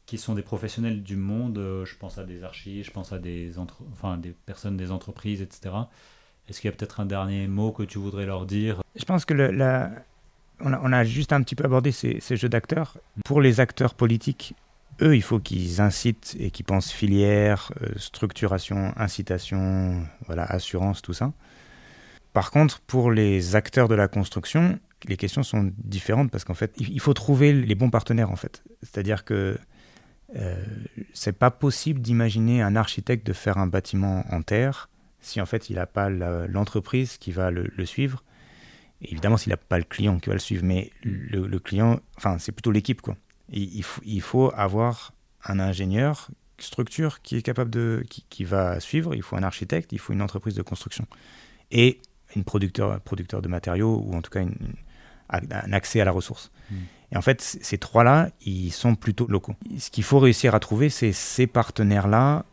qui 0.07 0.19
sont 0.19 0.35
des 0.35 0.43
professionnels 0.43 1.03
du 1.03 1.17
monde. 1.17 1.59
euh, 1.59 1.85
Je 1.85 1.97
pense 1.97 2.19
à 2.19 2.25
des 2.25 2.45
archives, 2.45 2.85
je 2.85 2.91
pense 2.91 3.13
à 3.13 3.19
des, 3.19 3.53
personnes 4.45 4.77
des 4.77 4.91
entreprises, 4.91 5.41
etc. 5.43 5.75
Est-ce 6.49 6.61
qu'il 6.61 6.71
y 6.71 6.73
a 6.73 6.77
peut-être 6.77 7.01
un 7.01 7.07
dernier 7.07 7.47
mot 7.49 7.73
que 7.73 7.83
tu 7.83 7.99
voudrais 7.99 8.27
leur 8.27 8.47
dire? 8.47 8.83
Je 8.95 9.05
pense 9.05 9.25
que 9.25 9.35
le- 9.35 9.89
on, 10.61 10.93
a, 10.93 11.05
juste 11.05 11.33
un 11.33 11.43
petit 11.43 11.55
peu 11.55 11.65
abordé 11.65 11.93
ces, 11.93 12.21
jeux 12.37 12.49
d'acteurs. 12.49 12.97
Pour 13.25 13.41
les 13.41 13.61
acteurs 13.61 13.95
politiques, 13.95 14.55
eux, 15.03 15.15
il 15.15 15.23
faut 15.23 15.39
qu'ils 15.39 15.81
incitent 15.81 16.37
et 16.39 16.51
qu'ils 16.51 16.65
pensent 16.65 16.93
filière, 16.93 17.73
structuration, 17.97 18.95
incitation, 18.97 20.07
voilà, 20.27 20.45
assurance, 20.45 21.03
tout 21.03 21.13
ça. 21.13 21.33
Par 22.33 22.51
contre, 22.51 22.81
pour 22.81 23.11
les 23.11 23.57
acteurs 23.57 23.89
de 23.89 23.95
la 23.95 24.09
construction, 24.09 24.79
les 25.09 25.17
questions 25.17 25.43
sont 25.43 25.73
différentes 25.79 26.31
parce 26.31 26.45
qu'en 26.45 26.55
fait, 26.55 26.75
il 26.79 27.01
faut 27.01 27.15
trouver 27.15 27.53
les 27.53 27.75
bons 27.75 27.91
partenaires 27.91 28.31
en 28.31 28.37
fait. 28.37 28.63
C'est-à-dire 28.83 29.25
que 29.25 29.59
euh, 30.35 30.65
c'est 31.13 31.39
pas 31.39 31.51
possible 31.51 32.01
d'imaginer 32.01 32.63
un 32.63 32.75
architecte 32.75 33.27
de 33.27 33.33
faire 33.33 33.59
un 33.59 33.67
bâtiment 33.67 34.25
en 34.31 34.43
terre 34.43 34.89
si 35.21 35.41
en 35.41 35.47
fait 35.47 35.71
il 35.71 35.77
n'a 35.77 35.87
pas 35.87 36.09
l'entreprise 36.09 37.17
qui 37.19 37.33
va 37.33 37.51
le, 37.51 37.85
suivre. 37.85 38.23
Évidemment, 39.03 39.37
s'il 39.37 39.51
n'a 39.51 39.57
pas 39.57 39.79
le 39.79 39.85
client 39.85 40.19
qui 40.19 40.29
va 40.29 40.35
le 40.35 40.41
suivre, 40.41 40.65
mais 40.65 40.91
le, 41.03 41.59
client, 41.59 41.99
enfin, 42.17 42.39
c'est 42.39 42.53
plutôt 42.53 42.71
l'équipe 42.71 43.03
quoi. 43.03 43.17
Il, 43.51 43.83
faut, 43.83 44.03
il 44.05 44.21
faut 44.21 44.53
avoir 44.55 45.13
un 45.45 45.59
ingénieur 45.61 46.29
structure 46.59 47.23
qui 47.23 47.37
est 47.37 47.43
capable 47.43 47.71
de, 47.71 48.05
qui, 48.09 48.45
va 48.45 48.81
suivre. 48.81 49.15
Il 49.15 49.23
faut 49.23 49.37
un 49.37 49.43
architecte, 49.43 49.93
il 49.93 49.99
faut 49.99 50.13
une 50.13 50.23
entreprise 50.23 50.55
de 50.55 50.63
construction 50.63 51.07
et 51.71 52.01
une 52.35 52.45
producteur, 52.45 53.01
producteur 53.01 53.43
de 53.43 53.49
matériaux 53.49 54.03
ou 54.05 54.15
en 54.15 54.23
tout 54.23 54.31
cas 54.31 54.43
une- 54.43 54.75
un 55.31 55.73
accès 55.73 56.01
à 56.01 56.05
la 56.05 56.13
ressource. 56.13 56.51
Mm. 56.71 56.75
Et 57.13 57.17
en 57.17 57.23
fait, 57.23 57.41
ces 57.41 57.79
trois-là, 57.79 58.31
ils 58.45 58.73
sont 58.73 58.95
plutôt 58.95 59.27
locaux. 59.29 59.55
Ce 59.79 59.91
qu'il 59.91 60.05
faut 60.05 60.19
réussir 60.19 60.55
à 60.55 60.61
trouver, 60.61 60.89
c'est 60.91 61.13
ces 61.13 61.47
partenaires-là 61.47 62.45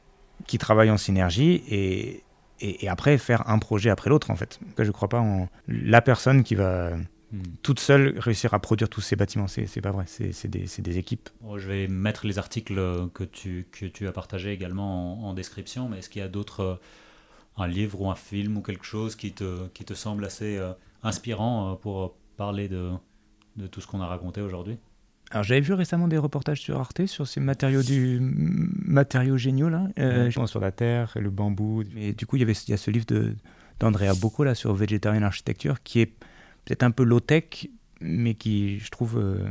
qui 0.46 0.58
travaillent 0.58 0.92
en 0.92 0.98
synergie 0.98 1.64
et, 1.70 2.24
et, 2.60 2.86
et 2.86 2.90
après 2.90 3.18
faire 3.18 3.50
un 3.50 3.60
projet 3.60 3.90
après 3.90 4.10
l'autre, 4.10 4.30
en 4.30 4.36
fait. 4.36 4.60
Je 4.78 4.84
ne 4.84 4.92
crois 4.92 5.10
pas 5.10 5.20
en 5.20 5.50
la 5.68 6.02
personne 6.02 6.44
qui 6.44 6.56
va 6.56 6.92
Hmm. 7.34 7.42
toute 7.64 7.80
seule 7.80 8.14
réussir 8.20 8.54
à 8.54 8.60
produire 8.60 8.90
tous 8.90 9.02
ces 9.02 9.16
bâtiments. 9.16 9.48
C'est 9.48 9.66
c'est 9.66 9.82
pas 9.82 9.90
vrai. 9.90 10.06
C'est 10.06 10.48
des, 10.48 10.68
des 10.78 10.98
équipes. 11.00 11.30
Bon, 11.42 11.58
Je 11.58 11.68
vais 11.68 11.88
mettre 11.88 12.28
les 12.28 12.38
articles 12.38 12.78
euh, 12.78 13.08
que 13.12 13.24
tu, 13.24 13.66
que 13.72 13.88
tu 13.88 14.08
as 14.08 14.12
partagés 14.12 14.52
également 14.52 15.26
en, 15.26 15.30
en 15.30 15.34
description, 15.34 15.90
mais 15.90 15.98
est-ce 15.98 16.10
qu'il 16.10 16.22
y 16.22 16.26
a 16.26 16.28
d'autres, 16.28 16.60
euh, 16.60 16.76
un 17.58 17.66
livre 17.66 18.00
ou 18.00 18.12
un 18.12 18.16
film 18.16 18.58
ou 18.58 18.62
quelque 18.62 18.86
chose 18.86 19.16
qui 19.16 19.32
te, 19.32 19.68
qui 19.70 19.84
te 19.84 19.96
semble 19.96 20.26
assez 20.26 20.58
euh, 20.58 20.74
inspirant 21.02 21.76
pour 21.82 22.16
parler 22.36 22.68
de, 22.68 22.92
de 23.56 23.68
tout 23.68 23.82
ce 23.82 23.88
qu'on 23.88 24.02
a 24.02 24.08
raconté 24.08 24.42
aujourd'hui 24.42 24.78
Alors 25.32 25.44
j'avais 25.44 25.62
vu 25.62 25.74
récemment 25.74 26.08
des 26.08 26.18
reportages 26.18 26.62
sur 26.62 26.80
Arte 26.80 27.06
sur 27.06 27.28
ces 27.28 27.40
matériaux 27.40 27.84
du 27.84 28.20
matériaux 28.22 29.38
géniaux 29.38 29.70
là, 29.70 29.88
euh, 30.00 30.30
sur 30.32 30.60
la 30.60 30.72
terre, 30.72 31.14
le 31.16 31.30
bambou. 31.30 31.84
Mais 31.94 32.14
du 32.14 32.26
coup 32.26 32.38
il 32.38 32.40
y 32.40 32.44
avait 32.44 32.54
il 32.54 32.72
y 32.72 32.74
a 32.74 32.78
ce 32.78 32.92
livre 32.92 33.06
de 33.06 33.36
d'Andrea 33.80 34.14
Bocco 34.20 34.44
là 34.44 34.56
sur 34.56 34.74
Vegetarian 34.74 35.24
Architecture 35.24 35.82
qui 35.84 36.02
est 36.02 36.14
peut-être 36.66 36.84
un 36.84 36.92
peu 36.92 37.04
low 37.04 37.20
tech 37.20 37.68
mais 38.02 38.36
qui 38.36 38.80
je 38.80 38.90
trouve 38.90 39.18
euh, 39.18 39.50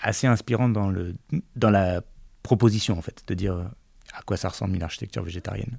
assez 0.00 0.26
inspirant 0.26 0.68
dans 0.68 0.90
le 0.90 1.14
dans 1.56 1.70
la 1.70 2.02
proposition 2.42 2.98
en 2.98 3.02
fait 3.02 3.22
de 3.26 3.34
dire 3.34 3.70
à 4.12 4.22
quoi 4.22 4.36
ça 4.36 4.48
ressemble 4.48 4.74
une 4.74 4.82
architecture 4.82 5.22
végétarienne. 5.22 5.78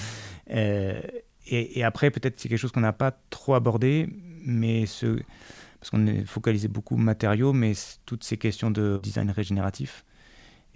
euh, 0.50 1.00
et, 1.46 1.80
et, 1.80 1.84
après 1.84 2.10
peut-être 2.10 2.38
c'est 2.38 2.48
quelque 2.48 2.58
chose 2.58 2.70
qu'on 2.70 2.80
n'a 2.80 2.92
pas 2.92 3.10
trop 3.30 3.54
abordé 3.54 4.08
mais 4.44 4.86
ce 4.86 5.18
parce 5.82 5.90
qu'on 5.90 6.06
est 6.06 6.24
focalisé 6.24 6.68
beaucoup 6.68 6.96
matériaux, 6.96 7.52
mais 7.52 7.72
toutes 8.06 8.22
ces 8.22 8.36
questions 8.36 8.70
de 8.70 9.00
design 9.02 9.32
régénératif. 9.32 10.04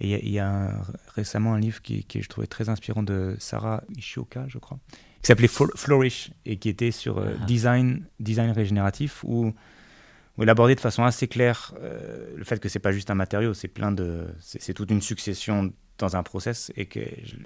Et 0.01 0.19
il 0.19 0.27
y, 0.27 0.33
y, 0.33 0.39
a 0.39 0.49
un, 0.49 0.81
récemment 1.15 1.53
un 1.53 1.61
livre 1.61 1.81
qui, 1.81 2.03
qui, 2.03 2.21
je 2.21 2.27
trouvais 2.27 2.45
très 2.45 2.67
inspirant 2.67 3.03
de 3.03 3.37
Sarah 3.39 3.85
Ishioka, 3.95 4.49
je 4.49 4.57
crois, 4.57 4.79
qui 5.21 5.27
s'appelait 5.27 5.47
Flourish 5.47 6.31
et 6.45 6.57
qui 6.57 6.67
était 6.67 6.91
sur 6.91 7.19
euh, 7.19 7.35
design, 7.47 8.03
design 8.19 8.51
régénératif, 8.51 9.23
où, 9.23 9.53
où 10.37 10.43
elle 10.43 10.49
abordait 10.49 10.75
de 10.75 10.81
façon 10.81 11.05
assez 11.05 11.29
claire 11.29 11.73
euh, 11.79 12.35
le 12.35 12.43
fait 12.43 12.59
que 12.59 12.67
c'est 12.67 12.79
pas 12.79 12.91
juste 12.91 13.09
un 13.09 13.15
matériau, 13.15 13.53
c'est 13.53 13.69
plein 13.69 13.93
de, 13.93 14.27
c'est 14.41 14.73
toute 14.73 14.91
une 14.91 15.01
succession 15.01 15.71
dans 15.99 16.17
un 16.17 16.23
process 16.23 16.69
et 16.75 16.85
que 16.85 16.99
je, 17.23 17.37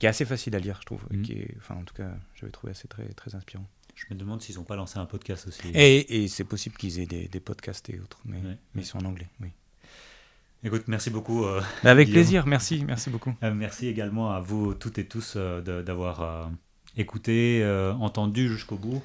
qui 0.00 0.06
est 0.06 0.08
assez 0.08 0.24
facile 0.24 0.56
à 0.56 0.58
lire, 0.58 0.78
je 0.80 0.86
trouve. 0.86 1.06
Mhm. 1.12 1.20
Et 1.20 1.22
qui 1.22 1.32
est, 1.34 1.54
enfin, 1.58 1.76
en 1.76 1.84
tout 1.84 1.94
cas, 1.94 2.10
j'avais 2.34 2.50
trouvé 2.50 2.72
assez 2.72 2.88
très, 2.88 3.06
très 3.10 3.36
inspirant. 3.36 3.68
Je 4.08 4.14
me 4.14 4.18
demande 4.18 4.40
s'ils 4.40 4.56
n'ont 4.56 4.64
pas 4.64 4.76
lancé 4.76 4.98
un 4.98 5.04
podcast 5.06 5.46
aussi. 5.46 5.68
Et, 5.74 6.22
et 6.24 6.28
c'est 6.28 6.44
possible 6.44 6.76
qu'ils 6.76 7.00
aient 7.00 7.06
des, 7.06 7.28
des, 7.28 7.40
podcasts 7.40 7.88
et 7.90 7.98
autres, 8.00 8.18
mais, 8.24 8.38
Ouais. 8.38 8.56
mais 8.74 8.82
ils 8.82 8.86
sont 8.86 8.98
en 8.98 9.04
anglais, 9.08 9.28
oui. 9.40 9.48
Écoute, 10.64 10.84
merci 10.88 11.10
beaucoup. 11.10 11.44
euh, 11.44 11.60
avec 11.84 12.06
Guillaume. 12.08 12.22
plaisir, 12.22 12.46
merci, 12.46 12.84
merci 12.84 13.10
beaucoup. 13.10 13.34
Euh, 13.42 13.52
merci 13.54 13.88
également 13.88 14.30
à 14.32 14.40
vous 14.40 14.74
toutes 14.74 14.98
et 14.98 15.06
tous 15.06 15.34
euh, 15.36 15.82
d'avoir 15.82 16.50
écouté, 16.96 17.62
entendu 18.00 18.48
jusqu'au 18.48 18.76
bout. 18.76 19.02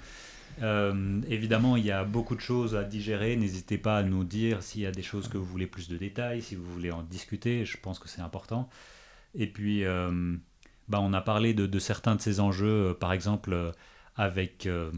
Évidemment, 1.29 1.75
il 1.77 1.85
y 1.85 1.91
a 1.91 2.03
beaucoup 2.05 2.35
de 2.35 2.41
choses 2.41 2.75
à 2.75 2.83
digérer. 2.83 3.35
N'hésitez 3.35 3.77
pas 3.77 3.97
à 3.97 4.03
nous 4.03 4.23
dire 4.23 4.63
s'il 4.63 4.81
y 4.81 4.85
a 4.85 4.91
des 4.91 5.03
choses 5.03 5.27
que 5.27 5.37
vous 5.37 5.45
voulez 5.45 5.67
plus 5.67 5.87
de 5.89 5.97
détails, 5.97 6.41
si 6.41 6.55
vous 6.55 6.65
voulez 6.71 6.91
en 6.91 7.03
discuter. 7.03 7.65
Je 7.65 7.77
pense 7.77 7.99
que 7.99 8.07
c'est 8.09 8.21
important. 8.21 8.69
Et 9.33 9.47
puis, 9.47 9.83
bah, 10.87 10.99
on 11.01 11.13
a 11.13 11.21
parlé 11.21 11.53
de, 11.53 11.65
de 11.65 11.79
certains 11.79 12.15
de 12.15 12.21
ces 12.21 12.39
enjeux, 12.39 12.95
par 12.99 13.11
exemple 13.13 13.71
avec 14.15 14.65
euh, 14.65 14.91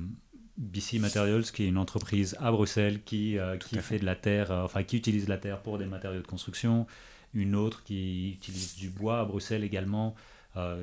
BC 0.58 1.00
Materials, 1.00 1.44
qui 1.44 1.64
est 1.64 1.68
une 1.68 1.78
entreprise 1.78 2.36
à 2.40 2.52
Bruxelles 2.52 3.02
qui, 3.04 3.38
euh, 3.38 3.58
qui 3.58 3.78
fait 3.80 4.00
de 4.00 4.06
la 4.06 4.16
terre, 4.16 4.52
euh, 4.52 4.64
enfin 4.64 4.84
qui 4.84 4.98
utilise 4.98 5.28
la 5.28 5.38
terre 5.38 5.62
pour 5.62 5.78
des 5.78 5.86
matériaux 5.86 6.22
de 6.22 6.28
construction. 6.28 6.88
Une 7.34 7.56
autre 7.56 7.84
qui 7.84 8.32
utilise 8.32 8.76
du 8.76 8.90
bois 8.90 9.20
à 9.20 9.26
Bruxelles 9.26 9.64
également, 9.64 10.16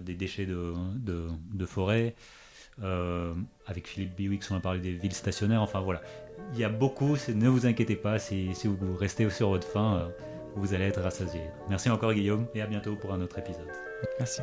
des 0.02 0.14
déchets 0.14 0.46
de, 0.46 0.72
de, 0.94 1.26
de 1.52 1.66
forêt. 1.66 2.14
Euh, 2.82 3.34
avec 3.66 3.86
Philippe 3.86 4.16
Biwix, 4.16 4.50
on 4.50 4.56
a 4.56 4.60
parlé 4.60 4.80
des 4.80 4.92
villes 4.92 5.14
stationnaires. 5.14 5.62
Enfin 5.62 5.80
voilà, 5.80 6.02
il 6.52 6.58
y 6.58 6.64
a 6.64 6.68
beaucoup. 6.68 7.16
Ne 7.34 7.48
vous 7.48 7.66
inquiétez 7.66 7.96
pas, 7.96 8.18
si, 8.18 8.54
si 8.54 8.66
vous 8.66 8.96
restez 8.96 9.28
sur 9.30 9.50
votre 9.50 9.66
faim, 9.66 9.96
euh, 9.96 10.24
vous 10.56 10.74
allez 10.74 10.84
être 10.84 11.00
rassasié. 11.00 11.40
Merci 11.68 11.90
encore 11.90 12.12
Guillaume 12.12 12.46
et 12.54 12.62
à 12.62 12.66
bientôt 12.66 12.96
pour 12.96 13.12
un 13.12 13.20
autre 13.20 13.38
épisode. 13.38 13.70
Merci. 14.18 14.40